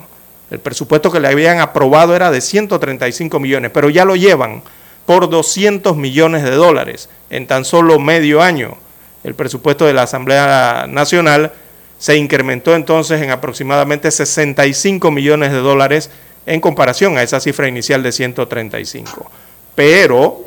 El 0.50 0.58
presupuesto 0.58 1.10
que 1.10 1.20
le 1.20 1.28
habían 1.28 1.60
aprobado 1.60 2.14
era 2.14 2.30
de 2.30 2.40
135 2.40 3.40
millones, 3.40 3.70
pero 3.72 3.88
ya 3.88 4.04
lo 4.04 4.16
llevan 4.16 4.62
por 5.06 5.28
200 5.28 5.96
millones 5.96 6.42
de 6.42 6.50
dólares 6.50 7.08
en 7.30 7.46
tan 7.46 7.64
solo 7.64 7.98
medio 7.98 8.42
año. 8.42 8.76
El 9.24 9.34
presupuesto 9.34 9.86
de 9.86 9.94
la 9.94 10.02
Asamblea 10.02 10.86
Nacional 10.88 11.52
se 11.98 12.16
incrementó 12.16 12.74
entonces 12.74 13.22
en 13.22 13.30
aproximadamente 13.30 14.10
65 14.10 15.10
millones 15.10 15.52
de 15.52 15.58
dólares 15.58 16.10
en 16.46 16.60
comparación 16.60 17.16
a 17.16 17.22
esa 17.22 17.40
cifra 17.40 17.68
inicial 17.68 18.02
de 18.02 18.12
135. 18.12 19.30
Pero 19.74 20.42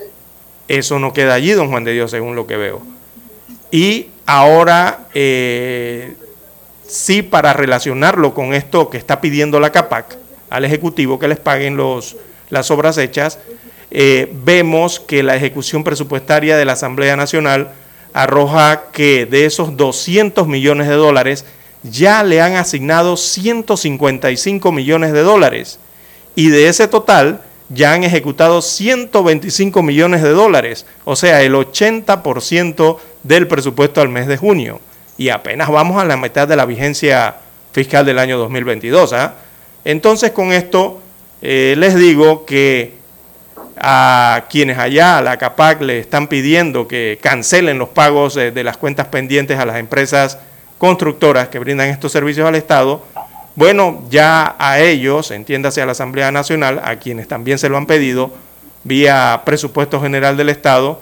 eso 0.68 1.00
no 1.00 1.14
queda 1.14 1.34
allí, 1.34 1.52
don 1.52 1.70
Juan 1.70 1.84
de 1.84 1.94
Dios, 1.94 2.12
según 2.12 2.36
lo 2.36 2.48
que 2.48 2.58
veo. 2.58 2.82
Y 3.72 4.08
ahora, 4.26 5.08
eh, 5.14 6.16
sí, 6.88 7.22
para 7.22 7.54
relacionarlo 7.54 8.34
con 8.34 8.54
esto 8.54 8.90
que 8.90 8.98
está 8.98 9.22
pidiendo 9.22 9.60
la 9.60 9.72
CAPAC 9.72 10.18
al 10.50 10.66
Ejecutivo, 10.66 11.20
que 11.20 11.28
les 11.28 11.40
paguen 11.40 11.78
los, 11.78 12.18
las 12.50 12.72
obras 12.72 12.98
hechas, 12.98 13.40
eh, 13.92 14.32
vemos 14.44 15.00
que 15.00 15.24
la 15.24 15.36
ejecución 15.36 15.84
presupuestaria 15.84 16.58
de 16.58 16.66
la 16.66 16.74
Asamblea 16.74 17.16
Nacional 17.16 17.72
arroja 18.14 18.86
que 18.92 19.26
de 19.26 19.46
esos 19.46 19.78
200 19.78 20.48
millones 20.48 20.88
de 20.88 20.96
dólares 20.96 21.46
ya 21.84 22.24
le 22.24 22.42
han 22.42 22.56
asignado 22.56 23.18
155 23.18 24.72
millones 24.72 25.14
de 25.14 25.22
dólares. 25.22 25.80
Y 26.36 26.50
de 26.50 26.68
ese 26.68 26.88
total, 26.88 27.42
ya 27.70 27.94
han 27.94 28.04
ejecutado 28.04 28.62
125 28.62 29.82
millones 29.82 30.22
de 30.22 30.30
dólares, 30.30 30.86
o 31.04 31.16
sea, 31.16 31.42
el 31.42 31.54
80% 31.54 32.98
del 33.24 33.48
presupuesto 33.48 34.02
al 34.02 34.10
mes 34.10 34.28
de 34.28 34.38
junio. 34.38 34.80
Y 35.18 35.30
apenas 35.30 35.70
vamos 35.70 36.02
a 36.02 36.06
la 36.06 36.18
mitad 36.18 36.48
de 36.48 36.56
la 36.56 36.66
vigencia 36.66 37.38
fiscal 37.72 38.06
del 38.06 38.20
año 38.20 38.38
2022. 38.38 39.14
¿ah? 39.14 39.36
Entonces, 39.84 40.32
con 40.32 40.52
esto 40.52 41.02
eh, 41.42 41.76
les 41.78 41.96
digo 41.96 42.46
que 42.46 42.94
a 43.78 44.46
quienes 44.50 44.78
allá, 44.78 45.18
a 45.18 45.22
la 45.22 45.38
CAPAC, 45.38 45.82
le 45.82 46.00
están 46.00 46.28
pidiendo 46.28 46.88
que 46.88 47.20
cancelen 47.22 47.78
los 47.78 47.90
pagos 47.90 48.36
de 48.36 48.64
las 48.64 48.78
cuentas 48.78 49.08
pendientes 49.08 49.60
a 49.60 49.66
las 49.66 49.78
empresas 49.78 50.38
constructoras 50.78 51.50
que 51.50 51.60
brindan 51.60 51.90
estos 51.90 52.12
servicios 52.12 52.48
al 52.48 52.56
Estado, 52.56 53.04
bueno, 53.56 54.04
ya 54.10 54.56
a 54.60 54.82
ellos, 54.82 55.32
entiéndase 55.32 55.82
a 55.82 55.86
la 55.86 55.94
Asamblea 55.94 56.30
Nacional, 56.30 56.82
a 56.84 56.98
quienes 56.98 57.28
también 57.30 57.58
se 57.58 57.70
lo 57.70 57.78
han 57.78 57.86
pedido, 57.86 58.32
vía 58.84 59.44
presupuesto 59.46 60.02
general 60.02 60.36
del 60.36 60.50
Estado, 60.50 61.00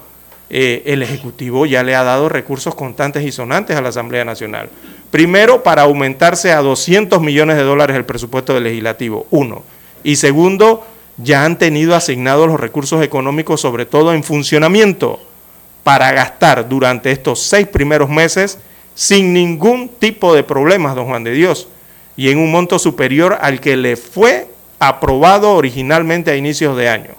eh, 0.52 0.84
el 0.86 1.02
Ejecutivo 1.02 1.66
ya 1.66 1.82
le 1.82 1.96
ha 1.96 2.04
dado 2.04 2.30
recursos 2.30 2.76
constantes 2.76 3.24
y 3.24 3.32
sonantes 3.32 3.76
a 3.76 3.82
la 3.82 3.90
Asamblea 3.90 4.24
Nacional. 4.24 4.70
Primero, 5.10 5.64
para 5.64 5.84
aumentarse 5.84 6.52
a 6.52 6.62
200 6.62 7.20
millones 7.22 7.58
de 7.58 7.64
dólares 7.64 7.96
el 7.96 8.06
presupuesto 8.06 8.54
del 8.54 8.66
legislativo, 8.66 9.26
uno. 9.32 9.64
Y 10.04 10.18
segundo, 10.18 10.86
ya 11.18 11.46
han 11.46 11.58
tenido 11.58 11.96
asignados 11.96 12.48
los 12.48 12.60
recursos 12.60 13.04
económicos, 13.04 13.62
sobre 13.62 13.88
todo 13.88 14.14
en 14.14 14.24
funcionamiento, 14.24 15.20
para 15.84 16.12
gastar 16.12 16.70
durante 16.70 17.12
estos 17.12 17.42
seis 17.42 17.68
primeros 17.68 18.10
meses 18.10 18.60
sin 18.94 19.34
ningún 19.34 19.90
tipo 19.90 20.36
de 20.36 20.44
problemas, 20.44 20.96
don 20.96 21.08
Juan 21.08 21.24
de 21.24 21.32
Dios 21.32 21.68
y 22.16 22.30
en 22.30 22.38
un 22.38 22.52
monto 22.52 22.80
superior 22.80 23.38
al 23.42 23.60
que 23.60 23.78
le 23.78 23.96
fue 23.96 24.48
aprobado 24.80 25.54
originalmente 25.54 26.32
a 26.32 26.36
inicios 26.36 26.78
de 26.78 26.90
año. 26.90 27.12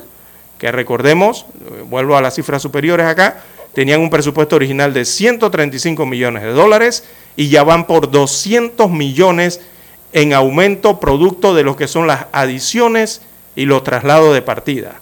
Que 0.59 0.71
recordemos, 0.71 1.47
vuelvo 1.89 2.17
a 2.17 2.23
las 2.23 2.35
cifras 2.35 2.63
superiores 2.63 3.07
acá, 3.07 3.43
tenían 3.73 4.01
un 4.01 4.11
presupuesto 4.11 4.57
original 4.57 4.95
de 4.95 5.05
135 5.05 6.07
millones 6.07 6.43
de 6.43 6.53
dólares 6.53 7.05
y 7.37 7.49
ya 7.49 7.65
van 7.65 7.87
por 7.87 8.11
200 8.11 8.91
millones 8.91 9.61
en 10.13 10.33
aumento 10.33 11.01
producto 11.01 11.55
de 11.55 11.65
lo 11.65 11.75
que 11.75 11.89
son 11.89 12.07
las 12.07 12.27
adiciones 12.33 13.23
y 13.57 13.65
los 13.65 13.83
traslados 13.83 14.33
de 14.33 14.43
partida. 14.43 15.01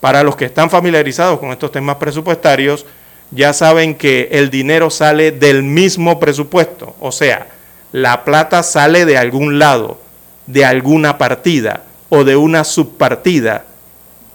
Para 0.00 0.22
los 0.24 0.34
que 0.34 0.46
están 0.46 0.70
familiarizados 0.70 1.38
con 1.38 1.50
estos 1.50 1.70
temas 1.70 1.96
presupuestarios, 1.96 2.84
ya 3.30 3.52
saben 3.52 3.94
que 3.94 4.28
el 4.32 4.50
dinero 4.50 4.90
sale 4.90 5.30
del 5.30 5.62
mismo 5.62 6.18
presupuesto, 6.18 6.96
o 6.98 7.12
sea, 7.12 7.46
la 7.92 8.24
plata 8.24 8.62
sale 8.62 9.04
de 9.04 9.18
algún 9.18 9.58
lado, 9.58 9.98
de 10.46 10.64
alguna 10.64 11.18
partida 11.18 11.84
o 12.08 12.24
de 12.24 12.36
una 12.36 12.64
subpartida 12.64 13.64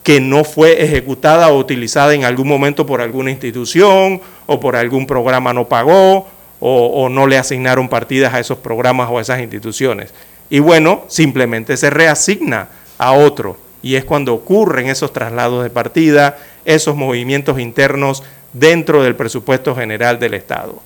que 0.04 0.22
no 0.22 0.44
fue 0.44 0.84
ejecutada 0.84 1.50
o 1.50 1.58
utilizada 1.58 2.14
en 2.14 2.26
algún 2.26 2.48
momento 2.48 2.86
por 2.86 3.02
alguna 3.02 3.32
institución 3.32 4.22
o 4.46 4.60
por 4.60 4.76
algún 4.76 5.08
programa 5.08 5.52
no 5.52 5.68
pagó 5.68 6.28
o, 6.60 7.10
no 7.10 7.28
le 7.28 7.38
asignaron 7.38 7.90
partidas 7.90 8.34
a 8.34 8.40
esos 8.40 8.58
programas 8.60 9.10
o 9.12 9.18
a 9.18 9.22
esas 9.22 9.40
instituciones. 9.40 10.14
Y 10.50 10.60
bueno, 10.60 11.06
simplemente 11.08 11.76
se 11.76 11.90
reasigna 11.90 12.70
a 12.98 13.14
otro 13.14 13.58
y 13.82 13.96
es 13.96 14.06
cuando 14.06 14.34
ocurren 14.34 14.88
esos 14.88 15.12
traslados 15.12 15.64
de 15.64 15.70
partida, 15.70 16.38
esos 16.66 16.96
movimientos 16.96 17.60
internos 17.60 18.24
dentro 18.54 19.04
del 19.04 19.16
presupuesto 19.16 19.76
general 19.76 20.18
del 20.20 20.34
Estado. 20.34 20.82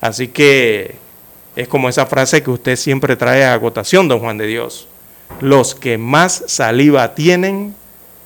Así 0.00 0.28
que 0.28 0.94
es 1.56 1.68
como 1.68 1.88
esa 1.88 2.06
frase 2.06 2.42
que 2.42 2.50
usted 2.50 2.76
siempre 2.76 3.16
trae 3.16 3.44
a 3.44 3.54
agotación, 3.54 4.08
don 4.08 4.20
Juan 4.20 4.38
de 4.38 4.46
Dios. 4.46 4.86
Los 5.40 5.74
que 5.74 5.98
más 5.98 6.44
saliva 6.46 7.14
tienen, 7.14 7.74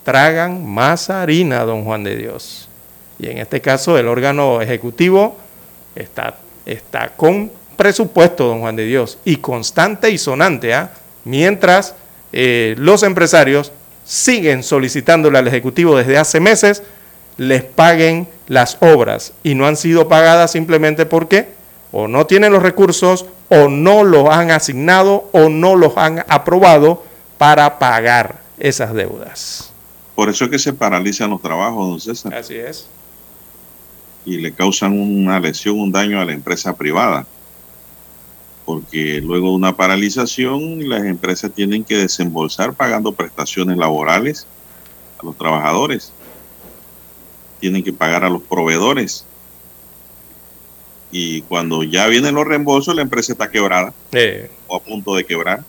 tragan 0.04 0.66
más 0.66 1.10
harina, 1.10 1.64
don 1.64 1.84
Juan 1.84 2.04
de 2.04 2.16
Dios. 2.16 2.68
Y 3.18 3.28
en 3.28 3.38
este 3.38 3.60
caso 3.60 3.98
el 3.98 4.08
órgano 4.08 4.60
ejecutivo 4.60 5.36
está, 5.94 6.38
está 6.66 7.10
con 7.10 7.50
presupuesto, 7.76 8.46
don 8.46 8.60
Juan 8.60 8.76
de 8.76 8.84
Dios, 8.84 9.18
y 9.24 9.36
constante 9.36 10.10
y 10.10 10.18
sonante, 10.18 10.74
¿ah? 10.74 10.92
mientras 11.24 11.94
eh, 12.32 12.74
los 12.78 13.02
empresarios 13.02 13.72
siguen 14.04 14.62
solicitándole 14.62 15.38
al 15.38 15.48
Ejecutivo 15.48 15.96
desde 15.96 16.18
hace 16.18 16.40
meses 16.40 16.82
les 17.36 17.64
paguen 17.64 18.28
las 18.46 18.76
obras 18.80 19.32
y 19.42 19.54
no 19.54 19.66
han 19.66 19.76
sido 19.76 20.08
pagadas 20.08 20.52
simplemente 20.52 21.06
porque 21.06 21.48
o 21.96 22.08
no 22.08 22.26
tienen 22.26 22.52
los 22.52 22.60
recursos 22.60 23.24
o 23.48 23.68
no 23.68 24.02
los 24.02 24.28
han 24.28 24.50
asignado 24.50 25.28
o 25.30 25.48
no 25.48 25.76
los 25.76 25.96
han 25.96 26.24
aprobado 26.28 27.04
para 27.38 27.78
pagar 27.78 28.40
esas 28.58 28.92
deudas. 28.94 29.72
Por 30.16 30.28
eso 30.28 30.46
es 30.46 30.50
que 30.50 30.58
se 30.58 30.72
paralizan 30.72 31.30
los 31.30 31.40
trabajos, 31.40 31.88
don 31.88 32.00
César. 32.00 32.34
Así 32.34 32.56
es. 32.56 32.88
Y 34.24 34.38
le 34.38 34.52
causan 34.52 34.98
una 34.98 35.38
lesión, 35.38 35.78
un 35.78 35.92
daño 35.92 36.20
a 36.20 36.24
la 36.24 36.32
empresa 36.32 36.74
privada. 36.74 37.26
Porque 38.64 39.20
luego 39.20 39.50
de 39.50 39.54
una 39.54 39.76
paralización, 39.76 40.88
las 40.88 41.04
empresas 41.04 41.52
tienen 41.52 41.84
que 41.84 41.96
desembolsar 41.96 42.74
pagando 42.74 43.12
prestaciones 43.12 43.76
laborales 43.76 44.48
a 45.22 45.26
los 45.26 45.38
trabajadores. 45.38 46.12
Tienen 47.60 47.84
que 47.84 47.92
pagar 47.92 48.24
a 48.24 48.30
los 48.30 48.42
proveedores 48.42 49.26
y 51.16 51.42
cuando 51.42 51.84
ya 51.84 52.08
vienen 52.08 52.34
los 52.34 52.44
reembolsos, 52.44 52.92
la 52.92 53.02
empresa 53.02 53.30
está 53.30 53.48
quebrada 53.48 53.94
o 54.66 54.74
a 54.74 54.80
punto 54.82 55.14
de 55.14 55.24
quebrar. 55.24 55.62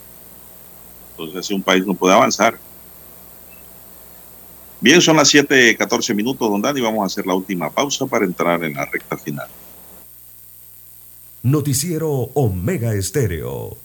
Entonces, 1.11 1.37
así 1.37 1.53
un 1.53 1.61
país 1.61 1.85
no 1.85 1.93
puede 1.93 2.15
avanzar. 2.15 2.57
Bien, 4.81 4.99
son 5.01 5.17
las 5.17 5.31
7:14 5.31 6.15
minutos, 6.15 6.49
don 6.49 6.63
Dani. 6.63 6.81
Vamos 6.81 7.03
a 7.03 7.05
hacer 7.05 7.27
la 7.27 7.35
última 7.35 7.69
pausa 7.69 8.07
para 8.07 8.25
entrar 8.25 8.63
en 8.63 8.73
la 8.73 8.85
recta 8.85 9.17
final. 9.17 9.47
Noticiero 11.43 12.09
Omega 12.33 12.95
Estéreo. 12.95 13.77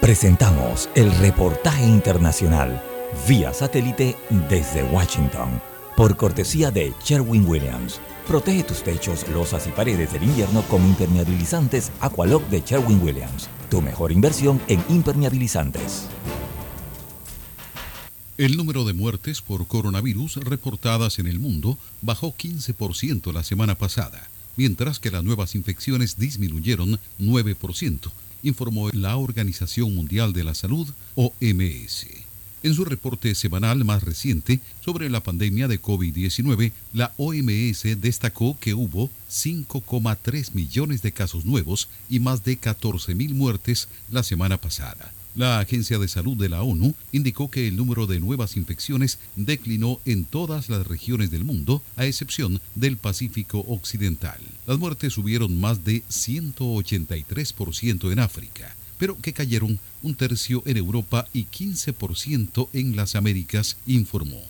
Presentamos 0.00 0.88
el 0.94 1.10
reportaje 1.18 1.84
internacional 1.84 2.80
vía 3.26 3.52
satélite 3.52 4.16
desde 4.48 4.84
Washington 4.84 5.60
por 5.96 6.16
cortesía 6.16 6.70
de 6.70 6.92
Sherwin 7.02 7.44
Williams 7.44 8.00
Protege 8.26 8.64
tus 8.64 8.82
techos, 8.82 9.28
losas 9.28 9.66
y 9.66 9.70
paredes 9.70 10.12
del 10.12 10.22
invierno 10.22 10.62
con 10.62 10.82
impermeabilizantes 10.86 11.92
Aqualock 12.00 12.48
de 12.48 12.62
Sherwin 12.62 13.02
Williams. 13.02 13.50
Tu 13.70 13.82
mejor 13.82 14.12
inversión 14.12 14.60
en 14.66 14.82
impermeabilizantes. 14.88 16.06
El 18.38 18.56
número 18.56 18.84
de 18.84 18.94
muertes 18.94 19.42
por 19.42 19.66
coronavirus 19.66 20.36
reportadas 20.36 21.18
en 21.18 21.26
el 21.26 21.38
mundo 21.38 21.78
bajó 22.00 22.34
15% 22.34 23.32
la 23.32 23.44
semana 23.44 23.74
pasada, 23.74 24.28
mientras 24.56 24.98
que 24.98 25.10
las 25.10 25.22
nuevas 25.22 25.54
infecciones 25.54 26.16
disminuyeron 26.16 26.98
9%, 27.20 28.10
informó 28.42 28.88
la 28.90 29.16
Organización 29.16 29.94
Mundial 29.94 30.32
de 30.32 30.44
la 30.44 30.54
Salud, 30.54 30.88
OMS. 31.14 32.06
En 32.64 32.72
su 32.72 32.86
reporte 32.86 33.34
semanal 33.34 33.84
más 33.84 34.02
reciente 34.02 34.60
sobre 34.82 35.10
la 35.10 35.22
pandemia 35.22 35.68
de 35.68 35.82
COVID-19, 35.82 36.72
la 36.94 37.12
OMS 37.18 38.00
destacó 38.00 38.58
que 38.58 38.72
hubo 38.72 39.10
5,3 39.30 40.54
millones 40.54 41.02
de 41.02 41.12
casos 41.12 41.44
nuevos 41.44 41.90
y 42.08 42.20
más 42.20 42.42
de 42.42 42.56
14 42.56 43.14
mil 43.14 43.34
muertes 43.34 43.88
la 44.10 44.22
semana 44.22 44.56
pasada. 44.56 45.12
La 45.34 45.58
Agencia 45.58 45.98
de 45.98 46.08
Salud 46.08 46.38
de 46.38 46.48
la 46.48 46.62
ONU 46.62 46.94
indicó 47.12 47.50
que 47.50 47.68
el 47.68 47.76
número 47.76 48.06
de 48.06 48.18
nuevas 48.18 48.56
infecciones 48.56 49.18
declinó 49.36 50.00
en 50.06 50.24
todas 50.24 50.70
las 50.70 50.86
regiones 50.86 51.30
del 51.30 51.44
mundo, 51.44 51.82
a 51.96 52.06
excepción 52.06 52.62
del 52.74 52.96
Pacífico 52.96 53.58
Occidental. 53.68 54.40
Las 54.66 54.78
muertes 54.78 55.12
subieron 55.12 55.60
más 55.60 55.84
de 55.84 56.02
183% 56.04 58.10
en 58.10 58.20
África, 58.20 58.74
pero 59.04 59.20
que 59.20 59.34
cayeron 59.34 59.78
un 60.02 60.14
tercio 60.14 60.62
en 60.64 60.78
Europa 60.78 61.28
y 61.34 61.44
15% 61.44 62.70
en 62.72 62.96
las 62.96 63.16
Américas, 63.16 63.76
informó. 63.86 64.40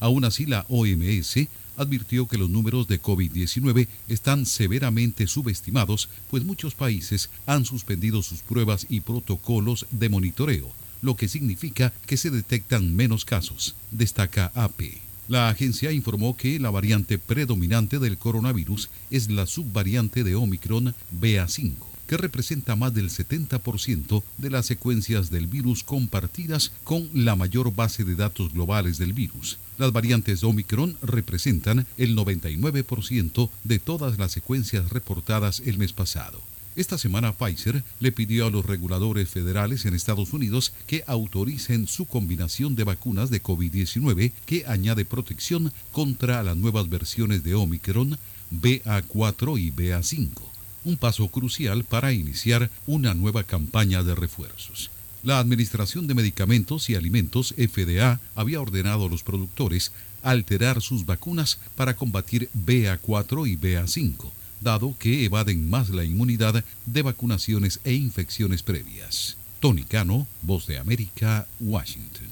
Aún 0.00 0.24
así, 0.24 0.46
la 0.46 0.64
OMS 0.70 1.46
advirtió 1.76 2.26
que 2.26 2.38
los 2.38 2.48
números 2.48 2.88
de 2.88 3.02
COVID-19 3.02 3.86
están 4.08 4.46
severamente 4.46 5.26
subestimados, 5.26 6.08
pues 6.30 6.42
muchos 6.42 6.74
países 6.74 7.28
han 7.44 7.66
suspendido 7.66 8.22
sus 8.22 8.40
pruebas 8.40 8.86
y 8.88 9.00
protocolos 9.00 9.84
de 9.90 10.08
monitoreo, 10.08 10.72
lo 11.02 11.14
que 11.14 11.28
significa 11.28 11.92
que 12.06 12.16
se 12.16 12.30
detectan 12.30 12.96
menos 12.96 13.26
casos, 13.26 13.74
destaca 13.90 14.52
AP. 14.54 14.84
La 15.28 15.50
agencia 15.50 15.92
informó 15.92 16.34
que 16.34 16.58
la 16.58 16.70
variante 16.70 17.18
predominante 17.18 17.98
del 17.98 18.16
coronavirus 18.16 18.88
es 19.10 19.28
la 19.28 19.44
subvariante 19.44 20.24
de 20.24 20.34
Omicron 20.34 20.94
BA5 21.20 21.87
que 22.08 22.16
representa 22.16 22.74
más 22.74 22.94
del 22.94 23.10
70% 23.10 24.24
de 24.38 24.50
las 24.50 24.66
secuencias 24.66 25.30
del 25.30 25.46
virus 25.46 25.84
compartidas 25.84 26.72
con 26.82 27.08
la 27.12 27.36
mayor 27.36 27.72
base 27.72 28.02
de 28.02 28.16
datos 28.16 28.52
globales 28.52 28.98
del 28.98 29.12
virus. 29.12 29.58
Las 29.76 29.92
variantes 29.92 30.42
Omicron 30.42 30.96
representan 31.02 31.86
el 31.98 32.16
99% 32.16 33.50
de 33.62 33.78
todas 33.78 34.18
las 34.18 34.32
secuencias 34.32 34.88
reportadas 34.88 35.60
el 35.60 35.76
mes 35.78 35.92
pasado. 35.92 36.40
Esta 36.76 36.96
semana 36.96 37.32
Pfizer 37.32 37.82
le 38.00 38.12
pidió 38.12 38.46
a 38.46 38.50
los 38.50 38.64
reguladores 38.64 39.28
federales 39.28 39.84
en 39.84 39.94
Estados 39.94 40.32
Unidos 40.32 40.72
que 40.86 41.04
autoricen 41.06 41.88
su 41.88 42.06
combinación 42.06 42.74
de 42.74 42.84
vacunas 42.84 43.30
de 43.30 43.42
COVID-19 43.42 44.32
que 44.46 44.64
añade 44.66 45.04
protección 45.04 45.72
contra 45.92 46.42
las 46.42 46.56
nuevas 46.56 46.88
versiones 46.88 47.42
de 47.44 47.54
Omicron, 47.54 48.16
BA4 48.50 49.60
y 49.60 49.72
BA5 49.72 50.57
un 50.88 50.96
paso 50.96 51.28
crucial 51.28 51.84
para 51.84 52.12
iniciar 52.12 52.70
una 52.86 53.12
nueva 53.12 53.44
campaña 53.44 54.02
de 54.02 54.14
refuerzos. 54.14 54.90
La 55.22 55.38
Administración 55.38 56.06
de 56.06 56.14
Medicamentos 56.14 56.88
y 56.88 56.94
Alimentos, 56.94 57.54
FDA, 57.58 58.20
había 58.34 58.60
ordenado 58.60 59.04
a 59.04 59.08
los 59.08 59.22
productores 59.22 59.92
alterar 60.22 60.80
sus 60.80 61.04
vacunas 61.04 61.58
para 61.76 61.94
combatir 61.94 62.48
BA4 62.54 63.46
y 63.46 63.56
BA5, 63.56 64.30
dado 64.62 64.94
que 64.98 65.24
evaden 65.26 65.68
más 65.68 65.90
la 65.90 66.04
inmunidad 66.04 66.64
de 66.86 67.02
vacunaciones 67.02 67.80
e 67.84 67.92
infecciones 67.92 68.62
previas. 68.62 69.36
Tony 69.60 69.82
Cano, 69.82 70.26
Voz 70.40 70.66
de 70.66 70.78
América, 70.78 71.46
Washington. 71.60 72.28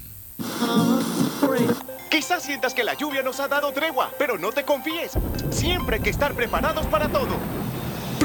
Quizás 2.11 2.43
sientas 2.43 2.73
que 2.73 2.85
la 2.85 2.95
lluvia 2.95 3.23
nos 3.23 3.41
ha 3.41 3.49
dado 3.49 3.73
tregua, 3.73 4.11
pero 4.19 4.39
no 4.39 4.51
te 4.53 4.65
confíes. 4.65 5.13
Siempre 5.51 5.97
hay 5.97 6.03
que 6.03 6.11
estar 6.11 6.35
preparados 6.35 6.87
para 6.87 7.09
todo. 7.09 7.37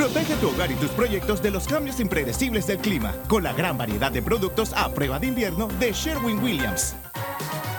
Protege 0.02 0.36
tu 0.38 0.49
hogar 0.49 0.72
y 0.72 0.73
tus 0.73 0.90
proyectos 0.90 1.44
de 1.44 1.52
los 1.52 1.68
cambios 1.68 1.99
impredecibles 1.99 2.65
del 2.65 2.80
clima 2.80 3.14
con 3.28 3.44
la 3.44 3.53
gran 3.53 3.78
variedad 3.78 4.11
de 4.11 4.23
productos 4.23 4.73
a 4.73 4.91
prueba 4.91 5.19
de 5.19 5.28
invierno 5.28 5.68
de 5.80 5.91
Sherwin 5.91 6.40
Williams. 6.40 6.95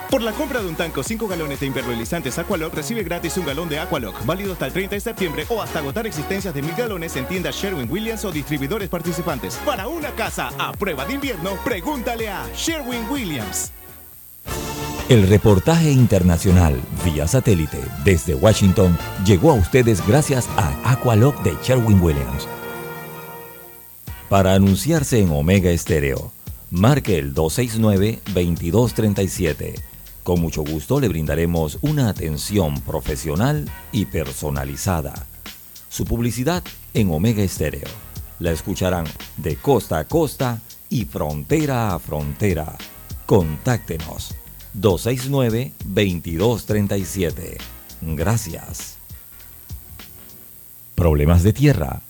Por 0.09 0.23
la 0.23 0.31
compra 0.31 0.61
de 0.61 0.69
un 0.69 0.77
tanco 0.77 1.03
5 1.03 1.27
galones 1.27 1.59
de 1.59 1.67
impermeabilizantes 1.67 2.39
Aqualock, 2.39 2.75
recibe 2.75 3.03
gratis 3.03 3.37
un 3.39 3.47
galón 3.47 3.69
de 3.69 3.81
Aqualock, 3.81 4.25
válido 4.25 4.53
hasta 4.53 4.67
el 4.67 4.73
30 4.73 4.95
de 4.95 5.01
septiembre 5.01 5.47
o 5.49 5.61
hasta 5.61 5.81
agotar 5.81 6.07
existencias 6.07 6.55
de 6.55 6.63
mil 6.63 6.77
galones 6.77 7.17
en 7.17 7.27
tiendas 7.27 7.57
Sherwin 7.57 7.91
Williams 7.91 8.25
o 8.25 8.31
distribuidores 8.31 8.89
participantes. 8.89 9.57
Para 9.67 9.89
una 9.89 10.13
casa 10.13 10.53
a 10.61 10.71
prueba 10.75 11.05
de 11.05 11.15
invierno, 11.15 11.57
pregúntale 11.65 12.29
a 12.29 12.47
Sherwin 12.55 13.05
Williams. 13.11 13.73
El 15.13 15.29
reportaje 15.29 15.93
internacional 15.93 16.81
vía 17.05 17.29
satélite 17.29 17.79
desde 18.03 18.35
Washington 18.35 18.97
llegó 19.27 19.51
a 19.51 19.55
ustedes 19.57 20.03
gracias 20.07 20.49
a 20.57 20.91
Aqualock 20.91 21.43
de 21.43 21.55
Sherwin 21.63 22.01
Williams. 22.01 22.49
Para 24.31 24.55
anunciarse 24.55 25.21
en 25.21 25.31
Omega 25.31 25.71
Estéreo, 25.71 26.33
marque 26.71 27.19
el 27.19 27.35
269-2237. 27.35 29.75
Con 30.23 30.41
mucho 30.41 30.65
gusto 30.65 30.99
le 30.99 31.09
brindaremos 31.09 31.79
una 31.83 32.09
atención 32.09 32.81
profesional 32.81 33.71
y 33.93 34.07
personalizada. 34.07 35.27
Su 35.91 36.07
publicidad 36.07 36.65
en 36.95 37.13
Omega 37.13 37.43
Estéreo. 37.43 37.91
La 38.39 38.51
escucharán 38.51 39.05
de 39.37 39.57
costa 39.57 39.99
a 39.99 40.09
costa 40.09 40.63
y 40.89 41.05
frontera 41.05 41.95
a 41.95 41.99
frontera. 41.99 42.79
Contáctenos 43.27 44.37
269-2237. 44.79 47.59
Gracias. 48.01 48.97
Problemas 50.95 51.43
de 51.43 51.53
tierra. 51.53 52.01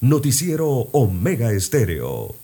Noticiero 0.00 0.68
Omega 0.68 1.52
Estéreo. 1.52 2.41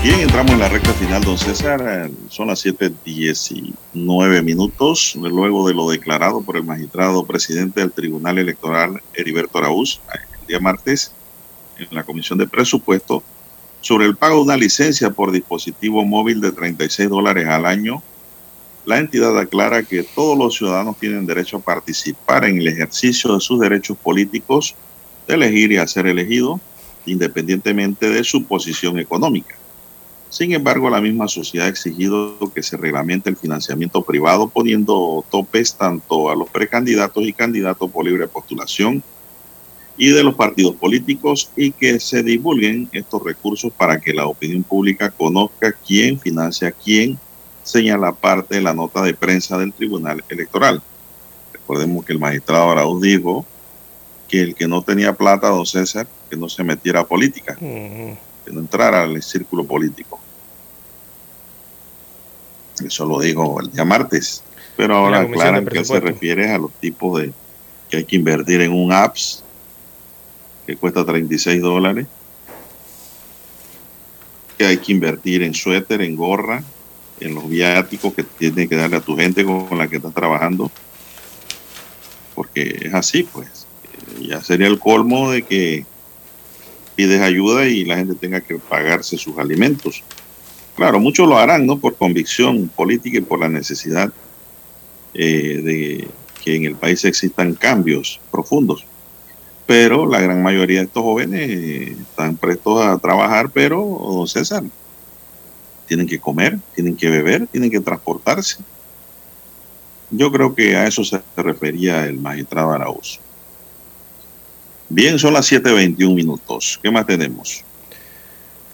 Bien, 0.00 0.20
entramos 0.20 0.52
en 0.52 0.60
la 0.60 0.68
recta 0.68 0.92
final, 0.92 1.24
don 1.24 1.36
César. 1.36 2.08
Son 2.28 2.46
las 2.46 2.64
7:19 2.64 4.42
minutos. 4.44 5.16
Luego 5.16 5.66
de 5.66 5.74
lo 5.74 5.90
declarado 5.90 6.40
por 6.40 6.56
el 6.56 6.62
magistrado 6.62 7.26
presidente 7.26 7.80
del 7.80 7.90
Tribunal 7.90 8.38
Electoral, 8.38 9.02
Heriberto 9.12 9.58
Araúz, 9.58 9.98
el 10.14 10.46
día 10.46 10.60
martes, 10.60 11.10
en 11.78 11.88
la 11.90 12.04
Comisión 12.04 12.38
de 12.38 12.46
Presupuesto, 12.46 13.24
sobre 13.80 14.06
el 14.06 14.14
pago 14.16 14.36
de 14.36 14.42
una 14.42 14.56
licencia 14.56 15.10
por 15.10 15.32
dispositivo 15.32 16.04
móvil 16.04 16.40
de 16.40 16.52
36 16.52 17.08
dólares 17.08 17.48
al 17.48 17.66
año, 17.66 18.00
la 18.86 18.98
entidad 18.98 19.36
aclara 19.36 19.82
que 19.82 20.04
todos 20.04 20.38
los 20.38 20.54
ciudadanos 20.54 20.96
tienen 20.96 21.26
derecho 21.26 21.56
a 21.56 21.60
participar 21.60 22.44
en 22.44 22.58
el 22.58 22.68
ejercicio 22.68 23.34
de 23.34 23.40
sus 23.40 23.58
derechos 23.58 23.96
políticos, 23.96 24.76
de 25.26 25.34
elegir 25.34 25.72
y 25.72 25.78
a 25.78 25.88
ser 25.88 26.06
elegido, 26.06 26.60
independientemente 27.04 28.08
de 28.08 28.22
su 28.22 28.44
posición 28.44 29.00
económica. 29.00 29.56
Sin 30.30 30.52
embargo, 30.52 30.90
la 30.90 31.00
misma 31.00 31.26
sociedad 31.26 31.66
ha 31.66 31.70
exigido 31.70 32.38
que 32.54 32.62
se 32.62 32.76
reglamente 32.76 33.30
el 33.30 33.36
financiamiento 33.36 34.02
privado, 34.02 34.48
poniendo 34.48 35.24
topes 35.30 35.74
tanto 35.74 36.30
a 36.30 36.36
los 36.36 36.50
precandidatos 36.50 37.24
y 37.24 37.32
candidatos 37.32 37.90
por 37.90 38.04
libre 38.04 38.28
postulación 38.28 39.02
y 39.96 40.10
de 40.10 40.22
los 40.22 40.34
partidos 40.34 40.76
políticos 40.76 41.50
y 41.56 41.72
que 41.72 41.98
se 41.98 42.22
divulguen 42.22 42.88
estos 42.92 43.22
recursos 43.24 43.72
para 43.72 44.00
que 44.00 44.12
la 44.12 44.26
opinión 44.26 44.62
pública 44.62 45.10
conozca 45.10 45.72
quién 45.72 46.20
financia 46.20 46.70
quién, 46.72 47.18
señala 47.64 48.12
parte 48.12 48.56
de 48.56 48.62
la 48.62 48.74
nota 48.74 49.02
de 49.02 49.14
prensa 49.14 49.58
del 49.58 49.72
Tribunal 49.72 50.22
Electoral. 50.28 50.82
Recordemos 51.52 52.04
que 52.04 52.12
el 52.12 52.18
magistrado 52.18 52.70
Araúz 52.70 53.02
dijo 53.02 53.44
que 54.28 54.42
el 54.42 54.54
que 54.54 54.68
no 54.68 54.82
tenía 54.82 55.14
plata, 55.14 55.48
don 55.48 55.66
César, 55.66 56.06
que 56.30 56.36
no 56.36 56.48
se 56.48 56.62
metiera 56.62 57.00
a 57.00 57.06
política, 57.06 57.56
que 58.48 58.54
no 58.54 58.60
entrara 58.60 59.02
al 59.02 59.22
círculo 59.22 59.64
político. 59.64 60.18
Eso 62.84 63.04
lo 63.04 63.20
dijo 63.20 63.60
el 63.60 63.70
día 63.70 63.84
martes. 63.84 64.42
Pero 64.76 64.96
ahora 64.96 65.20
aclaran 65.20 65.66
que 65.66 65.84
se 65.84 66.00
refiere 66.00 66.50
a 66.50 66.58
los 66.58 66.72
tipos 66.74 67.20
de 67.20 67.32
que 67.90 67.98
hay 67.98 68.04
que 68.04 68.16
invertir 68.16 68.60
en 68.60 68.72
un 68.72 68.92
apps 68.92 69.42
que 70.66 70.76
cuesta 70.76 71.04
36 71.04 71.60
dólares, 71.60 72.06
que 74.56 74.66
hay 74.66 74.78
que 74.78 74.92
invertir 74.92 75.42
en 75.42 75.52
suéter, 75.52 76.00
en 76.02 76.16
gorra, 76.16 76.62
en 77.20 77.34
los 77.34 77.48
viáticos 77.48 78.14
que 78.14 78.22
tienes 78.22 78.68
que 78.68 78.76
darle 78.76 78.96
a 78.96 79.00
tu 79.00 79.16
gente 79.16 79.44
con 79.44 79.76
la 79.76 79.88
que 79.88 79.96
estás 79.96 80.14
trabajando, 80.14 80.70
porque 82.34 82.78
es 82.82 82.94
así, 82.94 83.24
pues. 83.24 83.66
Ya 84.20 84.42
sería 84.42 84.68
el 84.68 84.78
colmo 84.78 85.32
de 85.32 85.42
que 85.42 85.84
pides 86.98 87.22
ayuda 87.22 87.68
y 87.68 87.84
la 87.84 87.96
gente 87.96 88.16
tenga 88.16 88.40
que 88.40 88.58
pagarse 88.58 89.16
sus 89.16 89.38
alimentos. 89.38 90.02
Claro, 90.74 90.98
muchos 90.98 91.28
lo 91.28 91.38
harán, 91.38 91.64
¿no? 91.64 91.78
Por 91.78 91.94
convicción 91.94 92.68
política 92.74 93.18
y 93.18 93.20
por 93.20 93.38
la 93.38 93.48
necesidad 93.48 94.12
eh, 95.14 95.60
de 95.62 96.08
que 96.42 96.56
en 96.56 96.64
el 96.64 96.74
país 96.74 97.04
existan 97.04 97.54
cambios 97.54 98.18
profundos. 98.32 98.84
Pero 99.64 100.06
la 100.06 100.18
gran 100.18 100.42
mayoría 100.42 100.80
de 100.80 100.86
estos 100.86 101.04
jóvenes 101.04 101.48
eh, 101.48 101.96
están 102.00 102.36
prestos 102.36 102.84
a 102.84 102.98
trabajar, 102.98 103.50
pero, 103.54 103.78
don 103.78 104.26
César, 104.26 104.64
tienen 105.86 106.08
que 106.08 106.18
comer, 106.18 106.58
tienen 106.74 106.96
que 106.96 107.08
beber, 107.10 107.46
tienen 107.46 107.70
que 107.70 107.78
transportarse. 107.78 108.56
Yo 110.10 110.32
creo 110.32 110.52
que 110.52 110.74
a 110.74 110.88
eso 110.88 111.04
se 111.04 111.22
refería 111.36 112.06
el 112.06 112.18
magistrado 112.18 112.72
Arauz. 112.72 113.20
Bien, 114.88 115.18
son 115.18 115.34
las 115.34 115.50
7.21 115.50 116.14
minutos. 116.14 116.78
¿Qué 116.82 116.90
más 116.90 117.06
tenemos? 117.06 117.64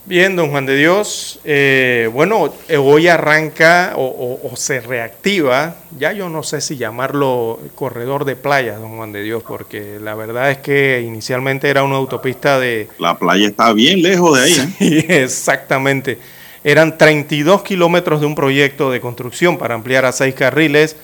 Bien, 0.07 0.37
don 0.37 0.51
Juan 0.51 0.67
de 0.67 0.77
Dios. 0.77 1.41
Eh, 1.45 2.11
bueno, 2.13 2.53
eh, 2.69 2.77
hoy 2.77 3.09
arranca 3.09 3.95
o, 3.97 4.05
o- 4.05 4.53
o 4.53 4.57
se 4.57 4.81
reactiva, 4.81 5.77
ya 5.99 6.13
yo 6.13 6.29
no 6.29 6.43
sé 6.43 6.61
si 6.61 6.77
llamarlo 6.77 7.59
corredor 7.75 8.27
de 8.27 8.37
playas, 8.37 8.79
don 8.79 8.97
Juan 8.99 9.13
de 9.13 9.23
Dios, 9.23 9.43
porque 9.49 9.99
la 10.03 10.15
verdad 10.15 10.51
es 10.51 10.59
que 10.59 11.03
inicialmente 11.07 11.71
era 11.71 11.85
una 11.85 11.97
autopista 11.97 12.61
de... 12.61 12.89
La 12.99 13.19
playa 13.19 13.47
está 13.49 13.73
bien 13.73 14.03
lejos 14.03 14.37
de 14.39 14.45
ahí. 14.45 14.53
¿eh? 14.53 14.69
Sí, 14.79 15.05
exactamente. 15.09 16.19
Eran 16.63 16.99
32 16.99 17.63
kilómetros 17.63 18.21
de 18.21 18.27
un 18.27 18.35
proyecto 18.35 18.91
de 18.91 19.01
construcción 19.01 19.57
para 19.57 19.75
ampliar 19.75 20.05
a 20.05 20.13
seis 20.13 20.35
carriles 20.35 20.97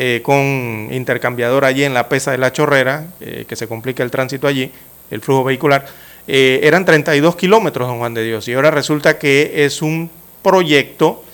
eh, 0.00 0.20
con 0.22 0.88
intercambiador 0.92 1.64
allí 1.64 1.82
en 1.82 1.92
la 1.92 2.08
pesa 2.08 2.30
de 2.30 2.38
la 2.38 2.52
chorrera, 2.52 3.08
eh, 3.18 3.46
que 3.48 3.56
se 3.56 3.66
complica 3.66 4.04
el 4.04 4.12
tránsito 4.12 4.46
allí, 4.46 4.70
el 5.10 5.20
flujo 5.20 5.42
vehicular. 5.42 5.86
Eh, 6.28 6.60
eran 6.62 6.84
32 6.84 7.34
kilómetros, 7.34 7.88
don 7.88 7.98
Juan 7.98 8.14
de 8.14 8.22
Dios, 8.22 8.46
y 8.46 8.52
ahora 8.52 8.70
resulta 8.70 9.18
que 9.18 9.64
es 9.64 9.82
un 9.82 10.08
proyecto 10.40 11.24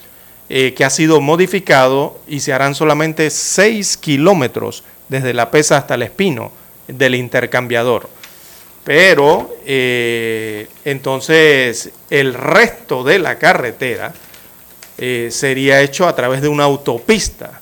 que 0.47 0.83
ha 0.83 0.89
sido 0.89 1.21
modificado 1.21 2.19
y 2.27 2.39
se 2.39 2.53
harán 2.53 2.73
solamente 2.73 3.29
6 3.29 3.97
kilómetros 3.97 4.83
desde 5.09 5.35
la 5.35 5.51
pesa 5.51 5.77
hasta 5.77 5.93
el 5.93 6.01
espino 6.01 6.51
del 6.87 7.13
intercambiador. 7.13 8.09
Pero 8.83 9.57
entonces 10.83 11.91
el 12.09 12.33
resto 12.33 13.03
de 13.03 13.19
la 13.19 13.37
carretera 13.37 14.13
sería 15.29 15.81
hecho 15.81 16.07
a 16.07 16.15
través 16.15 16.41
de 16.43 16.47
una 16.47 16.63
autopista, 16.65 17.61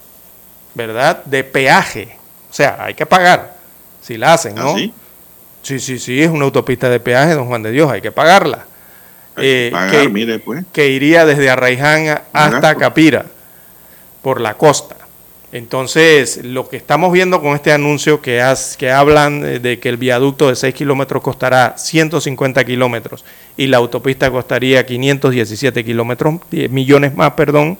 ¿verdad? 0.76 1.24
De 1.26 1.44
peaje. 1.44 2.18
O 2.50 2.54
sea, 2.54 2.78
hay 2.80 2.94
que 2.94 3.06
pagar 3.06 3.56
si 4.02 4.18
la 4.18 4.34
hacen, 4.34 4.56
¿no? 4.56 4.72
¿Ah, 4.72 4.76
sí? 4.78 4.94
Sí, 5.62 5.80
sí, 5.80 5.98
sí, 6.00 6.22
es 6.22 6.30
una 6.30 6.44
autopista 6.46 6.90
de 6.90 7.00
peaje, 7.00 7.34
don 7.36 7.48
Juan 7.48 7.64
de 7.64 7.72
Dios, 7.72 7.90
hay 7.90 8.02
que 8.02 8.12
pagarla. 8.12 8.66
Eh, 9.38 9.70
Pagar, 9.72 9.92
que, 10.04 10.10
mire, 10.10 10.40
pues. 10.40 10.64
que 10.74 10.90
iría 10.90 11.26
desde 11.26 11.50
Arraiján 11.50 12.22
hasta. 12.34 12.76
Capira, 12.76 13.26
por 14.22 14.40
la 14.42 14.56
costa. 14.56 14.96
Entonces, 15.54 16.40
lo 16.44 16.68
que 16.68 16.78
estamos 16.78 17.12
viendo 17.14 17.40
con 17.42 17.54
este 17.56 17.72
anuncio 17.72 18.22
que, 18.22 18.42
has- 18.42 18.76
que 18.76 18.92
hablan 18.92 19.44
eh, 19.46 19.60
de 19.60 19.80
que 19.80 19.88
el 19.90 19.98
viaducto 19.98 20.50
de 20.50 20.56
6 20.56 20.74
kilómetros 20.74 21.22
costará 21.24 21.76
150 21.78 22.64
kilómetros 22.66 23.24
y 23.56 23.68
la 23.68 23.78
autopista 23.78 24.30
costaría 24.32 24.84
517 24.86 25.84
kilómetros, 25.86 26.36
10 26.52 26.72
millones 26.72 27.16
más, 27.16 27.34
perdón, 27.34 27.78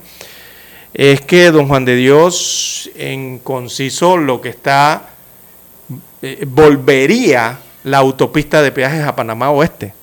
es 0.94 1.22
que 1.22 1.52
don 1.52 1.68
Juan 1.68 1.86
de 1.86 1.96
Dios, 1.96 2.90
en 2.96 3.40
conciso, 3.40 4.18
lo 4.18 4.42
que 4.42 4.50
está, 4.50 5.10
eh, 6.22 6.46
volvería 6.48 7.60
la 7.84 7.98
autopista 7.98 8.62
de 8.62 8.72
peajes 8.72 9.04
a 9.04 9.16
Panamá 9.16 9.50
Oeste. 9.50 9.94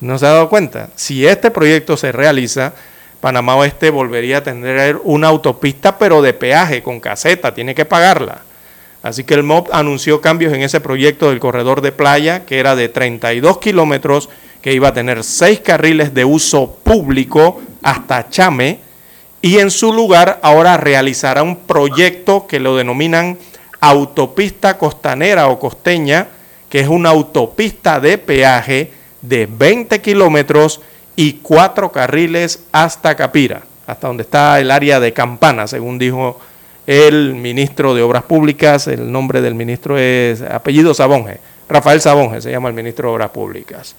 ¿No 0.00 0.18
se 0.18 0.26
ha 0.26 0.30
dado 0.30 0.48
cuenta? 0.48 0.90
Si 0.96 1.26
este 1.26 1.52
proyecto 1.52 1.96
se 1.96 2.10
realiza, 2.10 2.74
Panamá 3.20 3.54
Oeste 3.54 3.90
volvería 3.90 4.38
a 4.38 4.42
tener 4.42 4.98
una 5.04 5.28
autopista, 5.28 5.96
pero 5.96 6.20
de 6.20 6.34
peaje, 6.34 6.82
con 6.82 6.98
caseta, 6.98 7.54
tiene 7.54 7.74
que 7.74 7.84
pagarla. 7.84 8.42
Así 9.04 9.22
que 9.22 9.34
el 9.34 9.44
MOB 9.44 9.68
anunció 9.72 10.20
cambios 10.20 10.52
en 10.52 10.62
ese 10.62 10.80
proyecto 10.80 11.30
del 11.30 11.38
corredor 11.38 11.80
de 11.80 11.92
playa, 11.92 12.44
que 12.44 12.58
era 12.58 12.74
de 12.74 12.88
32 12.88 13.58
kilómetros, 13.58 14.28
que 14.60 14.72
iba 14.72 14.88
a 14.88 14.92
tener 14.92 15.22
seis 15.22 15.60
carriles 15.60 16.14
de 16.14 16.24
uso 16.24 16.78
público 16.82 17.62
hasta 17.82 18.28
Chame, 18.28 18.80
y 19.42 19.58
en 19.58 19.72
su 19.72 19.92
lugar 19.92 20.38
ahora 20.42 20.76
realizará 20.76 21.42
un 21.42 21.56
proyecto 21.56 22.46
que 22.46 22.60
lo 22.60 22.76
denominan 22.76 23.36
autopista 23.80 24.78
costanera 24.78 25.48
o 25.48 25.58
costeña, 25.58 26.28
que 26.70 26.78
es 26.80 26.88
una 26.88 27.10
autopista 27.10 27.98
de 27.98 28.16
peaje 28.16 28.92
de 29.20 29.46
20 29.50 30.00
kilómetros 30.00 30.80
y 31.16 31.34
cuatro 31.34 31.90
carriles 31.90 32.64
hasta 32.70 33.16
Capira, 33.16 33.62
hasta 33.86 34.06
donde 34.06 34.22
está 34.22 34.60
el 34.60 34.70
área 34.70 35.00
de 35.00 35.12
Campana, 35.12 35.66
según 35.66 35.98
dijo 35.98 36.40
el 36.86 37.34
ministro 37.34 37.94
de 37.94 38.02
Obras 38.02 38.22
Públicas. 38.22 38.86
El 38.86 39.10
nombre 39.10 39.40
del 39.40 39.56
ministro 39.56 39.98
es 39.98 40.40
apellido 40.40 40.94
Sabonge, 40.94 41.40
Rafael 41.68 42.00
Sabonge 42.00 42.40
se 42.40 42.52
llama 42.52 42.68
el 42.68 42.74
ministro 42.74 43.08
de 43.08 43.14
Obras 43.14 43.30
Públicas. 43.30 43.96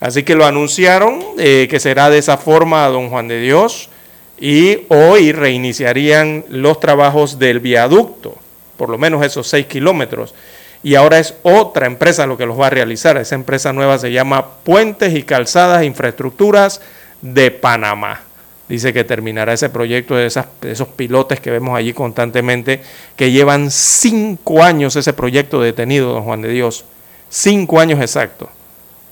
Así 0.00 0.22
que 0.22 0.34
lo 0.34 0.44
anunciaron 0.44 1.24
eh, 1.38 1.66
que 1.70 1.80
será 1.80 2.10
de 2.10 2.18
esa 2.18 2.36
forma, 2.36 2.86
don 2.88 3.08
Juan 3.08 3.28
de 3.28 3.40
Dios, 3.40 3.88
y 4.38 4.80
hoy 4.88 5.32
reiniciarían 5.32 6.44
los 6.48 6.80
trabajos 6.80 7.38
del 7.38 7.60
viaducto, 7.60 8.34
por 8.76 8.90
lo 8.90 8.98
menos 8.98 9.24
esos 9.24 9.46
seis 9.46 9.66
kilómetros. 9.66 10.34
Y 10.82 10.94
ahora 10.94 11.18
es 11.18 11.34
otra 11.42 11.86
empresa 11.86 12.26
lo 12.26 12.36
que 12.36 12.46
los 12.46 12.60
va 12.60 12.68
a 12.68 12.70
realizar. 12.70 13.16
Esa 13.16 13.34
empresa 13.34 13.72
nueva 13.72 13.98
se 13.98 14.12
llama 14.12 14.46
Puentes 14.62 15.14
y 15.14 15.22
Calzadas 15.22 15.84
Infraestructuras 15.84 16.80
de 17.22 17.50
Panamá. 17.50 18.20
Dice 18.68 18.92
que 18.92 19.04
terminará 19.04 19.52
ese 19.52 19.68
proyecto 19.68 20.16
de, 20.16 20.28
de 20.60 20.72
esos 20.72 20.88
pilotes 20.88 21.40
que 21.40 21.50
vemos 21.50 21.76
allí 21.76 21.92
constantemente, 21.92 22.82
que 23.16 23.30
llevan 23.30 23.70
cinco 23.70 24.62
años 24.62 24.96
ese 24.96 25.12
proyecto 25.12 25.60
detenido, 25.60 26.12
don 26.12 26.24
Juan 26.24 26.42
de 26.42 26.50
Dios. 26.50 26.84
Cinco 27.28 27.80
años 27.80 28.00
exactos. 28.00 28.48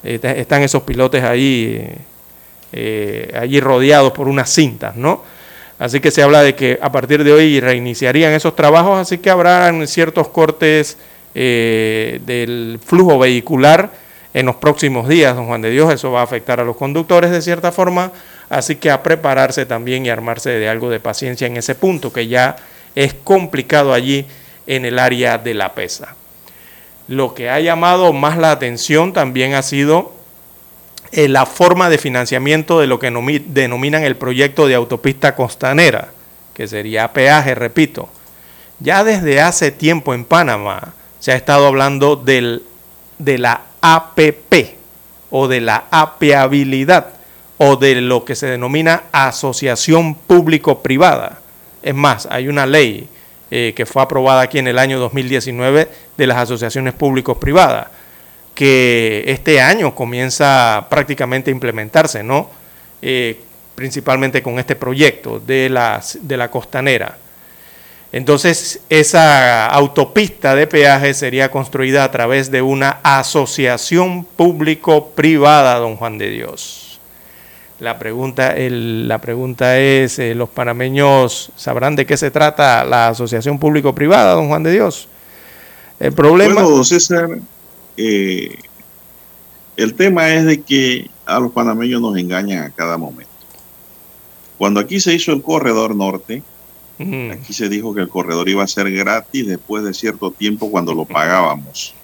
Eh, 0.02 0.20
están 0.36 0.62
esos 0.62 0.82
pilotes 0.82 1.24
ahí, 1.24 1.88
eh, 2.76 3.32
allí 3.40 3.60
rodeados 3.60 4.10
por 4.10 4.26
unas 4.26 4.50
cintas, 4.50 4.96
¿no? 4.96 5.22
Así 5.78 6.00
que 6.00 6.10
se 6.10 6.24
habla 6.24 6.42
de 6.42 6.56
que 6.56 6.76
a 6.82 6.90
partir 6.90 7.22
de 7.22 7.32
hoy 7.32 7.60
reiniciarían 7.60 8.32
esos 8.32 8.56
trabajos, 8.56 8.98
así 8.98 9.18
que 9.18 9.30
habrán 9.30 9.86
ciertos 9.86 10.26
cortes 10.26 10.98
eh, 11.36 12.20
del 12.26 12.80
flujo 12.84 13.16
vehicular 13.16 13.92
en 14.32 14.46
los 14.46 14.56
próximos 14.56 15.08
días, 15.08 15.36
don 15.36 15.46
Juan 15.46 15.62
de 15.62 15.70
Dios. 15.70 15.92
Eso 15.94 16.10
va 16.10 16.20
a 16.20 16.24
afectar 16.24 16.58
a 16.58 16.64
los 16.64 16.76
conductores 16.76 17.30
de 17.30 17.42
cierta 17.42 17.70
forma, 17.70 18.10
así 18.48 18.74
que 18.74 18.90
a 18.90 19.04
prepararse 19.04 19.66
también 19.66 20.04
y 20.04 20.10
armarse 20.10 20.50
de 20.50 20.68
algo 20.68 20.90
de 20.90 20.98
paciencia 20.98 21.46
en 21.46 21.56
ese 21.56 21.76
punto, 21.76 22.12
que 22.12 22.26
ya 22.26 22.56
es 22.96 23.14
complicado 23.14 23.92
allí 23.92 24.26
en 24.66 24.84
el 24.84 24.98
área 24.98 25.38
de 25.38 25.54
la 25.54 25.74
pesa. 25.74 26.16
Lo 27.06 27.34
que 27.34 27.50
ha 27.50 27.60
llamado 27.60 28.12
más 28.12 28.36
la 28.36 28.50
atención 28.50 29.12
también 29.12 29.54
ha 29.54 29.62
sido 29.62 30.13
eh, 31.14 31.28
la 31.28 31.46
forma 31.46 31.88
de 31.88 31.98
financiamiento 31.98 32.80
de 32.80 32.86
lo 32.86 32.98
que 32.98 33.10
nomi- 33.10 33.42
denominan 33.46 34.02
el 34.04 34.16
proyecto 34.16 34.66
de 34.66 34.74
autopista 34.74 35.34
costanera, 35.34 36.08
que 36.54 36.66
sería 36.68 37.12
peaje, 37.12 37.54
repito. 37.54 38.08
Ya 38.80 39.04
desde 39.04 39.40
hace 39.40 39.70
tiempo 39.70 40.14
en 40.14 40.24
Panamá 40.24 40.94
se 41.20 41.32
ha 41.32 41.36
estado 41.36 41.66
hablando 41.66 42.16
del, 42.16 42.62
de 43.18 43.38
la 43.38 43.62
APP 43.80 44.76
o 45.30 45.48
de 45.48 45.60
la 45.60 45.84
apeabilidad 45.90 47.08
o 47.58 47.76
de 47.76 48.00
lo 48.00 48.24
que 48.24 48.34
se 48.34 48.46
denomina 48.46 49.04
asociación 49.12 50.14
público-privada. 50.16 51.38
Es 51.82 51.94
más, 51.94 52.26
hay 52.30 52.48
una 52.48 52.66
ley 52.66 53.08
eh, 53.50 53.72
que 53.76 53.86
fue 53.86 54.02
aprobada 54.02 54.42
aquí 54.42 54.58
en 54.58 54.66
el 54.68 54.78
año 54.78 54.98
2019 54.98 55.88
de 56.16 56.26
las 56.26 56.38
asociaciones 56.38 56.94
públicos-privadas. 56.94 57.86
Que 58.54 59.24
este 59.26 59.60
año 59.60 59.94
comienza 59.94 60.86
prácticamente 60.88 61.50
a 61.50 61.52
implementarse, 61.52 62.22
¿no? 62.22 62.50
Eh, 63.02 63.40
principalmente 63.74 64.42
con 64.42 64.58
este 64.58 64.76
proyecto 64.76 65.40
de 65.40 65.68
la, 65.68 66.02
de 66.20 66.36
la 66.36 66.50
costanera. 66.50 67.18
Entonces, 68.12 68.80
esa 68.88 69.66
autopista 69.66 70.54
de 70.54 70.68
peaje 70.68 71.14
sería 71.14 71.50
construida 71.50 72.04
a 72.04 72.12
través 72.12 72.52
de 72.52 72.62
una 72.62 73.00
asociación 73.02 74.24
público-privada, 74.24 75.80
don 75.80 75.96
Juan 75.96 76.16
de 76.18 76.30
Dios. 76.30 77.00
La 77.80 77.98
pregunta, 77.98 78.54
la 78.56 79.20
pregunta 79.20 79.80
es, 79.80 80.20
eh, 80.20 80.36
¿los 80.36 80.48
panameños 80.48 81.50
sabrán 81.56 81.96
de 81.96 82.06
qué 82.06 82.16
se 82.16 82.30
trata 82.30 82.84
la 82.84 83.08
asociación 83.08 83.58
público-privada, 83.58 84.34
don 84.34 84.46
Juan 84.46 84.62
de 84.62 84.70
Dios? 84.70 85.08
El 85.98 86.12
problema... 86.12 86.62
eh, 87.96 88.58
el 89.76 89.94
tema 89.94 90.32
es 90.32 90.44
de 90.44 90.62
que 90.62 91.10
a 91.26 91.40
los 91.40 91.52
panameños 91.52 92.00
nos 92.00 92.16
engañan 92.16 92.64
a 92.64 92.70
cada 92.70 92.98
momento. 92.98 93.32
Cuando 94.58 94.80
aquí 94.80 95.00
se 95.00 95.14
hizo 95.14 95.32
el 95.32 95.42
corredor 95.42 95.96
norte, 95.96 96.42
Aquí 96.98 97.52
se 97.52 97.68
dijo 97.68 97.92
que 97.92 98.02
el 98.02 98.08
corredor 98.08 98.48
iba 98.48 98.62
a 98.62 98.68
ser 98.68 98.90
gratis 98.92 99.46
después 99.46 99.82
de 99.82 99.92
cierto 99.92 100.30
tiempo 100.30 100.70
cuando 100.70 100.94
lo 100.94 101.04
pagábamos. 101.04 101.94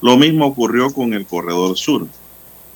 Lo 0.00 0.16
mismo 0.16 0.46
ocurrió 0.46 0.90
con 0.90 1.12
el 1.12 1.26
corredor 1.26 1.76
sur, 1.76 2.06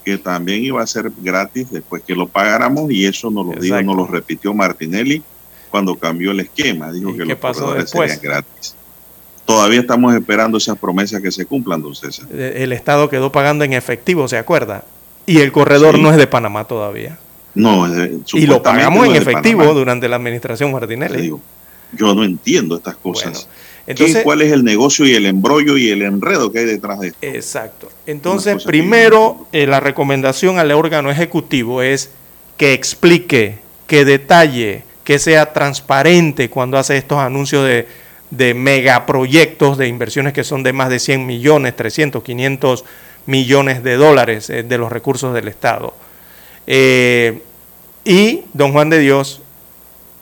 que 0.05 0.19
también 0.19 0.63
iba 0.63 0.83
a 0.83 0.87
ser 0.87 1.11
gratis 1.23 1.71
después 1.71 2.03
que 2.03 2.15
lo 2.15 2.29
pagáramos 2.29 2.91
y 2.91 3.07
eso 3.07 3.31
nos 3.31 3.47
lo 3.47 3.61
dijo, 3.61 3.81
nos 3.83 3.97
lo 3.97 4.07
repitió 4.07 4.53
Martinelli 4.53 5.23
cuando 5.71 5.99
cambió 5.99 6.33
el 6.33 6.41
esquema. 6.41 6.93
Dijo 6.93 7.15
que 7.17 7.25
los 7.25 7.39
corredores 7.39 7.89
serían 7.89 8.21
gratis. 8.21 8.77
Todavía 9.45 9.81
estamos 9.81 10.15
esperando 10.15 10.59
esas 10.59 10.79
promesas 10.79 11.21
que 11.21 11.31
se 11.31 11.45
cumplan, 11.45 11.83
don 11.83 11.95
César. 11.95 12.27
El 12.33 12.73
Estado 12.73 13.11
quedó 13.11 13.31
pagando 13.31 13.65
en 13.65 13.75
efectivo, 13.75 14.27
¿se 14.27 14.39
acuerda? 14.39 14.85
Y 15.27 15.39
el 15.39 15.53
corredor 15.53 15.99
no 15.99 16.11
es 16.11 16.17
de 16.17 16.27
Panamá 16.27 16.65
todavía. 16.65 17.19
No, 17.55 17.87
y 18.33 18.47
lo 18.47 18.63
pagamos 18.63 19.07
en 19.07 19.17
efectivo 19.17 19.73
durante 19.75 20.09
la 20.09 20.17
administración 20.17 20.73
Martinelli. 20.73 21.33
yo 21.93 22.15
no 22.15 22.25
entiendo 22.25 22.77
estas 22.77 22.97
cosas. 22.97 23.49
entonces, 23.87 24.23
¿Cuál 24.25 24.43
es 24.43 24.51
el 24.51 24.65
negocio 24.65 25.07
y 25.07 25.15
el 25.15 25.27
embrollo 25.27 25.77
y 25.77 25.91
el 25.91 26.03
enredo 26.03 26.51
que 26.51 26.61
hay 26.61 26.65
detrás 26.65 26.99
de 27.01 27.09
esto? 27.09 27.19
Exacto. 27.23 27.89
Entonces, 28.07 28.65
primero, 28.65 29.47
eh, 29.53 29.67
la 29.67 29.81
recomendación 29.81 30.59
al 30.59 30.73
órgano 30.73 31.11
ejecutivo 31.11 31.83
es 31.83 32.11
que 32.57 32.73
explique, 32.73 33.59
que 33.87 34.05
detalle, 34.05 34.83
que 35.05 35.19
sea 35.19 35.53
transparente 35.53 36.49
cuando 36.51 36.79
hace 36.79 36.97
estos 36.97 37.19
anuncios 37.19 37.65
de, 37.65 37.87
de 38.31 38.55
megaproyectos 38.55 39.79
de 39.79 39.89
inversiones 39.89 40.33
que 40.33 40.45
son 40.45 40.63
de 40.63 40.73
más 40.73 40.89
de 40.89 40.99
100 40.99 41.27
millones, 41.27 41.77
300, 41.77 42.23
500 42.23 42.85
millones 43.27 43.83
de 43.83 43.97
dólares 43.97 44.51
eh, 44.51 44.63
de 44.63 44.79
los 44.79 44.91
recursos 44.91 45.35
del 45.35 45.49
Estado. 45.49 45.95
Eh, 46.67 47.43
y, 48.05 48.43
don 48.53 48.73
Juan 48.73 48.91
de 48.91 48.99
Dios, 48.99 49.43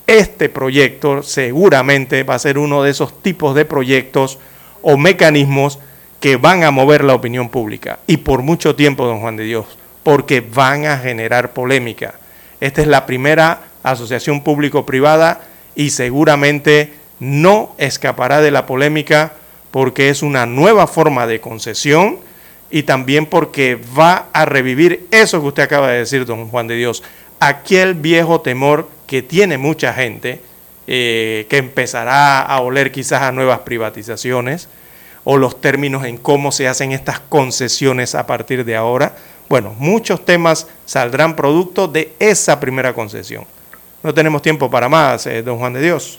este 0.07 0.49
proyecto 0.49 1.23
seguramente 1.23 2.23
va 2.23 2.35
a 2.35 2.39
ser 2.39 2.59
uno 2.59 2.83
de 2.83 2.91
esos 2.91 3.23
tipos 3.23 3.55
de 3.55 3.65
proyectos 3.65 4.39
o 4.83 4.97
mecanismos 4.97 5.79
que 6.21 6.37
van 6.37 6.65
a 6.65 6.71
mover 6.71 7.03
la 7.03 7.15
opinión 7.15 7.49
pública. 7.49 7.99
Y 8.07 8.19
por 8.19 8.43
mucho 8.43 8.77
tiempo, 8.77 9.07
don 9.07 9.21
Juan 9.21 9.37
de 9.37 9.45
Dios, 9.45 9.67
porque 10.03 10.41
van 10.41 10.87
a 10.87 10.99
generar 10.99 11.53
polémica. 11.53 12.15
Esta 12.61 12.83
es 12.83 12.87
la 12.87 13.07
primera 13.07 13.63
asociación 13.83 14.43
público-privada 14.43 15.41
y 15.75 15.91
seguramente 15.91 16.93
no 17.23 17.73
escapará 17.79 18.41
de 18.41 18.51
la 18.51 18.67
polémica 18.67 19.35
porque 19.71 20.09
es 20.09 20.25
una 20.25 20.45
nueva 20.45 20.89
forma 20.89 21.29
de 21.29 21.41
concesión 21.41 22.19
y 22.69 22.83
también 22.83 23.27
porque 23.27 23.79
va 23.97 24.27
a 24.33 24.45
revivir 24.45 25.07
eso 25.13 25.41
que 25.41 25.47
usted 25.47 25.63
acaba 25.63 25.93
de 25.93 25.99
decir, 25.99 26.27
don 26.27 26.49
Juan 26.49 26.67
de 26.67 26.75
Dios, 26.75 27.05
aquel 27.39 27.95
viejo 27.95 28.41
temor 28.41 28.89
que 29.07 29.23
tiene 29.23 29.57
mucha 29.57 29.95
gente, 29.95 30.41
eh, 30.89 31.47
que 31.49 31.59
empezará 31.59 32.41
a 32.41 32.61
oler 32.61 32.91
quizás 32.91 33.23
a 33.23 33.31
nuevas 33.31 33.61
privatizaciones, 33.61 34.69
o 35.23 35.37
los 35.37 35.61
términos 35.61 36.05
en 36.05 36.17
cómo 36.17 36.51
se 36.51 36.67
hacen 36.67 36.91
estas 36.91 37.21
concesiones 37.21 38.17
a 38.17 38.27
partir 38.27 38.65
de 38.65 38.75
ahora. 38.75 39.15
Bueno, 39.49 39.77
muchos 39.79 40.25
temas 40.25 40.67
saldrán 40.87 41.37
producto 41.37 41.87
de 41.87 42.15
esa 42.19 42.59
primera 42.59 42.93
concesión. 42.95 43.45
No 44.03 44.13
tenemos 44.13 44.43
tiempo 44.43 44.69
para 44.69 44.89
más, 44.89 45.25
eh, 45.29 45.45
don 45.45 45.59
Juan 45.59 45.75
de 45.75 45.83
Dios. 45.83 46.19